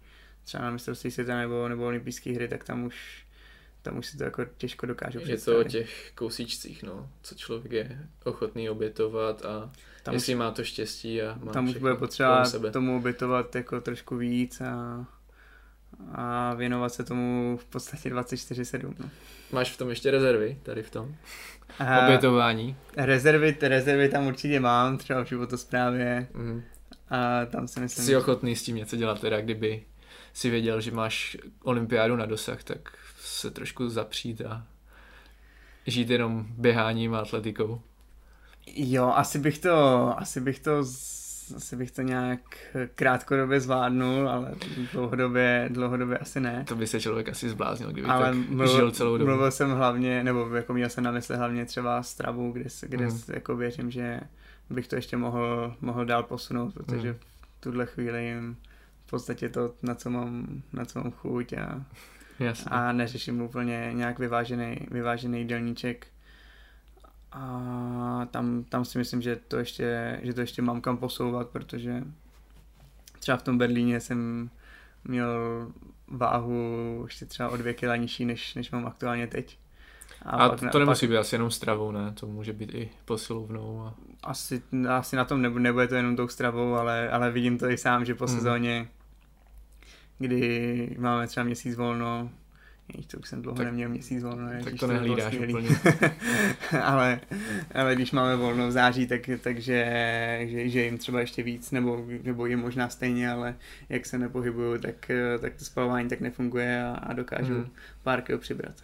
třeba 0.43 0.64
na 0.64 0.72
mistrovství 0.72 1.11
světa 1.11 1.38
nebo, 1.38 1.68
nebo 1.68 1.86
olympijské 1.86 2.32
hry, 2.32 2.47
tak 2.47 2.64
tam 2.64 2.84
už 2.84 3.24
tam 3.82 3.97
už 3.97 4.05
si 4.05 4.18
to 4.18 4.24
jako 4.24 4.45
těžko 4.57 4.86
dokážu 4.86 5.20
Je 5.26 5.38
to 5.38 5.59
o 5.59 5.64
těch 5.64 6.11
kousíčcích, 6.16 6.84
no, 6.84 7.09
co 7.22 7.36
člověk 7.36 7.72
je 7.72 8.07
ochotný 8.24 8.70
obětovat 8.70 9.45
a 9.45 9.72
tam 10.04 10.14
jestli 10.14 10.36
už, 10.36 10.39
má 10.39 10.51
to 10.51 10.64
štěstí 10.64 11.22
a 11.22 11.38
má 11.43 11.51
Tam 11.51 11.70
už 11.70 11.78
bude 11.78 11.95
potřeba 11.95 12.43
tomu 12.72 12.97
obětovat 12.97 13.56
jako 13.56 13.82
trošku 13.82 14.16
víc 14.16 14.62
a, 14.62 15.06
a 16.12 16.54
věnovat 16.54 16.93
se 16.93 17.04
tomu 17.04 17.58
v 17.62 17.66
podstatě 17.66 18.10
24-7. 18.10 18.93
No. 18.99 19.10
Máš 19.51 19.72
v 19.72 19.78
tom 19.78 19.89
ještě 19.89 20.12
rezervy, 20.12 20.60
tady 20.64 20.84
v 20.84 20.91
tom? 20.91 21.16
A, 21.80 22.06
Obětování? 22.06 22.76
Rezervy, 22.97 23.58
rezervy 23.62 24.10
tam 24.10 24.28
určitě 24.28 24.60
mám, 24.60 24.97
třeba 24.97 25.24
v 25.24 25.28
životosprávě. 25.28 26.28
Mm. 26.34 26.64
A 27.10 27.45
tam 27.45 27.68
si 27.68 27.80
myslím... 27.80 28.06
Jsi 28.06 28.16
ochotný 28.16 28.56
s 28.56 28.64
tím 28.64 28.76
něco 28.76 28.95
dělat 28.95 29.22
teda, 29.22 29.41
kdyby 29.41 29.84
si 30.34 30.49
věděl, 30.49 30.82
že 30.82 30.91
máš 30.91 31.38
olympiádu 31.64 32.16
na 32.16 32.26
dosah, 32.26 32.64
tak 32.64 32.97
se 33.20 33.51
trošku 33.51 33.89
zapřít 33.89 34.41
a 34.41 34.68
žít 35.88 36.10
jenom 36.10 36.45
běháním 36.49 37.14
a 37.14 37.20
atletikou. 37.20 37.82
Jo, 38.68 39.14
asi 39.16 39.39
bych 39.39 39.59
to, 39.59 39.76
asi 40.20 40.41
bych 40.41 40.59
to, 40.59 40.80
asi 41.55 41.76
bych 41.76 41.91
to 41.91 42.01
nějak 42.01 42.39
krátkodobě 42.95 43.59
zvládnul, 43.59 44.30
ale 44.30 44.55
dlouhodobě, 44.91 45.70
dlouhodobě 45.72 46.18
asi 46.18 46.39
ne. 46.39 46.66
To 46.68 46.76
by 46.76 46.88
se 46.88 47.01
člověk 47.01 47.30
asi 47.30 47.49
zbláznil, 47.49 47.91
kdyby 47.91 48.07
ale 48.07 48.26
tak 48.26 48.36
mluvil, 48.36 48.76
žil 48.76 48.91
celou 48.91 49.18
dobu. 49.18 49.30
Mluvil 49.30 49.51
jsem 49.51 49.72
hlavně, 49.72 50.24
nebo 50.24 50.55
jako 50.55 50.74
měl 50.74 50.89
jsem 50.89 51.03
na 51.03 51.11
mysli 51.11 51.38
hlavně 51.38 51.66
třeba 51.66 52.03
stravu, 52.03 52.51
kde, 52.51 52.66
kde 52.82 53.05
mm. 53.05 53.20
jako 53.34 53.55
věřím, 53.55 53.91
že 53.91 54.20
bych 54.70 54.88
to 54.88 54.95
ještě 54.95 55.18
mohl, 55.18 55.76
mohl 55.82 56.05
dál 56.05 56.24
posunout, 56.24 56.74
protože 56.74 57.11
mm. 57.11 57.18
v 57.57 57.61
tuhle 57.61 57.86
chvíli 57.86 58.26
jim 58.26 58.57
v 59.05 59.09
podstatě 59.09 59.49
to, 59.49 59.74
na 59.82 59.95
co 59.95 60.09
mám, 60.09 60.61
na 60.74 60.86
co 60.86 60.99
mám 60.99 61.11
chuť 61.11 61.53
a 61.53 61.84
Jasně. 62.39 62.70
a 62.70 62.91
neřeším 62.91 63.41
úplně 63.41 63.89
nějak 63.93 64.20
vyvážený, 64.20 64.78
vyvážený 64.91 65.39
jídelníček. 65.39 66.07
A 67.34 68.28
tam, 68.32 68.64
tam 68.64 68.86
si 68.86 68.98
myslím, 68.98 69.22
že 69.22 69.36
to, 69.36 69.58
ještě, 69.58 70.20
že 70.24 70.34
to 70.34 70.42
ještě 70.42 70.62
mám 70.62 70.82
kam 70.82 70.98
posouvat, 70.98 71.50
protože 71.50 72.04
třeba 73.20 73.38
v 73.38 73.44
tom 73.44 73.58
Berlíně 73.58 74.00
jsem 74.00 74.50
měl 75.04 75.32
váhu 76.08 77.02
ještě 77.06 77.26
třeba 77.26 77.50
o 77.50 77.58
dvě 77.58 77.74
kila 77.74 77.96
nižší, 77.96 78.26
než, 78.26 78.56
než 78.56 78.72
mám 78.72 78.86
aktuálně 78.86 79.28
teď. 79.28 79.58
A, 80.26 80.30
a 80.30 80.50
pak, 80.50 80.72
to 80.72 80.80
nemusí 80.80 81.06
pak, 81.06 81.10
být 81.10 81.18
asi 81.18 81.36
jenom 81.36 81.52
stravou, 81.52 81.92
ne? 81.92 82.14
To 82.20 82.28
může 82.28 82.54
být 82.54 82.76
i 82.76 82.90
posilovnou. 83.06 83.82
A... 83.82 83.96
Asi, 84.24 84.62
asi 84.90 85.16
na 85.16 85.26
tom 85.26 85.42
nebude, 85.42 85.64
nebude 85.64 85.88
to 85.88 85.96
jenom 85.96 86.16
tou 86.16 86.28
stravou, 86.28 86.76
ale, 86.76 87.10
ale 87.10 87.32
vidím 87.32 87.58
to 87.58 87.70
i 87.70 87.78
sám, 87.78 88.06
že 88.06 88.16
po 88.16 88.26
hmm. 88.26 88.36
sezóně 88.36 88.88
kdy 90.24 90.96
máme 91.00 91.28
třeba 91.28 91.44
měsíc 91.44 91.76
volno, 91.76 92.30
Jež 92.98 93.06
to 93.06 93.18
už 93.18 93.30
jsem 93.30 93.42
dlouho 93.42 93.58
tak, 93.58 93.66
neměl 93.66 93.90
měsíc 93.90 94.24
volno. 94.24 94.50
Tak 94.64 94.74
to 94.80 94.88
nehlídáš 94.88 95.34
úplně. 95.34 95.70
ale, 96.84 97.20
ale 97.76 97.96
když 97.96 98.12
máme 98.12 98.36
volno 98.36 98.68
v 98.68 98.72
září, 98.72 99.08
tak, 99.08 99.30
takže 99.42 99.86
že, 100.50 100.70
že 100.70 100.84
jim 100.84 100.98
třeba 100.98 101.20
ještě 101.20 101.44
víc, 101.44 101.72
nebo, 101.72 102.06
nebo 102.24 102.46
jim 102.46 102.60
možná 102.60 102.90
stejně, 102.90 103.32
ale 103.32 103.56
jak 103.90 104.06
se 104.06 104.18
nepohybuju, 104.18 104.78
tak, 104.78 105.12
tak 105.42 105.56
to 105.56 105.66
spalování 105.66 106.10
tak 106.10 106.22
nefunguje 106.22 106.84
a, 106.84 106.92
a 106.92 107.14
dokážu 107.14 107.54
hmm. 107.54 107.70
pár 108.04 108.22
kilo 108.22 108.40
přibrat. 108.40 108.76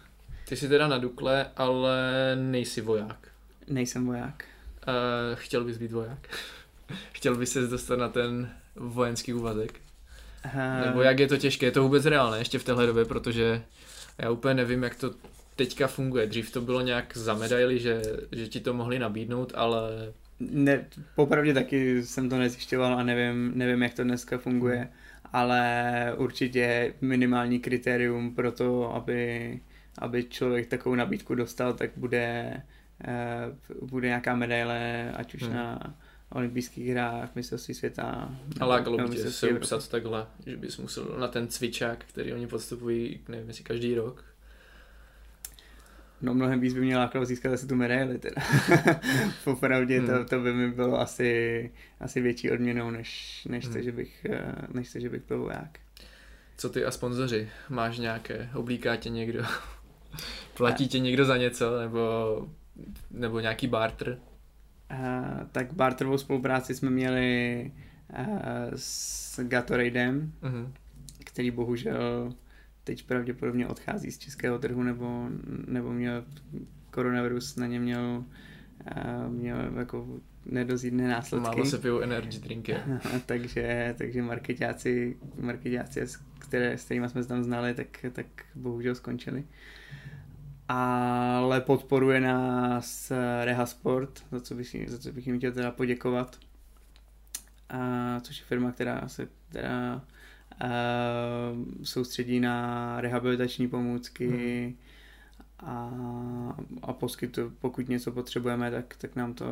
Ty 0.48 0.56
jsi 0.56 0.68
teda 0.68 0.88
na 0.88 0.98
Dukle, 0.98 1.46
ale 1.56 1.96
nejsi 2.36 2.80
voják. 2.80 3.28
Nejsem 3.68 4.06
voják. 4.06 4.44
Uh, 4.88 4.94
chtěl 5.34 5.64
bys 5.64 5.78
být 5.78 5.92
voják? 5.92 6.28
chtěl 7.12 7.36
bys 7.36 7.52
se 7.52 7.66
dostat 7.66 7.98
na 7.98 8.08
ten 8.08 8.50
vojenský 8.76 9.34
úvazek? 9.34 9.80
Uh... 10.44 10.86
Nebo 10.86 11.02
jak 11.02 11.18
je 11.18 11.28
to 11.28 11.36
těžké? 11.36 11.66
Je 11.66 11.72
to 11.72 11.82
vůbec 11.82 12.04
reálné 12.04 12.38
ještě 12.38 12.58
v 12.58 12.64
téhle 12.64 12.86
době, 12.86 13.04
protože 13.04 13.62
já 14.20 14.30
úplně 14.30 14.54
nevím, 14.54 14.82
jak 14.82 14.94
to 14.94 15.14
teďka 15.56 15.86
funguje. 15.86 16.26
Dřív 16.26 16.52
to 16.52 16.60
bylo 16.60 16.80
nějak 16.80 17.16
za 17.16 17.34
medaily, 17.34 17.78
že, 17.78 18.02
že 18.32 18.48
ti 18.48 18.60
to 18.60 18.74
mohli 18.74 18.98
nabídnout, 18.98 19.52
ale... 19.56 20.12
Ne, 20.40 20.86
popravdě 21.14 21.54
taky 21.54 22.02
jsem 22.02 22.28
to 22.28 22.38
nezjišťoval 22.38 22.94
a 22.94 23.02
nevím, 23.02 23.52
nevím 23.54 23.82
jak 23.82 23.94
to 23.94 24.04
dneska 24.04 24.38
funguje, 24.38 24.88
ale 25.32 26.14
určitě 26.16 26.94
minimální 27.00 27.60
kritérium 27.60 28.34
pro 28.34 28.52
to, 28.52 28.94
aby, 28.94 29.60
aby 29.98 30.24
člověk 30.24 30.66
takovou 30.66 30.94
nabídku 30.94 31.34
dostal, 31.34 31.72
tak 31.72 31.90
bude, 31.96 32.56
uh, 33.78 33.88
bude 33.88 34.08
nějaká 34.08 34.36
medaile, 34.36 35.12
ať 35.16 35.34
už 35.34 35.42
hmm. 35.42 35.54
na 35.54 35.94
olympijských 36.32 36.88
hrách, 36.88 37.34
mistrovství 37.34 37.74
světa. 37.74 38.36
Ale 38.60 38.76
jak 38.76 39.10
by 39.10 39.16
tě 39.16 39.30
se 39.30 39.48
upsat 39.48 39.88
takhle, 39.88 40.26
že 40.46 40.56
bys 40.56 40.78
musel 40.78 41.04
na 41.04 41.28
ten 41.28 41.48
cvičák, 41.48 42.04
který 42.04 42.32
oni 42.32 42.46
podstupují, 42.46 43.20
nevím, 43.28 43.48
jestli 43.48 43.64
každý 43.64 43.94
rok. 43.94 44.24
No 46.22 46.34
mnohem 46.34 46.60
víc 46.60 46.74
by 46.74 46.80
měla 46.80 47.02
lákalo 47.02 47.24
získat 47.24 47.52
asi 47.52 47.66
tu 47.66 47.76
medaili 47.76 48.18
teda. 48.18 48.42
Popravdě 49.44 49.98
hmm. 49.98 50.08
to, 50.08 50.24
to 50.24 50.40
by 50.40 50.52
mi 50.52 50.70
bylo 50.70 51.00
asi, 51.00 51.70
asi 52.00 52.20
větší 52.20 52.50
odměnou, 52.50 52.90
než, 52.90 53.42
než, 53.48 53.64
hmm. 53.64 53.74
to, 53.74 53.82
že 53.82 53.92
bych, 53.92 54.26
eh, 54.30 54.54
než 54.72 54.92
to, 54.92 55.00
že 55.00 55.08
bych 55.08 55.22
byl 55.28 55.38
voják. 55.38 55.78
Co 56.56 56.70
ty 56.70 56.84
a 56.84 56.90
sponzoři? 56.90 57.50
Máš 57.68 57.98
nějaké? 57.98 58.50
Oblíká 58.54 58.96
tě 58.96 59.08
někdo? 59.08 59.44
Platí 60.56 60.88
tě 60.88 60.98
někdo 60.98 61.24
za 61.24 61.36
něco? 61.36 61.80
Nebo, 61.80 62.48
nebo 63.10 63.40
nějaký 63.40 63.66
barter? 63.66 64.18
Uh, 64.90 65.46
tak 65.52 65.72
barterovou 65.72 66.18
spolupráci 66.18 66.74
jsme 66.74 66.90
měli 66.90 67.70
uh, 68.18 68.26
s 68.74 69.40
Gatoradem, 69.42 70.32
uh-huh. 70.42 70.72
který 71.24 71.50
bohužel 71.50 72.34
teď 72.84 73.06
pravděpodobně 73.06 73.66
odchází 73.66 74.10
z 74.12 74.18
českého 74.18 74.58
trhu, 74.58 74.82
nebo, 74.82 75.28
nebo 75.66 75.92
měl 75.92 76.24
koronavirus 76.90 77.56
na 77.56 77.66
ně 77.66 77.80
měl, 77.80 78.24
uh, 78.96 79.32
měl 79.32 79.72
jako 79.78 80.20
nedozírné 80.46 81.08
následky. 81.08 81.48
Málo 81.48 81.64
se 81.64 81.78
pijou 81.78 82.00
energy 82.00 82.38
drinky. 82.38 82.74
takže, 83.26 83.94
takže 83.98 84.22
marketáci, 84.22 85.16
marketáci 85.40 86.06
které, 86.38 86.78
s 86.78 86.84
kterými 86.84 87.08
jsme 87.08 87.22
se 87.22 87.28
tam 87.28 87.44
znali, 87.44 87.74
tak, 87.74 88.06
tak 88.12 88.26
bohužel 88.54 88.94
skončili. 88.94 89.44
Ale 90.72 91.60
podporuje 91.60 92.20
nás 92.20 93.12
Rehasport, 93.44 94.24
za 94.32 94.40
co 94.40 94.54
bych, 94.54 94.90
za 94.90 94.98
co 94.98 95.12
bych 95.12 95.26
jim 95.26 95.38
chtěl 95.38 95.52
teda 95.52 95.70
poděkovat. 95.70 96.38
A, 97.68 98.20
což 98.20 98.38
je 98.38 98.44
firma, 98.46 98.72
která 98.72 99.08
se 99.08 99.28
která 99.48 100.02
uh, 100.64 100.68
soustředí 101.82 102.40
na 102.40 103.00
rehabilitační 103.00 103.68
pomůcky 103.68 104.28
hmm. 104.28 104.76
a, 105.58 105.90
a 106.82 106.92
poskytu, 106.92 107.52
pokud 107.60 107.88
něco 107.88 108.12
potřebujeme, 108.12 108.70
tak, 108.70 108.96
tak, 108.96 109.16
nám 109.16 109.34
to, 109.34 109.46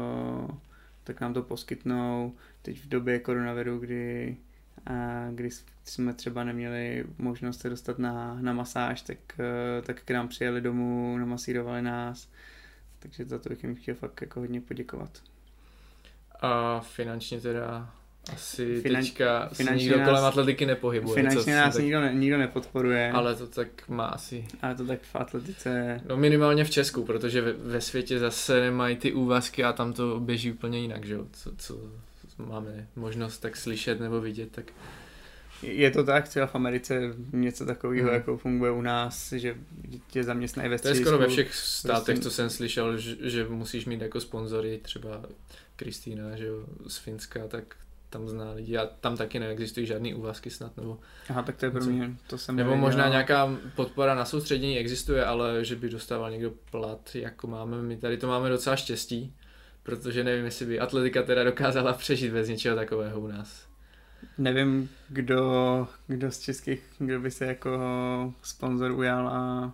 tak 1.04 1.20
nám 1.20 1.34
to 1.34 1.42
poskytnou. 1.42 2.34
Teď 2.62 2.84
v 2.84 2.88
době 2.88 3.18
koronaviru, 3.18 3.78
kdy 3.78 4.36
a 4.86 5.26
kdy 5.30 5.50
jsme 5.84 6.14
třeba 6.14 6.44
neměli 6.44 7.04
možnost 7.18 7.60
se 7.60 7.70
dostat 7.70 7.98
na, 7.98 8.38
na 8.40 8.52
masáž, 8.52 9.02
tak, 9.02 9.18
eh, 9.38 9.82
tak 9.82 10.02
k 10.04 10.10
nám 10.10 10.28
přijeli 10.28 10.60
domů, 10.60 11.18
namasírovali 11.18 11.82
nás, 11.82 12.28
takže 12.98 13.24
za 13.24 13.38
to 13.38 13.48
bych 13.48 13.62
jim 13.62 13.74
chtěl 13.74 13.94
fakt 13.94 14.20
jako 14.20 14.40
hodně 14.40 14.60
poděkovat. 14.60 15.22
A 16.40 16.80
finančně 16.80 17.40
teda 17.40 17.94
asi 18.32 18.80
Finan, 18.80 19.02
teďka 19.02 19.48
finančně 19.52 19.84
nikdo 19.84 19.98
nás, 19.98 20.08
kolem 20.08 20.24
atletiky 20.24 20.66
nepohybuje. 20.66 21.14
Finančně 21.14 21.56
nás 21.56 21.74
tak, 21.74 21.82
nikdo, 21.82 22.00
ne, 22.00 22.14
nikdo 22.14 22.38
nepodporuje. 22.38 23.12
Ale 23.12 23.36
to 23.36 23.46
tak 23.46 23.88
má 23.88 24.06
asi. 24.06 24.46
Ale 24.62 24.74
to 24.74 24.86
tak 24.86 25.00
v 25.02 25.16
atletice... 25.16 26.00
No 26.08 26.16
minimálně 26.16 26.64
v 26.64 26.70
Česku, 26.70 27.04
protože 27.04 27.40
ve, 27.40 27.52
ve 27.52 27.80
světě 27.80 28.18
zase 28.18 28.60
nemají 28.60 28.96
ty 28.96 29.12
úvazky 29.12 29.64
a 29.64 29.72
tam 29.72 29.92
to 29.92 30.20
běží 30.20 30.52
úplně 30.52 30.78
jinak, 30.78 31.04
že 31.04 31.14
jo? 31.14 31.26
Co, 31.32 31.56
co 31.56 31.78
máme 32.38 32.88
možnost 32.96 33.38
tak 33.38 33.56
slyšet 33.56 34.00
nebo 34.00 34.20
vidět, 34.20 34.52
tak... 34.52 34.72
Je 35.62 35.90
to 35.90 36.04
tak, 36.04 36.28
třeba 36.28 36.46
v 36.46 36.54
Americe 36.54 37.00
něco 37.32 37.66
takového 37.66 38.06
hmm. 38.06 38.14
jako 38.14 38.36
funguje 38.36 38.70
u 38.70 38.82
nás, 38.82 39.32
že 39.32 39.54
tě 40.10 40.24
zaměstnají 40.24 40.68
ve 40.68 40.78
To 40.78 40.88
je 40.88 40.94
skoro 40.94 41.18
ve 41.18 41.28
všech 41.28 41.54
státech, 41.54 42.04
prostě... 42.04 42.22
co 42.22 42.30
jsem 42.30 42.50
slyšel, 42.50 42.98
že, 42.98 43.30
že 43.30 43.44
musíš 43.48 43.86
mít 43.86 44.00
jako 44.00 44.20
sponzory, 44.20 44.80
třeba 44.82 45.22
Kristýna, 45.76 46.36
že 46.36 46.46
jo, 46.46 46.64
z 46.86 46.96
Finska, 46.96 47.48
tak 47.48 47.76
tam 48.10 48.28
zná 48.28 48.52
lidi 48.52 48.76
a 48.76 48.86
tam 48.86 49.16
taky 49.16 49.38
neexistují 49.38 49.86
žádný 49.86 50.14
úvazky 50.14 50.50
snad, 50.50 50.76
nebo... 50.76 50.98
Aha, 51.28 51.42
tak 51.42 51.56
to 51.56 51.64
je 51.64 51.70
pro 51.70 51.84
mě, 51.84 52.16
to 52.26 52.38
jsem 52.38 52.56
Nebo 52.56 52.70
nevěděl. 52.70 52.86
možná 52.86 53.08
nějaká 53.08 53.56
podpora 53.76 54.14
na 54.14 54.24
soustředění 54.24 54.78
existuje, 54.78 55.24
ale 55.24 55.64
že 55.64 55.76
by 55.76 55.88
dostával 55.88 56.30
někdo 56.30 56.52
plat, 56.70 57.10
jako 57.14 57.46
máme, 57.46 57.82
my 57.82 57.96
tady 57.96 58.16
to 58.16 58.26
máme 58.26 58.48
docela 58.48 58.76
štěstí, 58.76 59.34
protože 59.88 60.24
nevím, 60.24 60.44
jestli 60.44 60.66
by 60.66 60.80
atletika 60.80 61.22
teda 61.22 61.44
dokázala 61.44 61.92
přežít 61.92 62.32
bez 62.32 62.48
něčeho 62.48 62.76
takového 62.76 63.20
u 63.20 63.26
nás. 63.26 63.66
Nevím, 64.38 64.88
kdo, 65.08 65.88
kdo 66.06 66.30
z 66.30 66.38
českých, 66.38 66.82
kdo 66.98 67.20
by 67.20 67.30
se 67.30 67.46
jako 67.46 67.78
sponzor 68.42 68.90
ujal 68.90 69.28
a 69.28 69.72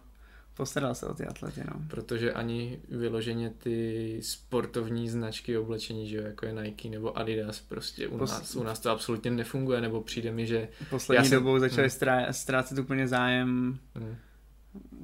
Postaral 0.57 0.95
se 0.95 1.07
o 1.07 1.15
ty 1.15 1.27
atlety, 1.27 1.61
no. 1.65 1.81
Protože 1.89 2.33
ani 2.33 2.81
vyloženě 2.89 3.51
ty 3.51 4.19
sportovní 4.23 5.09
značky 5.09 5.59
oblečení, 5.59 6.09
že 6.09 6.17
jo, 6.17 6.23
jako 6.23 6.47
je 6.47 6.53
Nike 6.53 6.89
nebo 6.89 7.19
Adidas, 7.19 7.61
prostě 7.61 8.09
u, 8.09 8.19
Pos... 8.19 8.31
nás, 8.31 8.57
u 8.57 8.63
nás 8.63 8.81
to 8.81 8.91
absolutně 8.91 9.31
nefunguje, 9.31 9.81
nebo 9.81 10.01
přijde 10.01 10.33
mi, 10.33 10.47
že... 10.47 10.69
Poslední 10.91 11.29
jsem... 11.29 11.39
dobou 11.39 11.59
začali 11.59 11.89
hmm. 11.89 12.33
ztrácet 12.33 12.79
úplně 12.79 13.09
zájem 13.09 13.79
hmm. 13.95 14.17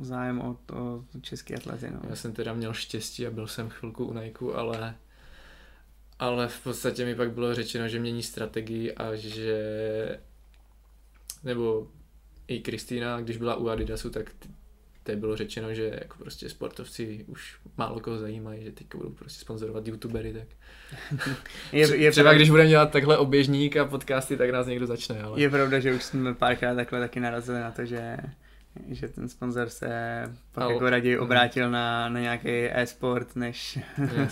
Zájem 0.01 0.41
o, 0.41 0.57
o 0.73 1.05
české 1.21 1.55
atlety, 1.55 1.91
no. 1.91 2.01
Já 2.11 2.17
jsem 2.17 2.33
teda 2.33 2.53
měl 2.53 2.73
štěstí 2.73 3.27
a 3.27 3.31
byl 3.31 3.47
jsem 3.47 3.69
chvilku 3.69 4.05
u 4.05 4.13
Nike, 4.13 4.45
ale 4.55 4.95
ale 6.19 6.49
v 6.49 6.61
podstatě 6.63 7.05
mi 7.05 7.15
pak 7.15 7.33
bylo 7.33 7.55
řečeno, 7.55 7.89
že 7.89 8.01
mění 8.01 8.23
strategii 8.23 8.95
a 8.95 9.15
že 9.15 9.59
nebo 11.45 11.89
i 12.49 12.61
Kristýna, 12.61 13.21
když 13.21 13.37
byla 13.37 13.57
u 13.57 13.69
Adidasu, 13.69 14.11
tak 14.11 14.31
to 15.03 15.17
bylo 15.17 15.37
řečeno, 15.37 15.75
že 15.75 15.99
jako 16.01 16.17
prostě 16.19 16.49
sportovci 16.49 17.25
už 17.29 17.57
málo 17.77 18.01
koho 18.01 18.19
zajímají, 18.19 18.65
že 18.65 18.73
teď 18.73 18.87
budou 18.97 19.11
prostě 19.11 19.41
sponzorovat 19.41 19.87
youtubery, 19.87 20.33
tak 20.33 20.49
je, 21.73 21.97
je 21.97 22.11
třeba 22.11 22.25
pravda, 22.25 22.39
když 22.39 22.51
budeme 22.51 22.69
dělat 22.69 22.91
takhle 22.91 23.19
oběžník 23.19 23.77
a 23.77 23.85
podcasty, 23.85 24.37
tak 24.37 24.51
nás 24.51 24.67
někdo 24.67 24.87
začne, 24.87 25.23
ale... 25.23 25.41
Je 25.41 25.51
pravda, 25.51 25.81
že 25.81 25.95
už 25.95 26.05
jsme 26.05 26.35
párkrát 26.35 26.75
takhle 26.75 27.01
taky 27.01 27.21
narazili 27.21 27.61
na 27.61 27.71
to, 27.71 27.85
že 27.85 28.17
že 28.89 29.09
ten 29.09 29.29
sponzor 29.29 29.69
se 29.69 29.89
pak 30.53 30.65
Ale, 30.65 30.73
jako 30.73 30.91
raději 30.91 31.19
obrátil 31.19 31.71
na, 31.71 32.09
na 32.09 32.21
nějaký 32.21 32.49
e-sport 32.49 33.37
než, 33.37 33.79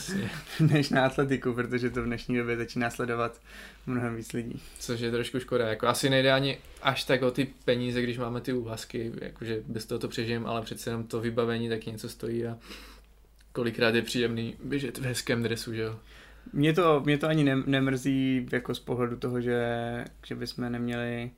než 0.61 0.91
na 0.91 1.07
atletiku, 1.07 1.55
protože 1.55 1.91
to 1.91 2.03
v 2.03 2.07
dnešní 2.07 2.37
době 2.37 2.57
začíná 2.57 2.91
sledovat 2.91 3.41
mnohem 3.87 4.17
víc 4.17 4.33
lidí. 4.33 4.63
Což 4.79 5.01
je 5.01 5.11
trošku 5.11 5.41
škoda, 5.41 5.69
jako 5.69 5.87
asi 5.87 6.11
nejde 6.11 6.33
ani 6.33 6.59
až 6.83 7.05
tak 7.05 7.23
o 7.23 7.31
ty 7.31 7.49
peníze, 7.65 8.03
když 8.03 8.19
máme 8.19 8.41
ty 8.41 8.53
úvazky, 8.53 9.13
jakože 9.23 9.63
bez 9.67 9.87
toho 9.87 9.99
to 9.99 10.09
přežijeme, 10.09 10.49
ale 10.49 10.63
přece 10.63 10.91
jenom 10.91 11.05
to 11.05 11.21
vybavení 11.21 11.69
taky 11.69 11.93
něco 11.93 12.09
stojí 12.09 12.47
a 12.47 12.59
kolikrát 13.53 13.95
je 13.95 14.03
příjemný 14.03 14.57
běžet 14.65 14.99
v 14.99 15.05
hezkém 15.05 15.43
dresu, 15.43 15.75
že 15.75 15.83
jo. 15.83 15.99
Mě 16.53 16.73
to, 16.73 17.03
mě 17.05 17.19
to 17.19 17.29
ani 17.29 17.45
nemrzí 17.67 18.47
jako 18.53 18.75
z 18.75 18.81
pohledu 18.81 19.17
toho, 19.17 19.41
že, 19.41 20.05
že 20.27 20.35
bychom 20.35 20.73
neměli 20.73 21.31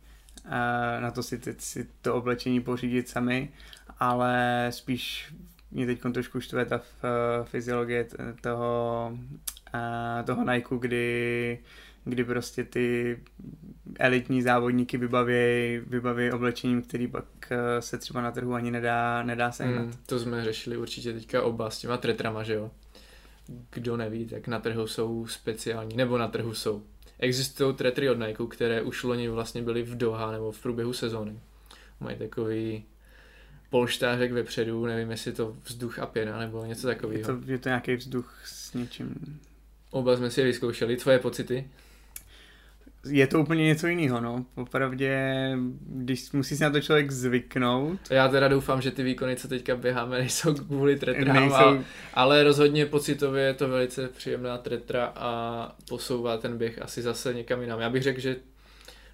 na 1.00 1.10
to 1.10 1.22
si, 1.22 1.38
teď, 1.38 1.60
si 1.60 1.88
to 2.02 2.14
oblečení 2.14 2.60
pořídit 2.60 3.08
sami, 3.08 3.52
ale 3.98 4.66
spíš 4.70 5.34
mě 5.70 5.86
teď 5.86 6.00
trošku 6.14 6.40
štve 6.40 6.64
ta 6.64 6.80
fyziologie 7.44 8.06
toho, 8.40 9.18
toho 10.24 10.52
Nike, 10.52 10.76
kdy, 10.78 11.58
kdy 12.04 12.24
prostě 12.24 12.64
ty 12.64 13.18
elitní 13.98 14.42
závodníky 14.42 14.96
vybaví, 14.96 15.34
vybaví 15.86 16.32
oblečením, 16.32 16.82
který 16.82 17.06
pak 17.06 17.24
se 17.80 17.98
třeba 17.98 18.22
na 18.22 18.30
trhu 18.30 18.54
ani 18.54 18.70
nedá, 18.70 19.22
nedá 19.22 19.52
sehnat. 19.52 19.86
Mm, 19.86 19.92
to 20.06 20.18
jsme 20.18 20.44
řešili 20.44 20.76
určitě 20.76 21.12
teďka 21.12 21.42
oba 21.42 21.70
s 21.70 21.78
těma 21.78 21.96
tretrama, 21.96 22.42
že 22.42 22.54
jo? 22.54 22.70
Kdo 23.70 23.96
neví, 23.96 24.26
tak 24.26 24.48
na 24.48 24.60
trhu 24.60 24.86
jsou 24.86 25.26
speciální, 25.26 25.96
nebo 25.96 26.18
na 26.18 26.28
trhu 26.28 26.54
jsou 26.54 26.82
Existují 27.20 27.74
tretry 27.74 28.10
od 28.10 28.18
Nike, 28.18 28.47
které 28.51 28.82
už 28.82 29.02
loni 29.02 29.28
vlastně 29.28 29.62
byly 29.62 29.82
v 29.82 29.97
Doha 29.97 30.32
nebo 30.32 30.52
v 30.52 30.62
průběhu 30.62 30.92
sezóny. 30.92 31.40
Mají 32.01 32.16
takový 32.16 32.84
polštářek 33.70 34.32
vepředu, 34.32 34.86
nevím, 34.86 35.10
jestli 35.10 35.32
to 35.32 35.56
vzduch 35.64 35.98
a 35.98 36.06
pěna 36.06 36.38
nebo 36.38 36.64
něco 36.64 36.86
takového. 36.86 37.18
Je 37.18 37.24
to, 37.24 37.38
je 37.47 37.59
to 37.59 37.68
nějaký 37.68 37.94
vzduch 37.97 38.34
s 38.44 38.74
něčím. 38.74 39.40
Oba 39.90 40.16
jsme 40.16 40.30
si 40.30 40.40
je 40.40 40.47
vyzkoušeli. 40.47 40.97
Tvoje 40.97 41.18
pocity? 41.18 41.68
Je 43.06 43.27
to 43.27 43.40
úplně 43.40 43.64
něco 43.64 43.86
jiného, 43.86 44.20
no. 44.20 44.47
Popravdě, 44.55 45.52
když 45.86 46.32
musí 46.32 46.56
se 46.56 46.64
na 46.64 46.70
to 46.70 46.81
člověk 46.81 47.10
zvyknout. 47.10 47.98
Já 48.10 48.28
teda 48.28 48.48
doufám, 48.48 48.82
že 48.82 48.90
ty 48.90 49.02
výkony, 49.02 49.36
co 49.36 49.48
teďka 49.48 49.77
běháme, 49.77 50.18
nejsou 50.18 50.55
kvůli 50.55 50.98
tretrám, 50.98 51.36
nejsou... 51.36 51.85
ale 52.14 52.44
rozhodně 52.44 52.86
pocitově 52.86 53.44
je 53.44 53.55
to 53.55 53.68
velice 53.68 54.09
příjemná 54.09 54.59
tretra 54.59 55.12
a 55.16 55.77
posouvá 55.89 56.36
ten 56.36 56.59
běh 56.59 56.82
asi 56.82 57.02
zase 57.02 57.35
někam 57.35 57.60
jinam. 57.60 57.81
Já 57.81 57.90
bych 57.90 58.02
řekl, 58.02 58.20
že 58.20 58.36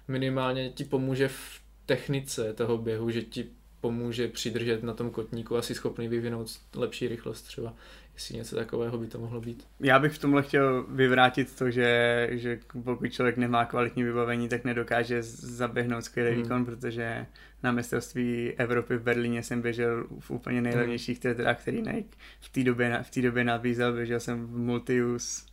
minimálně 0.07 0.69
ti 0.69 0.83
pomůže 0.83 1.27
v 1.27 1.59
technice 1.85 2.53
toho 2.53 2.77
běhu, 2.77 3.09
že 3.09 3.21
ti 3.21 3.45
pomůže 3.81 4.27
přidržet 4.27 4.83
na 4.83 4.93
tom 4.93 5.09
kotníku, 5.09 5.57
asi 5.57 5.75
schopný 5.75 6.07
vyvinout 6.07 6.47
lepší 6.75 7.07
rychlost 7.07 7.41
třeba 7.41 7.73
jestli 8.17 8.37
něco 8.37 8.55
takového 8.55 8.97
by 8.97 9.07
to 9.07 9.19
mohlo 9.19 9.41
být. 9.41 9.67
Já 9.79 9.99
bych 9.99 10.13
v 10.13 10.17
tomhle 10.19 10.43
chtěl 10.43 10.83
vyvrátit 10.89 11.55
to, 11.55 11.71
že, 11.71 12.29
že 12.31 12.59
pokud 12.83 13.13
člověk 13.13 13.37
nemá 13.37 13.65
kvalitní 13.65 14.03
vybavení, 14.03 14.49
tak 14.49 14.63
nedokáže 14.63 15.23
zaběhnout 15.23 16.03
skvělý 16.03 16.31
hmm. 16.31 16.41
výkon, 16.43 16.65
protože 16.65 17.25
na 17.63 17.71
mistrovství 17.71 18.53
Evropy 18.57 18.97
v 18.97 19.01
Berlíně 19.01 19.43
jsem 19.43 19.61
běžel 19.61 20.07
v 20.19 20.31
úplně 20.31 20.61
nejlevnějších 20.61 21.17
hmm. 21.17 21.21
tretrách, 21.21 21.61
který 21.61 21.81
Nike 21.81 22.17
v 22.39 22.49
té 22.49 22.63
době, 22.63 22.99
v 23.03 23.09
té 23.09 23.21
době 23.21 23.43
nabízel. 23.43 23.93
Běžel 23.93 24.19
jsem 24.19 24.47
v 24.47 24.57
Multius, 24.57 25.45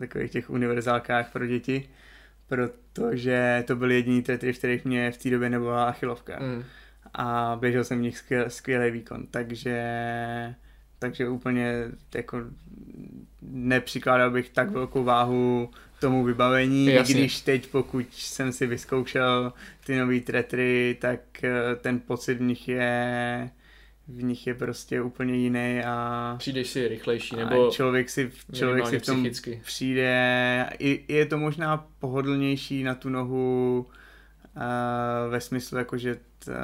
takových 0.00 0.30
těch 0.30 0.50
univerzálkách 0.50 1.32
pro 1.32 1.46
děti, 1.46 1.88
protože 2.48 3.64
to 3.66 3.76
byly 3.76 3.94
jediný 3.94 4.22
tretry, 4.22 4.52
v 4.52 4.58
kterých 4.58 4.84
mě 4.84 5.10
v 5.10 5.18
té 5.18 5.30
době 5.30 5.50
nebyla 5.50 5.88
achilovka. 5.88 6.38
Hmm. 6.40 6.64
A 7.14 7.56
běžel 7.60 7.84
jsem 7.84 7.98
v 7.98 8.02
nich 8.02 8.18
skvěl, 8.18 8.50
skvělý 8.50 8.90
výkon, 8.90 9.26
takže 9.30 9.74
takže 10.98 11.28
úplně 11.28 11.74
jako 12.14 12.38
nepřikládal 13.42 14.30
bych 14.30 14.50
tak 14.50 14.70
velkou 14.70 15.04
váhu 15.04 15.70
tomu 16.00 16.24
vybavení, 16.24 16.86
Jasně. 16.86 17.14
i 17.14 17.18
když 17.18 17.40
teď 17.40 17.66
pokud 17.66 18.06
jsem 18.10 18.52
si 18.52 18.66
vyzkoušel 18.66 19.52
ty 19.86 19.96
nový 19.98 20.20
tretry, 20.20 20.96
tak 21.00 21.20
eh, 21.44 21.76
ten 21.76 22.00
pocit 22.00 22.34
v 22.34 22.40
nich 22.40 22.68
je 22.68 23.50
v 24.08 24.22
nich 24.22 24.46
je 24.46 24.54
prostě 24.54 25.02
úplně 25.02 25.36
jiný 25.36 25.82
a... 25.84 26.34
Přijdeš 26.38 26.70
si 26.70 26.88
rychlejší, 26.88 27.36
nebo 27.36 27.70
člověk 27.70 28.10
si, 28.10 28.30
člověk 28.52 28.86
si 28.86 28.98
v 28.98 29.06
tom 29.06 29.16
psychicky. 29.16 29.60
přijde, 29.64 30.66
I, 30.78 31.04
je 31.08 31.26
to 31.26 31.38
možná 31.38 31.86
pohodlnější 31.98 32.82
na 32.82 32.94
tu 32.94 33.08
nohu 33.08 33.86
uh, 34.56 34.62
ve 35.30 35.40
smyslu 35.40 35.78
jako, 35.78 35.98
že 35.98 36.14
t, 36.38 36.50
uh, 36.50 36.54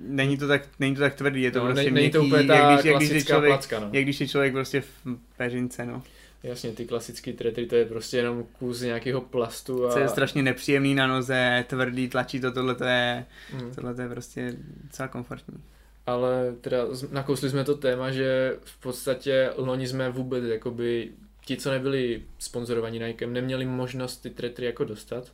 není 0.00 0.36
to 0.36 0.48
tak, 0.48 0.62
není 0.80 0.94
to 0.94 1.00
tak 1.00 1.14
tvrdý, 1.14 1.42
je 1.42 1.50
to 1.50 1.58
no, 1.58 1.64
prostě 1.64 1.82
není 1.82 1.94
měkký, 1.94 2.12
to 2.12 2.24
úplně 2.24 2.46
ta 2.46 2.54
jak 2.54 2.74
když, 2.74 2.84
jak 2.84 2.96
když 2.96 3.10
je 3.10 3.24
člověk, 3.24 3.52
placka, 3.52 3.80
no. 3.80 3.90
jak 3.92 4.04
když 4.04 4.20
je 4.20 4.28
člověk 4.28 4.52
prostě 4.52 4.80
v 4.80 5.18
peřince, 5.36 5.86
no. 5.86 6.02
Jasně, 6.42 6.72
ty 6.72 6.84
klasické 6.84 7.32
tretry, 7.32 7.66
to 7.66 7.76
je 7.76 7.84
prostě 7.84 8.16
jenom 8.16 8.44
kus 8.58 8.80
nějakého 8.80 9.20
plastu. 9.20 9.86
A... 9.86 9.92
Co 9.92 9.98
je 9.98 10.08
strašně 10.08 10.42
nepříjemný 10.42 10.94
na 10.94 11.06
noze, 11.06 11.64
tvrdý, 11.68 12.08
tlačí 12.08 12.40
to, 12.40 12.52
tohle 12.52 12.74
to 12.74 12.84
je, 12.84 13.24
mm. 13.52 13.74
tohle 13.74 13.94
to 13.94 14.02
je 14.02 14.08
prostě 14.08 14.56
celá 14.90 15.08
komfortní. 15.08 15.62
Ale 16.06 16.54
teda 16.60 16.78
nakousli 17.10 17.50
jsme 17.50 17.64
to 17.64 17.74
téma, 17.74 18.10
že 18.10 18.56
v 18.64 18.80
podstatě 18.80 19.50
loni 19.56 19.88
jsme 19.88 20.10
vůbec 20.10 20.44
jakoby 20.44 21.10
ti, 21.44 21.56
co 21.56 21.70
nebyli 21.70 22.22
sponzorovaní 22.38 22.98
Nikem, 22.98 23.32
neměli 23.32 23.66
možnost 23.66 24.16
ty 24.16 24.30
tretry 24.30 24.66
jako 24.66 24.84
dostat, 24.84 25.32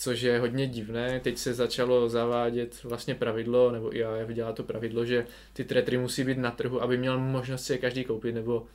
což 0.00 0.20
je 0.20 0.38
hodně 0.38 0.66
divné. 0.66 1.20
Teď 1.20 1.38
se 1.38 1.54
začalo 1.54 2.08
zavádět 2.08 2.84
vlastně 2.84 3.14
pravidlo, 3.14 3.70
nebo 3.70 3.96
i 3.96 3.98
já 3.98 4.24
viděla 4.24 4.52
to 4.52 4.62
pravidlo, 4.62 5.04
že 5.04 5.26
ty 5.52 5.64
tretry 5.64 5.98
musí 5.98 6.24
být 6.24 6.38
na 6.38 6.50
trhu, 6.50 6.82
aby 6.82 6.98
měl 6.98 7.18
možnost 7.18 7.64
si 7.64 7.72
je 7.72 7.78
každý 7.78 8.04
koupit, 8.04 8.34
nebo 8.34 8.66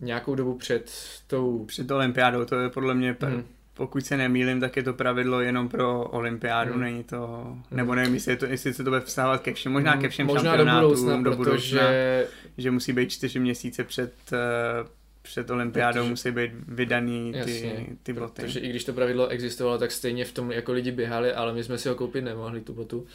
nějakou 0.00 0.34
dobu 0.34 0.54
před 0.54 0.92
tou... 1.26 1.64
Před 1.64 1.90
olympiádou, 1.90 2.44
to 2.44 2.60
je 2.60 2.68
podle 2.68 2.94
mě 2.94 3.16
hmm 3.20 3.44
pokud 3.74 4.06
se 4.06 4.16
nemýlim, 4.16 4.60
tak 4.60 4.76
je 4.76 4.82
to 4.82 4.92
pravidlo 4.92 5.40
jenom 5.40 5.68
pro 5.68 6.04
olympiádu, 6.04 6.72
hmm. 6.72 6.80
není 6.80 7.04
to, 7.04 7.26
hmm. 7.26 7.62
nebo 7.70 7.94
nevím, 7.94 8.14
jestli, 8.14 8.32
je 8.32 8.36
to, 8.36 8.46
jestli 8.46 8.74
se 8.74 8.84
to 8.84 8.90
bude 8.90 9.00
vztahovat 9.00 9.42
ke 9.42 9.54
všem, 9.54 9.72
možná 9.72 9.96
ke 9.96 10.08
všem 10.08 10.26
možná 10.26 10.42
šampionátům, 10.42 10.90
do 10.90 10.96
budoucna, 10.96 11.22
do 11.22 11.36
budoucna 11.36 11.54
protože... 11.54 12.26
že 12.58 12.70
musí 12.70 12.92
být 12.92 13.10
čtyři 13.10 13.38
měsíce 13.38 13.84
před, 13.84 14.12
uh, 14.32 14.88
před 15.22 15.50
olympiádou, 15.50 16.00
protože... 16.00 16.10
musí 16.10 16.30
být 16.30 16.50
vydaný 16.68 17.32
ty, 17.32 17.38
Jasně, 17.38 17.86
ty 18.02 18.12
boty. 18.12 18.42
Protože 18.42 18.60
i 18.60 18.68
když 18.68 18.84
to 18.84 18.92
pravidlo 18.92 19.28
existovalo, 19.28 19.78
tak 19.78 19.92
stejně 19.92 20.24
v 20.24 20.32
tom 20.32 20.52
jako 20.52 20.72
lidi 20.72 20.92
běhali, 20.92 21.32
ale 21.32 21.52
my 21.52 21.64
jsme 21.64 21.78
si 21.78 21.88
ho 21.88 21.94
koupit 21.94 22.22
nemohli, 22.22 22.60
tu 22.60 22.72
botu. 22.72 23.06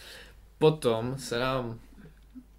Potom 0.59 1.17
se 1.17 1.39
nám 1.39 1.79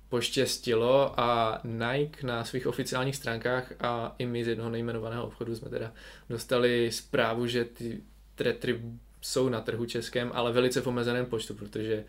poštěstilo 0.09 1.21
a 1.21 1.61
Nike 1.65 2.27
na 2.27 2.45
svých 2.45 2.67
oficiálních 2.67 3.17
stránkách 3.17 3.73
a 3.81 4.15
i 4.19 4.27
my 4.27 4.45
z 4.45 4.49
jednoho 4.49 4.71
nejmenovaného 4.71 5.27
obchodu 5.27 5.57
jsme 5.57 5.71
teda 5.71 5.93
dostali 6.31 6.93
zprávu, 6.93 7.47
že 7.47 7.65
ty 7.65 8.01
tretry 8.35 8.81
jsou 9.21 9.49
na 9.49 9.61
trhu 9.61 9.87
českém, 9.87 10.31
ale 10.35 10.53
velice 10.53 10.81
v 10.81 10.87
omezeném 10.87 11.27
počtu, 11.27 11.55
protože 11.55 12.05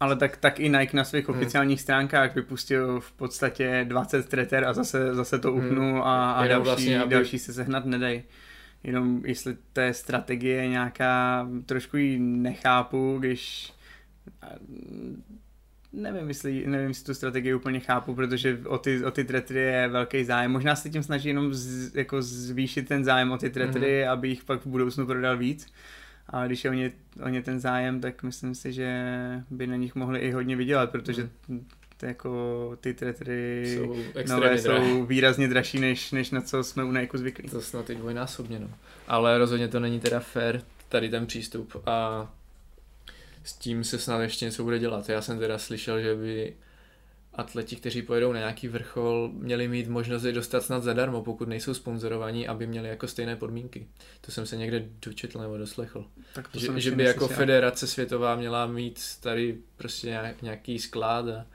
ale 0.00 0.16
tak, 0.16 0.36
tak 0.36 0.60
i 0.60 0.68
Nike 0.68 0.96
na 0.96 1.04
svých 1.04 1.28
hmm. 1.28 1.38
oficiálních 1.38 1.80
stránkách 1.80 2.34
vypustil 2.34 3.00
v 3.00 3.12
podstatě 3.12 3.84
20 3.88 4.28
treter 4.28 4.64
a 4.64 4.72
zase, 4.72 5.14
zase 5.14 5.38
to 5.38 5.52
upnul 5.52 5.92
hmm. 5.92 6.02
a, 6.02 6.32
a 6.32 6.46
další, 6.46 6.64
vlastně, 6.64 7.02
aby... 7.02 7.14
další 7.14 7.38
se 7.38 7.52
sehnat 7.52 7.84
nedej. 7.84 8.22
Jenom 8.84 9.22
jestli 9.24 9.56
to 9.72 9.80
je 9.80 9.94
strategie 9.94 10.68
nějaká, 10.68 11.48
trošku 11.66 11.96
ji 11.96 12.18
nechápu, 12.18 13.16
když 13.18 13.72
Nevím, 15.92 16.28
jestli, 16.28 16.66
nevím, 16.66 16.88
jestli 16.88 17.04
tu 17.04 17.14
strategii 17.14 17.54
úplně 17.54 17.80
chápu, 17.80 18.14
protože 18.14 18.58
o 18.66 18.78
ty, 18.78 19.04
o 19.04 19.10
ty 19.10 19.24
tretry 19.24 19.60
je 19.60 19.88
velký 19.88 20.24
zájem. 20.24 20.50
Možná 20.50 20.76
se 20.76 20.90
tím 20.90 21.02
snaží 21.02 21.28
jenom 21.28 21.54
z, 21.54 21.94
jako 21.94 22.22
zvýšit 22.22 22.88
ten 22.88 23.04
zájem 23.04 23.30
o 23.30 23.38
ty 23.38 23.50
tretry, 23.50 23.80
mm-hmm. 23.80 24.10
aby 24.10 24.28
jich 24.28 24.44
pak 24.44 24.60
v 24.60 24.66
budoucnu 24.66 25.06
prodal 25.06 25.36
víc. 25.36 25.66
A 26.28 26.46
když 26.46 26.64
je 26.64 26.70
o 26.70 26.74
ně, 26.74 26.92
o 27.24 27.28
ně 27.28 27.42
ten 27.42 27.60
zájem, 27.60 28.00
tak 28.00 28.22
myslím 28.22 28.54
si, 28.54 28.72
že 28.72 29.10
by 29.50 29.66
na 29.66 29.76
nich 29.76 29.94
mohli 29.94 30.18
i 30.18 30.30
hodně 30.30 30.56
vydělat, 30.56 30.90
protože 30.90 31.30
mm. 31.48 31.66
to 31.96 32.06
jako 32.06 32.72
ty 32.80 32.94
tretry 32.94 33.64
jsou, 33.66 33.96
nové 34.28 34.58
jsou 34.58 35.06
výrazně 35.06 35.48
dražší, 35.48 35.80
než, 35.80 36.12
než 36.12 36.30
na 36.30 36.40
co 36.40 36.64
jsme 36.64 36.84
u 36.84 36.92
Nike 36.92 37.18
zvyklí. 37.18 37.48
To 37.48 37.60
snad 37.60 37.90
i 37.90 37.94
dvojnásobně, 37.94 38.58
no. 38.58 38.68
Ale 39.08 39.38
rozhodně 39.38 39.68
to 39.68 39.80
není 39.80 40.00
teda 40.00 40.20
fair, 40.20 40.60
tady 40.88 41.08
ten 41.08 41.26
přístup 41.26 41.82
a 41.86 42.28
s 43.44 43.52
tím 43.52 43.84
se 43.84 43.98
snad 43.98 44.20
ještě 44.20 44.44
něco 44.44 44.64
bude 44.64 44.78
dělat. 44.78 45.08
Já 45.08 45.22
jsem 45.22 45.38
teda 45.38 45.58
slyšel, 45.58 46.00
že 46.00 46.14
by 46.14 46.54
atleti, 47.38 47.76
kteří 47.76 48.02
pojedou 48.02 48.32
na 48.32 48.38
nějaký 48.38 48.68
vrchol, 48.68 49.30
měli 49.32 49.68
mít 49.68 49.88
možnost 49.88 50.24
je 50.24 50.32
dostat 50.32 50.62
snad 50.62 50.82
zadarmo, 50.82 51.22
pokud 51.22 51.48
nejsou 51.48 51.74
sponzorovaní, 51.74 52.48
aby 52.48 52.66
měli 52.66 52.88
jako 52.88 53.08
stejné 53.08 53.36
podmínky. 53.36 53.86
To 54.20 54.32
jsem 54.32 54.46
se 54.46 54.56
někde 54.56 54.84
dočetl 55.06 55.38
nebo 55.38 55.58
doslechl. 55.58 56.06
Tak 56.34 56.48
to 56.48 56.58
že, 56.58 56.80
že 56.80 56.90
by 56.90 57.04
jako 57.04 57.28
federace 57.28 57.86
světová 57.86 58.36
měla 58.36 58.66
mít 58.66 59.00
tady 59.20 59.58
prostě 59.76 60.34
nějaký 60.42 60.78
sklad 60.78 61.28
a, 61.28 61.46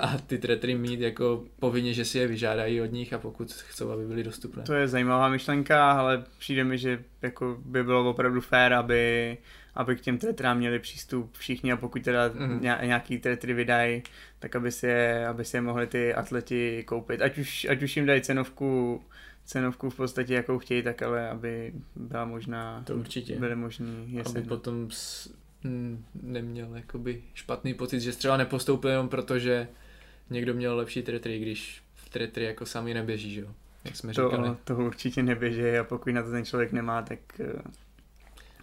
a 0.00 0.18
ty 0.18 0.38
tretry 0.38 0.74
mít 0.74 1.00
jako 1.00 1.44
povinně, 1.60 1.94
že 1.94 2.04
si 2.04 2.18
je 2.18 2.26
vyžádají 2.26 2.80
od 2.80 2.92
nich 2.92 3.12
a 3.12 3.18
pokud 3.18 3.52
chcou, 3.52 3.90
aby 3.90 4.06
byly 4.06 4.22
dostupné. 4.22 4.62
To 4.62 4.74
je 4.74 4.88
zajímavá 4.88 5.28
myšlenka, 5.28 5.90
ale 5.90 6.24
přijde 6.38 6.64
mi, 6.64 6.78
že 6.78 7.04
jako 7.22 7.58
by 7.64 7.84
bylo 7.84 8.10
opravdu 8.10 8.40
fér, 8.40 8.72
aby 8.72 9.38
aby 9.76 9.96
k 9.96 10.00
těm 10.00 10.18
tretrám 10.18 10.58
měli 10.58 10.78
přístup 10.78 11.36
všichni 11.36 11.72
a 11.72 11.76
pokud 11.76 12.02
teda 12.02 12.30
mm. 12.34 12.60
nějaký 12.60 13.18
tretry 13.18 13.54
vydají, 13.54 14.02
tak 14.38 14.56
aby 14.56 14.72
si, 14.72 14.86
je, 14.86 15.26
aby 15.26 15.44
si 15.44 15.56
je 15.56 15.60
mohli 15.60 15.86
ty 15.86 16.14
atleti 16.14 16.84
koupit. 16.86 17.22
Ať 17.22 17.38
už, 17.38 17.66
ať 17.70 17.82
už 17.82 17.96
jim 17.96 18.06
dají 18.06 18.20
cenovku, 18.22 19.02
cenovku 19.44 19.90
v 19.90 19.96
podstatě 19.96 20.34
jakou 20.34 20.58
chtějí, 20.58 20.82
tak 20.82 21.02
ale 21.02 21.30
aby 21.30 21.72
byla 21.96 22.24
možná, 22.24 22.82
to 22.86 22.96
určitě. 22.96 23.36
byly 23.36 23.56
možný. 23.56 24.06
Jestli 24.08 24.38
aby 24.38 24.48
potom 24.48 24.90
s, 24.90 25.34
m, 25.64 26.04
neměl 26.22 26.76
jakoby 26.76 27.22
špatný 27.34 27.74
pocit, 27.74 28.00
že 28.00 28.12
třeba 28.12 28.36
nepostoupil 28.36 28.90
jenom 28.90 29.08
proto, 29.08 29.38
že 29.38 29.68
někdo 30.30 30.54
měl 30.54 30.76
lepší 30.76 31.02
tretry, 31.02 31.38
když 31.38 31.82
tretry 32.10 32.44
jako 32.44 32.66
sami 32.66 32.94
neběží, 32.94 33.34
že 33.34 33.40
jo? 33.40 33.48
Jak 33.84 33.96
jsme 33.96 34.12
to, 34.12 34.30
říkali. 34.30 34.56
To 34.64 34.76
určitě 34.76 35.22
neběží 35.22 35.78
a 35.80 35.84
pokud 35.84 36.10
na 36.10 36.22
to 36.22 36.30
ten 36.30 36.44
člověk 36.44 36.72
nemá, 36.72 37.02
tak 37.02 37.18
uh, 37.38 37.46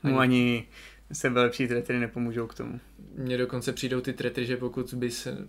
mu 0.03 0.19
ani, 0.19 0.37
ani 0.37 0.67
sebelepší 1.11 1.67
tretry 1.67 1.99
nepomůžou 1.99 2.47
k 2.47 2.53
tomu. 2.53 2.79
Mně 3.15 3.37
dokonce 3.37 3.73
přijdou 3.73 4.01
ty 4.01 4.13
tretry, 4.13 4.45
že 4.45 4.57
pokud 4.57 4.93
by 4.93 5.11
se 5.11 5.47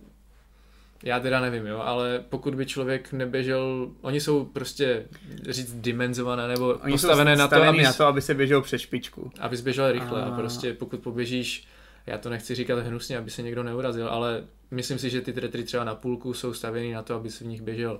já 1.03 1.19
teda 1.19 1.39
nevím, 1.39 1.65
jo, 1.65 1.79
ale 1.79 2.23
pokud 2.29 2.55
by 2.55 2.65
člověk 2.65 3.13
neběžel, 3.13 3.91
oni 4.01 4.21
jsou 4.21 4.45
prostě 4.45 5.07
říct 5.49 5.73
dimenzované 5.73 6.47
nebo 6.47 6.67
oni 6.67 6.91
postavené 6.91 7.35
na 7.35 7.47
to, 7.47 7.63
aby, 7.63 7.83
na 7.83 7.93
to, 7.93 8.05
aby 8.05 8.21
se 8.21 8.33
běžel 8.33 8.61
přes 8.61 8.81
špičku. 8.81 9.31
Aby 9.39 9.57
běžel 9.57 9.91
rychle 9.91 10.23
a... 10.23 10.25
a 10.25 10.35
prostě 10.35 10.73
pokud 10.73 10.99
poběžíš, 10.99 11.67
já 12.07 12.17
to 12.17 12.29
nechci 12.29 12.55
říkat 12.55 12.79
hnusně, 12.79 13.17
aby 13.17 13.31
se 13.31 13.41
někdo 13.41 13.63
neurazil, 13.63 14.07
ale 14.07 14.43
myslím 14.71 14.99
si, 14.99 15.09
že 15.09 15.21
ty 15.21 15.33
tretry 15.33 15.63
třeba 15.63 15.83
na 15.83 15.95
půlku 15.95 16.33
jsou 16.33 16.53
stavěny 16.53 16.93
na 16.93 17.01
to, 17.01 17.15
aby 17.15 17.29
se 17.29 17.43
v 17.43 17.47
nich 17.47 17.61
běžel 17.61 17.99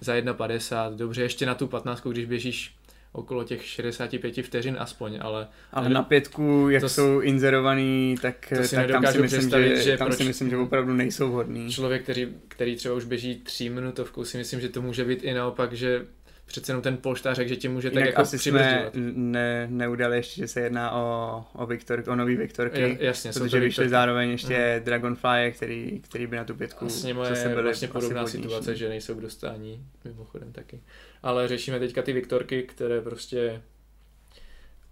za 0.00 0.14
1,50, 0.14 0.96
dobře, 0.96 1.22
ještě 1.22 1.46
na 1.46 1.54
tu 1.54 1.66
15, 1.66 2.06
když 2.06 2.24
běžíš 2.24 2.76
okolo 3.12 3.44
těch 3.44 3.64
65 3.64 4.42
vteřin 4.42 4.76
aspoň, 4.78 5.18
ale... 5.20 5.48
Ale 5.72 5.88
na 5.88 6.02
pětku, 6.02 6.68
jak 6.70 6.82
to 6.82 6.88
jsou 6.88 7.20
inzerovaný, 7.20 8.16
tak, 8.22 8.52
to 8.56 8.64
si 8.64 8.76
tak 8.76 8.90
tam, 8.90 9.06
si 9.06 9.18
myslím, 9.18 9.50
že, 9.50 9.82
že 9.82 9.96
tam 9.96 10.12
si 10.12 10.24
myslím, 10.24 10.50
že 10.50 10.56
opravdu 10.56 10.92
nejsou 10.92 11.28
vhodný. 11.28 11.70
Člověk, 11.70 12.02
který, 12.02 12.28
který 12.48 12.76
třeba 12.76 12.94
už 12.94 13.04
běží 13.04 13.40
tří 13.40 13.70
minutovkou, 13.70 14.24
si 14.24 14.38
myslím, 14.38 14.60
že 14.60 14.68
to 14.68 14.82
může 14.82 15.04
být 15.04 15.22
i 15.22 15.34
naopak, 15.34 15.72
že 15.72 16.06
přece 16.50 16.72
jenom 16.72 16.82
ten 16.82 16.96
polštářek, 16.96 17.48
že 17.48 17.56
tě 17.56 17.68
může 17.68 17.88
Jinak 17.88 18.02
tak 18.02 18.06
jako 18.06 18.20
asi 18.22 18.38
jsme 18.38 18.90
ne, 18.94 19.66
neudali 19.70 20.16
ještě, 20.16 20.40
že 20.40 20.48
se 20.48 20.60
jedná 20.60 20.92
o, 20.92 21.44
o, 21.52 21.66
Viktor, 21.66 22.04
o 22.08 22.16
nový 22.16 22.36
Viktorky, 22.36 22.80
J, 22.80 22.96
jasně, 23.00 23.32
protože 23.32 23.60
vyšly 23.60 23.88
zároveň 23.88 24.30
ještě 24.30 24.76
mm. 24.78 24.84
Dragonfly, 24.84 25.52
který, 25.56 26.00
který 26.00 26.26
by 26.26 26.36
na 26.36 26.44
tu 26.44 26.54
pětku 26.54 26.84
vlastně 26.84 27.14
moje 27.14 27.48
byly 27.48 27.62
vlastně 27.62 27.88
podobná 27.88 28.26
situace, 28.26 28.76
že 28.76 28.88
nejsou 28.88 29.14
k 29.14 29.20
dostání, 29.20 29.86
mimochodem 30.04 30.52
taky. 30.52 30.80
Ale 31.22 31.48
řešíme 31.48 31.78
teďka 31.78 32.02
ty 32.02 32.12
Viktorky, 32.12 32.62
které 32.62 33.00
prostě 33.00 33.62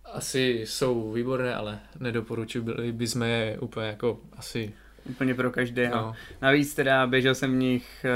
asi 0.04 0.62
jsou 0.64 1.12
výborné, 1.12 1.54
ale 1.54 1.80
nedoporučili 2.00 2.92
bychom 2.92 3.22
je 3.22 3.58
úplně 3.60 3.86
jako 3.86 4.20
asi 4.32 4.72
úplně 5.04 5.34
pro 5.34 5.50
každého. 5.50 5.96
No. 5.96 6.14
Navíc 6.42 6.74
teda 6.74 7.06
běžel 7.06 7.34
jsem 7.34 7.52
v 7.52 7.56
nich 7.58 8.06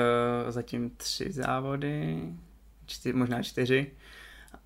uh, 0.44 0.50
zatím 0.50 0.90
tři 0.90 1.32
závody, 1.32 2.18
čtyři, 2.86 3.12
možná 3.12 3.42
čtyři. 3.42 3.90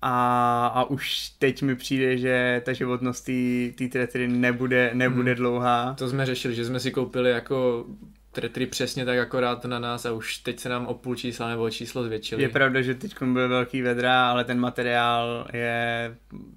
A, 0.01 0.67
a 0.67 0.83
už 0.83 1.29
teď 1.29 1.61
mi 1.61 1.75
přijde, 1.75 2.17
že 2.17 2.61
ta 2.65 2.73
životnost 2.73 3.29
té 3.77 3.87
tretry 3.91 4.27
nebude, 4.27 4.91
nebude 4.93 5.31
hmm. 5.31 5.37
dlouhá. 5.37 5.95
To 5.97 6.09
jsme 6.09 6.25
řešili, 6.25 6.55
že 6.55 6.65
jsme 6.65 6.79
si 6.79 6.91
koupili 6.91 7.31
jako 7.31 7.85
tretry 8.31 8.65
přesně 8.67 9.05
tak 9.05 9.19
akorát 9.19 9.65
na 9.65 9.79
nás 9.79 10.05
a 10.05 10.11
už 10.11 10.37
teď 10.37 10.59
se 10.59 10.69
nám 10.69 10.87
o 10.87 10.93
půl 10.93 11.15
čísla 11.15 11.49
nebo 11.49 11.63
o 11.63 11.69
číslo 11.69 12.03
zvětšili. 12.03 12.41
Je 12.41 12.49
pravda, 12.49 12.81
že 12.81 12.95
teď 12.95 13.23
byl 13.23 13.49
velký 13.49 13.81
vedra, 13.81 14.29
ale 14.29 14.43
ten 14.43 14.59
materiál 14.59 15.47
je 15.53 16.15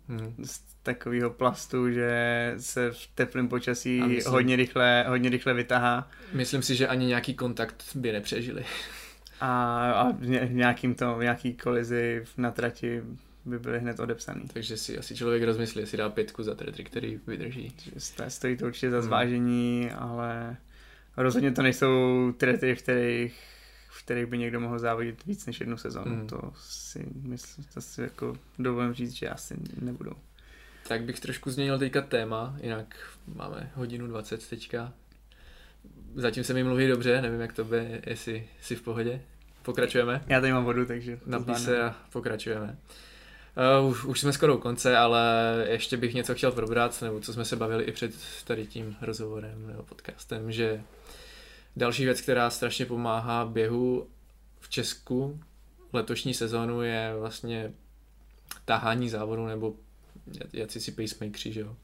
hmm. 0.09 0.35
z 0.45 0.61
takového 0.83 1.31
plastu, 1.31 1.91
že 1.91 2.55
se 2.59 2.91
v 2.91 3.09
teplém 3.15 3.49
počasí 3.49 4.03
myslím, 4.03 4.33
hodně 4.33 4.57
rychle, 4.57 5.05
hodně 5.09 5.31
rychle 5.31 5.55
vytahá. 5.55 6.11
Myslím 6.33 6.63
si, 6.63 6.77
že 6.77 6.89
ani 6.89 7.07
nějaký 7.07 7.35
kontakt 7.35 7.85
by 7.95 8.13
nepřežili 8.13 8.65
a, 9.41 9.93
a 9.93 10.13
v 10.13 10.53
nějakým 10.53 10.95
to, 10.95 11.23
nějaký 11.23 11.55
kolizi 11.55 12.25
na 12.37 12.51
trati 12.51 13.03
by 13.45 13.59
byly 13.59 13.81
hned 13.81 14.01
odepsaný. 14.01 14.43
Takže 14.53 14.77
si 14.77 14.99
asi 14.99 15.17
člověk 15.17 15.43
rozmyslí, 15.43 15.81
jestli 15.81 15.99
dá 15.99 16.09
pětku 16.09 16.43
za 16.43 16.55
tretry, 16.55 16.85
který 16.85 17.21
vydrží. 17.27 17.77
Stojí 18.29 18.57
to 18.57 18.67
určitě 18.67 18.91
za 18.91 19.03
zvážení, 19.03 19.89
hmm. 19.91 20.03
ale 20.03 20.57
rozhodně 21.23 21.53
to 21.53 21.63
nejsou 21.63 22.33
tretry, 22.37 22.75
v 22.75 22.83
kterých, 22.83 23.41
v 23.89 24.05
kterých 24.05 24.27
by 24.27 24.39
někdo 24.39 24.61
mohl 24.61 24.79
závodit 24.79 25.27
víc 25.27 25.47
než 25.47 25.61
jednu 25.61 25.77
sezónu. 25.77 26.17
Hmm. 26.17 26.27
To 26.27 26.53
si 26.57 27.07
myslím, 27.23 27.65
to 27.75 27.81
si 27.81 28.03
jako 28.03 28.37
dovolím 28.59 28.95
říct, 28.95 29.13
že 29.13 29.29
asi 29.29 29.57
nebudou. 29.81 30.15
Tak 30.89 31.03
bych 31.03 31.21
trošku 31.21 31.51
změnil 31.51 31.79
teďka 31.79 32.03
téma, 32.03 32.57
jinak 32.63 32.97
máme 33.35 33.71
hodinu 33.75 34.07
20 34.07 34.49
teďka, 34.49 34.93
Zatím 36.15 36.45
se 36.45 36.55
mi 36.55 36.65
mluví 36.65 36.89
dobře, 36.89 37.23
nevím 37.23 37.41
jak 37.41 37.53
to 37.53 37.65
by, 37.65 38.01
jestli 38.07 38.49
jsi 38.61 38.77
v 38.77 38.83
pohodě. 38.83 39.21
Pokračujeme? 39.63 40.25
Já 40.27 40.41
tady 40.41 40.53
mám 40.53 40.65
vodu, 40.65 40.87
takže... 40.87 41.19
Napí 41.27 41.55
se 41.55 41.83
a 41.83 41.95
pokračujeme. 42.13 42.77
Uh, 43.81 43.91
už, 43.91 44.05
už 44.05 44.21
jsme 44.21 44.33
skoro 44.33 44.57
u 44.57 44.59
konce, 44.59 44.97
ale 44.97 45.23
ještě 45.69 45.97
bych 45.97 46.15
něco 46.15 46.35
chtěl 46.35 46.53
probrat, 46.53 47.03
nebo 47.03 47.21
co 47.21 47.33
jsme 47.33 47.45
se 47.45 47.57
bavili 47.57 47.85
i 47.85 47.93
před 47.93 48.15
tady 48.45 48.67
tím 48.67 48.97
rozhovorem 49.01 49.67
nebo 49.67 49.83
podcastem, 49.83 50.53
že 50.53 50.83
další 51.77 52.05
věc, 52.05 52.21
která 52.21 52.51
strašně 52.51 52.87
pomáhá 52.87 53.45
běhu 53.45 54.09
v 54.61 54.69
Česku 54.69 55.41
letošní 55.93 56.35
sezónu 56.35 56.83
je 56.83 57.15
vlastně 57.19 57.73
tahání 58.65 59.09
závodu 59.09 59.47
nebo 59.47 59.75
jací 60.53 60.81
si 60.81 60.93
pacemakeri, 60.93 61.53
že 61.53 61.61
jo? 61.61 61.77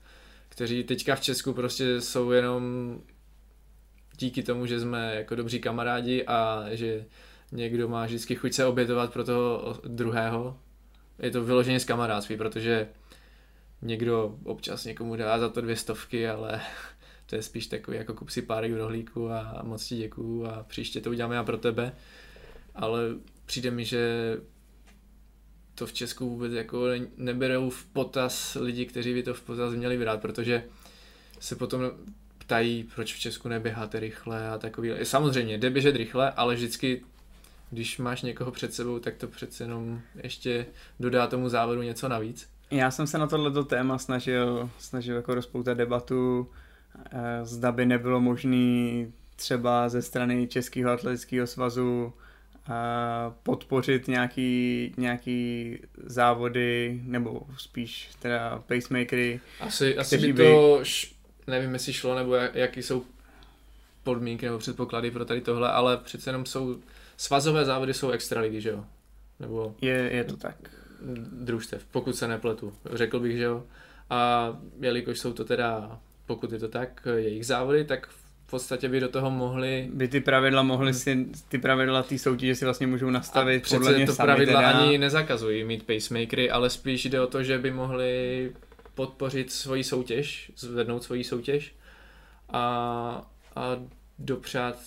kteří 0.49 0.85
teďka 0.85 1.17
v 1.17 1.21
Česku 1.21 1.53
prostě 1.53 2.01
jsou 2.01 2.31
jenom 2.31 2.63
díky 4.19 4.43
tomu, 4.43 4.67
že 4.67 4.81
jsme 4.81 5.15
jako 5.15 5.35
dobří 5.35 5.61
kamarádi 5.61 6.27
a 6.27 6.65
že 6.71 7.05
někdo 7.53 7.89
má 7.89 8.07
vždycky 8.07 8.35
chuť 8.35 8.53
se 8.53 8.67
obětovat 8.67 9.13
pro 9.13 9.25
toho 9.25 9.81
druhého. 9.85 10.59
Je 11.19 11.31
to 11.31 11.45
vyloženě 11.45 11.81
z 11.81 11.85
kamarádství, 11.85 12.37
protože 12.37 12.89
někdo 13.83 14.39
občas 14.45 14.85
někomu 14.85 15.17
dá 15.17 15.39
za 15.39 15.49
to 15.49 15.61
dvě 15.61 15.77
stovky, 15.77 16.29
ale 16.29 16.61
to 17.27 17.37
je 17.37 17.43
spíš 17.43 17.67
takový 17.67 17.97
jako 17.97 18.15
kup 18.15 18.31
si 18.31 18.43
párek 18.43 18.73
v 18.73 18.77
rohlíku 18.77 19.31
a 19.31 19.63
moc 19.63 19.87
ti 19.87 19.97
děkuju 19.97 20.47
a 20.47 20.65
příště 20.69 21.01
to 21.01 21.11
uděláme 21.11 21.35
já 21.35 21.45
pro 21.45 21.59
tebe. 21.59 21.93
Ale 22.75 23.01
přijde 23.47 23.71
mi, 23.71 23.85
že 23.85 24.37
to 25.75 25.87
v 25.87 25.93
Česku 25.93 26.29
vůbec 26.29 26.53
jako 26.53 26.87
neberou 27.17 27.71
v 27.71 27.85
potaz 27.85 28.57
lidi, 28.61 28.87
kteří 28.87 29.15
by 29.15 29.23
to 29.23 29.35
v 29.35 29.43
potaz 29.43 29.75
měli 29.75 29.99
brát, 29.99 30.21
protože 30.21 30.65
se 31.41 31.57
potom 31.57 31.91
ptají, 32.39 32.89
proč 32.95 33.15
v 33.15 33.19
Česku 33.19 33.49
neběháte 33.49 34.01
rychle 34.01 34.49
a 34.49 34.59
takový. 34.59 34.91
Samozřejmě, 35.03 35.59
jde 35.59 35.71
běžet 35.71 35.97
rychle, 35.97 36.31
ale 36.31 36.55
vždycky, 36.55 37.05
když 37.71 37.99
máš 37.99 38.23
někoho 38.23 38.51
před 38.51 38.75
sebou, 38.75 38.99
tak 38.99 39.17
to 39.17 39.29
přece 39.29 39.65
jenom 39.65 40.01
ještě 40.23 40.67
dodá 41.01 41.27
tomu 41.27 41.49
závodu 41.49 41.83
něco 41.83 42.09
navíc. 42.09 42.49
Já 42.71 42.91
jsem 42.91 43.07
se 43.07 43.19
na 43.19 43.27
tohleto 43.27 43.65
téma 43.65 43.99
snažil, 43.99 44.71
snažil 44.79 45.17
jako 45.17 45.35
rozpoutat 45.35 45.77
debatu, 45.79 46.49
zda 47.43 47.73
by 47.73 47.87
nebylo 47.87 48.21
možné 48.21 49.07
třeba 49.37 49.89
ze 49.89 50.03
strany 50.03 50.47
Českého 50.47 50.91
atletického 50.91 51.47
svazu 51.47 52.13
podpořit 53.43 54.09
nějaký, 54.09 54.95
nějaký 54.97 55.79
závody, 56.05 57.01
nebo 57.05 57.43
spíš 57.59 58.11
teda 58.19 58.63
pacemakery. 58.67 59.41
Asi, 59.61 59.99
asi 59.99 60.33
by 60.33 60.33
to, 60.33 60.79
š, 60.83 61.15
nevím 61.47 61.73
jestli 61.73 61.93
šlo, 61.93 62.15
nebo 62.15 62.35
jak, 62.35 62.55
jaký 62.55 62.83
jsou 62.83 63.05
podmínky 64.03 64.47
nebo 64.47 64.59
předpoklady 64.59 65.11
pro 65.11 65.25
tady 65.25 65.41
tohle, 65.41 65.73
ale 65.73 65.97
přece 65.97 66.31
jenom 66.31 66.47
jsou, 66.47 66.77
svazové 67.17 67.65
závody 67.65 67.95
jsou 67.95 68.11
extra 68.11 68.41
ligy, 68.41 68.61
že 68.61 68.71
jo? 68.71 68.85
Nebo 69.41 69.75
je, 69.81 70.11
je 70.13 70.25
to 70.25 70.37
tak. 70.37 70.57
Družstev, 71.33 71.85
pokud 71.91 72.17
se 72.17 72.29
nepletu, 72.29 72.73
řekl 72.93 73.21
bych, 73.21 73.37
že 73.37 73.45
jo. 73.45 73.65
A 74.11 74.51
jelikož 74.81 75.19
jsou 75.19 75.33
to 75.33 75.45
teda, 75.45 76.01
pokud 76.27 76.53
je 76.53 76.59
to 76.59 76.69
tak, 76.69 77.09
jejich 77.17 77.47
závody, 77.47 77.85
tak 77.85 78.07
v 78.47 78.51
podstatě 78.51 78.89
by 78.89 79.01
do 79.01 79.09
toho 79.09 79.31
mohli... 79.31 79.89
By 79.93 80.09
ty 80.09 80.21
pravidla 80.21 80.63
mohly 80.63 80.95
si, 80.95 81.27
ty 81.49 81.59
pravidla 81.59 82.03
té 82.03 82.19
soutěže 82.19 82.55
si 82.55 82.65
vlastně 82.65 82.87
můžou 82.87 83.11
nastavit 83.11 83.65
a 83.67 83.77
podle 83.77 83.93
mě 83.93 84.07
to 84.07 84.15
sami 84.15 84.27
pravidla 84.27 84.61
teda... 84.61 84.71
ani 84.71 84.99
nezakazují 84.99 85.65
mít 85.65 85.87
pacemakery, 85.87 86.51
ale 86.51 86.71
spíš 86.71 87.05
jde 87.05 87.21
o 87.21 87.27
to, 87.27 87.43
že 87.43 87.59
by 87.59 87.71
mohli 87.71 88.53
podpořit 88.95 89.53
svoji 89.53 89.85
soutěž, 89.85 90.53
zvednout 90.57 91.03
svoji 91.03 91.25
soutěž 91.25 91.75
a, 92.49 92.61
a 93.57 93.77
dopřát 94.19 94.79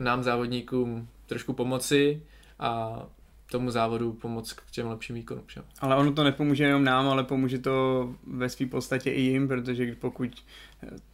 nám 0.00 0.22
závodníkům 0.22 1.08
trošku 1.26 1.52
pomoci 1.52 2.22
a 2.58 3.02
tomu 3.50 3.70
závodu 3.70 4.12
pomoct 4.12 4.52
k 4.52 4.70
těm 4.70 4.86
lepším 4.86 5.14
výkonům. 5.14 5.44
Že? 5.48 5.60
Ale 5.80 5.96
ono 5.96 6.12
to 6.12 6.24
nepomůže 6.24 6.64
jenom 6.64 6.84
nám, 6.84 7.08
ale 7.08 7.24
pomůže 7.24 7.58
to 7.58 8.08
ve 8.26 8.48
své 8.48 8.66
podstatě 8.66 9.10
i 9.10 9.20
jim, 9.20 9.48
protože 9.48 9.94
pokud 9.94 10.44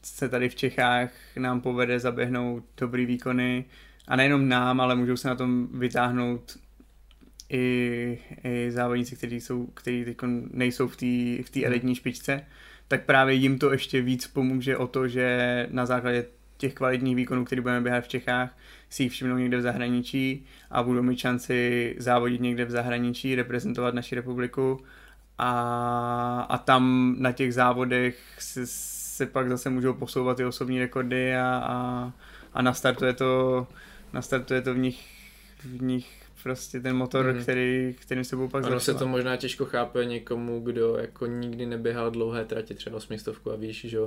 se 0.02 0.28
tady 0.28 0.48
v 0.48 0.55
Čechách 0.55 1.11
nám 1.36 1.61
povede 1.61 2.01
zaběhnout 2.01 2.65
dobrý 2.77 3.07
výkony, 3.07 3.65
a 4.11 4.16
nejenom 4.16 4.48
nám, 4.48 4.81
ale 4.81 4.97
můžou 4.97 5.16
se 5.16 5.28
na 5.28 5.35
tom 5.35 5.69
vytáhnout 5.73 6.59
i, 7.51 8.19
i 8.44 8.70
závodníci, 8.70 9.16
kteří, 9.16 9.40
jsou, 9.40 9.66
kteří 9.66 10.05
teď 10.05 10.16
nejsou 10.51 10.89
v 10.89 10.97
té 10.97 11.07
v 11.43 11.57
hmm. 11.57 11.65
elitní 11.65 11.94
špičce, 11.94 12.47
tak 12.89 13.05
právě 13.05 13.35
jim 13.35 13.59
to 13.59 13.73
ještě 13.73 14.02
víc 14.02 14.27
pomůže 14.27 14.77
o 14.77 14.86
to, 14.86 15.09
že 15.09 15.66
na 15.70 15.86
základě 15.86 16.27
těch 16.57 16.74
kvalitních 16.74 17.16
výkonů, 17.16 17.44
které 17.44 17.62
budeme 17.62 17.81
běhat 17.81 18.05
v 18.05 18.09
Čechách, 18.09 18.57
si 18.90 19.02
jich 19.02 19.12
všimnou 19.12 19.36
někde 19.36 19.56
v 19.56 19.62
zahraničí 19.62 20.46
a 20.70 20.82
budou 20.82 21.02
mít 21.02 21.18
šanci 21.18 21.94
závodit 21.98 22.40
někde 22.40 22.64
v 22.64 22.70
zahraničí, 22.70 23.34
reprezentovat 23.34 23.94
naši 23.94 24.14
republiku 24.14 24.80
a, 25.38 26.46
a 26.48 26.58
tam 26.58 27.14
na 27.18 27.32
těch 27.32 27.54
závodech 27.54 28.18
se, 28.38 28.66
se 28.66 29.26
pak 29.26 29.48
zase 29.48 29.70
můžou 29.70 29.94
posouvat 29.94 30.36
ty 30.36 30.44
osobní 30.44 30.78
rekordy 30.78 31.36
a, 31.36 31.62
a, 31.64 32.12
a 32.54 32.62
nastartuje 32.62 33.12
to, 33.12 33.66
nastartuje 34.12 34.62
to 34.62 34.74
v 34.74 34.78
nich, 34.78 35.08
v 35.64 35.82
nich 35.82 36.20
prostě 36.42 36.80
ten 36.80 36.96
motor, 36.96 37.32
mm. 37.32 37.42
který, 37.42 37.96
kterým 38.00 38.24
se 38.24 38.36
budou 38.36 38.48
pak 38.48 38.64
Ono 38.64 38.80
se 38.80 38.94
to 38.94 39.08
možná 39.08 39.36
těžko 39.36 39.64
chápe 39.64 40.04
někomu, 40.04 40.60
kdo 40.60 40.96
jako 40.96 41.26
nikdy 41.26 41.66
neběhal 41.66 42.10
dlouhé 42.10 42.44
tratě, 42.44 42.74
třeba 42.74 42.96
osmistovku 42.96 43.52
a 43.52 43.56
víš, 43.56 43.84
že 43.84 43.98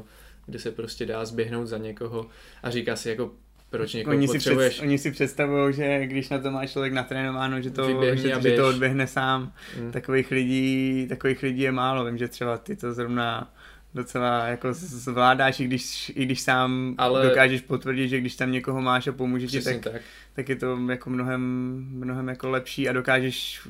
kde 0.45 0.59
se 0.59 0.71
prostě 0.71 1.05
dá 1.05 1.25
zběhnout 1.25 1.67
za 1.67 1.77
někoho 1.77 2.25
a 2.63 2.69
říká 2.69 2.95
si 2.95 3.09
jako 3.09 3.31
proč 3.77 3.93
někoho 3.93 4.15
oni 4.15 4.27
potřebuješ. 4.27 4.73
Si 4.73 4.77
před, 4.77 4.85
oni 4.85 4.97
si 4.97 5.11
představují, 5.11 5.73
že 5.73 6.05
když 6.05 6.29
na 6.29 6.39
to 6.39 6.51
má 6.51 6.67
člověk 6.67 6.93
natrénováno, 6.93 7.61
že 7.61 7.71
to, 7.71 8.15
že, 8.15 8.41
že 8.41 8.55
to 8.55 8.67
odběhne 8.67 9.07
sám. 9.07 9.53
Mm. 9.79 9.91
Takových 9.91 10.31
lidí, 10.31 11.05
takových 11.09 11.43
lidí 11.43 11.61
je 11.61 11.71
málo. 11.71 12.05
Vím, 12.05 12.17
že 12.17 12.27
třeba 12.27 12.57
ty 12.57 12.75
to 12.75 12.93
zrovna 12.93 13.53
docela 13.93 14.47
jako 14.47 14.73
zvládáš, 14.73 15.59
i 15.59 15.65
když, 15.65 16.11
i 16.15 16.25
když 16.25 16.41
sám 16.41 16.95
Ale... 16.97 17.29
dokážeš 17.29 17.61
potvrdit, 17.61 18.07
že 18.07 18.19
když 18.19 18.35
tam 18.35 18.51
někoho 18.51 18.81
máš 18.81 19.07
a 19.07 19.11
pomůže 19.11 19.47
ti, 19.47 19.61
tak, 19.61 19.79
tak. 19.79 20.01
tak 20.33 20.49
je 20.49 20.55
to 20.55 20.79
jako 20.89 21.09
mnohem, 21.09 21.41
mnohem 21.89 22.27
jako 22.27 22.49
lepší 22.49 22.89
a 22.89 22.93
dokážeš 22.93 23.67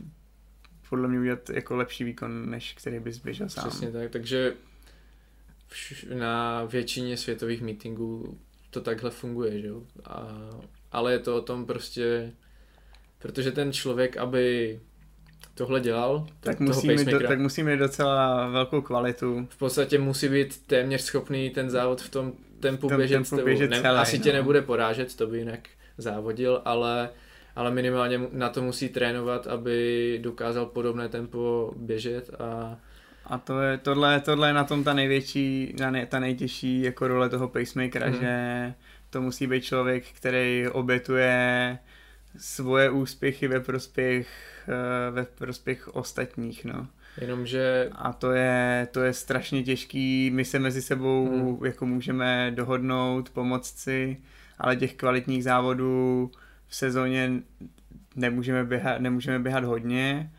podle 0.89 1.07
mě 1.07 1.19
udělat 1.19 1.49
jako 1.49 1.75
lepší 1.75 2.03
výkon, 2.03 2.49
než 2.49 2.73
který 2.73 2.99
bys 2.99 3.17
běžel 3.17 3.49
sám. 3.49 3.69
Přesně 3.69 3.91
tak, 3.91 4.11
takže 4.11 4.53
na 6.13 6.63
většině 6.65 7.17
světových 7.17 7.61
meetingů 7.61 8.37
to 8.73 8.81
takhle 8.81 9.09
funguje, 9.09 9.61
že 9.61 9.67
jo. 9.67 9.81
A, 10.05 10.37
ale 10.91 11.11
je 11.11 11.19
to 11.19 11.35
o 11.35 11.41
tom 11.41 11.65
prostě, 11.65 12.31
protože 13.19 13.51
ten 13.51 13.73
člověk, 13.73 14.17
aby 14.17 14.79
tohle 15.55 15.79
dělal, 15.79 16.27
tak 16.39 16.59
musí, 16.59 16.87
mít 16.87 17.07
do, 17.07 17.27
tak 17.27 17.39
musí 17.39 17.63
mít 17.63 17.77
docela 17.77 18.47
velkou 18.47 18.81
kvalitu. 18.81 19.47
V 19.49 19.57
podstatě 19.57 19.99
musí 19.99 20.29
být 20.29 20.65
téměř 20.65 21.01
schopný 21.01 21.49
ten 21.49 21.69
závod 21.69 22.01
v 22.01 22.09
tom 22.09 22.33
tempu 22.59 22.87
tom 22.87 22.97
běžet, 22.97 23.29
tempu 23.29 23.45
běžet 23.45 23.69
ne, 23.69 23.81
celé, 23.81 23.99
Asi 23.99 24.17
no. 24.17 24.23
tě 24.23 24.33
nebude 24.33 24.61
porážet, 24.61 25.15
to 25.15 25.27
by 25.27 25.37
jinak 25.37 25.59
závodil, 25.97 26.61
ale, 26.65 27.09
ale 27.55 27.71
minimálně 27.71 28.21
na 28.31 28.49
to 28.49 28.61
musí 28.61 28.89
trénovat, 28.89 29.47
aby 29.47 30.19
dokázal 30.21 30.65
podobné 30.65 31.09
tempo 31.09 31.73
běžet 31.75 32.29
a 32.39 32.79
a 33.33 33.37
to 33.37 33.61
je, 33.61 33.77
tohle, 33.77 34.19
tohle 34.19 34.49
je 34.49 34.53
na 34.53 34.63
tom 34.63 34.83
ta 34.83 34.93
největší, 34.93 35.75
ta 36.09 36.19
nejtěžší 36.19 36.81
jako 36.81 37.07
role 37.07 37.29
toho 37.29 37.47
pacemakera, 37.47 38.07
mm. 38.07 38.13
že 38.13 38.73
to 39.09 39.21
musí 39.21 39.47
být 39.47 39.63
člověk, 39.63 40.03
který 40.13 40.67
obětuje 40.67 41.77
svoje 42.37 42.89
úspěchy 42.89 43.47
ve 43.47 43.59
prospěch, 43.59 44.27
eh, 44.67 45.11
ve 45.11 45.25
prospěch 45.25 45.87
ostatních, 45.87 46.65
no. 46.65 46.87
Jenomže... 47.21 47.89
A 47.91 48.13
to 48.13 48.31
je, 48.31 48.87
to 48.91 49.01
je 49.03 49.13
strašně 49.13 49.63
těžký, 49.63 50.31
my 50.33 50.45
se 50.45 50.59
mezi 50.59 50.81
sebou 50.81 51.31
mm. 51.31 51.65
jako 51.65 51.85
můžeme 51.85 52.51
dohodnout, 52.55 53.29
pomoct 53.29 53.77
si, 53.77 54.17
ale 54.59 54.75
těch 54.75 54.93
kvalitních 54.93 55.43
závodů 55.43 56.31
v 56.67 56.75
sezóně 56.75 57.31
nemůžeme 58.15 58.63
běhat, 58.63 59.01
nemůžeme 59.01 59.39
běhat 59.39 59.63
hodně 59.63 60.31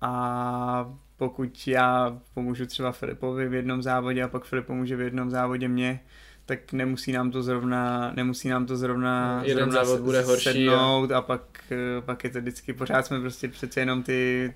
a 0.00 0.94
pokud 1.20 1.66
já 1.66 2.18
pomůžu 2.34 2.66
třeba 2.66 2.92
Filipovi 2.92 3.48
v 3.48 3.54
jednom 3.54 3.82
závodě 3.82 4.22
a 4.22 4.28
pak 4.28 4.44
Filip 4.44 4.66
pomůže 4.66 4.96
v 4.96 5.00
jednom 5.00 5.30
závodě 5.30 5.68
mě, 5.68 6.00
tak 6.46 6.72
nemusí 6.72 7.12
nám 7.12 7.30
to 7.30 7.42
zrovna, 7.42 8.12
nemusí 8.16 8.48
nám 8.48 8.66
to 8.66 8.76
zrovna, 8.76 9.36
no, 9.36 9.44
jeden 9.44 9.56
zrovna 9.56 9.84
závod 9.84 10.00
bude 10.00 10.22
horší 10.22 10.44
sednout 10.44 11.10
a... 11.10 11.18
a 11.18 11.20
pak, 11.20 11.42
eh, 11.70 12.00
pak 12.00 12.24
je 12.24 12.30
to 12.30 12.40
vždycky, 12.40 12.72
pořád 12.72 13.06
jsme 13.06 13.20
prostě 13.20 13.48
přece 13.48 13.80
jenom 13.80 14.02
ty, 14.02 14.54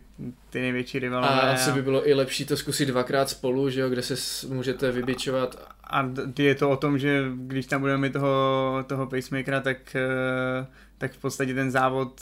ty 0.50 0.60
největší 0.60 0.98
rivalové. 0.98 1.40
A 1.40 1.52
asi 1.52 1.72
by 1.72 1.82
bylo 1.82 2.08
i 2.08 2.14
lepší 2.14 2.46
to 2.46 2.56
zkusit 2.56 2.86
dvakrát 2.86 3.30
spolu, 3.30 3.70
že 3.70 3.80
jo, 3.80 3.88
kde 3.88 4.02
se 4.02 4.46
můžete 4.46 4.92
vybičovat. 4.92 5.74
A 5.90 6.10
je 6.38 6.54
to 6.54 6.70
o 6.70 6.76
tom, 6.76 6.98
že 6.98 7.24
když 7.36 7.66
tam 7.66 7.80
budeme 7.80 7.98
mít 8.02 8.12
toho, 8.12 8.84
toho 8.86 9.06
pacemakera, 9.06 9.60
tak, 9.60 9.96
eh, 9.96 10.66
tak 10.98 11.12
v 11.12 11.20
podstatě 11.20 11.54
ten 11.54 11.70
závod 11.70 12.20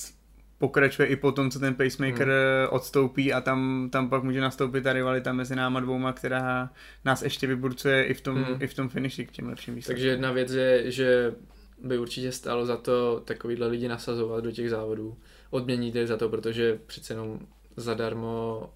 pokračuje 0.63 1.09
i 1.09 1.17
po 1.17 1.33
tom, 1.33 1.51
co 1.51 1.59
ten 1.59 1.75
pacemaker 1.75 2.29
hmm. 2.29 2.69
odstoupí 2.71 3.33
a 3.33 3.41
tam, 3.41 3.89
tam 3.93 4.11
pak 4.11 4.23
může 4.23 4.41
nastoupit 4.41 4.85
ta 4.85 4.93
rivalita 4.93 5.33
mezi 5.33 5.57
náma 5.57 5.81
dvouma, 5.81 6.13
která 6.13 6.71
nás 7.05 7.23
ještě 7.23 7.47
vyburcuje 7.47 8.05
i 8.05 8.15
v 8.15 8.21
tom, 8.21 8.45
hmm. 8.45 8.63
i 8.63 8.67
v 8.67 8.75
tom 8.75 8.89
finiši 8.89 9.27
k 9.27 9.31
těm 9.31 9.49
lepším 9.49 9.75
výsledkům. 9.75 9.95
Takže 9.95 10.09
jedna 10.09 10.33
věc 10.33 10.53
je, 10.53 10.91
že 10.91 11.35
by 11.83 11.99
určitě 11.99 12.33
stálo 12.33 12.67
za 12.67 12.77
to 12.77 13.23
takovýhle 13.25 13.67
lidi 13.67 13.89
nasazovat 13.89 14.45
do 14.45 14.53
těch 14.53 14.71
závodů. 14.71 15.17
Odměníte 15.51 16.07
za 16.07 16.17
to, 16.17 16.29
protože 16.29 16.79
přece 16.87 17.13
jenom 17.13 17.41
zadarmo, 17.77 18.71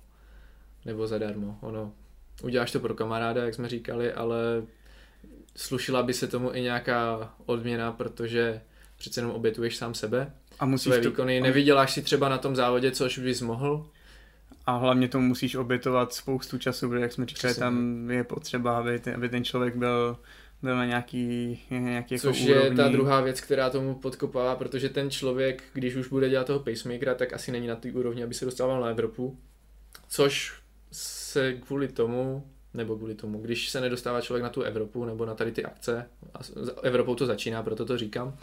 nebo 0.85 1.07
zadarmo, 1.07 1.59
ono, 1.61 1.93
uděláš 2.43 2.73
to 2.73 2.81
pro 2.81 2.95
kamaráda, 2.95 3.45
jak 3.45 3.55
jsme 3.55 3.69
říkali, 3.69 4.13
ale 4.13 4.63
slušila 5.57 6.03
by 6.03 6.15
se 6.15 6.27
tomu 6.27 6.55
i 6.55 6.61
nějaká 6.63 7.35
odměna, 7.47 7.93
protože 7.93 8.61
přece 8.99 9.21
jenom 9.21 9.33
obětuješ 9.33 9.77
sám 9.77 9.95
sebe, 9.95 10.33
A 10.59 10.66
musíš 10.66 10.93
své 10.93 11.03
to, 11.03 11.11
výkony, 11.11 11.41
nevyděláš 11.41 11.93
si 11.93 12.03
třeba 12.03 12.28
na 12.28 12.39
tom 12.39 12.57
závodě, 12.57 12.91
což 12.91 13.19
bys 13.19 13.41
mohl, 13.41 13.87
a 14.66 14.77
hlavně 14.77 15.09
tomu 15.09 15.27
musíš 15.27 15.55
obětovat 15.55 16.15
spoustu 16.15 16.59
času, 16.59 16.89
protože 16.89 17.03
jak 17.03 17.12
jsme 17.12 17.27
říkali, 17.27 17.53
Přesně 17.53 17.61
tam 17.61 18.11
je 18.11 18.24
potřeba, 18.24 18.78
aby 18.78 18.99
ten, 18.99 19.15
aby 19.15 19.28
ten 19.28 19.45
člověk 19.45 19.77
byl, 19.77 20.16
byl 20.62 20.77
na 20.77 20.85
nějaký, 20.85 21.59
nějaký 21.70 22.15
jako 22.15 22.23
Což 22.23 22.41
úrovni. 22.41 22.65
je 22.65 22.74
ta 22.74 22.89
druhá 22.89 23.20
věc, 23.20 23.41
která 23.41 23.70
tomu 23.70 23.95
podkopává, 23.95 24.57
protože 24.57 24.89
ten 24.89 25.11
člověk, 25.11 25.62
když 25.73 25.95
už 25.95 26.09
bude 26.09 26.28
dělat 26.28 26.47
toho 26.47 26.61
pacemakera, 26.61 27.15
tak 27.15 27.33
asi 27.33 27.53
není 27.53 27.66
na 27.66 27.77
té 27.77 27.93
úrovni, 27.93 28.24
aby 28.24 28.35
se 28.35 28.45
dostával 28.45 28.81
na 28.81 28.89
Evropu. 28.89 29.39
Což 30.09 30.55
se 30.93 31.53
kvůli 31.53 31.89
tomu, 31.89 32.47
nebo 32.74 32.97
kvůli 32.97 33.15
tomu, 33.15 33.39
když 33.39 33.70
se 33.70 33.81
nedostává 33.81 34.20
člověk 34.20 34.43
na 34.43 34.49
tu 34.49 34.62
Evropu 34.62 35.05
nebo 35.05 35.27
na 35.27 35.35
tady 35.35 35.53
ty 35.53 35.65
akce, 35.65 36.07
a 36.35 36.43
s 36.43 36.74
Evropou 36.83 37.15
to 37.15 37.27
začíná, 37.27 37.62
proto 37.62 37.85
to 37.85 37.99
říkám, 37.99 38.37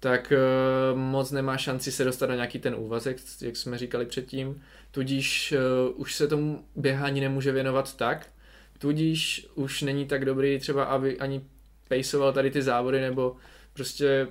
tak 0.00 0.32
uh, 0.32 0.98
moc 0.98 1.30
nemá 1.30 1.56
šanci 1.56 1.92
se 1.92 2.04
dostat 2.04 2.26
na 2.26 2.34
nějaký 2.34 2.58
ten 2.58 2.74
úvazek, 2.74 3.16
jak 3.40 3.56
jsme 3.56 3.78
říkali 3.78 4.06
předtím, 4.06 4.62
tudíž 4.90 5.54
uh, 5.92 6.00
už 6.00 6.14
se 6.14 6.28
tomu 6.28 6.64
běhání 6.76 7.20
nemůže 7.20 7.52
věnovat 7.52 7.96
tak, 7.96 8.28
tudíž 8.78 9.48
už 9.54 9.82
není 9.82 10.06
tak 10.06 10.24
dobrý 10.24 10.58
třeba, 10.58 10.84
aby 10.84 11.18
ani 11.18 11.44
pejsoval 11.88 12.32
tady 12.32 12.50
ty 12.50 12.62
závody, 12.62 13.00
nebo 13.00 13.36
prostě, 13.72 14.28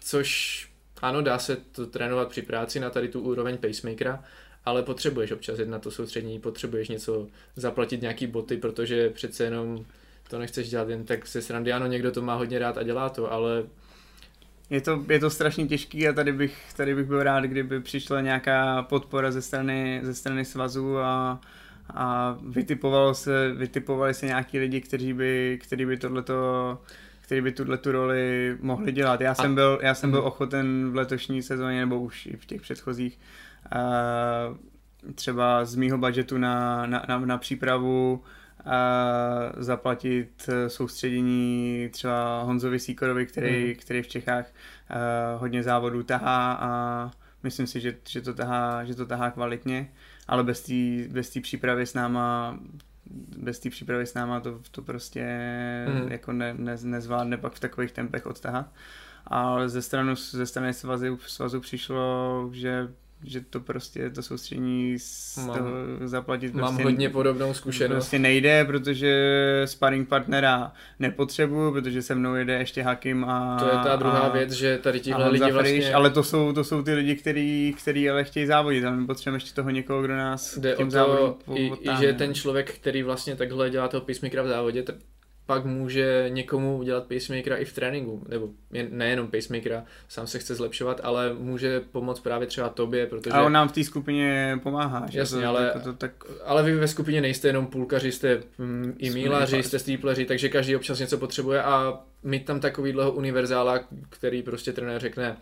což 0.00 0.72
ano, 1.02 1.22
dá 1.22 1.38
se 1.38 1.56
to 1.56 1.86
trénovat 1.86 2.28
při 2.28 2.42
práci 2.42 2.80
na 2.80 2.90
tady 2.90 3.08
tu 3.08 3.20
úroveň 3.20 3.58
pacemakera, 3.58 4.24
ale 4.64 4.82
potřebuješ 4.82 5.32
občas 5.32 5.58
jít 5.58 5.68
na 5.68 5.78
to 5.78 5.90
soustředění, 5.90 6.40
potřebuješ 6.40 6.88
něco 6.88 7.26
zaplatit 7.56 8.02
nějaký 8.02 8.26
boty, 8.26 8.56
protože 8.56 9.10
přece 9.10 9.44
jenom 9.44 9.84
to 10.30 10.38
nechceš 10.38 10.70
dělat 10.70 10.88
jen 10.88 11.04
tak 11.04 11.26
se 11.26 11.42
srandy. 11.42 11.72
Ano, 11.72 11.86
někdo 11.86 12.12
to 12.12 12.22
má 12.22 12.34
hodně 12.34 12.58
rád 12.58 12.78
a 12.78 12.82
dělá 12.82 13.08
to, 13.08 13.32
ale 13.32 13.64
Je 14.72 14.80
to, 14.80 15.04
je 15.08 15.18
to 15.18 15.30
strašně 15.30 15.66
těžký 15.66 16.08
a 16.08 16.12
tady 16.12 16.32
bych, 16.32 16.72
tady 16.76 16.94
bych 16.94 17.06
byl 17.06 17.22
rád, 17.22 17.44
kdyby 17.44 17.80
přišla 17.80 18.20
nějaká 18.20 18.82
podpora 18.82 19.30
ze 19.30 19.42
strany, 19.42 20.00
ze 20.02 20.14
strany 20.14 20.44
svazu 20.44 20.98
a, 20.98 21.40
a 21.94 22.36
vytipovalo 22.48 23.14
se, 23.14 23.52
vytipovali 23.52 24.14
se 24.14 24.26
nějaký 24.26 24.58
lidi, 24.58 24.80
kteří 24.80 25.12
by, 25.12 25.58
kteří 25.62 25.86
by 25.86 25.96
tohleto 25.96 26.78
který 27.20 27.40
by 27.40 27.52
tuhle 27.52 27.78
tu 27.78 27.92
roli 27.92 28.56
mohli 28.60 28.92
dělat. 28.92 29.20
Já 29.20 29.34
jsem, 29.34 29.54
byl, 29.54 29.78
já 29.82 29.94
jsem 29.94 30.10
byl 30.10 30.20
Mhm. 30.20 30.28
ochoten 30.28 30.90
v 30.90 30.96
letošní 30.96 31.42
sezóně, 31.42 31.80
nebo 31.80 32.00
už 32.00 32.26
i 32.26 32.36
v 32.36 32.46
těch 32.46 32.60
předchozích, 32.62 33.18
uh, 33.74 34.56
třeba 35.14 35.64
z 35.64 35.74
mýho 35.74 35.98
budžetu 35.98 36.38
na, 36.38 36.86
na, 36.86 37.04
na, 37.08 37.18
na 37.18 37.38
přípravu 37.38 38.12
uh, 38.14 38.28
zaplatit 39.56 40.48
eh, 40.48 40.68
soustředění 40.68 41.88
třeba 41.92 42.42
Honzovi 42.42 42.78
Síkorovi, 42.78 43.26
který, 43.26 43.64
Mhm. 43.66 43.74
který 43.80 44.02
v 44.02 44.08
Čechách 44.08 44.46
uh, 44.46 45.40
hodně 45.40 45.62
závodů 45.62 46.02
tahá 46.02 46.52
a 46.52 47.10
myslím 47.42 47.66
si, 47.66 47.80
že, 47.80 47.96
že, 48.08 48.20
to, 48.20 48.34
tahá, 48.34 48.84
že 48.84 48.94
to 48.94 49.06
tahá 49.06 49.30
kvalitně, 49.30 49.90
ale 50.28 50.44
bez 50.44 50.62
té 50.62 51.08
bez 51.12 51.30
přípravy 51.42 51.86
s 51.86 51.94
náma 51.94 52.58
bez 53.38 53.58
té 53.58 53.70
přípravy 53.70 54.06
s 54.06 54.14
náma 54.14 54.40
to, 54.40 54.60
to 54.70 54.82
prostě 54.82 55.24
Mhm. 55.88 56.12
jako 56.12 56.32
ne, 56.32 56.54
ne, 56.58 56.76
nezvládne 56.82 57.36
pak 57.36 57.52
v 57.52 57.60
takových 57.60 57.92
tempech 57.92 58.26
odtahat. 58.26 58.72
Ale 59.26 59.68
ze, 59.68 59.82
stranu, 59.82 60.16
ze 60.16 60.46
strany 60.46 60.74
svazu, 60.74 61.18
svazu 61.26 61.60
přišlo, 61.60 62.48
že 62.52 62.88
že 63.24 63.40
to 63.40 63.60
prostě 63.60 64.10
to 64.10 64.22
soustředění 64.22 64.98
z 64.98 65.36
Mám- 65.36 65.58
toho 65.58 65.70
zaplatit 66.04 66.54
mám 66.54 66.64
prostě 66.64 66.82
hodně 66.82 67.08
podobnou 67.08 67.54
zkušenost. 67.54 67.94
Prostě 67.94 68.18
nejde, 68.18 68.64
protože 68.64 69.12
sparring 69.64 70.08
partnera 70.08 70.72
nepotřebuju, 70.98 71.72
protože 71.72 72.02
se 72.02 72.14
mnou 72.14 72.34
jede 72.34 72.52
ještě 72.52 72.82
Hakim 72.82 73.24
a... 73.24 73.56
To 73.58 73.66
je 73.66 73.78
ta 73.84 73.96
druhá 73.96 74.18
a, 74.18 74.28
věc, 74.28 74.52
že 74.52 74.78
tady 74.78 75.00
tihle 75.00 75.28
lidi 75.28 75.44
Friš, 75.44 75.52
vlastně... 75.52 75.94
ale 75.94 76.10
to 76.10 76.22
jsou, 76.22 76.52
to 76.52 76.64
jsou 76.64 76.82
ty 76.82 76.94
lidi, 76.94 77.16
který, 77.16 77.74
který 77.78 78.10
ale 78.10 78.24
chtějí 78.24 78.46
závodit, 78.46 78.84
ale 78.84 78.96
my 78.96 79.06
potřebujeme 79.06 79.36
ještě 79.36 79.54
toho 79.54 79.70
někoho, 79.70 80.02
kdo 80.02 80.16
nás 80.16 80.56
Jde 80.56 80.74
k 80.74 80.76
těm 80.76 80.88
o 80.88 80.90
to, 80.90 81.38
i, 81.54 81.72
i 81.80 81.96
že 82.00 82.12
ten 82.12 82.34
člověk, 82.34 82.74
který 82.74 83.02
vlastně 83.02 83.36
takhle 83.36 83.70
dělá 83.70 83.88
toho 83.88 84.00
pacemakera 84.00 84.42
v 84.42 84.48
závodě, 84.48 84.84
pak 85.46 85.64
může 85.64 86.26
někomu 86.28 86.78
udělat 86.78 87.06
pacemakera 87.06 87.56
i 87.56 87.64
v 87.64 87.72
tréninku, 87.72 88.24
nebo 88.28 88.48
jen, 88.72 88.88
nejenom 88.90 89.30
pacemakera, 89.30 89.84
sám 90.08 90.26
se 90.26 90.38
chce 90.38 90.54
zlepšovat, 90.54 91.00
ale 91.02 91.34
může 91.34 91.80
pomoct 91.80 92.20
právě 92.20 92.46
třeba 92.46 92.68
tobě, 92.68 93.06
protože... 93.06 93.30
A 93.30 93.42
on 93.42 93.52
nám 93.52 93.68
v 93.68 93.72
té 93.72 93.84
skupině 93.84 94.58
pomáhá, 94.62 95.06
že? 95.10 95.18
Jasně, 95.18 95.42
to, 95.42 95.48
ale- 95.48 95.70
to, 95.72 95.80
to, 95.80 95.92
tak 95.92 96.12
Ale 96.44 96.62
vy 96.62 96.74
ve 96.74 96.88
skupině 96.88 97.20
nejste 97.20 97.48
jenom 97.48 97.66
půlkaři, 97.66 98.12
jste 98.12 98.42
mm, 98.58 98.94
i 98.98 99.10
mílaři, 99.10 99.62
jste 99.62 99.78
stýpleři, 99.78 100.24
takže 100.24 100.48
každý 100.48 100.76
občas 100.76 100.98
něco 100.98 101.18
potřebuje 101.18 101.62
a 101.62 102.00
mít 102.22 102.44
tam 102.44 102.60
takovýhleho 102.60 103.12
univerzála, 103.12 103.80
který 104.10 104.42
prostě 104.42 104.72
trenér 104.72 105.00
řekne, 105.00 105.36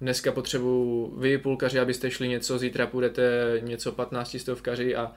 dneska 0.00 0.32
potřebuju 0.32 1.14
vy 1.18 1.38
půlkaři, 1.38 1.80
abyste 1.80 2.10
šli 2.10 2.28
něco, 2.28 2.58
zítra 2.58 2.86
půjdete 2.86 3.56
něco 3.60 3.92
15 3.92 4.36
stovkaři 4.40 4.96
a 4.96 5.12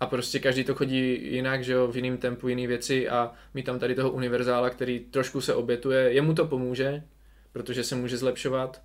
a 0.00 0.06
prostě 0.06 0.38
každý 0.38 0.64
to 0.64 0.74
chodí 0.74 1.32
jinak, 1.34 1.64
že 1.64 1.72
jo, 1.72 1.88
v 1.88 1.96
jiném 1.96 2.18
tempu, 2.18 2.48
jiné 2.48 2.66
věci 2.66 3.08
a 3.08 3.32
mít 3.54 3.62
tam 3.62 3.78
tady 3.78 3.94
toho 3.94 4.10
univerzála, 4.10 4.70
který 4.70 5.00
trošku 5.00 5.40
se 5.40 5.54
obětuje, 5.54 6.12
jemu 6.12 6.34
to 6.34 6.46
pomůže, 6.46 7.02
protože 7.52 7.84
se 7.84 7.96
může 7.96 8.16
zlepšovat, 8.16 8.82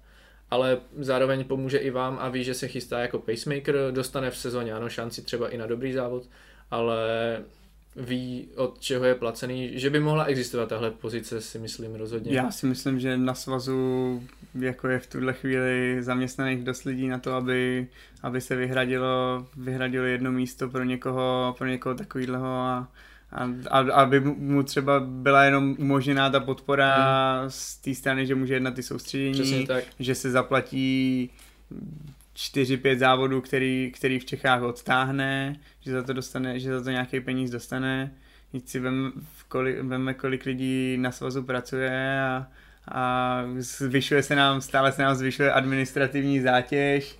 ale 0.51 0.77
zároveň 0.97 1.43
pomůže 1.43 1.77
i 1.77 1.89
vám 1.89 2.17
a 2.21 2.29
ví, 2.29 2.43
že 2.43 2.53
se 2.53 2.67
chystá 2.67 2.99
jako 2.99 3.19
pacemaker, 3.19 3.75
dostane 3.91 4.31
v 4.31 4.37
sezóně 4.37 4.73
ano 4.73 4.89
šanci 4.89 5.21
třeba 5.21 5.49
i 5.49 5.57
na 5.57 5.67
dobrý 5.67 5.93
závod, 5.93 6.29
ale 6.71 6.97
ví, 7.95 8.47
od 8.55 8.79
čeho 8.79 9.05
je 9.05 9.15
placený, 9.15 9.79
že 9.79 9.89
by 9.89 9.99
mohla 9.99 10.25
existovat 10.25 10.69
tahle 10.69 10.91
pozice, 10.91 11.41
si 11.41 11.59
myslím 11.59 11.95
rozhodně. 11.95 12.35
já 12.35 12.51
si 12.51 12.65
myslím, 12.65 12.99
že 12.99 13.17
na 13.17 13.33
svazu 13.33 14.23
jako 14.59 14.87
je 14.87 14.99
v 14.99 15.07
tuhle 15.07 15.33
chvíli 15.33 15.97
zaměstnaných 15.99 16.63
dost 16.63 16.83
lidí 16.83 17.07
na 17.07 17.19
to, 17.19 17.33
aby, 17.33 17.87
aby 18.23 18.41
se 18.41 18.55
vyhradilo, 18.55 19.45
vyhradilo 19.57 20.05
jedno 20.05 20.31
místo 20.31 20.69
pro 20.69 20.83
někoho, 20.83 21.55
pro 21.57 21.67
někoho 21.67 21.95
takovýhleho 21.95 22.47
a, 22.47 22.87
a, 23.31 23.49
a 23.69 23.79
aby 23.79 24.19
mu- 24.19 24.63
třeba 24.63 24.99
byla 24.99 25.43
jenom 25.43 25.75
umožněná 25.79 26.29
ta 26.29 26.39
podpora 26.39 26.95
z 27.47 27.77
té 27.77 27.95
strany, 27.95 28.27
že 28.27 28.35
může 28.35 28.53
jednat 28.53 28.73
ty 28.73 28.83
soustředění, 28.83 29.37
že 29.99 30.15
se 30.15 30.31
zaplatí 30.31 31.29
4-5 32.35 32.97
závodů, 32.97 33.41
který, 33.41 33.91
který 33.95 34.19
v 34.19 34.25
Čechách 34.25 34.61
odtáhne, 34.61 35.55
že 35.81 35.91
za 35.91 36.03
to 36.03 36.13
dostane, 36.13 36.59
že 36.59 36.77
za 36.77 36.83
to 36.83 36.89
nějaký 36.89 37.19
peníz 37.19 37.51
dostane. 37.51 38.11
Teď 38.51 38.67
si 38.67 38.79
vem, 38.79 39.11
kolik, 39.47 39.81
veme, 39.81 40.13
kolik 40.13 40.45
lidí 40.45 40.97
na 40.97 41.11
svazu 41.11 41.43
pracuje 41.43 42.21
a, 42.21 42.47
a 42.91 43.43
zvyšuje 43.57 44.23
se 44.23 44.35
nám, 44.35 44.61
stále 44.61 44.91
se 44.91 45.01
nám 45.01 45.15
zvyšuje 45.15 45.51
administrativní 45.51 46.41
zátěž. 46.41 47.19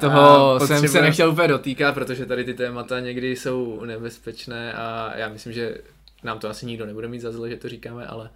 Toho 0.00 0.54
A 0.54 0.66
jsem 0.66 0.88
se 0.88 1.02
nechtěl 1.02 1.30
úplně 1.30 1.48
dotýkat, 1.48 1.94
protože 1.94 2.26
tady 2.26 2.44
ty 2.44 2.54
témata 2.54 3.00
někdy 3.00 3.36
jsou 3.36 3.84
nebezpečné 3.84 4.72
a 4.72 5.12
já 5.16 5.28
myslím, 5.28 5.52
že 5.52 5.78
nám 6.24 6.38
to 6.38 6.48
asi 6.48 6.66
nikdo 6.66 6.86
nebude 6.86 7.08
mít 7.08 7.20
za 7.20 7.32
zle, 7.32 7.50
že 7.50 7.56
to 7.56 7.68
říkáme, 7.68 8.06
ale, 8.06 8.30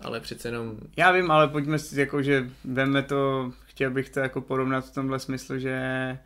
ale 0.00 0.20
přece 0.20 0.48
jenom 0.48 0.76
Já 0.96 1.12
vím, 1.12 1.30
ale 1.30 1.48
pojďme 1.48 1.78
si, 1.78 2.00
jako, 2.00 2.22
že 2.22 2.50
veme 2.64 3.02
to, 3.02 3.52
chtěl 3.82 3.90
bych 3.90 4.10
to 4.10 4.20
jako 4.20 4.40
porovnat 4.40 4.86
v 4.86 4.94
tomhle 4.94 5.18
smyslu, 5.18 5.58
že, 5.58 6.18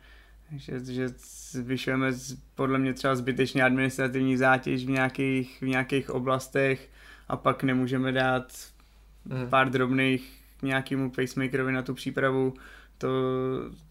že, 0.51 0.79
že 0.79 1.09
zvyšujeme 1.51 2.13
z- 2.13 2.37
podle 2.55 2.79
mě 2.79 2.93
třeba 2.93 3.15
zbytečně 3.15 3.63
administrativní 3.63 4.37
zátěž 4.37 4.85
v 4.85 4.89
nějakých, 4.89 5.61
v 5.61 5.67
nějakých 5.67 6.09
oblastech 6.09 6.89
a 7.27 7.37
pak 7.37 7.63
nemůžeme 7.63 8.11
dát 8.11 8.53
mm, 9.25 9.49
pár 9.49 9.69
drobných 9.69 10.41
nějakému 10.61 11.11
pacemakerovi 11.11 11.71
na 11.71 11.81
tu 11.81 11.93
přípravu, 11.93 12.53
to, 12.97 13.07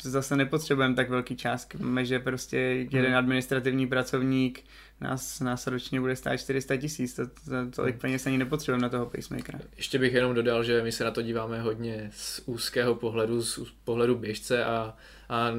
to 0.03 0.11
zase 0.11 0.37
nepotřebujeme 0.37 0.95
tak 0.95 1.11
velký 1.11 1.37
částky. 1.37 1.79
Víme, 1.79 2.05
že 2.05 2.19
prostě 2.19 2.57
jeden 2.57 3.07
Hmm. 3.07 3.17
administrativní 3.17 3.87
pracovník 3.87 4.65
nás, 5.01 5.41
nás 5.41 5.67
ročně 5.67 6.01
bude 6.01 6.17
stát 6.17 6.37
400 6.37 6.77
tisíc, 6.77 7.15
to, 7.15 7.27
to, 7.27 7.71
tolik 7.77 7.95
Hmm. 7.95 8.01
peněz 8.01 8.27
ani 8.27 8.39
nepotřebujeme 8.39 8.83
na 8.83 8.89
toho 8.89 9.07
pacemakera. 9.07 9.59
ještě 9.77 9.99
bych 9.99 10.13
jenom 10.13 10.35
dodal, 10.35 10.65
že 10.65 10.83
my 10.83 10.93
se 10.93 11.05
na 11.05 11.11
to 11.11 11.23
díváme 11.23 11.61
hodně 11.61 12.11
z 12.15 12.41
úzkého 12.47 12.95
pohledu, 12.95 13.43
z 13.43 13.59
pohledu 13.85 14.15
běžce 14.15 14.65
a, 14.65 14.97
a 15.29 15.51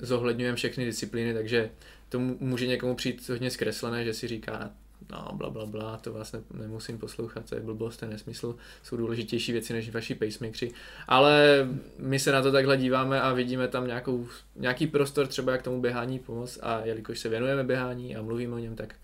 nezohledňujeme 0.00 0.56
všechny 0.56 0.84
disciplíny, 0.84 1.34
takže 1.34 1.70
to 2.08 2.18
může 2.20 2.66
někomu 2.66 2.94
přijít 2.94 3.28
hodně 3.28 3.50
zkreslené, 3.50 4.04
že 4.04 4.14
si 4.14 4.28
říká, 4.28 4.70
no 5.10 5.28
bla 5.32 5.50
bla 5.50 5.66
bla, 5.66 5.96
to 5.96 6.12
vás 6.12 6.32
ne, 6.32 6.40
nemusím 6.54 6.98
poslouchat, 6.98 7.48
to 7.48 7.54
je 7.54 7.60
blbost, 7.60 7.96
to 7.96 8.04
je 8.04 8.10
nesmysl, 8.10 8.56
jsou 8.82 8.96
důležitější 8.96 9.52
věci 9.52 9.72
než 9.72 9.90
vaši 9.90 10.14
pacemakeri, 10.14 10.72
ale 11.08 11.66
my 11.98 12.18
se 12.18 12.32
na 12.32 12.42
to 12.42 12.52
takhle 12.52 12.76
díváme 12.76 13.20
a 13.20 13.32
vidíme 13.32 13.68
tam 13.68 13.86
nějakou, 13.86 14.28
nějaký 14.56 14.86
prostor 14.86 15.26
třeba 15.26 15.52
jak 15.52 15.62
tomu 15.62 15.80
běhání 15.80 16.18
pomoct 16.18 16.58
a 16.62 16.80
jelikož 16.84 17.18
se 17.18 17.28
věnujeme 17.28 17.64
běhání 17.64 18.16
a 18.16 18.22
mluvíme 18.22 18.54
o 18.54 18.58
něm, 18.58 18.76
tak, 18.76 18.94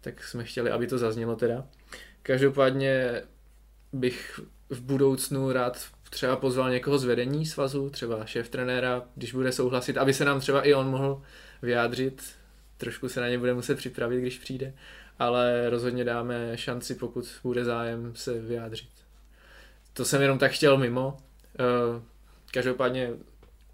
tak 0.00 0.24
jsme 0.24 0.44
chtěli, 0.44 0.70
aby 0.70 0.86
to 0.86 0.98
zaznělo 0.98 1.36
teda. 1.36 1.66
Každopádně 2.22 3.22
bych 3.92 4.40
v 4.68 4.80
budoucnu 4.80 5.52
rád 5.52 5.86
třeba 6.10 6.36
pozval 6.36 6.70
někoho 6.70 6.98
z 6.98 7.04
vedení 7.04 7.46
svazu, 7.46 7.90
třeba 7.90 8.24
šéf 8.24 8.48
trenéra, 8.48 9.02
když 9.14 9.32
bude 9.32 9.52
souhlasit, 9.52 9.98
aby 9.98 10.14
se 10.14 10.24
nám 10.24 10.40
třeba 10.40 10.62
i 10.62 10.74
on 10.74 10.90
mohl 10.90 11.22
vyjádřit. 11.62 12.22
Trošku 12.76 13.08
se 13.08 13.20
na 13.20 13.28
ně 13.28 13.38
bude 13.38 13.54
muset 13.54 13.74
připravit, 13.74 14.20
když 14.20 14.38
přijde, 14.38 14.74
ale 15.20 15.70
rozhodně 15.70 16.04
dáme 16.04 16.56
šanci, 16.56 16.94
pokud 16.94 17.40
bude 17.42 17.64
zájem 17.64 18.12
se 18.16 18.40
vyjádřit. 18.40 18.88
to 19.92 20.04
jsem 20.04 20.22
jenom 20.22 20.38
tak 20.38 20.52
chtěl 20.52 20.78
mimo. 20.78 21.08
Uh, 21.08 22.02
každopádně 22.52 23.10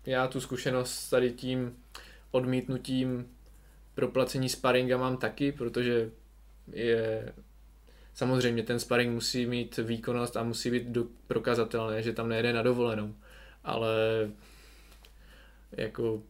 já 0.07 0.27
tu 0.27 0.41
zkušenost 0.41 1.09
tady 1.09 1.33
tím 1.33 1.77
odmítnutím 2.31 3.29
proplacení 3.95 4.49
sparinga 4.49 4.97
mám 4.97 5.17
taky, 5.17 5.53
protože 5.53 6.11
je 6.73 7.33
samozřejmě 8.15 8.63
ten 8.63 8.81
sparring 8.81 9.15
musí 9.15 9.47
mít 9.47 9.77
výkonnost 9.77 10.37
a 10.37 10.43
musí 10.43 10.71
být 10.71 10.87
do, 10.87 11.05
prokazatelné, 11.27 12.03
že 12.03 12.13
tam 12.13 12.29
nejde 12.29 12.53
na 12.53 12.63
dovolenou. 12.63 13.15
Ale 13.65 13.97
jako 15.73 16.23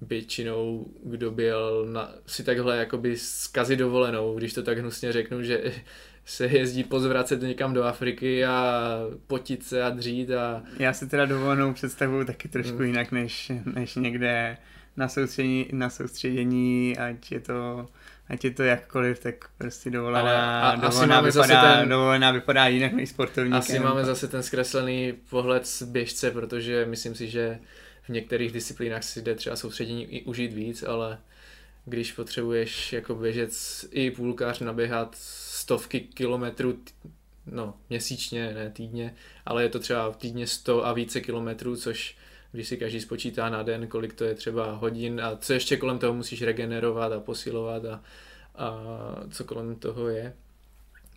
většinou, 0.00 0.86
kdo 1.04 1.30
byl 1.30 1.86
na, 1.92 2.14
si 2.26 2.44
takhle 2.44 2.76
jakoby 2.76 3.16
zkazi 3.16 3.76
dovolenou, 3.76 4.34
když 4.34 4.52
to 4.52 4.62
tak 4.62 4.78
hnusně 4.78 5.12
řeknu, 5.12 5.42
že 5.42 5.72
se 6.24 6.46
jezdí 6.46 6.84
pozvracet 6.84 7.42
někam 7.42 7.74
do 7.74 7.84
Afriky 7.84 8.44
a 8.44 8.82
potit 9.26 9.64
se 9.64 9.82
a 9.82 9.90
dřít 9.90 10.30
a... 10.30 10.62
Já 10.78 10.92
si 10.92 11.06
teda 11.06 11.26
dovolenou 11.26 11.72
představuju 11.72 12.24
taky 12.24 12.48
trošku 12.48 12.76
hmm. 12.76 12.86
jinak, 12.86 13.12
než, 13.12 13.52
než 13.74 13.94
někde 13.94 14.56
na 14.96 15.08
soustředění, 15.08 15.68
na 15.72 15.90
soustředění, 15.90 16.98
ať 16.98 17.32
je 17.32 17.40
to 17.40 17.88
ať 18.28 18.44
je 18.44 18.50
to 18.50 18.62
jakkoliv, 18.62 19.18
tak 19.18 19.34
prostě 19.58 19.90
dovolená, 19.90 20.60
a, 20.70 20.76
dovolená, 20.76 21.20
vypadá, 21.20 21.76
ten, 21.76 21.88
dovolená 21.88 22.30
vypadá 22.30 22.66
jinak 22.66 22.92
než 22.92 23.08
sportovník. 23.08 23.54
Asi 23.54 23.78
máme 23.78 24.04
zase 24.04 24.28
ten 24.28 24.42
zkreslený 24.42 25.14
pohled 25.30 25.66
z 25.66 25.82
běžce, 25.82 26.30
protože 26.30 26.86
myslím 26.86 27.14
si, 27.14 27.28
že 27.28 27.58
v 28.06 28.08
některých 28.08 28.52
disciplínách 28.52 29.04
si 29.04 29.22
jde 29.22 29.34
třeba 29.34 29.56
soustředění 29.56 30.04
i 30.04 30.24
užít 30.24 30.52
víc, 30.52 30.82
ale 30.82 31.18
když 31.84 32.12
potřebuješ 32.12 32.92
jako 32.92 33.14
běžec 33.14 33.86
i 33.90 34.10
půlkář 34.10 34.60
naběhat 34.60 35.16
stovky 35.18 36.00
kilometrů 36.00 36.78
no, 37.46 37.74
měsíčně, 37.90 38.54
ne 38.54 38.70
týdně, 38.70 39.14
ale 39.46 39.62
je 39.62 39.68
to 39.68 39.78
třeba 39.78 40.12
týdně 40.12 40.46
100 40.46 40.86
a 40.86 40.92
více 40.92 41.20
kilometrů, 41.20 41.76
což 41.76 42.16
když 42.52 42.68
si 42.68 42.76
každý 42.76 43.00
spočítá 43.00 43.48
na 43.48 43.62
den, 43.62 43.86
kolik 43.86 44.12
to 44.12 44.24
je 44.24 44.34
třeba 44.34 44.72
hodin 44.72 45.20
a 45.20 45.36
co 45.36 45.52
ještě 45.52 45.76
kolem 45.76 45.98
toho 45.98 46.14
musíš 46.14 46.42
regenerovat 46.42 47.12
a 47.12 47.20
posilovat 47.20 47.84
a, 47.84 48.02
a 48.54 48.80
co 49.30 49.44
kolem 49.44 49.76
toho 49.76 50.08
je, 50.08 50.34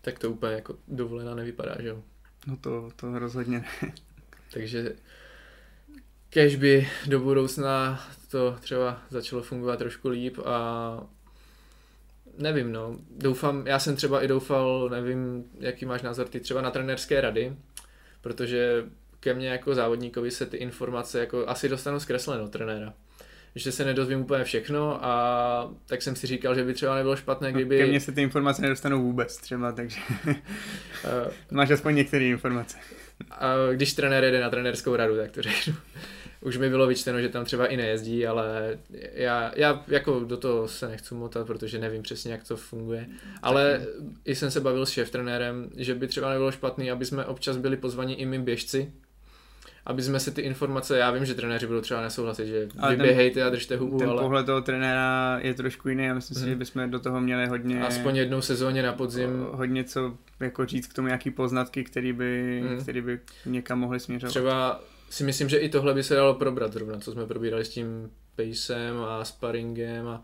tak 0.02 0.20
to 0.20 0.32
úplně 0.32 0.54
jako 0.54 0.76
dovolená 0.88 1.36
nevypadá, 1.36 1.76
že 1.82 1.88
jo? 1.88 2.04
No 2.48 2.58
to, 2.58 2.90
to 2.96 3.20
rozhodně 3.20 3.60
ne. 3.60 3.94
Takže 4.54 4.96
kež 6.30 6.56
by 6.56 6.90
do 7.08 7.20
budoucna 7.20 8.04
to 8.32 8.56
třeba 8.62 9.02
začalo 9.10 9.42
fungovat 9.42 9.78
trošku 9.78 10.10
líp 10.10 10.38
a 10.46 11.02
nevím, 12.38 12.72
no. 12.72 12.98
Doufám, 13.18 13.68
já 13.68 13.80
jsem 13.80 13.96
třeba 13.96 14.24
i 14.24 14.28
doufal, 14.28 14.90
nevím, 14.92 15.44
jaký 15.60 15.86
máš 15.86 16.02
názor 16.02 16.28
ty 16.28 16.40
třeba 16.40 16.62
na 16.62 16.72
trenérské 16.72 17.22
rady, 17.22 17.54
protože 18.22 18.86
ke 19.20 19.34
mně 19.34 19.50
jako 19.50 19.76
závodníkovi 19.76 20.32
se 20.32 20.46
ty 20.46 20.58
informace 20.58 21.20
jako 21.20 21.48
asi 21.48 21.70
dostanu 21.70 22.00
zkresleno 22.00 22.48
trenéra. 22.48 22.94
Že 23.56 23.72
se 23.72 23.86
nedozvím 23.86 24.22
úplně 24.22 24.44
všechno 24.44 25.06
a 25.06 25.74
tak 25.86 26.02
jsem 26.02 26.16
si 26.16 26.28
říkal, 26.28 26.56
že 26.56 26.64
by 26.64 26.74
třeba 26.74 26.96
nebylo 26.96 27.16
špatné, 27.16 27.52
no, 27.52 27.56
kdyby... 27.56 27.78
Ke 27.78 27.86
mně 27.86 28.00
se 28.00 28.12
ty 28.12 28.22
informace 28.22 28.62
nedostanou 28.62 29.02
vůbec 29.02 29.38
třeba, 29.38 29.72
takže 29.72 30.00
máš 31.52 31.72
aspoň 31.72 31.96
některé 31.96 32.26
informace. 32.26 32.78
A 33.32 33.54
když 33.74 33.94
trenér 33.94 34.24
jede 34.24 34.42
na 34.42 34.50
trenérskou 34.50 34.96
radu, 34.96 35.18
tak 35.18 35.32
to 35.32 35.42
řeknu 35.42 35.76
už 36.42 36.58
mi 36.58 36.70
bylo 36.70 36.88
vyčteno, 36.88 37.22
že 37.22 37.30
tam 37.30 37.46
třeba 37.46 37.68
i 37.68 37.78
nejezdí, 37.78 38.28
ale 38.28 38.78
já, 39.14 39.52
já 39.56 39.84
jako 39.88 40.20
do 40.20 40.38
toho 40.38 40.68
se 40.68 40.88
nechci 40.88 41.16
motat, 41.16 41.48
protože 41.48 41.80
nevím 41.80 42.02
přesně, 42.02 42.32
jak 42.32 42.48
to 42.48 42.58
funguje. 42.58 43.08
Ale 43.42 43.80
Taky. 43.80 43.92
i 44.26 44.36
jsem 44.36 44.52
se 44.52 44.60
bavil 44.60 44.86
s 44.86 44.90
šéf 44.90 45.10
trenérem, 45.10 45.70
že 45.78 45.96
by 45.96 46.08
třeba 46.08 46.30
nebylo 46.30 46.52
špatný, 46.52 46.92
aby 46.92 47.06
jsme 47.06 47.26
občas 47.26 47.58
byli 47.58 47.78
pozvaní 47.78 48.22
i 48.22 48.26
my 48.26 48.40
běžci, 48.40 48.92
aby 49.86 50.04
jsme 50.04 50.20
si 50.20 50.32
ty 50.32 50.42
informace, 50.42 50.98
já 50.98 51.12
vím, 51.12 51.26
že 51.26 51.36
trenéři 51.36 51.68
budou 51.68 51.82
třeba 51.82 52.02
nesouhlasit, 52.02 52.48
že 52.48 52.68
ale 52.78 52.96
vyběhejte 52.96 53.44
a 53.44 53.50
držte 53.50 53.78
hubu, 53.78 53.98
ten 53.98 54.10
ale... 54.10 54.22
pohled 54.22 54.46
toho 54.46 54.62
trenéra 54.62 55.40
je 55.42 55.54
trošku 55.54 55.90
jiný 55.90 56.10
a 56.10 56.14
myslím 56.14 56.36
si, 56.36 56.42
hmm. 56.42 56.50
že 56.50 56.56
bychom 56.56 56.92
do 56.92 57.00
toho 57.00 57.22
měli 57.22 57.48
hodně... 57.48 57.82
Aspoň 57.82 58.16
jednou 58.16 58.42
sezóně 58.42 58.84
na 58.84 58.94
podzim. 58.94 59.30
Hodně 59.52 59.84
co 59.84 60.18
jako 60.40 60.66
říct 60.66 60.88
k 60.88 60.94
tomu, 60.94 61.08
jaký 61.08 61.32
poznatky, 61.32 61.84
který 61.84 62.14
by, 62.14 62.64
hmm. 62.68 62.82
který 62.82 63.02
by 63.02 63.20
někam 63.46 63.80
mohli 63.80 64.00
směřovat. 64.00 64.30
Třeba 64.30 64.82
si 65.10 65.24
myslím, 65.24 65.50
že 65.50 65.58
i 65.58 65.70
tohle 65.70 65.94
by 65.94 66.04
se 66.04 66.16
dalo 66.16 66.34
probrat 66.34 66.74
zrovna, 66.74 67.00
co 67.00 67.12
jsme 67.12 67.26
probírali 67.26 67.66
s 67.66 67.70
tím 67.70 68.12
pacem 68.36 69.02
a 69.02 69.26
sparingem 69.26 70.08
a 70.08 70.24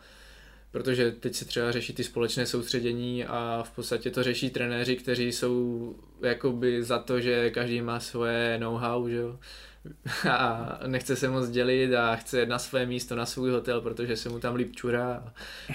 protože 0.72 1.12
teď 1.12 1.36
se 1.36 1.46
třeba 1.46 1.72
řeší 1.72 1.94
ty 1.94 2.04
společné 2.04 2.46
soustředění 2.46 3.26
a 3.26 3.64
v 3.66 3.72
podstatě 3.72 4.12
to 4.12 4.24
řeší 4.24 4.50
trenéři, 4.50 4.96
kteří 4.96 5.32
jsou 5.32 5.96
jakoby 6.22 6.84
za 6.84 7.00
to, 7.00 7.20
že 7.20 7.50
každý 7.50 7.82
má 7.82 8.00
svoje 8.00 8.58
know-how, 8.60 9.10
že 9.10 9.16
jo? 9.16 9.40
a 10.30 10.80
nechce 10.88 11.16
se 11.16 11.30
moc 11.30 11.50
dělit 11.50 11.96
a 11.96 12.16
chce 12.16 12.46
na 12.46 12.60
své 12.60 12.86
místo, 12.86 13.16
na 13.16 13.26
svůj 13.26 13.52
hotel, 13.52 13.82
protože 13.82 14.18
se 14.18 14.30
mu 14.30 14.40
tam 14.40 14.56
líp 14.56 14.76
čurá 14.76 15.24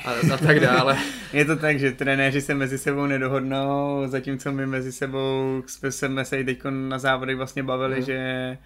a, 0.05 0.11
a, 0.11 0.35
a 0.35 0.37
tak 0.37 0.61
dále. 0.61 0.99
Je 1.33 1.45
to 1.45 1.57
tak, 1.57 1.79
že 1.79 1.93
trenéři 1.93 2.41
se 2.41 2.55
mezi 2.55 2.79
sebou 2.79 3.07
nedohodnou, 3.07 4.03
zatímco 4.07 4.53
my 4.53 4.67
mezi 4.67 4.93
sebou 4.93 5.63
jsme 5.91 6.25
se 6.25 6.45
teď 6.45 6.59
na 6.71 6.99
závodech 6.99 7.37
vlastně 7.37 7.63
bavili, 7.63 7.95
hmm. 7.95 8.05
že 8.05 8.59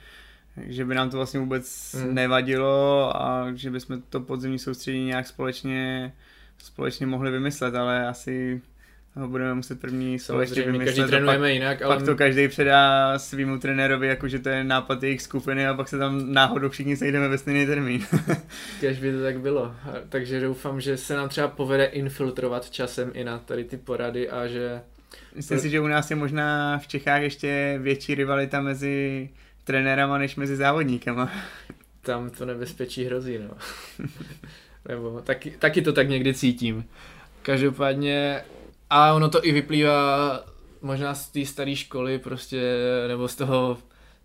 že 0.56 0.84
by 0.84 0.94
nám 0.94 1.10
to 1.10 1.16
vlastně 1.16 1.40
vůbec 1.40 1.94
hmm. 1.98 2.14
nevadilo 2.14 3.12
a 3.22 3.52
že 3.54 3.70
bychom 3.70 4.02
to 4.02 4.20
podzemní 4.20 4.58
soustředění 4.58 5.06
nějak 5.06 5.26
společně, 5.26 6.12
společně 6.58 7.06
mohli 7.06 7.30
vymyslet, 7.30 7.74
ale 7.74 8.06
asi 8.08 8.62
ho 9.16 9.28
budeme 9.28 9.54
muset 9.54 9.80
první 9.80 10.18
společně 10.18 10.62
vymyslet. 10.62 10.84
Každý 10.84 11.04
trénujeme 11.04 11.46
pak, 11.46 11.54
jinak, 11.54 11.82
ale... 11.82 11.96
Pak 11.96 12.04
to 12.04 12.16
každý 12.16 12.48
předá 12.48 13.18
svýmu 13.18 13.58
trenérovi, 13.58 14.06
jako 14.06 14.28
že 14.28 14.38
to 14.38 14.48
je 14.48 14.64
nápad 14.64 15.02
jejich 15.02 15.22
skupiny 15.22 15.66
a 15.66 15.74
pak 15.74 15.88
se 15.88 15.98
tam 15.98 16.32
náhodou 16.32 16.68
všichni 16.68 16.96
sejdeme 16.96 17.28
ve 17.28 17.38
stejný 17.38 17.66
termín. 17.66 18.06
Kež 18.80 18.98
by 18.98 19.12
to 19.12 19.22
tak 19.22 19.40
bylo. 19.40 19.74
Takže 20.08 20.40
doufám, 20.40 20.80
že 20.80 20.96
se 20.96 21.16
nám 21.16 21.28
třeba 21.28 21.48
povede 21.48 21.84
infiltrovat 21.84 22.70
časem 22.70 23.10
i 23.14 23.24
na 23.24 23.38
tady 23.38 23.64
ty 23.64 23.76
porady 23.76 24.30
a 24.30 24.46
že... 24.46 24.80
Myslím 25.34 25.58
si, 25.58 25.70
že 25.70 25.80
u 25.80 25.86
nás 25.86 26.10
je 26.10 26.16
možná 26.16 26.78
v 26.78 26.86
Čechách 26.86 27.22
ještě 27.22 27.78
větší 27.82 28.14
rivalita 28.14 28.60
mezi 28.60 29.28
trenérama 29.64 30.18
než 30.18 30.36
mezi 30.36 30.56
závodníkama. 30.56 31.32
Tam 32.00 32.30
to 32.30 32.44
nebezpečí 32.44 33.04
hrozí, 33.04 33.38
no. 33.38 33.50
Nebo 34.88 35.20
taky, 35.20 35.50
taky 35.50 35.82
to 35.82 35.92
tak 35.92 36.08
někdy 36.08 36.34
cítím. 36.34 36.84
Každopádně, 37.42 38.44
a 38.90 39.12
ono 39.12 39.28
to 39.28 39.46
i 39.46 39.52
vyplývá 39.52 40.40
možná 40.82 41.14
z 41.14 41.28
té 41.28 41.46
staré 41.46 41.76
školy 41.76 42.18
prostě, 42.18 42.62
nebo 43.08 43.28
z 43.28 43.36
toho 43.36 43.78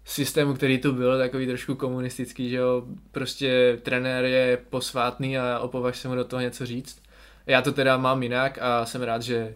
systému, 0.06 0.54
který 0.54 0.78
tu 0.78 0.92
byl, 0.92 1.18
takový 1.18 1.48
trošku 1.48 1.76
komunistický, 1.76 2.50
že 2.50 2.58
jo, 2.58 2.84
prostě 3.12 3.80
trenér 3.82 4.26
je 4.26 4.58
posvátný 4.70 5.38
a 5.38 5.60
opovaž 5.60 5.98
se 5.98 6.08
mu 6.08 6.16
do 6.16 6.24
toho 6.24 6.42
něco 6.42 6.66
říct. 6.66 7.02
Já 7.46 7.62
to 7.62 7.72
teda 7.72 7.98
mám 7.98 8.24
jinak 8.24 8.58
a 8.62 8.86
jsem 8.86 9.02
rád, 9.02 9.22
že 9.22 9.56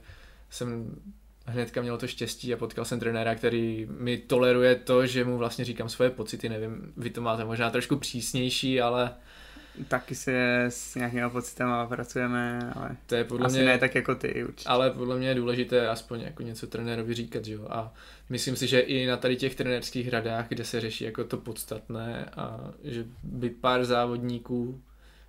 jsem 0.49 0.95
hnedka 1.45 1.81
měl 1.81 1.97
to 1.97 2.07
štěstí 2.07 2.53
a 2.53 2.57
potkal 2.57 2.85
jsem 2.85 2.99
trenéra, 2.99 3.35
který 3.35 3.87
mi 3.99 4.17
toleruje 4.17 4.75
to, 4.75 5.05
že 5.05 5.25
mu 5.25 5.37
vlastně 5.37 5.65
říkám 5.65 5.89
svoje 5.89 6.09
pocity, 6.09 6.49
nevím, 6.49 6.93
vy 6.97 7.09
to 7.09 7.21
máte 7.21 7.45
možná 7.45 7.69
trošku 7.69 7.97
přísnější, 7.97 8.81
ale 8.81 9.11
Taky 9.87 10.15
se 10.15 10.63
s 10.69 10.95
nějakými 10.95 11.29
pocitama 11.29 11.85
pracujeme, 11.85 12.71
ale 12.75 12.97
to 13.05 13.15
je 13.15 13.23
podle 13.23 13.45
asi 13.45 13.57
mě, 13.57 13.65
ne 13.65 13.77
tak 13.77 13.95
jako 13.95 14.15
ty 14.15 14.43
určitě. 14.43 14.69
Ale 14.69 14.91
podle 14.91 15.17
mě 15.17 15.27
je 15.27 15.35
důležité 15.35 15.87
aspoň 15.87 16.21
jako 16.21 16.43
něco 16.43 16.67
trenérovi 16.67 17.13
říkat, 17.13 17.45
že 17.45 17.53
jo? 17.53 17.67
A 17.69 17.93
myslím 18.29 18.55
si, 18.55 18.67
že 18.67 18.79
i 18.79 19.05
na 19.05 19.17
tady 19.17 19.35
těch 19.35 19.55
trenérských 19.55 20.09
radách, 20.09 20.49
kde 20.49 20.65
se 20.65 20.81
řeší 20.81 21.03
jako 21.03 21.23
to 21.23 21.37
podstatné 21.37 22.25
a 22.25 22.71
že 22.83 23.05
by 23.23 23.49
pár 23.49 23.85
závodníků, 23.85 24.81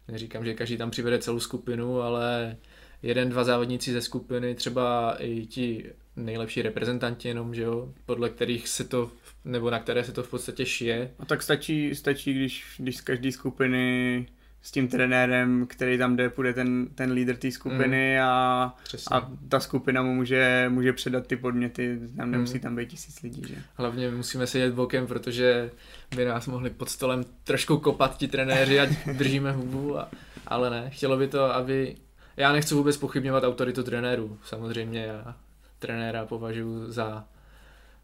neříkám, 0.08 0.44
že 0.44 0.54
každý 0.54 0.76
tam 0.76 0.90
přivede 0.90 1.18
celou 1.18 1.40
skupinu, 1.40 2.00
ale 2.00 2.56
jeden, 3.04 3.28
dva 3.28 3.44
závodníci 3.44 3.92
ze 3.92 4.00
skupiny, 4.00 4.54
třeba 4.54 5.16
i 5.18 5.46
ti 5.46 5.84
nejlepší 6.16 6.62
reprezentanti 6.62 7.28
jenom, 7.28 7.54
že 7.54 7.62
jo, 7.62 7.88
podle 8.06 8.30
kterých 8.30 8.68
se 8.68 8.84
to, 8.84 9.10
nebo 9.44 9.70
na 9.70 9.78
které 9.78 10.04
se 10.04 10.12
to 10.12 10.22
v 10.22 10.30
podstatě 10.30 10.66
šije. 10.66 11.10
A 11.18 11.24
tak 11.24 11.42
stačí, 11.42 11.94
stačí 11.94 12.34
když, 12.34 12.64
když 12.78 12.96
z 12.96 13.00
každé 13.00 13.32
skupiny 13.32 14.26
s 14.62 14.70
tím 14.70 14.88
trenérem, 14.88 15.66
který 15.66 15.98
tam 15.98 16.16
jde, 16.16 16.28
půjde 16.30 16.52
ten, 16.52 16.88
ten 16.94 17.12
lídr 17.12 17.36
té 17.36 17.50
skupiny 17.50 18.16
mm. 18.16 18.22
a, 18.22 18.76
a 19.10 19.32
ta 19.48 19.60
skupina 19.60 20.02
mu 20.02 20.14
může, 20.14 20.66
může 20.68 20.92
předat 20.92 21.26
ty 21.26 21.36
podměty, 21.36 22.00
tam 22.16 22.30
nemusí 22.30 22.54
mm. 22.54 22.60
tam 22.60 22.76
být 22.76 22.88
tisíc 22.88 23.22
lidí, 23.22 23.42
že? 23.48 23.54
Hlavně 23.74 24.10
musíme 24.10 24.46
sedět 24.46 24.74
bokem, 24.74 25.06
protože 25.06 25.70
by 26.16 26.24
nás 26.24 26.46
mohli 26.46 26.70
pod 26.70 26.88
stolem 26.88 27.24
trošku 27.44 27.78
kopat 27.78 28.16
ti 28.18 28.28
trenéři, 28.28 28.80
ať 28.80 28.88
držíme 29.12 29.52
hubu, 29.52 29.98
a, 29.98 30.10
ale 30.46 30.70
ne, 30.70 30.90
chtělo 30.90 31.16
by 31.16 31.28
to, 31.28 31.54
aby 31.54 31.96
já 32.36 32.52
nechci 32.52 32.74
vůbec 32.74 32.96
pochybňovat 32.96 33.44
autoritu 33.44 33.82
trenérů, 33.82 34.38
samozřejmě 34.44 35.04
já 35.04 35.36
trenéra 35.78 36.26
považuji 36.26 36.92
za, 36.92 37.24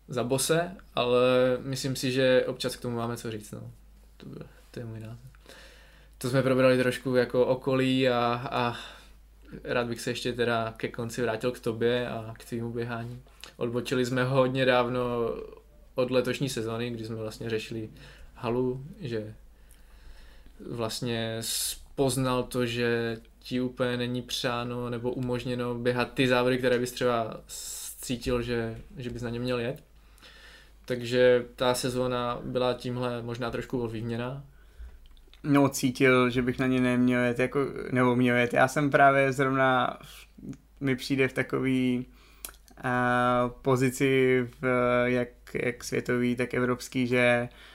za 0.08 0.24
bose, 0.24 0.76
ale 0.94 1.20
myslím 1.60 1.96
si, 1.96 2.12
že 2.12 2.44
občas 2.46 2.76
k 2.76 2.80
tomu 2.80 2.96
máme 2.96 3.16
co 3.16 3.30
říct, 3.30 3.52
no. 3.52 3.70
To, 4.16 4.26
to 4.70 4.80
je 4.80 4.86
můj 4.86 5.00
názor. 5.00 5.26
To 6.18 6.30
jsme 6.30 6.42
probrali 6.42 6.78
trošku 6.78 7.14
jako 7.14 7.46
okolí 7.46 8.08
a, 8.08 8.48
a 8.50 8.76
rád 9.64 9.86
bych 9.86 10.00
se 10.00 10.10
ještě 10.10 10.32
teda 10.32 10.74
ke 10.76 10.88
konci 10.88 11.22
vrátil 11.22 11.52
k 11.52 11.60
tobě 11.60 12.08
a 12.08 12.34
k 12.38 12.44
tvýmu 12.44 12.72
běhání. 12.72 13.22
Odbočili 13.56 14.06
jsme 14.06 14.24
hodně 14.24 14.64
dávno 14.64 15.00
od 15.94 16.10
letošní 16.10 16.48
sezóny, 16.48 16.90
kdy 16.90 17.04
jsme 17.04 17.16
vlastně 17.16 17.50
řešili 17.50 17.90
halu, 18.34 18.84
že 19.00 19.34
vlastně 20.70 21.38
poznal 21.94 22.42
to, 22.42 22.66
že 22.66 23.16
ti 23.38 23.60
úplně 23.60 23.96
není 23.96 24.22
přáno 24.22 24.90
nebo 24.90 25.12
umožněno 25.12 25.74
běhat 25.74 26.14
ty 26.14 26.28
závody, 26.28 26.58
které 26.58 26.78
bys 26.78 26.92
třeba 26.92 27.40
cítil, 28.00 28.42
že, 28.42 28.78
že 28.96 29.10
bys 29.10 29.22
na 29.22 29.30
ně 29.30 29.40
měl 29.40 29.58
jet. 29.58 29.82
Takže 30.84 31.44
ta 31.56 31.74
sezóna 31.74 32.40
byla 32.44 32.74
tímhle 32.74 33.22
možná 33.22 33.50
trošku 33.50 33.82
ovlivněna. 33.82 34.44
No, 35.42 35.68
cítil, 35.68 36.30
že 36.30 36.42
bych 36.42 36.58
na 36.58 36.66
ně 36.66 36.80
neměl 36.80 37.20
jet, 37.20 37.38
jako, 37.38 37.60
nebo 37.92 38.16
měl 38.16 38.36
jet. 38.36 38.52
Já 38.52 38.68
jsem 38.68 38.90
právě 38.90 39.32
zrovna, 39.32 39.98
mi 40.80 40.96
přijde 40.96 41.28
v 41.28 41.32
takový 41.32 42.06
uh, 42.84 43.50
pozici 43.62 44.40
v, 44.60 44.64
jak, 45.04 45.28
jak 45.54 45.84
světový, 45.84 46.36
tak 46.36 46.54
evropský, 46.54 47.06
že, 47.06 47.48
uh, 47.52 47.69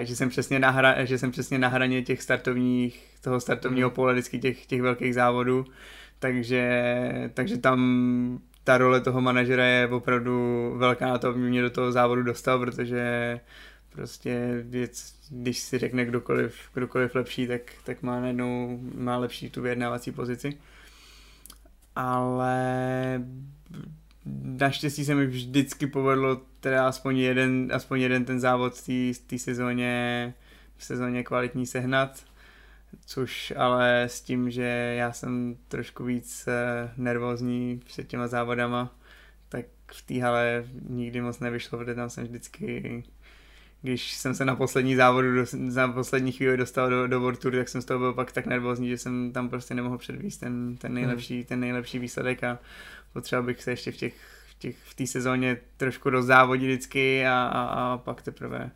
že, 0.00 0.16
jsem 0.16 0.28
přesně 0.28 0.58
na 0.58 0.70
hra, 0.70 1.04
že 1.04 1.18
jsem 1.18 1.30
přesně 1.30 1.58
na 1.58 1.68
hraně 1.68 2.02
těch 2.02 2.22
startovních, 2.22 3.06
toho 3.20 3.40
startovního 3.40 3.88
mm. 3.88 3.94
pole 3.94 4.12
vždycky 4.12 4.38
těch, 4.38 4.66
těch 4.66 4.82
velkých 4.82 5.14
závodů, 5.14 5.64
takže, 6.18 6.82
takže 7.34 7.56
tam 7.56 8.40
ta 8.64 8.78
role 8.78 9.00
toho 9.00 9.20
manažera 9.20 9.64
je 9.64 9.88
opravdu 9.88 10.74
velká 10.76 11.08
na 11.08 11.18
to, 11.18 11.28
aby 11.28 11.38
mě 11.38 11.62
do 11.62 11.70
toho 11.70 11.92
závodu 11.92 12.22
dostal, 12.22 12.58
protože 12.58 13.40
prostě 13.92 14.62
věc, 14.64 15.14
když 15.30 15.58
si 15.58 15.78
řekne 15.78 16.04
kdokoliv, 16.04 16.54
kdokoliv 16.74 17.14
lepší, 17.14 17.46
tak, 17.46 17.60
tak 17.84 18.02
má 18.02 18.20
najednou 18.20 18.78
má 18.94 19.16
lepší 19.16 19.50
tu 19.50 19.62
vyjednávací 19.62 20.12
pozici. 20.12 20.58
Ale 21.96 23.22
naštěstí 24.42 25.04
se 25.04 25.14
mi 25.14 25.26
vždycky 25.26 25.86
povedlo 25.86 26.40
teda 26.62 26.88
aspoň 26.88 27.18
jeden, 27.18 27.70
aspoň 27.72 28.00
jeden 28.00 28.24
ten 28.24 28.40
závod 28.40 28.74
v 28.78 29.18
té 29.26 29.38
sezóně, 29.38 30.34
v 30.76 30.84
sezóně 30.84 31.24
kvalitní 31.24 31.66
sehnat 31.66 32.32
což 33.06 33.52
ale 33.56 34.02
s 34.02 34.20
tím, 34.20 34.50
že 34.50 34.94
já 34.98 35.12
jsem 35.12 35.56
trošku 35.68 36.04
víc 36.04 36.48
eh, 36.48 36.90
nervózní 36.96 37.80
před 37.84 38.08
těma 38.08 38.28
závodama, 38.28 38.94
tak 39.48 39.66
v 39.92 40.02
té 40.02 40.22
hale 40.22 40.64
nikdy 40.88 41.20
moc 41.20 41.40
nevyšlo, 41.40 41.78
protože 41.78 41.94
tam 41.94 42.10
jsem 42.10 42.24
vždycky, 42.24 43.02
když 43.82 44.12
jsem 44.12 44.34
se 44.34 44.44
na 44.44 44.56
poslední 44.56 44.96
závodu, 44.96 45.28
za 45.68 45.88
poslední 45.88 46.32
chvíli 46.32 46.56
dostal 46.56 46.90
do, 46.90 47.06
do 47.06 47.20
World 47.20 47.40
Tour, 47.40 47.52
tak 47.52 47.68
jsem 47.68 47.82
z 47.82 47.84
toho 47.84 47.98
byl 47.98 48.12
pak 48.12 48.32
tak 48.32 48.46
nervózní, 48.46 48.88
že 48.88 48.98
jsem 48.98 49.32
tam 49.32 49.48
prostě 49.48 49.74
nemohl 49.74 49.98
předvíst 49.98 50.40
ten, 50.40 50.76
ten, 50.76 50.94
nejlepší, 50.94 51.34
hmm. 51.34 51.44
ten 51.44 51.60
nejlepší 51.60 51.98
výsledek 51.98 52.44
a 52.44 52.58
potřeboval 53.12 53.46
bych 53.46 53.62
se 53.62 53.70
ještě 53.70 53.92
v 53.92 53.96
těch 53.96 54.14
těch, 54.62 54.76
v 54.84 54.94
té 54.94 55.06
sezóně 55.06 55.56
trošku 55.76 56.10
rozzávodit 56.10 56.68
vždycky 56.68 57.26
a, 57.26 57.42
a, 57.42 57.62
a 57.62 57.98
pak 57.98 58.22
teprve 58.22 58.70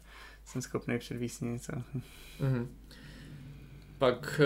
jsem 0.44 0.62
schopný 0.62 0.98
předvíst 0.98 1.42
něco. 1.42 1.72
Mm-hmm. 1.72 2.66
Pak 3.98 4.40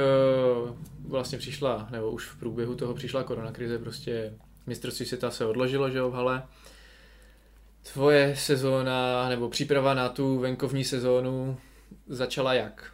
uh, 0.64 0.76
vlastně 1.08 1.38
přišla, 1.38 1.88
nebo 1.90 2.10
už 2.10 2.26
v 2.26 2.38
průběhu 2.38 2.74
toho 2.74 2.94
přišla 2.94 3.22
koronakrize, 3.22 3.78
prostě 3.78 4.32
mistrovství 4.66 5.06
světa 5.06 5.30
se 5.30 5.46
odložilo, 5.46 5.90
že 5.90 5.98
jo, 5.98 6.10
v 6.10 6.14
hale. 6.14 6.42
Tvoje 7.92 8.36
sezóna, 8.36 9.28
nebo 9.28 9.48
příprava 9.48 9.94
na 9.94 10.08
tu 10.08 10.38
venkovní 10.38 10.84
sezónu 10.84 11.56
začala 12.06 12.54
jak? 12.54 12.92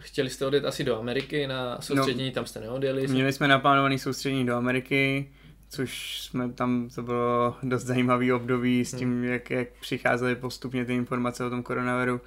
Chtěli 0.00 0.30
jste 0.30 0.46
odjet 0.46 0.64
asi 0.64 0.84
do 0.84 0.98
Ameriky 0.98 1.46
na 1.46 1.80
soustředění, 1.80 2.28
no, 2.28 2.34
tam 2.34 2.46
jste 2.46 2.60
neodjeli? 2.60 3.06
Měli 3.06 3.32
jsme 3.32 3.48
naplánovaný 3.48 3.98
soustředění 3.98 4.46
do 4.46 4.54
Ameriky, 4.54 5.30
což 5.74 6.20
jsme 6.20 6.52
tam, 6.52 6.88
to 6.94 7.02
bylo 7.02 7.56
dost 7.62 7.84
zajímavý 7.84 8.32
období 8.32 8.84
s 8.84 8.94
tím, 8.94 9.12
hmm. 9.12 9.24
jak, 9.24 9.50
jak 9.50 9.68
přicházely 9.80 10.36
postupně 10.36 10.84
ty 10.84 10.94
informace 10.94 11.44
o 11.44 11.50
tom 11.50 11.62
koronaviru 11.62 12.20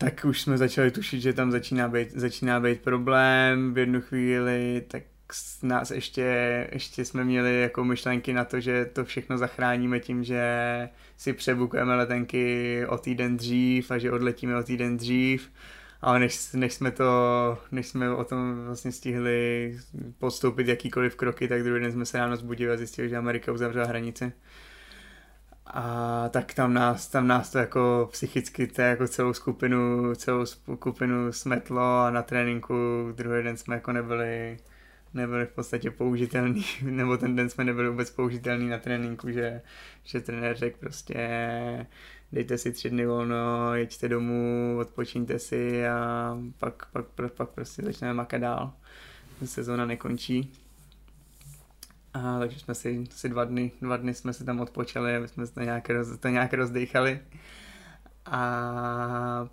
tak 0.00 0.24
už 0.24 0.40
jsme 0.40 0.58
začali 0.58 0.90
tušit, 0.90 1.20
že 1.20 1.32
tam 1.32 1.50
začíná 1.50 1.88
být, 1.88 2.10
začíná 2.12 2.60
být 2.60 2.80
problém 2.80 3.74
v 3.74 3.78
jednu 3.78 4.00
chvíli, 4.00 4.84
tak 4.88 5.02
nás 5.62 5.90
ještě, 5.90 6.22
ještě 6.72 7.04
jsme 7.04 7.24
měli 7.24 7.60
jako 7.60 7.84
myšlenky 7.84 8.32
na 8.32 8.44
to, 8.44 8.60
že 8.60 8.84
to 8.84 9.04
všechno 9.04 9.38
zachráníme 9.38 10.00
tím, 10.00 10.24
že 10.24 10.42
si 11.16 11.32
přebukujeme 11.32 11.94
letenky 11.94 12.86
o 12.88 12.98
týden 12.98 13.36
dřív 13.36 13.90
a 13.90 13.98
že 13.98 14.12
odletíme 14.12 14.56
o 14.56 14.62
týden 14.62 14.96
dřív. 14.96 15.50
Ale 16.02 16.18
než, 16.18 16.52
než, 16.52 16.74
jsme 16.74 16.90
to, 16.90 17.04
než 17.72 17.88
jsme 17.88 18.14
o 18.14 18.24
tom 18.24 18.64
vlastně 18.64 18.92
stihli 18.92 19.78
podstoupit 20.18 20.68
jakýkoliv 20.68 21.16
kroky, 21.16 21.48
tak 21.48 21.62
druhý 21.62 21.80
den 21.80 21.92
jsme 21.92 22.06
se 22.06 22.18
ráno 22.18 22.36
zbudili 22.36 22.72
a 22.72 22.76
zjistili, 22.76 23.08
že 23.08 23.16
Amerika 23.16 23.52
uzavřela 23.52 23.86
hranice. 23.86 24.32
A 25.66 26.28
tak 26.28 26.54
tam 26.54 26.74
nás, 26.74 27.08
tam 27.08 27.26
nás 27.26 27.50
to 27.50 27.58
jako 27.58 28.08
psychicky 28.12 28.66
to 28.66 28.82
jako 28.82 29.08
celou 29.08 29.32
skupinu, 29.32 30.14
celou 30.14 30.46
skupinu 30.46 31.32
smetlo 31.32 32.00
a 32.00 32.10
na 32.10 32.22
tréninku 32.22 32.74
druhý 33.12 33.42
den 33.42 33.56
jsme 33.56 33.74
jako 33.74 33.92
nebyli, 33.92 34.58
nebyli 35.14 35.46
v 35.46 35.50
podstatě 35.50 35.90
použitelný, 35.90 36.64
nebo 36.82 37.16
ten 37.16 37.36
den 37.36 37.50
jsme 37.50 37.64
nebyli 37.64 37.88
vůbec 37.88 38.10
použitelný 38.10 38.68
na 38.68 38.78
tréninku, 38.78 39.30
že, 39.30 39.62
že 40.04 40.20
trenér 40.20 40.56
řekl 40.56 40.78
prostě 40.80 41.16
dejte 42.32 42.58
si 42.58 42.72
tři 42.72 42.90
dny 42.90 43.06
volno, 43.06 43.74
jeďte 43.74 44.08
domů, 44.08 44.76
odpočíňte 44.80 45.38
si 45.38 45.86
a 45.86 46.36
pak, 46.58 46.86
pak, 46.92 47.06
pak, 47.30 47.48
prostě 47.48 47.82
začneme 47.82 48.14
makat 48.14 48.40
dál. 48.40 48.72
Sezóna 49.44 49.86
nekončí. 49.86 50.52
A, 52.14 52.38
takže 52.38 52.60
jsme 52.60 52.74
si, 52.74 53.04
si 53.10 53.28
dva, 53.28 53.44
dny, 53.44 53.72
dva 53.82 53.96
dny 53.96 54.14
jsme 54.14 54.32
si 54.32 54.44
tam 54.44 54.60
odpočali, 54.60 55.16
aby 55.16 55.28
jsme 55.28 55.46
to 55.46 55.60
nějak, 55.60 55.90
roz, 55.90 56.18
to 56.18 56.28
nějak 56.28 56.54
rozdechali. 56.54 57.20
A, 58.26 59.48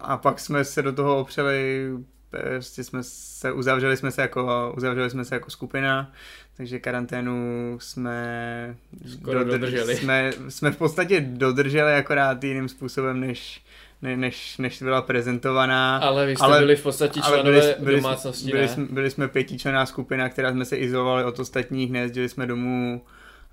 a 0.00 0.16
pak 0.16 0.40
jsme 0.40 0.64
se 0.64 0.82
do 0.82 0.92
toho 0.92 1.18
opřeli, 1.18 1.90
prostě 2.30 2.84
jsme 2.84 3.02
se, 3.02 3.52
uzavřeli 3.52 3.96
jsme 3.96 4.10
se 4.10 4.22
jako, 4.22 4.74
uzavřeli 4.76 5.10
jsme 5.10 5.24
se 5.24 5.34
jako 5.34 5.50
skupina, 5.50 6.12
takže 6.60 6.78
karanténu 6.78 7.34
jsme, 7.80 8.76
Skoro 9.12 9.44
dodrželi. 9.44 9.96
Jsme, 9.96 10.32
jsme 10.48 10.70
v 10.70 10.76
podstatě 10.76 11.20
dodrželi 11.20 11.94
akorát 11.94 12.44
jiným 12.44 12.68
způsobem, 12.68 13.20
než, 13.20 13.62
ne, 14.02 14.16
než, 14.16 14.58
než 14.58 14.82
byla 14.82 15.02
prezentovaná. 15.02 15.96
Ale 15.96 16.26
vy 16.26 16.36
jste 16.36 16.44
ale, 16.44 16.58
byli 16.60 16.76
v 16.76 16.82
podstatě 16.82 17.20
členové 17.20 17.60
byli, 17.60 17.74
byli, 17.78 17.96
domácnosti, 17.96 18.50
byli, 18.50 18.66
ne? 18.66 18.74
Byli, 18.74 18.88
byli 18.90 19.10
jsme 19.10 19.28
pětičlená 19.28 19.86
skupina, 19.86 20.28
která 20.28 20.52
jsme 20.52 20.64
se 20.64 20.76
izolovali 20.76 21.24
od 21.24 21.38
ostatních, 21.38 21.92
nejezdili 21.92 22.28
jsme 22.28 22.46
domů 22.46 23.02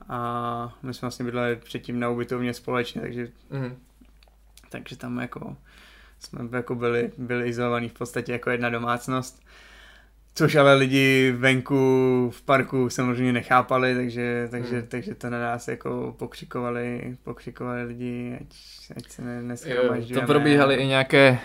a 0.09 0.77
my 0.83 0.93
jsme 0.93 1.05
vlastně 1.05 1.25
bydleli 1.25 1.55
předtím 1.55 1.99
na 1.99 2.09
ubytovně 2.09 2.53
společně, 2.53 3.01
takže, 3.01 3.27
mm. 3.49 3.77
takže 4.69 4.97
tam 4.97 5.19
jako 5.19 5.55
jsme 6.19 6.57
jako 6.57 6.75
byli, 6.75 7.11
byli 7.17 7.49
izolovaní 7.49 7.89
v 7.89 7.93
podstatě 7.93 8.31
jako 8.31 8.49
jedna 8.49 8.69
domácnost. 8.69 9.43
Což 10.37 10.55
ale 10.55 10.75
lidi 10.75 11.33
venku 11.37 12.29
v 12.35 12.41
parku 12.41 12.89
samozřejmě 12.89 13.33
nechápali, 13.33 13.95
takže, 13.95 14.47
takže, 14.51 14.79
hmm. 14.79 14.87
takže 14.87 15.15
to 15.15 15.29
na 15.29 15.39
nás 15.39 15.67
jako 15.67 16.15
pokřikovali, 16.19 17.17
pokřikovali 17.23 17.83
lidi, 17.83 18.37
ať, 18.41 18.47
ať 18.97 19.09
se 19.09 19.21
ne, 19.21 19.55
To 20.13 20.21
probíhaly 20.21 20.75
i 20.75 20.87
nějaké 20.87 21.39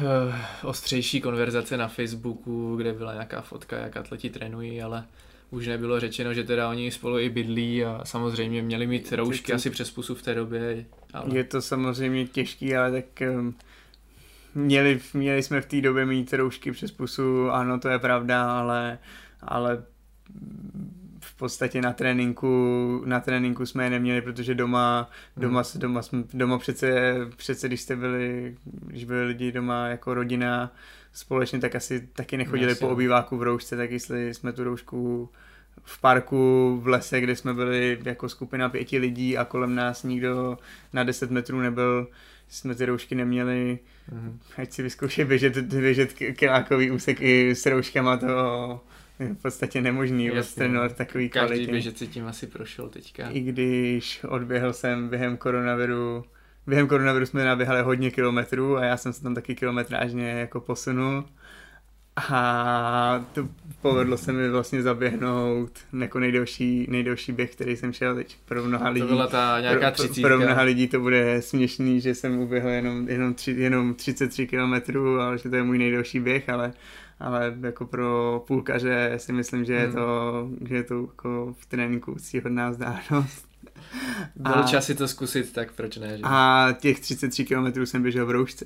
uh, 0.00 0.34
ostřejší 0.68 1.20
konverzace 1.20 1.76
na 1.76 1.88
Facebooku, 1.88 2.76
kde 2.76 2.92
byla 2.92 3.12
nějaká 3.12 3.40
fotka, 3.40 3.76
jak 3.76 3.96
atleti 3.96 4.30
trénují, 4.30 4.82
ale 4.82 5.04
už 5.50 5.66
nebylo 5.66 6.00
řečeno, 6.00 6.34
že 6.34 6.44
teda 6.44 6.68
oni 6.68 6.90
spolu 6.90 7.18
i 7.18 7.28
bydlí 7.28 7.84
a 7.84 8.00
samozřejmě 8.04 8.62
měli 8.62 8.86
mít 8.86 9.12
roušky 9.12 9.52
asi 9.52 9.70
přes 9.70 9.90
pusu 9.90 10.14
v 10.14 10.22
té 10.22 10.34
době. 10.34 10.84
Ale... 11.12 11.36
Je 11.36 11.44
to 11.44 11.62
samozřejmě 11.62 12.26
těžký, 12.26 12.76
ale 12.76 12.92
tak 12.92 13.04
um, 13.30 13.54
měli, 14.54 15.00
měli 15.14 15.42
jsme 15.42 15.60
v 15.60 15.66
té 15.66 15.80
době 15.80 16.06
mít 16.06 16.32
roušky 16.32 16.72
přes 16.72 16.92
pusu, 16.92 17.50
ano, 17.50 17.78
to 17.78 17.88
je 17.88 17.98
pravda, 17.98 18.58
ale, 18.58 18.98
ale 19.42 19.84
v 21.20 21.36
podstatě 21.36 21.82
na 21.82 21.92
tréninku, 21.92 23.02
na 23.06 23.20
tréninku 23.20 23.66
jsme 23.66 23.84
je 23.84 23.90
neměli, 23.90 24.22
protože 24.22 24.54
doma, 24.54 25.10
doma, 25.36 25.62
hmm. 25.72 25.80
doma, 25.80 26.02
jsme, 26.02 26.22
doma 26.34 26.58
přece, 26.58 27.14
přece, 27.36 27.68
když 27.68 27.80
jste 27.80 27.96
byli, 27.96 28.56
když 28.64 29.04
byli 29.04 29.24
lidi 29.26 29.52
doma 29.52 29.86
jako 29.86 30.14
rodina 30.14 30.72
společně, 31.12 31.58
tak 31.58 31.74
asi 31.74 32.08
taky 32.12 32.36
nechodili 32.36 32.70
Jasně. 32.70 32.86
po 32.86 32.92
obýváku 32.92 33.36
v 33.36 33.42
roušce, 33.42 33.76
tak 33.76 33.90
jestli 33.90 34.34
jsme 34.34 34.52
tu 34.52 34.64
roušku 34.64 35.30
v 35.84 36.00
parku 36.00 36.78
v 36.82 36.86
lese, 36.86 37.20
kde 37.20 37.36
jsme 37.36 37.54
byli 37.54 37.98
jako 38.04 38.28
skupina 38.28 38.68
pěti 38.68 38.98
lidí 38.98 39.38
a 39.38 39.44
kolem 39.44 39.74
nás 39.74 40.02
nikdo 40.02 40.58
na 40.92 41.04
10 41.04 41.30
metrů 41.30 41.60
nebyl, 41.60 42.08
jsme 42.52 42.74
ty 42.74 42.86
roušky 42.86 43.14
neměli, 43.14 43.78
mm-hmm. 44.12 44.38
ať 44.56 44.72
si 44.72 44.82
vyzkoušej 44.82 45.24
běžet, 45.24 45.58
běžet 45.58 46.12
kilákový 46.12 46.90
úsek 46.90 47.20
i 47.20 47.54
s 47.54 47.66
rouškama, 47.66 48.16
to 48.16 48.26
je 49.18 49.34
v 49.34 49.42
podstatě 49.42 49.80
nemožný 49.80 50.30
trénovat 50.54 50.96
takový 50.96 51.28
Každý 51.28 51.46
kvality. 51.46 51.58
Každý 51.58 51.72
běžet 51.72 51.98
si 51.98 52.06
tím 52.06 52.26
asi 52.26 52.46
prošel 52.46 52.88
teďka. 52.88 53.30
I 53.30 53.40
když 53.40 54.24
odběhl 54.28 54.72
jsem 54.72 55.08
během 55.08 55.36
koronaviru, 55.36 56.24
během 56.66 56.88
koronaviru 56.88 57.26
jsme 57.26 57.44
naběhali 57.44 57.82
hodně 57.82 58.10
kilometrů 58.10 58.76
a 58.76 58.84
já 58.84 58.96
jsem 58.96 59.12
se 59.12 59.22
tam 59.22 59.34
taky 59.34 59.54
kilometrážně 59.54 60.30
jako 60.30 60.60
posunul, 60.60 61.24
A 62.16 63.24
to 63.32 63.48
povedlo 63.82 64.16
se 64.16 64.32
mi 64.32 64.50
vlastně 64.50 64.82
zaběhnout 64.82 65.70
jako 66.00 66.18
nejdelší, 66.18 66.86
nejdelší 66.90 67.32
běh, 67.32 67.52
který 67.52 67.76
jsem 67.76 67.92
šel 67.92 68.14
teď. 68.14 68.36
Pro 68.44 68.64
mnoha 68.64 68.88
lidí, 68.88 69.06
to 69.06 69.14
byla 69.14 69.26
ta 69.26 69.60
nějaká 69.60 69.90
pro, 69.90 70.08
pro 70.22 70.38
mnoha 70.38 70.62
lidí 70.62 70.88
to 70.88 71.00
bude 71.00 71.42
směšný, 71.42 72.00
že 72.00 72.14
jsem 72.14 72.38
uběhl 72.38 72.68
jenom, 72.68 73.08
jenom, 73.08 73.34
tři, 73.34 73.50
jenom 73.50 73.94
33 73.94 74.46
km, 74.46 74.96
ale 75.20 75.38
že 75.38 75.48
to 75.50 75.56
je 75.56 75.62
můj 75.62 75.78
nejdelší 75.78 76.20
běh, 76.20 76.48
ale 76.48 76.72
ale 77.20 77.54
jako 77.60 77.86
pro 77.86 78.44
půlkaře 78.46 79.12
si 79.16 79.32
myslím, 79.32 79.64
že 79.64 79.72
je 79.72 79.84
Hmm. 79.84 79.94
to, 79.94 80.48
že 80.68 80.74
je 80.74 80.82
to 80.82 80.94
jako 81.00 81.54
v 81.58 81.66
tréninku 81.66 82.12
úctíhodná 82.12 82.70
vzdálenost. 82.70 83.48
Byl 84.36 84.62
čas 84.62 84.86
si 84.86 84.94
to 84.94 85.08
zkusit, 85.08 85.52
tak 85.52 85.72
proč 85.72 85.96
ne? 85.96 86.16
Že? 86.18 86.22
A 86.24 86.68
těch 86.80 87.00
33 87.00 87.44
km 87.44 87.86
jsem 87.86 88.02
běžel 88.02 88.26
v 88.26 88.30
roušce. 88.30 88.64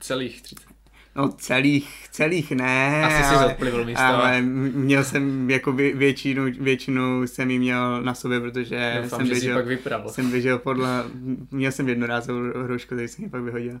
Celých 0.00 0.42
30. 0.42 0.73
No 1.16 1.28
celých, 1.28 2.08
celých 2.10 2.50
ne, 2.50 3.04
Asi 3.04 3.16
si 3.28 3.34
ale, 3.34 3.48
zodplivl 3.48 3.84
místo. 3.84 4.02
ale 4.02 4.42
měl 4.42 5.04
jsem 5.04 5.50
jako 5.50 5.72
vě- 5.72 5.96
většinu, 5.96 6.44
většinu 6.60 7.26
jsem 7.26 7.50
jí 7.50 7.58
měl 7.58 8.02
na 8.02 8.14
sobě, 8.14 8.40
protože 8.40 8.98
Doufám, 9.02 9.18
jsem 9.18 9.26
že 9.28 9.34
si 9.34 9.40
běžel, 9.40 9.62
pak 10.02 10.10
jsem 10.14 10.30
běžel 10.30 10.58
podle, 10.58 11.04
měl 11.50 11.72
jsem 11.72 11.88
jednorázovou 11.88 12.40
roušku, 12.52 12.94
který 12.94 13.08
jsem 13.08 13.24
ji 13.24 13.30
pak 13.30 13.42
vyhodil. 13.42 13.78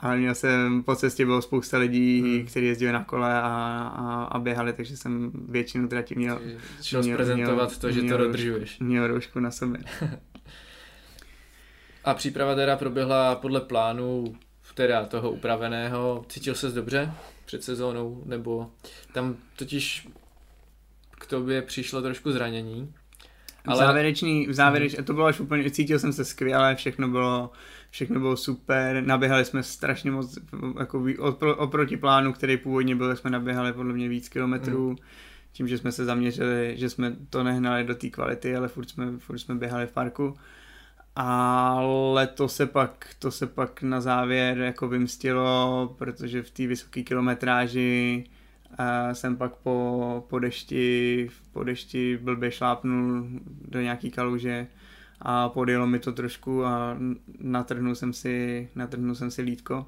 Ale 0.00 0.16
měl 0.16 0.34
jsem, 0.34 0.82
po 0.82 0.96
cestě 0.96 1.24
bylo 1.24 1.42
spousta 1.42 1.78
lidí, 1.78 2.20
Hmm. 2.20 2.46
kteří 2.46 2.66
jezdili 2.66 2.92
na 2.92 3.04
kole 3.04 3.34
a, 3.34 3.40
a, 3.96 4.22
a 4.32 4.38
běhali, 4.38 4.72
takže 4.72 4.96
jsem 4.96 5.30
většinu 5.48 5.88
trati 5.88 6.14
měl, 6.14 6.40
Šel 6.82 7.02
měl- 7.02 7.14
zprezentovat 7.16 7.68
měl- 7.68 7.80
to, 7.80 7.90
že 7.90 8.00
to 8.00 8.04
měl- 8.04 8.18
dodržuješ. 8.18 8.78
měl 8.80 9.06
roušku 9.06 9.40
na 9.40 9.50
sobě. 9.50 9.80
A 12.04 12.14
příprava 12.14 12.54
teda 12.54 12.76
proběhla 12.76 13.34
podle 13.34 13.60
plánu 13.60 14.24
teda 14.78 15.06
toho 15.06 15.30
upraveného. 15.30 16.24
Cítil 16.28 16.54
ses 16.54 16.74
dobře 16.74 17.12
před 17.44 17.64
sezónou? 17.64 18.22
Nebo 18.26 18.70
tam 19.12 19.36
totiž 19.56 20.08
k 21.10 21.26
tobě 21.26 21.62
přišlo 21.62 22.02
trošku 22.02 22.32
zranění. 22.32 22.94
Ale... 23.66 23.76
V 23.76 23.86
závěrečný, 23.86 24.46
v 24.46 24.52
závěreč, 24.52 24.96
to 25.04 25.12
bylo 25.12 25.26
až 25.26 25.40
úplně, 25.40 25.70
cítil 25.70 25.98
jsem 25.98 26.12
se 26.12 26.24
skvěle, 26.24 26.74
všechno 26.74 27.08
bylo, 27.08 27.50
všechno 27.90 28.20
bylo 28.20 28.36
super, 28.36 29.02
naběhali 29.06 29.44
jsme 29.44 29.62
strašně 29.62 30.10
moc, 30.10 30.38
jako 30.78 31.06
opro, 31.18 31.56
oproti 31.56 31.96
plánu, 31.96 32.32
který 32.32 32.56
původně 32.56 32.96
byl, 32.96 33.16
jsme 33.16 33.30
naběhali 33.30 33.72
podle 33.72 33.92
mě 33.92 34.08
víc 34.08 34.28
kilometrů, 34.28 34.96
tím, 35.52 35.68
že 35.68 35.78
jsme 35.78 35.92
se 35.92 36.04
zaměřili, 36.04 36.74
že 36.76 36.90
jsme 36.90 37.16
to 37.30 37.42
nehnali 37.42 37.84
do 37.84 37.94
té 37.94 38.10
kvality, 38.10 38.56
ale 38.56 38.68
furt 38.68 38.90
jsme, 38.90 39.18
furt 39.18 39.38
jsme 39.38 39.54
běhali 39.54 39.86
v 39.86 39.92
parku. 39.92 40.36
Ale 41.20 42.26
to 42.26 42.48
se 42.48 42.66
pak, 42.66 43.06
to 43.18 43.30
se 43.30 43.46
pak 43.46 43.82
na 43.82 44.00
závěr 44.00 44.58
jako 44.58 44.88
vymstilo, 44.88 45.94
protože 45.98 46.42
v 46.42 46.50
té 46.50 46.66
vysoké 46.66 47.02
kilometráži 47.02 48.24
a 48.78 49.14
jsem 49.14 49.36
pak 49.36 49.54
po, 49.56 50.24
po, 50.28 50.38
dešti, 50.38 51.28
po 51.52 51.64
dešti 51.64 52.18
blbě 52.22 52.50
šlápnul 52.50 53.26
do 53.68 53.80
nějaký 53.80 54.10
kaluže 54.10 54.66
a 55.22 55.48
podjelo 55.48 55.86
mi 55.86 55.98
to 55.98 56.12
trošku 56.12 56.64
a 56.64 56.96
natrhnul 57.38 57.94
jsem 57.94 58.12
si, 58.12 58.68
natrhnul 58.74 59.14
jsem 59.14 59.30
si 59.30 59.42
lítko. 59.42 59.86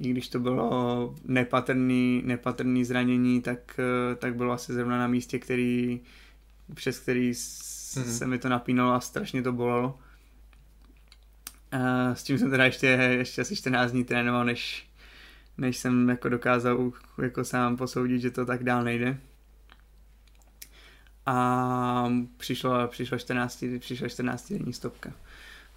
I 0.00 0.10
když 0.10 0.28
to 0.28 0.38
bylo 0.40 1.14
nepatrný, 1.24 2.22
nepatrný 2.24 2.84
zranění, 2.84 3.40
tak, 3.40 3.80
eh, 3.80 4.14
tak 4.14 4.36
bylo 4.36 4.52
asi 4.52 4.72
zrovna 4.72 4.98
na 4.98 5.06
místě, 5.06 5.38
který, 5.38 6.00
přes 6.74 6.98
který 6.98 7.32
Mhm. 7.96 8.04
se 8.04 8.26
mi 8.26 8.38
to 8.38 8.48
napínalo 8.48 8.92
a 8.92 9.00
strašně 9.00 9.42
to 9.42 9.52
bolelo. 9.52 9.98
A 11.74 12.14
s 12.14 12.22
tím 12.22 12.38
jsem 12.38 12.50
teda 12.50 12.64
ještě, 12.64 12.86
ještě 12.86 13.40
asi 13.42 13.56
14 13.56 13.92
dní 13.92 14.04
trénoval, 14.04 14.44
než, 14.44 14.88
než 15.58 15.76
jsem 15.76 16.08
jako 16.08 16.28
dokázal 16.28 16.92
jako 17.22 17.44
sám 17.44 17.76
posoudit, 17.76 18.20
že 18.20 18.30
to 18.30 18.46
tak 18.46 18.64
dál 18.64 18.84
nejde. 18.84 19.18
A 21.26 22.12
přišlo, 22.36 22.88
přišlo 22.88 23.18
14, 23.18 23.64
přišla 23.78 24.08
14 24.08 24.52
denní 24.52 24.72
stopka. 24.72 25.12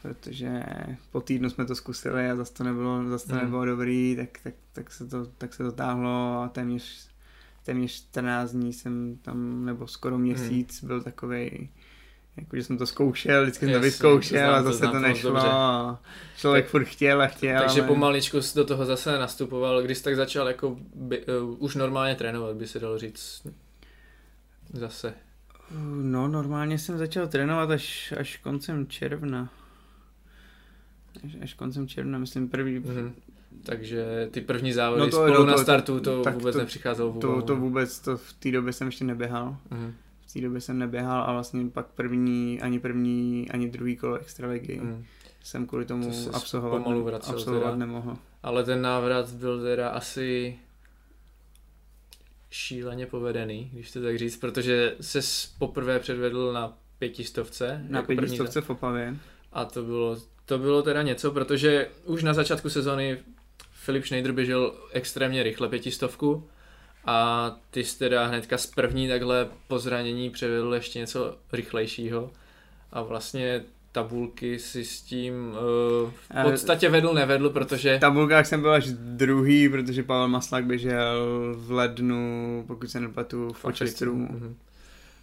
Protože 0.01 0.63
po 1.11 1.21
týdnu 1.21 1.49
jsme 1.49 1.65
to 1.65 1.75
zkusili 1.75 2.29
a 2.29 2.35
zase 2.35 2.53
to 2.53 2.63
nebylo, 2.63 3.09
zase 3.09 3.27
to 3.27 3.33
Hmm. 3.33 3.43
nebylo 3.43 3.65
dobrý, 3.65 4.15
tak, 4.15 4.29
tak, 4.43 4.53
tak, 4.73 4.91
se 4.91 5.07
to, 5.07 5.25
tak 5.25 5.53
se 5.53 5.63
to 5.63 5.71
táhlo 5.71 6.41
a 6.41 6.49
téměř, 6.49 7.07
téměř 7.65 7.91
14 7.91 8.51
dní 8.51 8.73
jsem 8.73 9.17
tam, 9.21 9.65
nebo 9.65 9.87
skoro 9.87 10.17
měsíc 10.17 10.83
byl 10.83 11.01
takovej, 11.01 11.69
jako 12.37 12.55
že 12.55 12.63
jsem 12.63 12.77
to 12.77 12.85
zkoušel, 12.87 13.43
vždycky 13.43 13.65
jsem 13.65 13.73
to 13.73 13.79
vyzkoušel 13.79 14.55
a 14.55 14.63
to, 14.63 14.71
zase 14.71 14.85
to 14.85 14.91
to 14.91 14.99
nešlo 14.99 15.31
dobře. 15.31 15.47
člověk 16.37 16.65
Tak- 16.65 16.71
furt 16.71 16.85
chtěl 16.85 17.21
a 17.21 17.27
chtěl. 17.27 17.59
Takže 17.61 17.79
ale... 17.81 17.87
pomaličku 17.87 18.37
do 18.55 18.65
toho 18.65 18.85
zase 18.85 19.19
nastupoval, 19.19 19.81
když 19.81 19.97
jsi 19.97 20.03
tak 20.03 20.15
začal 20.15 20.47
jako 20.47 20.77
by, 20.95 21.25
uh, 21.25 21.55
už 21.59 21.75
normálně 21.75 22.15
trénovat, 22.15 22.55
by 22.55 22.67
se 22.67 22.79
dalo 22.79 22.97
říct. 22.97 23.47
Zase. 24.73 25.13
No, 26.01 26.27
normálně 26.27 26.79
jsem 26.79 26.97
začal 26.97 27.27
trénovat 27.27 27.71
až, 27.71 28.13
až 28.19 28.37
koncem 28.37 28.87
června. 28.87 29.49
Až, 31.25 31.31
až 31.43 31.53
koncem 31.53 31.87
června, 31.87 32.19
myslím 32.19 32.49
první. 32.49 32.79
Mhm. 32.79 33.13
Takže 33.63 34.27
ty 34.31 34.41
první 34.41 34.73
závody 34.73 34.99
No 34.99 35.05
to- 35.05 35.11
to, 35.11 35.17
spolu 35.17 35.33
no 35.39 35.45
na 35.45 35.53
to- 35.53 35.63
startu, 35.63 35.99
to 35.99 36.21
tak 36.23 36.33
vůbec 36.35 36.53
to- 36.55 36.59
nepřicházelo 36.59 37.11
v 37.11 37.19
To, 37.19 37.27
úvahu. 37.27 37.41
to 37.41 37.55
vůbec, 37.55 37.99
to 37.99 38.17
v 38.17 38.33
té 38.33 38.51
době 38.51 38.73
jsem 38.73 38.87
ještě 38.87 39.05
neběhal. 39.05 39.57
Mhm. 39.71 39.93
V 40.27 40.33
té 40.33 40.41
době 40.41 40.61
jsem 40.61 40.79
neběhal 40.79 41.23
a 41.23 41.33
vlastně 41.33 41.65
pak 41.73 41.85
první, 41.87 42.61
ani 42.61 42.79
první, 42.79 43.47
ani 43.51 43.69
druhý 43.69 43.97
kolo 43.97 44.15
extraligy 44.19 44.79
Mhm. 44.83 45.05
jsem 45.43 45.67
kvůli 45.67 45.85
tomu 45.85 46.11
To 46.25 46.35
absolvovat, 46.35 46.83
pomalu 46.83 47.03
vracel 47.03 47.33
absolvovat 47.35 47.63
teda. 47.73 47.75
nemohl. 47.75 48.17
Ale 48.43 48.63
ten 48.63 48.81
návrat 48.81 49.29
byl 49.31 49.61
teda 49.61 49.89
asi 49.89 50.59
šíleně 52.49 53.05
povedený, 53.05 53.69
když 53.73 53.91
to 53.91 54.01
tak 54.01 54.17
říct, 54.17 54.37
protože 54.37 54.95
se 55.01 55.19
poprvé 55.59 55.99
předvedl 55.99 56.53
na 56.53 56.77
pětistovce. 56.99 57.85
Na 57.89 57.99
jako 57.99 58.05
první 58.05 58.19
pětistovce 58.19 58.61
v 58.61 58.69
Opavě. 58.69 59.17
A 59.53 59.65
to 59.65 59.83
bylo, 59.83 60.17
to 60.45 60.57
bylo 60.57 60.81
teda 60.83 61.01
něco, 61.01 61.31
protože 61.31 61.89
už 62.05 62.23
na 62.23 62.33
začátku 62.33 62.69
sezony 62.69 63.17
Filip 63.71 64.05
Schneider 64.05 64.31
běžel 64.31 64.73
extrémně 64.91 65.43
rychle 65.43 65.69
pětistovku 65.69 66.47
a 67.07 67.51
ty 67.71 67.83
jsi 67.83 67.99
teda 67.99 68.25
hnedka 68.25 68.57
z 68.57 68.65
první 68.65 69.07
takhle 69.07 69.47
po 69.67 69.79
zranění 69.79 70.29
převedl 70.29 70.73
ještě 70.73 70.99
něco 70.99 71.37
rychlejšího 71.53 72.31
a 72.91 73.01
vlastně 73.01 73.63
tabulky 73.91 74.59
si 74.59 74.85
s 74.85 75.01
tím 75.01 75.33
uh, 76.03 76.11
v 76.41 76.51
podstatě 76.51 76.89
vedl, 76.89 77.13
nevedl, 77.13 77.49
protože 77.49 77.97
V 77.97 78.01
tabulkách 78.01 78.45
jsem 78.47 78.61
byl 78.61 78.71
až 78.71 78.85
druhý, 78.91 79.69
protože 79.69 80.03
Pavel 80.03 80.27
Maslák 80.27 80.65
běžel 80.65 81.25
v 81.57 81.71
lednu, 81.71 82.63
pokud 82.67 82.89
se 82.89 82.99
nepletu, 82.99 83.53
v 83.53 83.65
Rochesteru. 83.65 84.15
Mhm. 84.15 84.55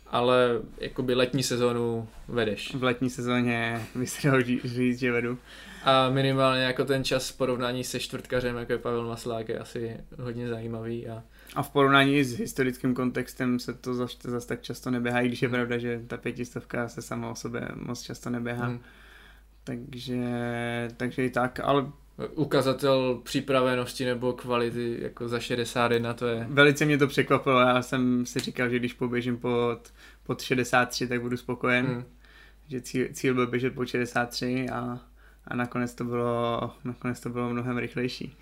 ale 0.06 0.60
jakoby 0.78 1.14
letní 1.14 1.42
sezónu 1.42 2.08
vedeš. 2.28 2.74
V 2.74 2.82
letní 2.82 3.10
sezóně 3.10 3.86
by 3.94 4.06
se 4.06 4.28
dalo 4.28 4.40
ří- 4.42 4.60
říct, 4.64 4.98
že 4.98 5.12
vedu. 5.12 5.38
A 5.84 6.10
minimálně 6.10 6.62
jako 6.62 6.84
ten 6.84 7.04
čas 7.04 7.30
v 7.30 7.36
porovnání 7.36 7.84
se 7.84 8.00
čtvrtkařem, 8.00 8.56
jako 8.56 8.72
je 8.72 8.78
Pavel 8.78 9.06
Maslák, 9.08 9.48
je 9.48 9.58
asi 9.58 9.96
hodně 10.18 10.48
zajímavý. 10.48 11.08
A... 11.08 11.22
A 11.54 11.62
v 11.62 11.70
porovnání 11.70 12.24
s 12.24 12.38
historickým 12.38 12.94
kontextem 12.94 13.58
se 13.58 13.74
to 13.74 13.94
zase 13.94 14.30
zas 14.30 14.46
tak 14.46 14.62
často 14.62 14.90
neběhá, 14.90 15.20
i 15.20 15.28
když 15.28 15.42
je 15.42 15.48
Mhm. 15.48 15.56
pravda, 15.56 15.78
že 15.78 16.00
ta 16.06 16.16
pětistovka 16.16 16.88
se 16.88 17.02
sama 17.02 17.30
o 17.30 17.34
sobě 17.34 17.68
moc 17.74 18.02
často 18.02 18.30
neběhá. 18.30 18.66
Hmm. 18.66 18.80
Takže, 19.64 20.18
takže 20.96 21.24
i 21.24 21.30
tak, 21.30 21.60
ale 21.62 21.86
Ukazatel 22.34 23.20
připravenosti 23.24 24.04
nebo 24.04 24.32
kvality 24.32 24.98
jako 25.02 25.28
za 25.28 25.40
61, 25.40 26.14
to 26.14 26.26
je... 26.26 26.46
velice 26.50 26.84
mě 26.84 26.98
to 26.98 27.06
překvapilo. 27.06 27.60
Já 27.60 27.82
jsem 27.82 28.26
si 28.26 28.40
říkal, 28.40 28.68
že 28.68 28.78
když 28.78 28.92
poběžím 28.92 29.36
pod, 29.36 29.78
pod 30.22 30.42
63, 30.42 31.06
tak 31.08 31.20
budu 31.20 31.36
spokojen. 31.36 31.86
Hmm. 31.86 32.04
Že 32.68 32.80
cíl, 32.80 33.06
cíl 33.12 33.34
byl 33.34 33.46
běžet 33.46 33.74
pod 33.74 33.84
63 33.88 34.66
a, 34.72 35.00
a 35.48 35.56
nakonec, 35.56 35.94
to 35.94 36.04
bylo, 36.04 36.70
nakonec 36.84 37.20
to 37.20 37.28
bylo 37.30 37.50
mnohem 37.50 37.78
rychlejší. 37.78 38.36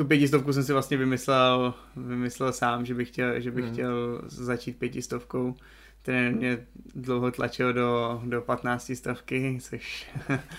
Tu 0.00 0.04
pětistovku 0.04 0.52
jsem 0.52 0.62
si 0.64 0.72
vlastně 0.72 0.96
vymyslel, 0.96 1.74
vymyslel 1.96 2.52
sám, 2.52 2.86
že 2.86 2.94
bych 2.94 3.08
chtěl, 3.08 3.40
že 3.40 3.50
bych 3.50 3.64
Hmm. 3.64 3.72
chtěl 3.74 4.22
začít 4.26 4.78
pětistovkou. 4.78 5.54
Ten 6.02 6.36
mě 6.36 6.66
dlouho 6.94 7.30
tlačil 7.30 7.72
do, 7.72 8.22
do 8.24 8.40
15 8.40 8.92
stovky, 8.94 9.58
což 9.62 10.10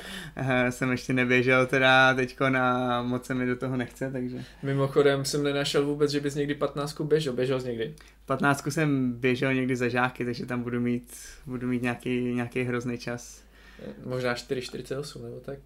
jsem 0.70 0.92
ještě 0.92 1.14
neběžel 1.14 1.66
teda 1.66 2.14
teďko 2.14 2.50
na 2.50 3.02
moc 3.02 3.26
se 3.26 3.34
mi 3.34 3.46
do 3.46 3.56
toho 3.56 3.78
nechce, 3.78 4.12
takže 4.12 4.44
Mimochodem 4.64 5.26
jsem 5.26 5.44
nenašel 5.44 5.86
vůbec, 5.86 6.12
že 6.12 6.20
bys 6.20 6.36
někdy 6.36 6.56
15 6.56 7.02
běžel. 7.02 7.34
Běžel 7.34 7.60
jsi 7.60 7.68
někdy? 7.68 7.96
15 8.26 8.68
jsem 8.68 9.12
běžel 9.14 9.54
někdy 9.54 9.76
za 9.76 9.88
žáky, 9.88 10.26
takže 10.26 10.46
tam 10.46 10.64
budu 10.64 10.80
mít, 10.80 11.14
budu 11.46 11.68
mít 11.68 11.82
nějaký, 11.82 12.22
nějaký 12.22 12.64
hrozný 12.64 12.98
čas. 12.98 13.44
Možná 14.06 14.34
4,48 14.34 15.24
nebo 15.24 15.40
tak. 15.40 15.60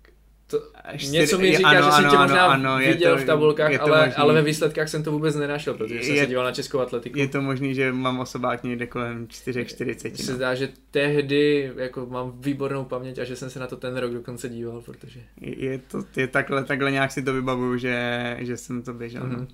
To, 0.48 0.64
Čtyři- 0.98 1.12
něco 1.12 1.38
mi 1.38 1.58
říká, 1.58 1.70
ano, 1.70 1.78
že 1.86 1.92
jsem 1.92 1.94
ano, 2.06 2.10
tě 2.12 2.18
možná 2.18 2.46
ano, 2.46 2.70
ano, 2.72 2.86
viděl 2.88 3.16
to- 3.18 3.22
v 3.24 3.26
tabulkách, 3.26 3.80
ale, 3.80 4.00
možný. 4.06 4.14
ale 4.16 4.34
ve 4.34 4.42
výsledkách 4.42 4.90
jsem 4.90 5.04
to 5.04 5.12
vůbec 5.12 5.36
nenašel, 5.36 5.74
protože 5.74 6.04
jsem 6.04 6.16
Je- 6.16 6.22
se 6.22 6.28
díval 6.28 6.46
na 6.46 6.52
Českou 6.52 6.80
atletiku. 6.80 7.20
Je 7.20 7.28
to 7.28 7.42
možný, 7.42 7.76
že 7.76 7.92
mám 7.92 8.20
osobák 8.20 8.64
někde 8.64 8.88
kolem 8.88 9.28
4,40. 9.28 10.14
Mně 10.14 10.24
se 10.24 10.32
No. 10.32 10.38
zdá, 10.38 10.56
že 10.56 10.70
tehdy 10.92 11.72
jako 11.78 12.06
mám 12.06 12.34
výbornou 12.42 12.86
paměť 12.86 13.20
a 13.20 13.24
že 13.24 13.36
jsem 13.36 13.50
se 13.50 13.60
na 13.60 13.68
to 13.68 13.76
ten 13.76 13.98
rok 13.98 14.12
dokonce 14.14 14.50
díval, 14.50 14.82
protože... 14.82 15.20
Je, 15.42 15.66
je 15.66 15.78
to, 15.92 16.04
je 16.16 16.28
takhle, 16.28 16.64
takhle 16.64 16.92
nějak 16.92 17.12
si 17.12 17.24
to 17.24 17.34
vybavuju, 17.34 17.78
že, 17.78 18.38
že 18.40 18.58
jsem 18.58 18.82
to 18.82 18.94
běžel. 18.94 19.24
Mhm. 19.24 19.36
Mm-hmm. 19.36 19.48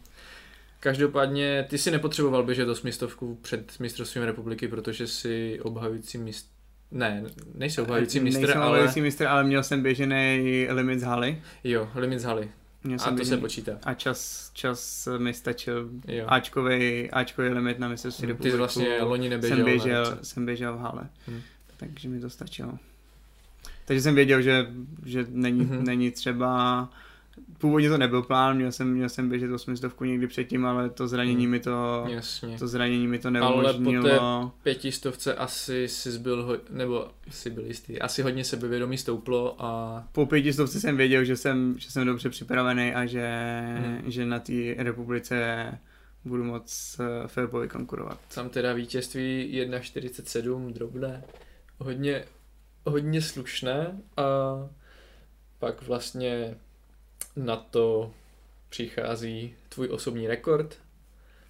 Každopádně 0.79 1.67
ty 1.69 1.77
si 1.77 1.91
nepotřeboval 1.91 2.43
běžet 2.43 2.69
osmistovku 2.69 3.35
před 3.41 3.79
mistrovstvím 3.79 4.23
republiky, 4.23 4.67
protože 4.67 5.07
si 5.07 5.59
obhajující 5.61 6.17
mistr... 6.17 6.49
Ne, 6.91 7.23
nejsi 7.55 7.81
obhajující 7.81 8.19
mistr, 8.19 8.57
ale... 8.57 8.67
obhajující 8.67 9.01
mistr, 9.01 9.25
ale 9.27 9.43
měl 9.43 9.63
jsem 9.63 9.83
běžený 9.83 10.67
limit 10.69 10.99
z 10.99 11.03
haly. 11.03 11.41
Jo, 11.63 11.89
limit 11.95 12.19
z 12.19 12.23
haly. 12.23 12.51
Měl 12.83 12.95
A 12.95 12.99
jsem 12.99 13.17
to 13.17 13.25
se 13.25 13.29
běžený- 13.35 13.41
počítá. 13.41 13.77
A 13.83 13.93
čas, 13.93 14.51
čas 14.53 15.07
mi 15.17 15.33
stačil 15.33 15.89
Jo. 16.07 16.25
Ačkovej, 16.27 17.09
Ačkovej 17.13 17.51
limit 17.53 17.79
na 17.79 17.87
mistrovství 17.87 18.21
Ty 18.21 18.27
jsi 18.27 18.31
republiku. 18.33 18.57
vlastně 18.57 18.97
loni 19.01 19.29
neběžel. 19.29 19.55
jsem 19.57 19.65
běžel, 19.65 20.09
roce. 20.09 20.25
jsem 20.25 20.45
běžel 20.45 20.73
v 20.75 20.79
hale. 20.79 21.09
Hm. 21.27 21.41
Takže 21.77 22.09
mi 22.09 22.19
to 22.19 22.29
stačilo. 22.29 22.73
Takže 23.85 24.01
jsem 24.01 24.15
věděl, 24.15 24.41
že, 24.41 24.67
že 25.05 25.25
není, 25.29 25.59
Mhm. 25.61 25.83
není 25.83 26.11
třeba... 26.11 26.89
Původně 27.61 27.89
to 27.89 27.97
nebyl 27.97 28.21
plán, 28.21 28.55
měl 28.57 28.71
jsem, 28.71 28.93
měl 28.93 29.09
jsem 29.09 29.29
běžet 29.29 29.51
osmistovku 29.51 30.03
někdy 30.03 30.27
předtím, 30.27 30.65
ale 30.65 30.89
to 30.89 31.07
zranění 31.07 31.43
Mhm. 31.43 31.51
mi 31.51 31.59
to, 31.59 32.05
Jasně. 32.09 32.57
to 32.57 32.67
zranění 32.67 33.07
mi 33.07 33.19
to 33.19 33.27
Ale 33.27 33.39
po 33.39 33.39
neumožnilo. 33.63 34.51
Pětistovce 34.63 35.35
asi 35.35 35.87
si 35.87 36.19
byl, 36.19 36.43
ho... 36.43 36.57
nebo 36.69 37.07
si 37.29 37.49
byl 37.49 37.65
jistý, 37.65 37.99
asi 38.01 38.21
hodně 38.21 38.43
sebevědomí 38.43 38.97
stouplo 38.97 39.55
a 39.59 40.03
Po 40.11 40.25
pětistovce 40.25 40.79
jsem 40.79 40.97
věděl, 40.97 41.23
že 41.23 41.37
jsem, 41.37 41.75
že 41.79 41.91
jsem 41.91 42.05
dobře 42.07 42.29
připravený 42.29 42.93
a 42.93 43.05
že, 43.05 43.29
Mhm. 43.79 44.11
že 44.11 44.25
na 44.25 44.39
té 44.39 44.53
republice 44.77 45.67
budu 46.25 46.43
moc 46.43 46.97
eh, 46.99 47.27
Filipovi 47.27 47.67
konkurovat. 47.67 48.19
tam 48.35 48.49
teda 48.49 48.73
vítězství 48.73 49.51
1.47 49.53 50.73
drobné, 50.73 51.23
hodně, 51.77 52.23
hodně 52.85 53.21
slušné 53.21 53.97
a 54.17 54.23
pak 55.59 55.81
vlastně 55.87 56.55
na 57.35 57.55
to 57.55 58.13
přichází 58.69 59.53
tvůj 59.69 59.87
osobní 59.91 60.27
rekord, 60.27 60.77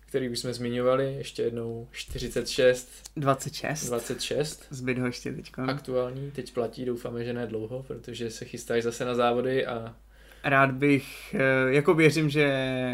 který 0.05 0.29
už 0.29 0.39
jsme 0.39 0.53
zmiňovali, 0.53 1.13
ještě 1.13 1.41
jednou 1.43 1.87
46, 1.91 3.03
26. 3.15 3.85
26. 3.87 4.65
Z 4.69 4.81
Bydhoště 4.81 5.31
teďka. 5.33 5.65
aktuální, 5.65 6.31
teď 6.31 6.53
platí, 6.53 6.85
doufáme, 6.85 7.23
že 7.23 7.33
ne 7.33 7.47
dlouho, 7.47 7.83
protože 7.83 8.29
se 8.31 8.45
chystáš 8.45 8.83
zase 8.83 9.05
na 9.05 9.15
závody 9.15 9.65
a 9.65 9.95
Rád 10.43 10.71
bych, 10.71 11.35
eh, 11.39 11.73
jako 11.73 11.93
věřím, 11.93 12.29
že, 12.29 12.49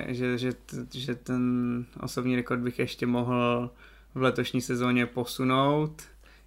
že, 0.07 0.37
že, 0.37 0.51
že 0.93 1.15
ten 1.15 1.85
osobní 2.01 2.35
rekord 2.35 2.59
bych 2.61 2.79
ještě 2.79 3.05
mohl 3.05 3.69
v 4.15 4.21
letošní 4.21 4.61
sezóně 4.61 5.05
posunout. 5.05 6.01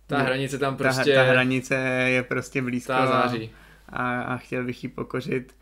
ta 0.06 0.18
Je- 0.18 0.24
hranice 0.24 0.58
tam 0.58 0.76
ta, 0.76 0.84
prostě 0.84 1.14
ta 1.14 1.22
hranice 1.22 1.74
je 2.08 2.22
prostě 2.22 2.62
blízko 2.62 2.92
ta 2.92 3.06
září. 3.06 3.50
a, 3.88 4.20
a 4.22 4.36
chtěl 4.36 4.64
bych 4.64 4.84
ji 4.84 4.90
pokořit. 4.90 5.54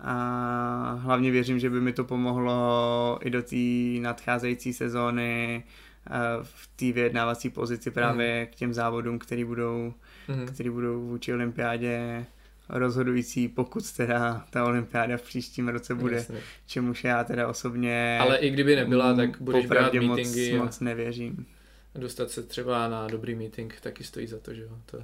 A 0.00 0.98
hlavně 1.02 1.30
věřím, 1.30 1.58
že 1.58 1.70
by 1.70 1.80
mi 1.80 1.92
to 1.92 2.04
pomohlo 2.04 3.18
i 3.22 3.30
do 3.30 3.42
té 3.42 3.56
nadcházející 4.00 4.72
sezóny 4.72 5.64
eh, 6.06 6.10
v 6.42 6.66
té 6.76 6.92
vyjednávací 6.92 7.50
pozici 7.50 7.90
právě 7.90 8.46
k 8.46 8.54
těm 8.54 8.74
závodům, 8.74 9.18
který 9.18 9.44
budou, 9.44 9.94
Mhm. 10.28 10.46
který 10.46 10.70
budou 10.70 11.06
vůči 11.06 11.34
olympiádě 11.34 12.24
rozhodující, 12.68 13.48
pokud 13.48 13.92
teda 13.92 14.44
ta 14.50 14.64
olympiáda 14.64 15.16
v 15.16 15.22
příštím 15.22 15.68
roce 15.68 15.94
bude, 15.94 16.16
Jasně. 16.16 16.38
čemuž 16.66 17.04
já 17.04 17.24
teda 17.24 17.48
osobně 17.48 18.18
Ale 18.20 18.36
i 18.38 18.50
kdyby 18.50 18.76
nebyla, 18.76 19.14
tak 19.14 19.42
budeš 19.42 19.66
brát 19.66 19.94
moc, 19.94 20.04
meetingy 20.16 20.58
a 20.58 20.62
moc 20.64 20.80
nevěřím. 20.80 21.46
dostat 21.94 22.30
se 22.30 22.42
třeba 22.42 22.88
na 22.88 23.06
dobrý 23.06 23.34
meeting 23.34 23.80
taky 23.80 24.04
stojí 24.04 24.26
za 24.26 24.38
to, 24.38 24.54
že 24.54 24.62
jo. 24.62 24.68
To, 24.86 24.98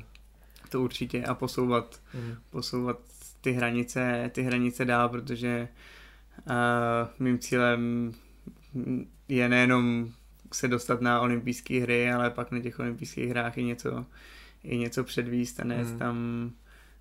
To 0.69 0.82
určitě 0.82 1.24
a 1.24 1.35
posouvat 1.35 2.01
mhm. 2.15 2.36
posouvat 2.51 2.98
ty 3.40 3.52
hranice, 3.52 4.31
ty 4.35 4.43
hranice 4.43 4.85
dál, 4.85 5.09
protože 5.09 5.69
uh, 6.47 6.52
mým 7.19 7.39
cílem 7.39 8.12
je 9.28 9.48
nejenom 9.48 10.09
se 10.52 10.69
dostat 10.69 11.01
na 11.01 11.20
olympijské 11.20 11.81
hry, 11.81 12.10
ale 12.12 12.31
pak 12.31 12.51
na 12.51 12.60
těch 12.60 12.78
olympijských 12.81 13.28
hrách 13.31 13.59
i 13.59 13.65
něco, 13.65 14.06
i 14.65 14.78
něco 14.78 15.05
předvíst 15.05 15.60
a 15.60 15.65
nejet 15.65 15.89
Hmm. 15.89 15.98
tam 15.98 16.51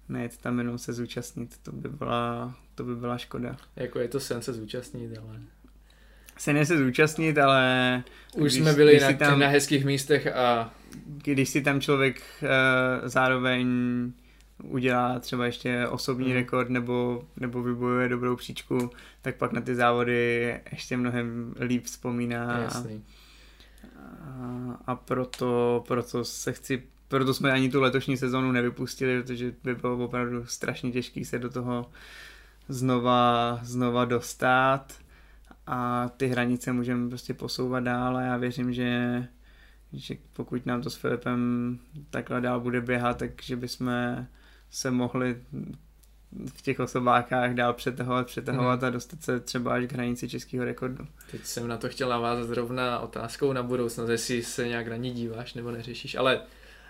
nejet 0.09 0.37
tam 0.37 0.57
jenom 0.57 0.77
se 0.77 0.93
zúčastnit, 0.93 1.57
to 1.63 1.71
by 1.71 1.89
byla, 1.89 2.55
to 2.75 2.83
by 2.83 2.95
byla 2.95 3.17
škoda. 3.17 3.57
Jako 3.75 3.99
je 3.99 4.07
to 4.07 4.19
sen 4.19 4.41
se 4.41 4.53
zúčastnit, 4.53 5.17
ale 5.17 5.39
Se 6.37 6.53
ne 6.53 6.65
se 6.65 6.77
zúčastnit, 6.77 7.37
ale 7.37 8.03
už 8.35 8.41
Když- 8.51 8.53
jsme 8.63 8.73
byli 8.73 8.91
když 8.91 9.03
na, 9.03 9.13
tam- 9.13 9.39
na 9.39 9.47
hezkých 9.47 9.85
místech 9.85 10.27
a 10.27 10.73
když 11.05 11.49
si 11.49 11.61
tam 11.61 11.81
člověk 11.81 12.21
uh, 12.41 12.47
zároveň 13.07 13.67
udělá 14.63 15.19
třeba 15.19 15.45
ještě 15.45 15.87
osobní 15.87 16.25
Mhm. 16.25 16.33
rekord 16.35 16.69
nebo, 16.69 17.23
nebo 17.37 17.63
vybojuje 17.63 18.09
dobrou 18.09 18.35
příčku, 18.35 18.89
tak 19.21 19.35
pak 19.35 19.51
na 19.51 19.61
ty 19.61 19.75
závody 19.75 20.59
ještě 20.71 20.97
mnohem 20.97 21.53
líp 21.59 21.83
vzpomíná. 21.85 22.57
jasný. 22.57 23.03
A, 24.21 24.79
a 24.87 24.95
proto, 24.95 25.83
proto 25.87 26.25
se 26.25 26.53
chci, 26.53 26.83
proto 27.07 27.33
jsme 27.33 27.51
ani 27.51 27.69
tu 27.69 27.81
letošní 27.81 28.17
sezonu 28.17 28.51
nevypustili, 28.51 29.21
protože 29.23 29.53
by 29.63 29.75
bylo 29.75 29.97
opravdu 30.05 30.45
strašně 30.45 30.91
těžký 30.91 31.25
se 31.25 31.39
do 31.39 31.49
toho 31.49 31.89
znova, 32.69 33.59
znova 33.63 34.05
dostat 34.05 34.93
a 35.67 36.09
ty 36.17 36.27
hranice 36.27 36.73
můžeme 36.73 37.09
prostě 37.09 37.33
posouvat 37.33 37.83
dál 37.83 38.17
a 38.17 38.21
já 38.21 38.37
věřím, 38.37 38.73
že, 38.73 39.23
že 39.93 40.15
pokud 40.33 40.65
nám 40.65 40.81
to 40.81 40.89
s 40.89 40.95
Filipem 40.95 41.79
takhle 42.09 42.41
dál 42.41 42.59
bude 42.59 42.81
běhat, 42.81 43.17
takže 43.17 43.55
bychom 43.55 43.91
se 44.69 44.91
mohli 44.91 45.37
v 46.57 46.61
těch 46.61 46.79
osobákách 46.79 47.53
dál 47.53 47.73
přetahovat, 47.73 48.27
přetahovat 48.27 48.83
a 48.83 48.89
dostat 48.89 49.23
se 49.23 49.39
třeba 49.39 49.73
až 49.73 49.85
k 49.85 49.93
hranici 49.93 50.29
českého 50.29 50.65
rekordu. 50.65 51.07
Teď 51.31 51.45
jsem 51.45 51.67
na 51.67 51.77
to 51.77 51.89
chtěl 51.89 52.09
navázat 52.09 52.47
zrovna 52.47 52.99
otázkou 52.99 53.53
na 53.53 53.63
budoucnost, 53.63 54.09
jestli 54.09 54.43
se 54.43 54.67
nějak 54.67 54.87
na 54.87 54.95
ní 54.95 55.11
díváš 55.11 55.53
nebo 55.53 55.71
neřešíš, 55.71 56.15
ale 56.15 56.41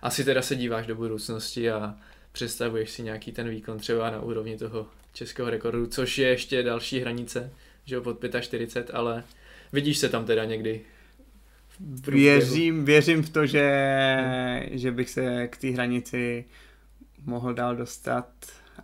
asi 0.01 0.23
teda 0.23 0.41
se 0.41 0.55
díváš 0.55 0.87
do 0.87 0.95
budoucnosti 0.95 1.71
a 1.71 1.95
představuješ 2.31 2.89
si 2.89 3.03
nějaký 3.03 3.31
ten 3.31 3.49
výkon 3.49 3.77
třeba 3.77 4.09
na 4.09 4.21
úrovni 4.21 4.57
toho 4.57 4.87
českého 5.13 5.49
rekordu, 5.49 5.87
což 5.87 6.17
je 6.17 6.27
ještě 6.27 6.63
další 6.63 6.99
hranice, 6.99 7.51
že 7.85 7.95
jo, 7.95 8.01
pod 8.01 8.25
45, 8.41 8.95
ale 8.95 9.23
vidíš 9.73 9.97
se 9.97 10.09
tam 10.09 10.25
teda 10.25 10.45
někdy. 10.45 10.81
Věřím, 12.07 12.85
věřím 12.85 13.23
v 13.23 13.29
to, 13.29 13.45
že, 13.45 14.69
že 14.71 14.91
bych 14.91 15.09
se 15.09 15.47
k 15.47 15.57
té 15.57 15.67
hranici 15.67 16.45
mohl 17.27 17.53
dál 17.53 17.75
dostat 17.75 18.27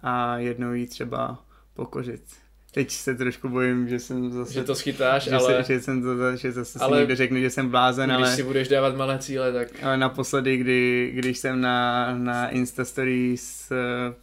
a 0.04 0.38
jednou 0.38 0.74
ji 0.74 0.88
třeba 0.88 1.44
pokořit. 1.74 2.24
Teď 2.72 2.92
se 2.92 3.16
trošku 3.16 3.50
bojím, 3.50 3.90
že 3.90 4.00
jsem 4.00 4.32
zase... 4.32 4.54
že 4.54 4.64
to 4.64 4.76
schytáš, 4.76 5.24
že, 5.24 5.32
ale 5.32 5.64
se, 5.64 5.74
že 5.74 5.82
jsem 5.82 6.02
to, 6.02 6.36
že 6.36 6.52
zase 6.52 6.80
ale 6.80 6.98
si 6.98 7.00
někdo 7.00 7.16
řekne, 7.16 7.40
že 7.40 7.50
jsem 7.50 7.70
blázen, 7.70 8.10
když 8.10 8.28
ale, 8.28 8.36
si 8.36 8.44
budeš 8.44 8.68
dávat 8.68 8.96
malé 8.96 9.20
cíle, 9.20 9.54
tak 9.54 9.68
ale 9.84 9.98
naposledy, 9.98 10.58
kdy, 10.58 11.12
když 11.14 11.38
jsem 11.38 11.62
na, 11.62 12.16
na 12.18 12.50
Insta 12.50 12.86
Stories, 12.86 13.72
eh, 13.72 13.76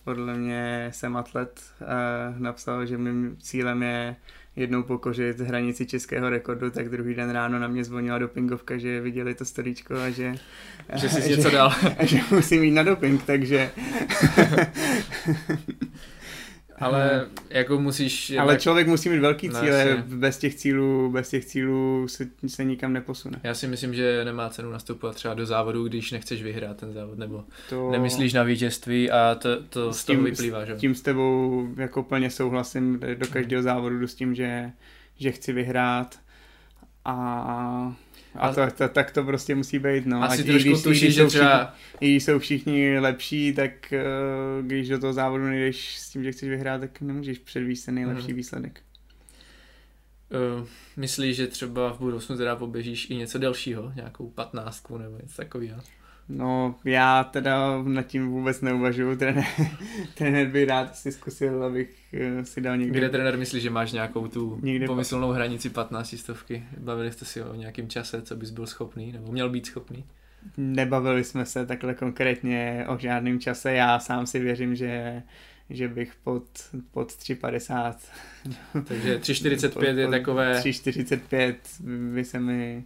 podle 0.04 0.34
mě 0.34 0.90
jsem 0.92 1.16
atlet, 1.16 1.60
eh, 1.82 1.86
napsal, 2.38 2.86
že 2.86 2.98
mým 2.98 3.36
cílem 3.40 3.82
je 3.82 4.16
jednou 4.60 4.82
pokořit 4.82 5.40
hranici 5.40 5.86
českého 5.86 6.30
rekordu, 6.30 6.70
tak 6.70 6.88
druhý 6.88 7.14
den 7.14 7.30
ráno 7.30 7.58
na 7.58 7.68
mě 7.68 7.84
zvonila 7.84 8.18
dopingovka, 8.18 8.78
že 8.78 9.00
viděli 9.00 9.34
to 9.34 9.44
storíčko 9.44 9.94
a 9.94 10.10
že, 10.10 10.34
že 10.94 11.08
jsi 11.08 11.30
něco 11.36 11.50
dal. 11.50 11.74
a 11.98 12.04
že 12.04 12.20
musím 12.30 12.62
jít 12.62 12.70
na 12.70 12.82
doping, 12.82 13.22
takže... 13.22 13.70
Ale 16.80 17.26
jako 17.50 17.80
musíš... 17.80 18.30
Ale 18.38 18.58
člověk 18.58 18.86
musí 18.86 19.08
mít 19.08 19.18
velký 19.18 19.48
No, 19.48 19.60
cíle, 19.60 19.78
jasně. 19.78 20.04
bez 20.16 20.38
těch 20.38 20.54
cílů, 20.54 21.10
bez 21.12 21.30
těch 21.30 21.44
cílů 21.44 22.08
se, 22.08 22.26
se 22.46 22.64
nikam 22.64 22.92
neposune. 22.92 23.40
Já 23.42 23.54
si 23.54 23.66
myslím, 23.66 23.94
že 23.94 24.24
nemá 24.24 24.48
cenu 24.48 24.70
nastupovat 24.70 25.14
třeba 25.16 25.34
do 25.34 25.46
závodu, 25.46 25.88
když 25.88 26.10
nechceš 26.12 26.42
vyhrát 26.42 26.76
ten 26.76 26.92
závod, 26.92 27.18
nebo 27.18 27.44
To... 27.68 27.90
nemyslíš 27.90 28.32
na 28.32 28.42
vítězství 28.42 29.10
a 29.10 29.34
to, 29.34 29.62
to 29.62 29.92
S 29.92 29.98
z 30.00 30.04
toho 30.04 30.16
tím- 30.16 30.24
vyplývá, 30.24 30.64
že? 30.64 30.72
jo? 30.72 30.78
Tím 30.78 30.94
s 30.94 31.02
tebou 31.02 31.68
jako 31.76 32.02
plně 32.02 32.30
souhlasím, 32.30 33.00
do 33.14 33.26
každého 33.26 33.62
závodu 33.62 33.98
jdu 33.98 34.06
s 34.06 34.14
tím, 34.14 34.34
že, 34.34 34.70
že 35.16 35.32
chci 35.32 35.52
vyhrát 35.52 36.18
a, 37.04 37.94
a 38.34 38.52
to, 38.54 38.60
to, 38.78 38.88
tak 38.88 39.10
to 39.10 39.24
prostě 39.24 39.54
musí 39.54 39.78
být. 39.78 40.06
No. 40.06 40.22
Asi 40.22 40.42
Ať 40.42 40.48
i 40.48 40.50
trošku 40.50 40.68
když- 40.68 40.80
i 40.80 40.82
tušíš, 40.82 41.02
když 41.02 41.14
že 41.14 41.22
jsou 41.22 41.28
třeba... 41.28 41.74
I 42.00 42.10
když 42.10 42.24
jsou 42.24 42.38
všichni 42.38 42.98
lepší, 42.98 43.52
tak 43.54 43.92
eh, 43.92 44.02
když 44.62 44.88
do 44.88 44.98
toho 44.98 45.12
závodu 45.12 45.44
nejdeš 45.44 45.98
s 45.98 46.10
tím, 46.10 46.24
že 46.24 46.32
chceš 46.32 46.48
vyhrát, 46.48 46.80
tak 46.80 47.00
nemůžeš 47.00 47.38
předvíst 47.38 47.86
ten 47.86 47.94
nejlepší 47.94 48.26
Mhm. 48.28 48.36
výsledek. 48.36 48.80
Uh, 50.60 50.66
myslíš, 50.96 51.36
že 51.36 51.46
třeba 51.46 51.92
v 51.92 51.98
budoucnu 51.98 52.36
teda 52.36 52.56
poběžíš 52.56 53.10
i 53.10 53.14
něco 53.14 53.38
delšího, 53.38 53.92
nějakou 53.96 54.30
patnáctku 54.30 54.98
nebo 54.98 55.16
něco 55.22 55.36
takového? 55.36 55.80
No, 56.32 56.74
já 56.84 57.24
teda 57.24 57.82
nad 57.82 58.02
tím 58.02 58.28
vůbec 58.28 58.60
neuvažuju, 58.60 59.16
trenér, 59.16 59.44
trenér 60.14 60.46
by 60.46 60.64
rád 60.64 60.96
si 60.96 61.12
zkusil, 61.12 61.64
abych 61.64 61.88
eh, 62.12 62.44
si 62.44 62.60
dal 62.60 62.76
někdy... 62.76 62.98
Kde 62.98 63.08
trenér 63.08 63.38
myslí, 63.38 63.60
že 63.60 63.70
máš 63.70 63.92
nějakou 63.92 64.28
tu 64.28 64.58
Někde 64.62 64.86
pomyslnou 64.86 65.30
hranici 65.30 65.70
15 65.70 66.14
stovky? 66.18 66.64
Bavili 66.78 67.12
jste 67.12 67.24
si 67.24 67.42
o 67.42 67.54
nějakém 67.54 67.88
čase, 67.88 68.22
co 68.22 68.36
bys 68.36 68.50
byl 68.50 68.66
schopný, 68.66 69.12
nebo 69.12 69.32
měl 69.32 69.50
být 69.50 69.66
schopný? 69.66 70.04
Nebavili 70.56 71.24
jsme 71.24 71.46
se 71.46 71.66
takhle 71.66 71.94
konkrétně 71.94 72.84
o 72.88 72.98
žádném 72.98 73.40
čase, 73.40 73.72
já 73.72 73.98
sám 73.98 74.26
si 74.26 74.38
věřím, 74.38 74.74
že, 74.74 75.22
že 75.70 75.88
bych 75.88 76.14
pod, 76.24 76.44
pod 76.90 77.12
3,50. 77.12 77.94
Takže 78.84 79.18
3,45 79.18 79.98
je 79.98 80.08
takové... 80.10 80.60
3,45 80.60 81.54
by 82.14 82.24
se 82.24 82.40
mi 82.40 82.84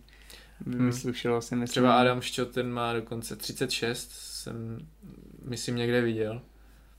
hmm. 0.66 0.86
vyslušilo, 0.86 1.42
si 1.42 1.56
myslím. 1.56 1.72
Třeba 1.72 2.00
Adam 2.00 2.20
Ščot, 2.20 2.50
ten 2.50 2.72
má 2.72 2.92
dokonce 2.92 3.36
36, 3.36 4.10
jsem 4.12 4.78
myslím 5.44 5.76
někde 5.76 6.00
viděl, 6.00 6.40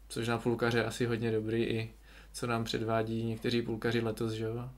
což 0.10 0.27
na 0.27 0.38
půlkaře 0.38 0.86
asi 0.86 1.06
hodně 1.06 1.32
dobrý 1.32 1.64
i 1.64 1.90
co 2.36 2.48
nám 2.48 2.64
předvádí 2.64 3.23
někteří 3.23 3.61
půlkaři 3.61 3.99
letos, 3.99 4.32
že 4.32 4.44
jo? 4.44 4.69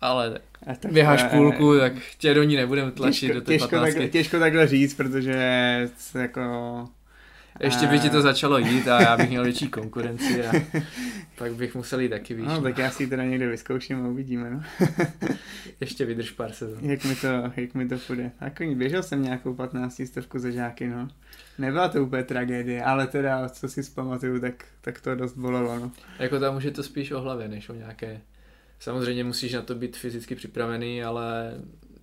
Ale 0.00 0.30
tak, 0.64 0.78
tak 0.78 0.92
běháš 0.92 1.22
půlku, 1.22 1.78
tak 1.78 1.92
tě 2.18 2.34
do 2.34 2.42
ní 2.42 2.56
nebudeme 2.56 2.92
tlačit 2.92 3.20
těžko, 3.20 3.34
do 3.34 3.40
té 3.40 3.52
těžko, 3.52 3.80
takhle, 3.80 4.08
těžko 4.08 4.38
takhle 4.38 4.66
říct, 4.68 4.94
protože 4.94 5.88
jako 6.14 6.40
ještě 7.60 7.86
by 7.86 8.00
ti 8.00 8.10
to 8.10 8.22
začalo 8.22 8.58
jít 8.58 8.88
a 8.88 9.02
já 9.02 9.16
bych 9.16 9.28
měl 9.28 9.44
větší 9.44 9.68
konkurenci 9.68 10.46
a 10.46 10.52
pak 11.38 11.54
bych 11.54 11.74
musel 11.74 12.00
jít 12.00 12.08
taky 12.08 12.34
víc. 12.34 12.46
No, 12.46 12.62
tak 12.62 12.78
já 12.78 12.90
si 12.90 13.02
ji 13.02 13.06
teda 13.06 13.24
někde 13.24 13.48
vyzkouším 13.48 14.04
a 14.04 14.08
uvidíme, 14.08 14.50
no. 14.50 14.62
Ještě 15.80 16.04
vydrž 16.04 16.30
pár 16.30 16.52
sezon. 16.52 16.90
Jak 16.90 17.04
mi 17.04 17.16
to, 17.16 17.26
jak 17.56 17.74
mi 17.74 17.88
to 17.88 17.98
půjde. 17.98 18.30
Jako 18.40 18.64
běžel 18.74 19.02
jsem 19.02 19.22
nějakou 19.22 19.54
15 19.54 20.02
stovku 20.06 20.38
za 20.38 20.50
žáky, 20.50 20.88
no. 20.88 21.08
Nebyla 21.58 21.88
to 21.88 22.02
úplně 22.02 22.22
tragédie, 22.22 22.84
ale 22.84 23.06
teda, 23.06 23.48
co 23.48 23.68
si 23.68 23.82
zpamatuju, 23.82 24.40
tak, 24.40 24.64
tak 24.80 25.00
to 25.00 25.14
dost 25.14 25.36
bolelo, 25.36 25.78
no. 25.78 25.90
Jako 26.18 26.40
tam 26.40 26.56
už 26.56 26.64
je 26.64 26.70
to 26.70 26.82
spíš 26.82 27.10
o 27.10 27.20
hlavě, 27.20 27.48
než 27.48 27.68
o 27.68 27.74
nějaké... 27.74 28.20
Samozřejmě 28.78 29.24
musíš 29.24 29.52
na 29.52 29.62
to 29.62 29.74
být 29.74 29.96
fyzicky 29.96 30.34
připravený, 30.34 31.02
ale 31.02 31.54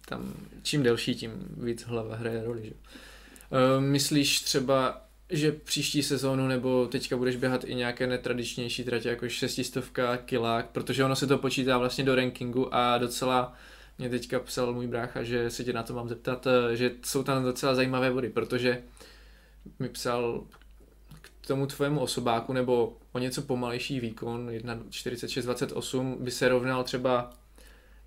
tam 0.06 0.34
čím 0.62 0.84
delší, 0.84 1.16
tím 1.16 1.32
víc 1.64 1.84
hlava 1.84 2.16
hraje 2.16 2.44
roli, 2.44 2.62
že? 2.66 2.72
Uh, 2.72 3.84
myslíš 3.84 4.42
třeba 4.42 5.02
že 5.34 5.52
příští 5.52 6.04
sezónu 6.04 6.48
nebo 6.48 6.88
teďka 6.88 7.18
budeš 7.18 7.36
běhat 7.36 7.64
i 7.64 7.76
nějaké 7.76 8.08
netradičnější 8.08 8.84
tratě, 8.84 9.10
jako 9.10 9.30
šestistovka, 9.30 10.18
kilák, 10.18 10.70
protože 10.70 11.06
ono 11.06 11.16
se 11.16 11.28
to 11.28 11.38
počítá 11.38 11.78
vlastně 11.78 12.04
do 12.04 12.16
rankingu 12.16 12.76
a 12.76 12.98
docela 12.98 13.54
mě 13.98 14.10
teďka 14.10 14.40
psal 14.40 14.74
můj 14.74 14.88
brácha, 14.88 15.24
že 15.24 15.50
se 15.50 15.64
tě 15.64 15.74
na 15.74 15.84
to 15.84 15.94
mám 15.94 16.10
zeptat, 16.10 16.48
eh, 16.48 16.76
že 16.76 16.92
jsou 17.06 17.24
tam 17.24 17.44
docela 17.44 17.76
zajímavé 17.76 18.12
body, 18.12 18.30
protože 18.30 18.84
mi 19.80 19.90
psal 19.90 20.44
k 21.22 21.48
tomu 21.48 21.68
tvému 21.68 22.00
osobáku 22.00 22.54
nebo 22.54 22.98
o 23.12 23.20
něco 23.20 23.42
pomalejší 23.42 24.00
výkon 24.00 24.50
1.46.28 24.50 26.18
by 26.20 26.32
se 26.32 26.50
rovnal 26.50 26.84
třeba 26.84 27.34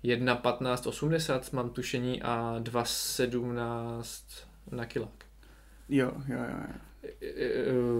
1.15.80 0.03 1.55
mám 1.55 1.69
tušení 1.69 2.21
a 2.21 2.55
2.17 2.59 4.03
na 4.71 4.85
kilák. 4.85 5.26
Jo, 5.89 6.11
jo, 6.27 6.37
jo. 6.37 6.57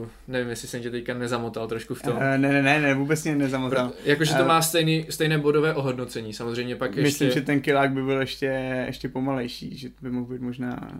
Uh, 0.01 0.07
nevím, 0.27 0.49
jestli 0.49 0.67
jsem 0.67 0.81
tě 0.81 0.91
teďka 0.91 1.13
nezamotal 1.13 1.67
trošku 1.67 1.95
v 1.95 2.01
tom. 2.01 2.13
Uh, 2.13 2.19
ne, 2.19 2.37
ne, 2.37 2.61
ne, 2.61 2.81
ne, 2.81 2.93
vůbec 2.93 3.23
mě 3.23 3.35
nezamotal. 3.35 3.91
Jakože 4.05 4.33
to 4.33 4.41
uh, 4.41 4.47
má 4.47 4.61
stejný, 4.61 5.05
stejné 5.09 5.37
bodové 5.37 5.73
ohodnocení, 5.73 6.33
samozřejmě 6.33 6.75
pak 6.75 6.89
myslím, 6.89 7.05
ještě... 7.05 7.25
Myslím, 7.25 7.41
že 7.41 7.45
ten 7.45 7.61
kilák 7.61 7.91
by 7.91 8.03
byl 8.03 8.19
ještě, 8.19 8.45
ještě 8.85 9.09
pomalejší, 9.09 9.77
že 9.77 9.89
by 10.01 10.11
mohl 10.11 10.33
být 10.33 10.41
možná... 10.41 10.91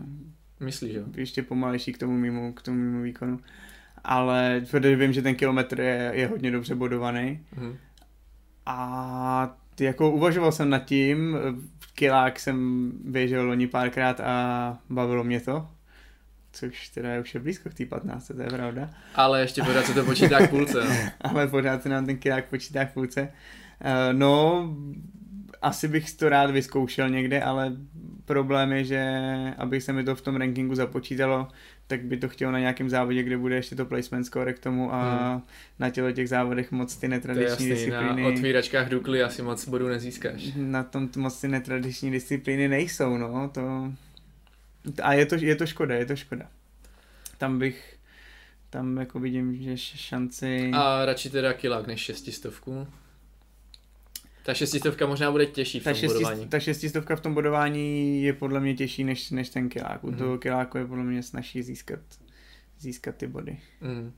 Myslíš, 0.60 0.94
jo? 0.94 1.02
Ještě 1.16 1.42
pomalejší 1.42 1.92
k 1.92 1.98
tomu 1.98 2.18
mimo, 2.18 2.52
k 2.52 2.62
tomu 2.62 2.78
mimo 2.78 3.02
výkonu. 3.02 3.40
Ale 4.04 4.62
protože 4.70 4.96
vím, 4.96 5.12
že 5.12 5.22
ten 5.22 5.34
kilometr 5.34 5.80
je, 5.80 6.10
je 6.14 6.26
hodně 6.26 6.50
dobře 6.50 6.74
bodovaný. 6.74 7.40
Uh-huh. 7.58 7.76
A 8.66 9.56
jako 9.80 10.10
uvažoval 10.10 10.52
jsem 10.52 10.70
nad 10.70 10.84
tím, 10.84 11.36
kilák 11.94 12.40
jsem 12.40 12.90
běžel 13.04 13.46
loni 13.46 13.66
párkrát 13.66 14.20
a 14.20 14.78
bavilo 14.90 15.24
mě 15.24 15.40
to 15.40 15.68
což 16.58 16.88
teda 16.88 17.12
je 17.12 17.20
už 17.20 17.34
je 17.34 17.40
blízko 17.40 17.70
k 17.70 17.74
té 17.74 17.86
15, 17.86 18.26
to 18.26 18.42
je 18.42 18.48
pravda. 18.48 18.90
Ale 19.14 19.40
ještě 19.40 19.62
pořád 19.62 19.86
se 19.86 19.94
to 19.94 20.04
počítá 20.04 20.46
k 20.46 20.50
půlce. 20.50 20.84
No. 20.84 20.94
Ale 21.30 21.46
pořád 21.46 21.82
se 21.82 21.88
nám 21.88 22.06
ten 22.06 22.16
kilák 22.16 22.44
počítá 22.44 22.84
k 22.84 22.92
půlce. 22.92 23.20
Uh, 23.20 24.18
no, 24.18 24.68
asi 25.62 25.88
bych 25.88 26.12
to 26.12 26.28
rád 26.28 26.50
vyzkoušel 26.50 27.10
někde, 27.10 27.42
ale 27.42 27.72
problém 28.24 28.72
je, 28.72 28.84
že 28.84 29.02
aby 29.58 29.80
se 29.80 29.92
mi 29.92 30.04
to 30.04 30.14
v 30.14 30.20
tom 30.20 30.36
rankingu 30.36 30.74
započítalo, 30.74 31.48
tak 31.86 32.04
by 32.04 32.16
to 32.16 32.28
chtělo 32.28 32.52
na 32.52 32.58
nějakém 32.58 32.90
závodě, 32.90 33.22
kde 33.22 33.38
bude 33.38 33.54
ještě 33.54 33.76
to 33.76 33.86
placement 33.86 34.26
score 34.26 34.52
k 34.52 34.58
tomu 34.58 34.94
a 34.94 35.30
hmm. 35.30 35.42
na 35.78 35.90
těle 35.90 36.12
těch 36.12 36.28
závodech 36.28 36.72
moc 36.72 36.96
ty 36.96 37.08
netradiční 37.08 37.56
to 37.56 37.62
je 37.62 37.68
jasný, 37.68 37.68
disciplíny. 37.68 38.22
Na 38.22 38.28
otvíračkách 38.28 38.88
Dukly 38.88 39.22
asi 39.22 39.42
moc 39.42 39.68
bodů 39.68 39.88
nezískáš. 39.88 40.42
Na 40.56 40.82
tom 40.82 41.08
moc 41.16 41.40
ty 41.40 41.48
netradiční 41.48 42.10
disciplíny 42.10 42.68
nejsou, 42.68 43.16
no, 43.16 43.50
to 43.54 43.92
a 45.02 45.12
je 45.12 45.26
to, 45.26 45.34
je 45.34 45.56
to 45.56 45.66
škoda, 45.66 45.94
je 45.94 46.06
to 46.06 46.16
škoda. 46.16 46.50
Tam 47.38 47.58
bych, 47.58 47.98
tam 48.70 48.96
jako 48.96 49.20
vidím, 49.20 49.62
že 49.62 49.76
šanci... 49.76 50.70
A 50.74 51.04
radši 51.04 51.30
teda 51.30 51.52
kilák 51.52 51.86
než 51.86 52.00
šestistovku. 52.00 52.86
Ta 54.44 54.54
šestistovka 54.54 55.06
možná 55.06 55.30
bude 55.30 55.46
těžší 55.46 55.80
v 55.80 55.84
ta 55.84 55.90
tom 55.90 56.00
šesti, 56.00 56.14
bodování. 56.14 56.48
Ta 56.48 56.60
šestistovka 56.60 57.16
v 57.16 57.20
tom 57.20 57.34
bodování 57.34 58.22
je 58.22 58.32
podle 58.32 58.60
mě 58.60 58.74
těžší 58.74 59.04
než, 59.04 59.30
než 59.30 59.48
ten 59.48 59.68
kilák. 59.68 60.04
U 60.04 60.10
mm. 60.10 60.16
toho 60.16 60.38
kiláku 60.38 60.78
je 60.78 60.86
podle 60.86 61.04
mě 61.04 61.22
snažší 61.22 61.62
získat, 61.62 62.00
získat 62.78 63.16
ty 63.16 63.26
body. 63.26 63.60
Mm. 63.80 64.12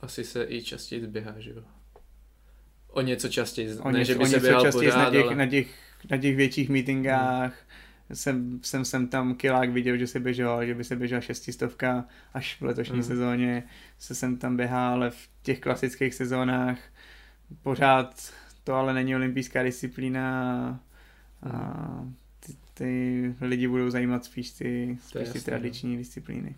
Asi 0.00 0.24
se 0.24 0.46
i 0.48 0.62
častěji 0.62 1.04
zběhá, 1.04 1.34
že 1.38 1.50
jo? 1.50 1.62
O 2.88 3.00
něco 3.00 3.28
častěji, 3.28 3.78
o 3.78 3.90
ne, 3.90 3.98
něco, 3.98 4.12
že 4.12 4.18
by 4.18 4.26
se 4.26 4.40
běhal 4.40 4.72
pořád, 4.72 4.96
na 4.96 5.10
těch, 5.10 5.24
ale... 5.24 5.36
na, 5.36 5.46
těch, 5.46 5.66
na 6.10 6.16
těch 6.16 6.36
větších 6.36 6.68
meetingách, 6.68 7.52
mm 7.52 7.69
jsem, 8.12 8.60
jsem, 8.62 8.84
jsem 8.84 9.08
tam 9.08 9.34
kilák 9.34 9.70
viděl, 9.70 9.96
že 9.96 10.06
se 10.06 10.20
běžel, 10.20 10.66
že 10.66 10.74
by 10.74 10.84
se 10.84 10.96
běžela 10.96 11.20
šestistovka 11.20 12.04
až 12.34 12.60
v 12.60 12.64
letošní 12.64 12.96
mm. 12.96 13.02
sezóně 13.02 13.62
se 13.98 14.14
jsem 14.14 14.36
tam 14.36 14.56
běhal, 14.56 14.92
ale 14.92 15.10
v 15.10 15.28
těch 15.42 15.60
klasických 15.60 16.14
sezónách 16.14 16.78
pořád 17.62 18.32
to 18.64 18.74
ale 18.74 18.94
není 18.94 19.16
olympijská 19.16 19.62
disciplína 19.62 20.80
a 21.42 21.48
mhm. 21.48 22.14
ty, 22.40 22.52
ty 22.74 23.34
lidi 23.40 23.68
budou 23.68 23.90
zajímat 23.90 24.24
spíš 24.24 24.50
ty, 24.50 24.98
spíš 25.02 25.28
ty 25.28 25.40
tradiční 25.40 25.92
no. 25.92 25.98
disciplíny. 25.98 26.54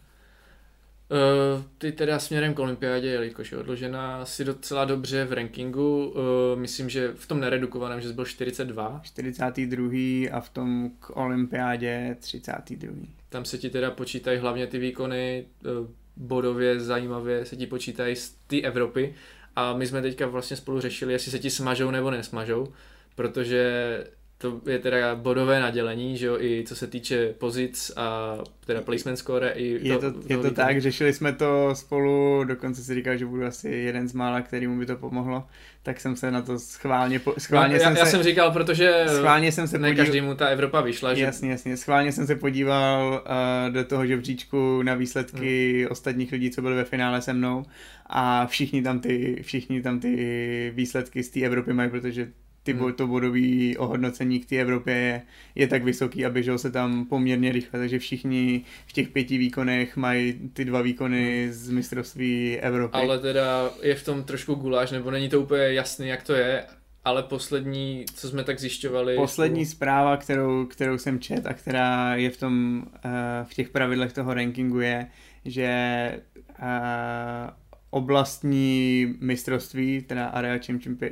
Uh, 1.12 1.62
ty 1.78 1.92
teda 1.92 2.18
směrem 2.18 2.54
k 2.54 2.58
olympiádě, 2.58 3.08
jelikož 3.08 3.52
je 3.52 3.58
odložená, 3.58 4.24
si 4.24 4.44
docela 4.44 4.84
dobře 4.84 5.24
v 5.24 5.32
rankingu, 5.32 6.06
uh, 6.06 6.60
myslím, 6.60 6.88
že 6.88 7.12
v 7.14 7.26
tom 7.26 7.40
neredukovaném, 7.40 8.00
že 8.00 8.08
jsi 8.08 8.14
byl 8.14 8.24
42. 8.24 9.00
42. 9.02 9.90
a 10.32 10.40
v 10.40 10.48
tom 10.48 10.90
k 11.00 11.16
olympiádě 11.16 12.16
32. 12.20 12.92
Tam 13.28 13.44
se 13.44 13.58
ti 13.58 13.70
teda 13.70 13.90
počítají 13.90 14.38
hlavně 14.38 14.66
ty 14.66 14.78
výkony, 14.78 15.46
uh, 15.64 15.86
bodově 16.16 16.80
zajímavě 16.80 17.44
se 17.44 17.56
ti 17.56 17.66
počítají 17.66 18.16
z 18.16 18.30
té 18.46 18.60
Evropy 18.60 19.14
a 19.56 19.76
my 19.76 19.86
jsme 19.86 20.02
teďka 20.02 20.26
vlastně 20.26 20.56
spolu 20.56 20.80
řešili, 20.80 21.12
jestli 21.12 21.30
se 21.30 21.38
ti 21.38 21.50
smažou 21.50 21.90
nebo 21.90 22.10
nesmažou, 22.10 22.72
protože 23.14 24.04
to 24.42 24.60
je 24.70 24.78
teda 24.78 25.14
bodové 25.14 25.60
nadělení, 25.60 26.16
že 26.16 26.26
jo, 26.26 26.36
i 26.40 26.64
co 26.66 26.76
se 26.76 26.86
týče 26.86 27.34
pozic 27.38 27.92
a 27.96 28.38
teda 28.66 28.80
placement 28.80 29.18
score. 29.18 29.50
I 29.50 29.88
je 29.88 29.98
to, 29.98 30.12
to, 30.12 30.18
je 30.28 30.36
to 30.38 30.50
tak, 30.50 30.80
řešili 30.80 31.12
jsme 31.12 31.32
to 31.32 31.70
spolu, 31.74 32.44
dokonce 32.44 32.84
si 32.84 32.94
říkal, 32.94 33.16
že 33.16 33.26
budu 33.26 33.44
asi 33.44 33.68
jeden 33.68 34.08
z 34.08 34.12
mála, 34.12 34.40
kterýmu 34.40 34.78
by 34.78 34.86
to 34.86 34.96
pomohlo, 34.96 35.46
tak 35.82 36.00
jsem 36.00 36.16
se 36.16 36.30
na 36.30 36.42
to 36.42 36.58
schválně, 36.58 37.20
schválně 37.38 37.74
no, 37.74 37.80
jsem 37.80 37.92
já, 37.92 37.98
já 37.98 38.04
se, 38.04 38.10
jsem 38.10 38.22
říkal, 38.22 38.50
protože 38.50 39.04
schválně 39.08 39.52
jsem 39.52 39.68
se 39.68 39.78
ne 39.78 39.88
podíval, 39.88 40.06
každému 40.06 40.34
ta 40.34 40.46
Evropa 40.46 40.80
vyšla. 40.80 41.14
Že... 41.14 41.22
Jasně, 41.22 41.50
jasně, 41.50 41.76
schválně 41.76 42.12
jsem 42.12 42.26
se 42.26 42.36
podíval 42.36 43.22
uh, 43.66 43.72
do 43.72 43.84
toho 43.84 44.06
žebříčku 44.06 44.82
na 44.82 44.94
výsledky 44.94 45.78
hmm. 45.82 45.90
ostatních 45.90 46.32
lidí, 46.32 46.50
co 46.50 46.62
byli 46.62 46.76
ve 46.76 46.84
finále 46.84 47.22
se 47.22 47.32
mnou 47.32 47.64
a 48.06 48.46
všichni 48.46 48.82
tam 48.82 49.00
ty, 49.00 49.42
všichni 49.42 49.82
tam 49.82 50.00
ty 50.00 50.72
výsledky 50.74 51.22
z 51.22 51.30
té 51.30 51.40
Evropy 51.40 51.72
mají, 51.72 51.90
protože 51.90 52.28
ty, 52.62 52.72
hmm. 52.72 52.92
to 52.92 53.06
bodové 53.06 53.76
ohodnocení 53.78 54.40
k 54.40 54.48
té 54.48 54.56
Evropě 54.56 54.94
je, 54.94 55.22
je 55.54 55.68
tak 55.68 55.84
vysoký 55.84 56.26
a 56.26 56.30
běžel 56.30 56.58
se 56.58 56.70
tam 56.70 57.04
poměrně 57.04 57.52
rychle, 57.52 57.80
takže 57.80 57.98
všichni 57.98 58.64
v 58.86 58.92
těch 58.92 59.08
pěti 59.08 59.38
výkonech 59.38 59.96
mají 59.96 60.50
ty 60.52 60.64
dva 60.64 60.82
výkony 60.82 61.44
hmm. 61.44 61.52
z 61.52 61.70
mistrovství 61.70 62.58
Evropy. 62.58 62.92
Ale 62.92 63.18
teda 63.18 63.70
je 63.82 63.94
v 63.94 64.04
tom 64.04 64.24
trošku 64.24 64.54
guláš, 64.54 64.90
nebo 64.90 65.10
není 65.10 65.28
to 65.28 65.40
úplně 65.40 65.62
jasný, 65.62 66.08
jak 66.08 66.22
to 66.22 66.32
je, 66.32 66.64
ale 67.04 67.22
poslední, 67.22 68.04
co 68.14 68.28
jsme 68.28 68.44
tak 68.44 68.60
zjišťovali... 68.60 69.16
Poslední 69.16 69.66
zpráva, 69.66 70.16
kterou, 70.16 70.66
kterou 70.66 70.98
jsem 70.98 71.20
čet 71.20 71.46
a 71.46 71.54
která 71.54 72.16
je 72.16 72.30
v 72.30 72.36
tom, 72.36 72.82
uh, 73.04 73.10
v 73.44 73.54
těch 73.54 73.68
pravidlech 73.68 74.12
toho 74.12 74.34
rankingu 74.34 74.80
je, 74.80 75.06
že 75.44 76.20
uh, 76.62 77.61
oblastní 77.92 79.06
mistrovství, 79.20 80.02
teda 80.02 80.26
Area 80.26 80.58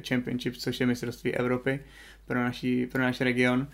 Championship, 0.09 0.57
což 0.57 0.81
je 0.81 0.87
mistrovství 0.87 1.35
Evropy 1.35 1.81
pro, 2.27 2.45
naší, 2.45 2.87
pro 2.87 3.03
náš 3.03 3.21
region, 3.21 3.67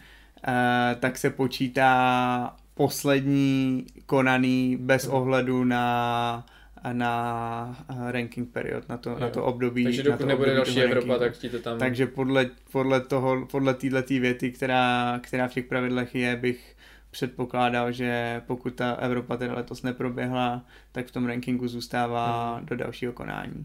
eh, 0.49 0.97
tak 1.01 1.19
se 1.19 1.31
počítá 1.31 2.57
poslední 2.74 3.87
konaný 4.07 4.77
bez 4.81 5.07
mhm. 5.07 5.15
ohledu 5.15 5.65
na 5.65 6.47
na 6.93 7.87
ranking 8.11 8.53
period, 8.53 8.89
na 8.89 8.97
to, 8.97 9.19
na 9.19 9.31
to 9.31 9.45
období. 9.45 9.85
Takže 9.85 10.03
dokud 10.03 10.12
na 10.12 10.19
to 10.19 10.27
nebude 10.27 10.55
další 10.55 10.83
Evropa, 10.83 11.19
tak 11.19 11.37
ti 11.37 11.49
to 11.49 11.59
tam... 11.59 11.78
Takže 11.78 12.07
podle, 12.07 12.51
podle 12.73 13.01
toho, 13.01 13.47
podle 13.47 13.74
této 13.74 14.15
věty, 14.15 14.51
která, 14.51 15.19
která 15.23 15.49
v 15.49 15.53
těch 15.53 15.65
pravidlech 15.65 16.15
je, 16.15 16.37
bych 16.37 16.76
předpokládal, 17.16 17.93
že 17.93 18.43
pokud 18.47 18.74
ta 18.74 18.93
Evropa 18.93 19.36
teda 19.36 19.55
letos 19.55 19.82
neproběhla, 19.82 20.64
tak 20.93 21.06
v 21.06 21.10
tom 21.10 21.26
rankingu 21.26 21.68
zůstává 21.68 22.56
hmm. 22.56 22.66
do 22.66 22.76
dalšího 22.76 23.12
konání. 23.12 23.64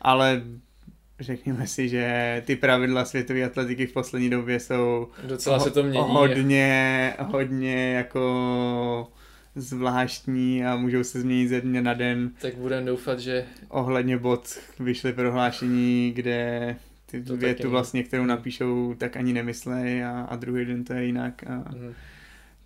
ale 0.00 0.42
řekněme 1.20 1.66
si, 1.66 1.88
že 1.88 2.42
ty 2.46 2.56
pravidla 2.56 3.04
světové 3.04 3.44
atletiky 3.44 3.86
v 3.86 3.92
poslední 3.92 4.30
době 4.30 4.60
jsou 4.60 5.08
Docela 5.26 5.60
se 5.60 5.70
to 5.70 5.82
mění. 5.82 6.04
hodně, 6.08 7.14
hodně 7.20 7.92
jako 7.92 9.12
zvláštní 9.54 10.64
a 10.64 10.76
můžou 10.76 11.04
se 11.04 11.20
změnit 11.20 11.48
ze 11.48 11.60
dne 11.60 11.82
na 11.82 11.94
den. 11.94 12.30
Tak 12.40 12.54
budeme 12.54 12.86
doufat, 12.86 13.20
že 13.20 13.44
Ohledně 13.68 14.18
bod 14.18 14.58
vyšly 14.80 15.12
prohlášení, 15.12 16.12
kde 16.14 16.76
ty 17.06 17.22
To 17.22 17.36
větu 17.36 17.70
vlastně, 17.70 18.02
kterou 18.02 18.24
napíšou, 18.24 18.94
tak 18.94 19.16
ani 19.16 19.32
nemyslej 19.32 20.04
a, 20.04 20.20
a 20.20 20.36
druhý 20.36 20.64
den 20.64 20.84
to 20.84 20.92
je 20.92 21.04
jinak. 21.04 21.44
A, 21.46 21.54
mhm. 21.56 21.94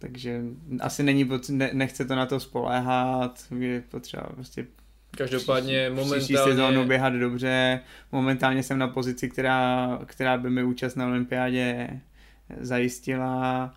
Takže 0.04 0.40
asi 0.80 1.02
není, 1.02 1.30
ne, 1.48 1.70
nechce 1.72 2.04
to 2.04 2.14
na 2.14 2.26
to 2.26 2.40
spoléhat, 2.40 3.44
je 3.58 3.80
potřeba 3.80 4.22
prostě 4.34 4.66
každopádně 5.16 5.90
příští 6.10 6.36
sezónu 6.36 6.56
momentálně 6.56 6.86
běhat 6.86 7.12
dobře. 7.12 7.80
Momentálně 8.12 8.62
jsem 8.62 8.78
na 8.78 8.88
pozici, 8.88 9.28
která, 9.28 9.98
která 10.06 10.38
by 10.38 10.50
mi 10.50 10.64
účast 10.64 10.94
na 10.94 11.06
olympiádě 11.06 11.88
zajistila 12.60 13.74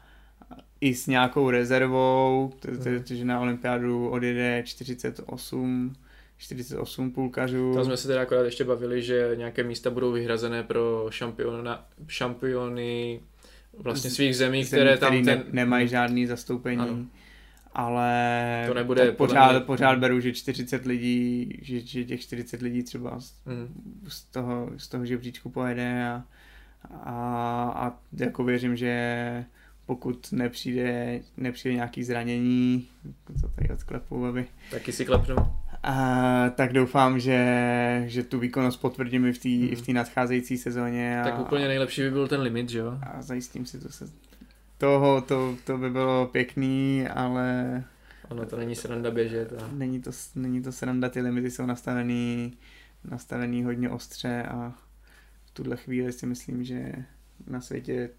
i 0.82 0.96
s 0.96 1.08
nějakou 1.08 1.50
rezervou, 1.50 2.54
protože 2.60 3.26
na 3.26 3.40
olympiádu 3.40 4.10
odjede 4.10 4.64
48 4.66 5.94
48 6.38 7.12
půlkařů. 7.12 7.74
tam 7.74 7.86
jsme 7.86 7.98
se 7.98 8.08
teda 8.08 8.22
akorát 8.22 8.44
ještě 8.44 8.64
bavili, 8.64 9.02
že 9.02 9.32
nějaké 9.36 9.64
místa 9.64 9.90
budou 9.90 10.12
vyhrazené 10.12 10.64
pro 10.64 11.08
šampiona, 11.10 11.88
šampiony 12.08 13.20
vlastně 13.78 14.10
svých 14.10 14.36
zemí, 14.38 14.64
Zemí, 14.64 14.68
které 14.82 14.98
tam 14.98 15.14
ten... 15.14 15.26
ne, 15.26 15.44
nemají 15.52 15.88
žádný 15.88 16.26
zastoupení. 16.26 16.78
Ano. 16.82 16.98
Ale 17.74 18.64
To 18.68 18.74
nebude 18.74 19.12
pořád, 19.12 19.52
mě- 19.52 19.60
pořád 19.60 20.00
beru, 20.00 20.20
že 20.20 20.34
40 20.34 20.86
lidí, 20.86 21.50
že, 21.62 21.80
že 21.80 22.04
těch 22.04 22.22
40 22.22 22.62
lidí 22.62 22.84
třeba 22.84 23.20
z, 23.20 23.34
Mhm. 23.46 23.68
z 24.08 24.24
toho, 24.24 24.70
z 24.78 24.88
toho 24.88 25.06
žebříčku 25.06 25.50
pojede 25.50 26.08
a, 26.08 26.24
a, 26.92 27.14
a 27.76 28.00
jako 28.18 28.44
věřím, 28.44 28.76
že 28.76 29.46
pokud 29.86 30.28
nepřijde, 30.32 31.20
nepřijde 31.38 31.76
nějaký 31.76 32.04
zranění, 32.04 32.88
to 33.42 33.48
tady 33.50 33.70
odklepu, 33.70 34.26
aby, 34.26 34.46
Taky 34.72 34.92
si 34.92 35.06
klepnu. 35.06 35.36
A, 35.84 36.50
tak 36.56 36.74
doufám, 36.74 37.20
že, 37.20 38.04
že 38.08 38.24
tu 38.24 38.40
výkonnost 38.40 38.82
potvrdím 38.82 39.26
i 39.26 39.34
v 39.34 39.38
té 39.40 39.50
i 39.50 39.76
v 39.76 39.82
té 39.82 39.94
nadcházející 39.94 40.58
sezóně. 40.58 41.22
A, 41.22 41.24
Tak 41.24 41.40
úplně 41.40 41.68
nejlepší 41.68 42.02
by 42.02 42.12
byl 42.12 42.28
ten 42.28 42.42
limit, 42.42 42.70
že 42.70 42.80
jo? 42.80 43.00
a 43.02 43.22
zajistím 43.22 43.66
si 43.66 43.80
to 43.80 43.90
se... 43.90 44.06
Toho, 44.78 45.22
to, 45.22 45.56
to 45.64 45.78
by 45.78 45.90
bylo 45.90 46.28
pěkný, 46.28 47.08
ale 47.08 47.84
Ono 48.30 48.46
to 48.46 48.58
není 48.58 48.76
sranda 48.76 49.12
běžet 49.12 49.54
a 49.54 49.70
není 49.72 50.02
to, 50.02 50.12
není 50.36 50.62
to 50.62 50.72
sranda, 50.72 51.10
ty 51.10 51.22
limity 51.22 51.52
jsou 51.52 51.66
nastavený, 51.66 52.54
nastavený 53.04 53.64
hodně 53.64 53.90
ostře 53.90 54.44
a 54.44 54.74
v 55.46 55.52
tuhle 55.52 55.78
chvíli 55.78 56.12
si 56.14 56.26
myslím, 56.26 56.64
že 56.64 56.92
na 57.48 57.62
světě 57.62 58.10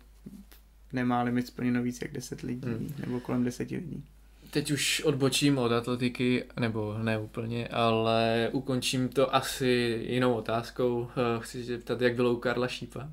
nemá 0.92 1.22
limit 1.22 1.46
splněno 1.46 1.82
víc 1.82 2.02
jak 2.02 2.12
10 2.12 2.40
lidí, 2.40 2.68
Hmm. 2.68 2.94
nebo 3.00 3.20
kolem 3.20 3.44
10 3.44 3.70
lidí. 3.70 4.04
Teď 4.50 4.70
už 4.70 5.02
odbočím 5.04 5.58
od 5.58 5.72
atletiky, 5.72 6.44
nebo 6.60 6.94
ne 7.02 7.18
úplně, 7.18 7.68
ale 7.68 8.48
ukončím 8.52 9.08
to 9.08 9.34
asi 9.34 10.00
jinou 10.08 10.34
otázkou. 10.34 11.08
Eh, 11.16 11.40
Chci 11.40 11.58
se 11.64 11.72
zeptat, 11.72 12.00
jak 12.00 12.14
bylo 12.14 12.32
u 12.32 12.36
Karla 12.36 12.68
Šípa? 12.68 13.08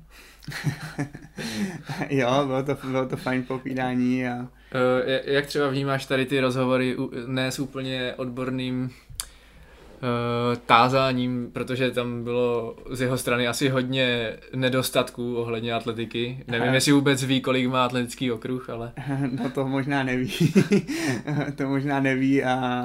jo, 2.10 2.42
bylo 2.46 2.62
to, 2.62 2.76
bylo 2.84 3.08
to 3.08 3.16
fajn 3.16 3.42
povídání 3.42 4.28
a 4.28 4.48
Eh, 4.72 5.10
ja- 5.12 5.20
Jak 5.32 5.46
třeba 5.46 5.68
vnímáš 5.68 6.06
tady 6.06 6.26
ty 6.26 6.40
rozhovory 6.40 6.96
ne 7.26 7.50
s 7.52 7.58
úplně 7.58 8.14
odborným 8.16 8.90
eh, 9.96 10.56
tázáním, 10.66 11.50
protože 11.52 11.90
tam 11.90 12.24
bylo 12.24 12.76
z 12.90 13.00
jeho 13.00 13.18
strany 13.18 13.48
asi 13.48 13.68
hodně 13.68 14.36
nedostatků 14.54 15.36
ohledně 15.36 15.74
atletiky. 15.74 16.44
Nevím, 16.48 16.74
jestli 16.74 16.92
vůbec 16.92 17.24
ví, 17.24 17.40
kolik 17.40 17.68
má 17.68 17.84
atletický 17.84 18.32
okruh, 18.32 18.70
ale 18.70 18.92
no 19.42 19.50
to 19.50 19.68
možná 19.68 20.02
neví. 20.02 20.32
to 21.54 21.68
možná 21.68 22.00
neví 22.00 22.44
a 22.44 22.82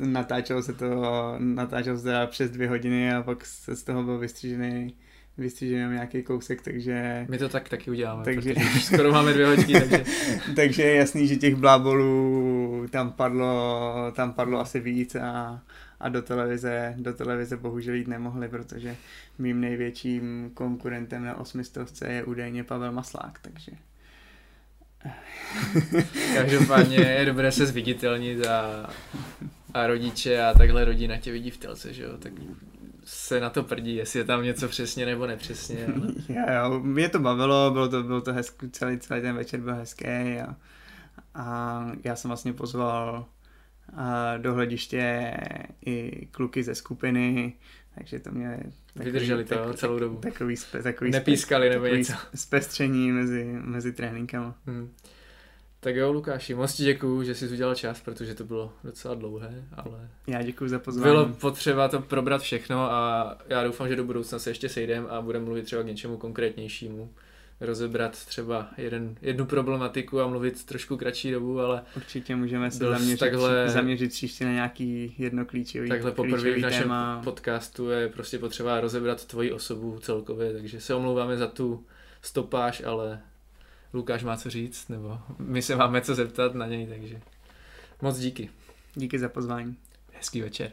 natáčelo 0.00 0.62
se 0.62 0.72
to, 0.72 1.02
natáčelo 1.38 1.98
se 1.98 2.04
to 2.04 2.26
přes 2.26 2.50
dvě 2.50 2.68
hodiny 2.68 3.14
a 3.14 3.22
pak 3.22 3.46
se 3.46 3.76
z 3.76 3.82
toho 3.82 4.02
byl 4.02 4.18
vystřížený 4.18 4.94
vystřížený 5.38 5.78
jenom 5.78 5.92
nějaký 5.92 6.22
kousek, 6.22 6.62
takže 6.62 7.26
my 7.30 7.38
to 7.38 7.48
tak 7.48 7.68
taky 7.68 7.90
uděláme, 7.90 8.24
Takže- 8.24 8.54
protože 8.54 8.80
skoro 8.80 9.12
máme 9.12 9.32
dvě 9.32 9.46
hodiny, 9.46 9.80
takže 9.80 10.04
takže 10.56 10.82
je 10.82 10.94
jasný, 10.96 11.28
že 11.28 11.36
těch 11.36 11.54
blábolů 11.54 12.86
tam 12.90 13.12
padlo, 13.12 13.92
tam 14.12 14.32
padlo 14.32 14.60
asi 14.60 14.80
víc 14.80 15.14
a, 15.14 15.60
a 16.02 16.08
do 16.08 16.22
televize, 16.22 16.94
do 16.98 17.12
televize 17.12 17.56
bohužel 17.56 17.94
jít 17.94 18.08
nemohli, 18.08 18.48
protože 18.48 18.96
mým 19.38 19.60
největším 19.60 20.50
konkurentem 20.54 21.24
na 21.24 21.36
osmistovce 21.36 22.12
je 22.12 22.24
údajně 22.24 22.64
Pavel 22.64 22.92
Maslák, 22.92 23.38
takže 23.42 23.72
Každopádně 26.34 26.96
je 26.96 27.24
dobré 27.24 27.52
se 27.52 27.66
zviditelnit 27.66 28.46
a, 28.46 28.90
a 29.74 29.86
rodiče 29.86 30.42
a 30.42 30.54
takhle 30.58 30.84
rodina 30.84 31.16
tě 31.16 31.32
vidí 31.32 31.50
v 31.50 31.56
telce, 31.56 31.92
že 31.92 32.02
jo, 32.02 32.16
tak 32.18 32.32
se 33.04 33.40
na 33.40 33.50
to 33.50 33.62
prdí, 33.62 33.96
jestli 33.96 34.18
je 34.18 34.24
tam 34.24 34.42
něco 34.42 34.68
přesně 34.68 35.06
nebo 35.06 35.26
nepřesně. 35.26 35.86
Ale... 35.86 36.06
jo, 36.28 36.44
jo, 36.54 36.80
mě 36.80 37.08
to 37.08 37.18
bavilo, 37.18 37.70
bylo 37.70 37.88
to, 37.88 38.02
bylo 38.02 38.20
to 38.20 38.32
hezký, 38.32 38.70
celý, 38.70 38.98
celý 38.98 39.20
ten 39.20 39.36
večer 39.36 39.60
byl 39.60 39.74
hezký 39.74 40.06
a, 40.06 40.56
a 41.34 41.86
já 42.04 42.16
jsem 42.16 42.28
vlastně 42.28 42.52
pozval 42.52 43.26
a 43.96 44.36
do 44.36 44.54
hlediště 44.54 45.34
i 45.86 46.26
kluky 46.30 46.62
ze 46.62 46.74
skupiny, 46.74 47.52
takže 47.94 48.18
to 48.18 48.30
mě 48.30 48.58
takový- 48.94 49.04
Vydrželi 49.12 49.44
to 49.44 49.54
tak- 49.54 49.76
celou 49.76 49.98
dobu. 49.98 50.16
Takový, 50.16 50.56
spe, 50.56 50.82
takový 50.82 51.10
Nepískali 51.10 51.68
nebo 51.70 51.82
takový 51.84 51.98
něco. 51.98 52.12
zpestření 52.34 53.12
mezi, 53.12 53.44
mezi 53.44 53.92
tréninkama. 53.92 54.54
Hmm. 54.66 54.90
Tak 55.80 55.96
jo, 55.96 56.12
Lukáši, 56.12 56.54
moc 56.54 56.74
ti 56.74 56.84
děkuju, 56.84 57.22
že 57.22 57.34
jsi 57.34 57.48
udělal 57.48 57.74
čas, 57.74 58.00
protože 58.00 58.34
to 58.34 58.44
bylo 58.44 58.72
docela 58.84 59.14
dlouhé, 59.14 59.64
ale 59.72 60.08
Já 60.26 60.42
děkuji 60.42 60.68
za 60.68 60.78
pozvání. 60.78 61.10
bylo 61.12 61.28
potřeba 61.28 61.88
to 61.88 62.00
probrat 62.00 62.42
všechno 62.42 62.92
a 62.92 63.38
já 63.48 63.64
doufám, 63.64 63.88
že 63.88 63.96
do 63.96 64.04
budoucna 64.04 64.38
se 64.38 64.50
ještě 64.50 64.68
sejdeme 64.68 65.08
a 65.08 65.20
budeme 65.20 65.44
mluvit 65.44 65.62
třeba 65.64 65.82
k 65.82 65.86
něčemu 65.86 66.16
konkrétnějšímu. 66.16 67.10
Rozebrat 67.64 68.24
třeba 68.26 68.68
jeden, 68.76 69.16
jednu 69.22 69.46
problematiku 69.46 70.20
a 70.20 70.26
mluvit 70.26 70.64
trošku 70.64 70.96
kratší 70.96 71.30
dobu, 71.30 71.60
ale 71.60 71.82
Určitě 71.96 72.36
můžeme 72.36 72.70
se 72.70 72.78
zaměřit, 72.78 73.18
takhle- 73.20 73.68
zaměřit 73.68 74.08
příště 74.08 74.44
na 74.44 74.52
nějaký 74.52 75.14
jedno 75.18 75.44
klíčový, 75.44 75.88
takhle 75.88 76.12
poprvé 76.12 76.52
v 76.52 76.60
našem 76.60 76.82
téma. 76.82 77.20
podcastu 77.24 77.90
je 77.90 78.08
prostě 78.08 78.38
potřeba 78.38 78.80
rozebrat 78.80 79.24
tvoji 79.24 79.52
osobu 79.52 79.98
celkově, 79.98 80.52
takže 80.52 80.80
se 80.80 80.94
omlouváme 80.94 81.36
za 81.36 81.46
tu 81.46 81.86
stopáž, 82.22 82.82
ale 82.86 83.20
Lukáš 83.94 84.22
má 84.24 84.36
co 84.36 84.50
říct, 84.50 84.88
nebo 84.88 85.18
my 85.38 85.62
se 85.62 85.76
máme 85.76 86.00
co 86.00 86.14
zeptat 86.14 86.54
na 86.54 86.66
něj, 86.66 86.86
takže 86.86 87.20
moc 88.02 88.18
díky. 88.18 88.50
Díky 88.94 89.18
za 89.18 89.28
pozvání. 89.28 89.76
Hezký 90.12 90.40
večer. 90.40 90.70